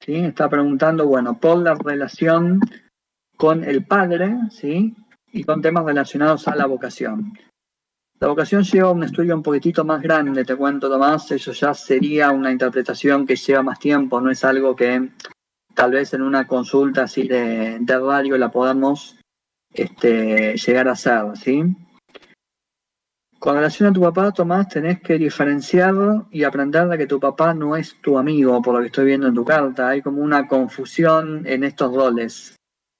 ¿sí? 0.00 0.16
Está 0.16 0.48
preguntando, 0.48 1.06
bueno, 1.06 1.38
por 1.38 1.58
la 1.58 1.74
relación 1.74 2.60
con 3.36 3.62
el 3.62 3.86
padre, 3.86 4.36
¿sí? 4.50 4.96
Y 5.32 5.44
con 5.44 5.62
temas 5.62 5.84
relacionados 5.84 6.48
a 6.48 6.56
la 6.56 6.66
vocación. 6.66 7.32
La 8.20 8.26
vocación 8.26 8.64
lleva 8.64 8.90
un 8.90 9.04
estudio 9.04 9.36
un 9.36 9.44
poquitito 9.44 9.84
más 9.84 10.02
grande, 10.02 10.44
te 10.44 10.56
cuento 10.56 10.88
Tomás, 10.88 11.30
eso 11.30 11.52
ya 11.52 11.72
sería 11.72 12.32
una 12.32 12.50
interpretación 12.50 13.24
que 13.24 13.36
lleva 13.36 13.62
más 13.62 13.78
tiempo, 13.78 14.20
no 14.20 14.30
es 14.30 14.44
algo 14.44 14.74
que 14.74 15.10
tal 15.78 15.92
vez 15.92 16.12
en 16.12 16.22
una 16.22 16.44
consulta 16.44 17.04
así 17.04 17.28
de, 17.28 17.78
de 17.78 17.98
radio 18.00 18.36
la 18.36 18.50
podamos 18.50 19.16
este, 19.72 20.56
llegar 20.56 20.88
a 20.88 20.92
hacer, 20.92 21.36
¿sí? 21.36 21.62
Con 23.38 23.54
relación 23.54 23.88
a 23.88 23.92
tu 23.92 24.00
papá, 24.00 24.32
Tomás, 24.32 24.68
tenés 24.68 25.00
que 25.00 25.16
diferenciar 25.16 25.94
y 26.32 26.42
aprender 26.42 26.88
de 26.88 26.98
que 26.98 27.06
tu 27.06 27.20
papá 27.20 27.54
no 27.54 27.76
es 27.76 27.94
tu 28.00 28.18
amigo, 28.18 28.60
por 28.60 28.74
lo 28.74 28.80
que 28.80 28.86
estoy 28.86 29.04
viendo 29.04 29.28
en 29.28 29.34
tu 29.34 29.44
carta. 29.44 29.90
Hay 29.90 30.02
como 30.02 30.20
una 30.20 30.48
confusión 30.48 31.46
en 31.46 31.62
estos 31.62 31.94
roles. 31.94 32.56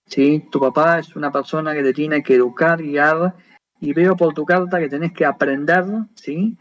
¿sí? 0.06 0.46
Tu 0.48 0.60
papá 0.60 1.00
es 1.00 1.16
una 1.16 1.32
persona 1.32 1.74
que 1.74 1.82
te 1.82 1.92
tiene 1.92 2.22
que 2.22 2.36
educar, 2.36 2.80
guiar, 2.80 3.34
y 3.80 3.92
veo 3.92 4.16
por 4.16 4.34
tu 4.34 4.44
carta 4.44 4.78
que 4.78 4.88
tenés 4.88 5.12
que 5.12 5.24
aprender, 5.24 5.84
¿sí? 6.14 6.56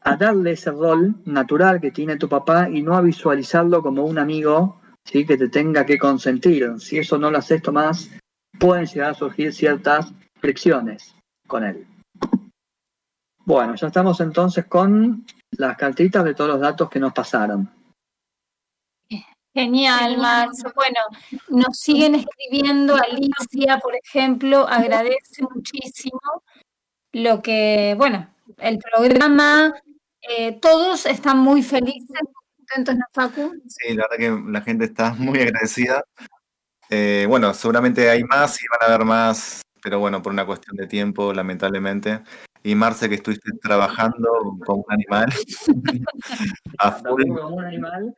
A 0.00 0.16
darle 0.16 0.50
ese 0.50 0.72
rol 0.72 1.14
natural 1.24 1.80
que 1.80 1.92
tiene 1.92 2.16
tu 2.16 2.28
papá 2.28 2.68
y 2.68 2.82
no 2.82 2.96
a 2.96 3.00
visualizarlo 3.00 3.80
como 3.80 4.04
un 4.04 4.18
amigo, 4.18 4.80
¿sí? 5.04 5.26
Que 5.26 5.36
te 5.36 5.48
tenga 5.48 5.84
que 5.86 5.98
consentir. 5.98 6.80
Si 6.80 6.98
eso 6.98 7.18
no 7.18 7.30
lo 7.30 7.38
haces, 7.38 7.62
Tomás, 7.62 8.10
pueden 8.58 8.86
llegar 8.86 9.10
a 9.10 9.14
surgir 9.14 9.52
ciertas 9.52 10.12
fricciones 10.40 11.14
con 11.46 11.64
él. 11.64 11.86
Bueno, 13.44 13.74
ya 13.74 13.88
estamos 13.88 14.20
entonces 14.20 14.64
con 14.66 15.26
las 15.52 15.76
cartitas 15.76 16.24
de 16.24 16.34
todos 16.34 16.50
los 16.50 16.60
datos 16.60 16.88
que 16.88 16.98
nos 16.98 17.12
pasaron. 17.12 17.70
Genial, 19.54 20.18
Marzo. 20.18 20.72
Bueno, 20.74 20.98
nos 21.48 21.78
siguen 21.78 22.16
escribiendo. 22.16 22.96
Alicia, 22.96 23.78
por 23.78 23.94
ejemplo, 23.94 24.66
agradece 24.66 25.42
muchísimo 25.42 26.20
lo 27.12 27.40
que, 27.40 27.94
bueno, 27.96 28.34
el 28.58 28.78
programa. 28.78 29.72
eh, 30.22 30.58
todos 30.60 31.06
están 31.06 31.38
muy 31.38 31.62
felices, 31.62 32.20
contentos, 32.66 32.96
¿no, 32.96 33.04
Facu? 33.12 33.54
Sí, 33.68 33.94
la 33.94 34.06
verdad 34.10 34.16
que 34.44 34.50
la 34.50 34.60
gente 34.62 34.84
está 34.84 35.14
muy 35.18 35.40
agradecida. 35.40 36.04
Eh, 36.90 37.26
bueno, 37.28 37.54
seguramente 37.54 38.10
hay 38.10 38.22
más 38.24 38.60
y 38.62 38.66
van 38.70 38.82
a 38.90 38.94
haber 38.94 39.06
más, 39.06 39.62
pero 39.82 39.98
bueno, 39.98 40.22
por 40.22 40.32
una 40.32 40.46
cuestión 40.46 40.76
de 40.76 40.86
tiempo, 40.86 41.32
lamentablemente. 41.32 42.20
Y 42.62 42.74
Marce, 42.74 43.08
que 43.08 43.16
estuviste 43.16 43.50
trabajando 43.60 44.56
como 44.64 44.84
un 44.86 44.92
animal. 44.92 45.26
a 46.78 46.92
full. 46.92 47.22
Como 47.26 47.56
un 47.56 47.64
animal, 47.64 48.14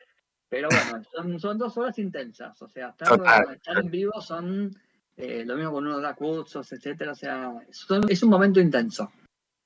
pero 0.48 0.68
bueno, 0.68 1.02
son, 1.12 1.40
son 1.40 1.58
dos 1.58 1.76
horas 1.76 1.98
intensas. 1.98 2.60
O 2.62 2.68
sea, 2.68 2.88
estar, 2.90 3.08
Total, 3.08 3.54
estar 3.54 3.78
en 3.78 3.90
vivo 3.90 4.20
son 4.20 4.76
eh, 5.16 5.44
lo 5.44 5.56
mismo 5.56 5.72
cuando 5.72 5.90
uno 5.90 6.00
da 6.00 6.14
cursos, 6.14 6.70
etcétera. 6.72 7.12
O 7.12 7.16
sea, 7.16 7.52
son- 7.70 8.08
es 8.08 8.22
un 8.22 8.30
momento 8.30 8.60
intenso. 8.60 9.10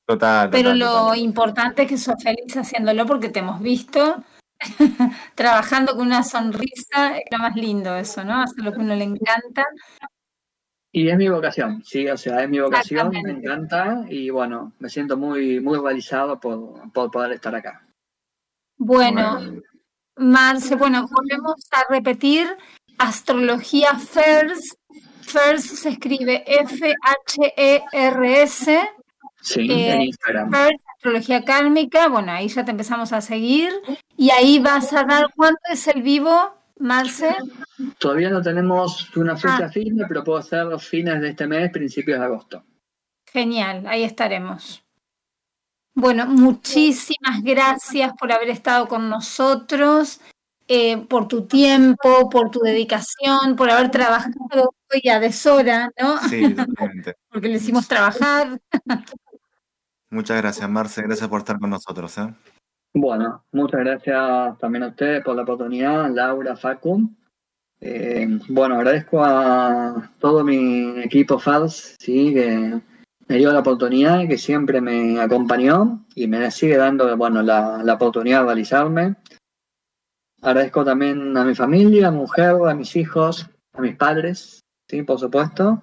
Total, 0.07 0.49
Pero 0.51 0.71
total, 0.71 0.79
lo 0.79 0.87
total. 0.87 1.19
importante 1.19 1.83
es 1.83 1.89
que 1.89 1.99
sos 1.99 2.23
feliz 2.23 2.57
haciéndolo 2.57 3.07
porque 3.07 3.29
te 3.29 3.41
hemos 3.41 3.61
visto 3.61 4.25
trabajando 5.35 5.95
con 5.95 6.07
una 6.07 6.23
sonrisa, 6.23 7.17
es 7.17 7.25
lo 7.31 7.39
más 7.39 7.57
lindo 7.57 7.97
eso, 7.97 8.25
¿no? 8.25 8.43
Hacer 8.43 8.65
lo 8.65 8.73
que 8.73 8.79
a 8.79 8.83
uno 8.83 8.95
le 8.95 9.05
encanta. 9.05 9.67
Y 10.93 11.09
es 11.09 11.17
mi 11.17 11.29
vocación, 11.29 11.83
sí, 11.85 12.09
o 12.09 12.17
sea, 12.17 12.43
es 12.43 12.49
mi 12.49 12.59
vocación, 12.59 13.11
me 13.11 13.31
encanta 13.31 14.05
y 14.09 14.31
bueno, 14.31 14.73
me 14.81 14.89
siento 14.89 15.17
muy, 15.17 15.61
muy 15.61 15.79
realizado 15.79 16.41
por, 16.41 16.91
por 16.93 17.11
poder 17.13 17.33
estar 17.33 17.55
acá. 17.55 17.87
Bueno, 18.77 19.35
Bueno, 19.35 19.63
Marce, 20.17 20.75
bueno, 20.75 21.07
volvemos 21.09 21.55
a 21.71 21.85
repetir 21.89 22.49
Astrología 22.99 23.95
FIRST. 23.95 24.79
FIRST 25.23 25.75
se 25.77 25.89
escribe 25.91 26.43
F-H-E-R-S. 26.47 27.71
Sí, 29.43 29.71
Eh, 29.71 29.93
en 29.93 30.03
Instagram. 30.03 30.51
FIRST, 30.53 30.85
Astrología 30.97 31.45
Kármica. 31.45 32.09
Bueno, 32.09 32.33
ahí 32.33 32.49
ya 32.49 32.65
te 32.65 32.71
empezamos 32.71 33.13
a 33.13 33.21
seguir. 33.21 33.73
Y 34.17 34.31
ahí 34.31 34.59
vas 34.59 34.93
a 34.93 35.05
dar, 35.05 35.33
¿cuándo 35.35 35.59
es 35.71 35.87
el 35.89 36.03
vivo, 36.03 36.37
Marce? 36.79 37.35
Todavía 37.99 38.31
no 38.31 38.43
tenemos 38.43 39.15
una 39.17 39.37
fecha 39.37 39.67
Ah. 39.67 39.69
firme, 39.71 40.05
pero 40.07 40.23
puedo 40.25 40.43
ser 40.43 40.67
los 40.67 40.87
fines 40.87 41.21
de 41.21 41.31
este 41.31 41.47
mes, 41.47 41.71
principios 41.71 42.19
de 42.19 42.25
agosto. 42.25 42.65
Genial, 43.33 43.87
ahí 43.87 44.03
estaremos. 44.05 44.83
Bueno, 45.95 46.27
muchísimas 46.27 47.43
gracias 47.43 48.13
por 48.19 48.31
haber 48.33 48.51
estado 48.51 48.89
con 48.89 49.09
nosotros, 49.09 50.21
eh, 50.69 50.99
por 51.09 51.27
tu 51.29 51.47
tiempo, 51.47 52.29
por 52.31 52.51
tu 52.51 52.61
dedicación, 52.61 53.57
por 53.57 53.71
haber 53.71 53.91
trabajado 53.91 54.75
hoy 54.93 55.09
a 55.11 55.19
deshora, 55.19 55.91
¿no? 56.01 56.19
sí, 56.29 56.55
totalmente. 56.55 57.17
Porque 57.31 57.49
le 57.49 57.57
hicimos 57.57 57.89
trabajar. 57.89 58.61
Muchas 60.11 60.39
gracias, 60.39 60.69
Marce. 60.69 61.03
Gracias 61.03 61.29
por 61.29 61.39
estar 61.39 61.59
con 61.59 61.71
nosotros. 61.71 62.19
¿eh? 62.19 62.35
Bueno, 62.93 63.45
muchas 63.53 63.81
gracias 63.81 64.59
también 64.59 64.83
a 64.83 64.89
ustedes 64.89 65.23
por 65.23 65.37
la 65.37 65.43
oportunidad, 65.43 66.11
Laura, 66.11 66.57
Facu. 66.57 67.09
Eh, 67.81 68.27
bueno, 68.49 68.75
agradezco 68.75 69.25
a 69.25 70.11
todo 70.19 70.45
mi 70.45 71.01
equipo 71.01 71.39
FADS, 71.39 71.97
sí, 71.99 72.35
que 72.35 72.81
me 73.29 73.37
dio 73.37 73.53
la 73.53 73.61
oportunidad 73.61 74.21
y 74.21 74.29
que 74.29 74.37
siempre 74.37 74.81
me 74.81 75.21
acompañó 75.21 76.05
y 76.15 76.27
me 76.27 76.51
sigue 76.51 76.77
dando, 76.77 77.17
bueno, 77.17 77.41
la, 77.43 77.83
la 77.83 77.95
oportunidad 77.95 78.41
de 78.41 78.47
realizarme. 78.47 79.15
Agradezco 80.43 80.85
también 80.85 81.37
a 81.37 81.45
mi 81.45 81.55
familia, 81.55 82.09
a 82.09 82.11
mi 82.11 82.19
mujer, 82.19 82.57
a 82.69 82.75
mis 82.75 82.97
hijos, 82.97 83.49
a 83.73 83.81
mis 83.81 83.95
padres, 83.95 84.61
sí, 84.89 85.03
por 85.03 85.21
supuesto. 85.21 85.81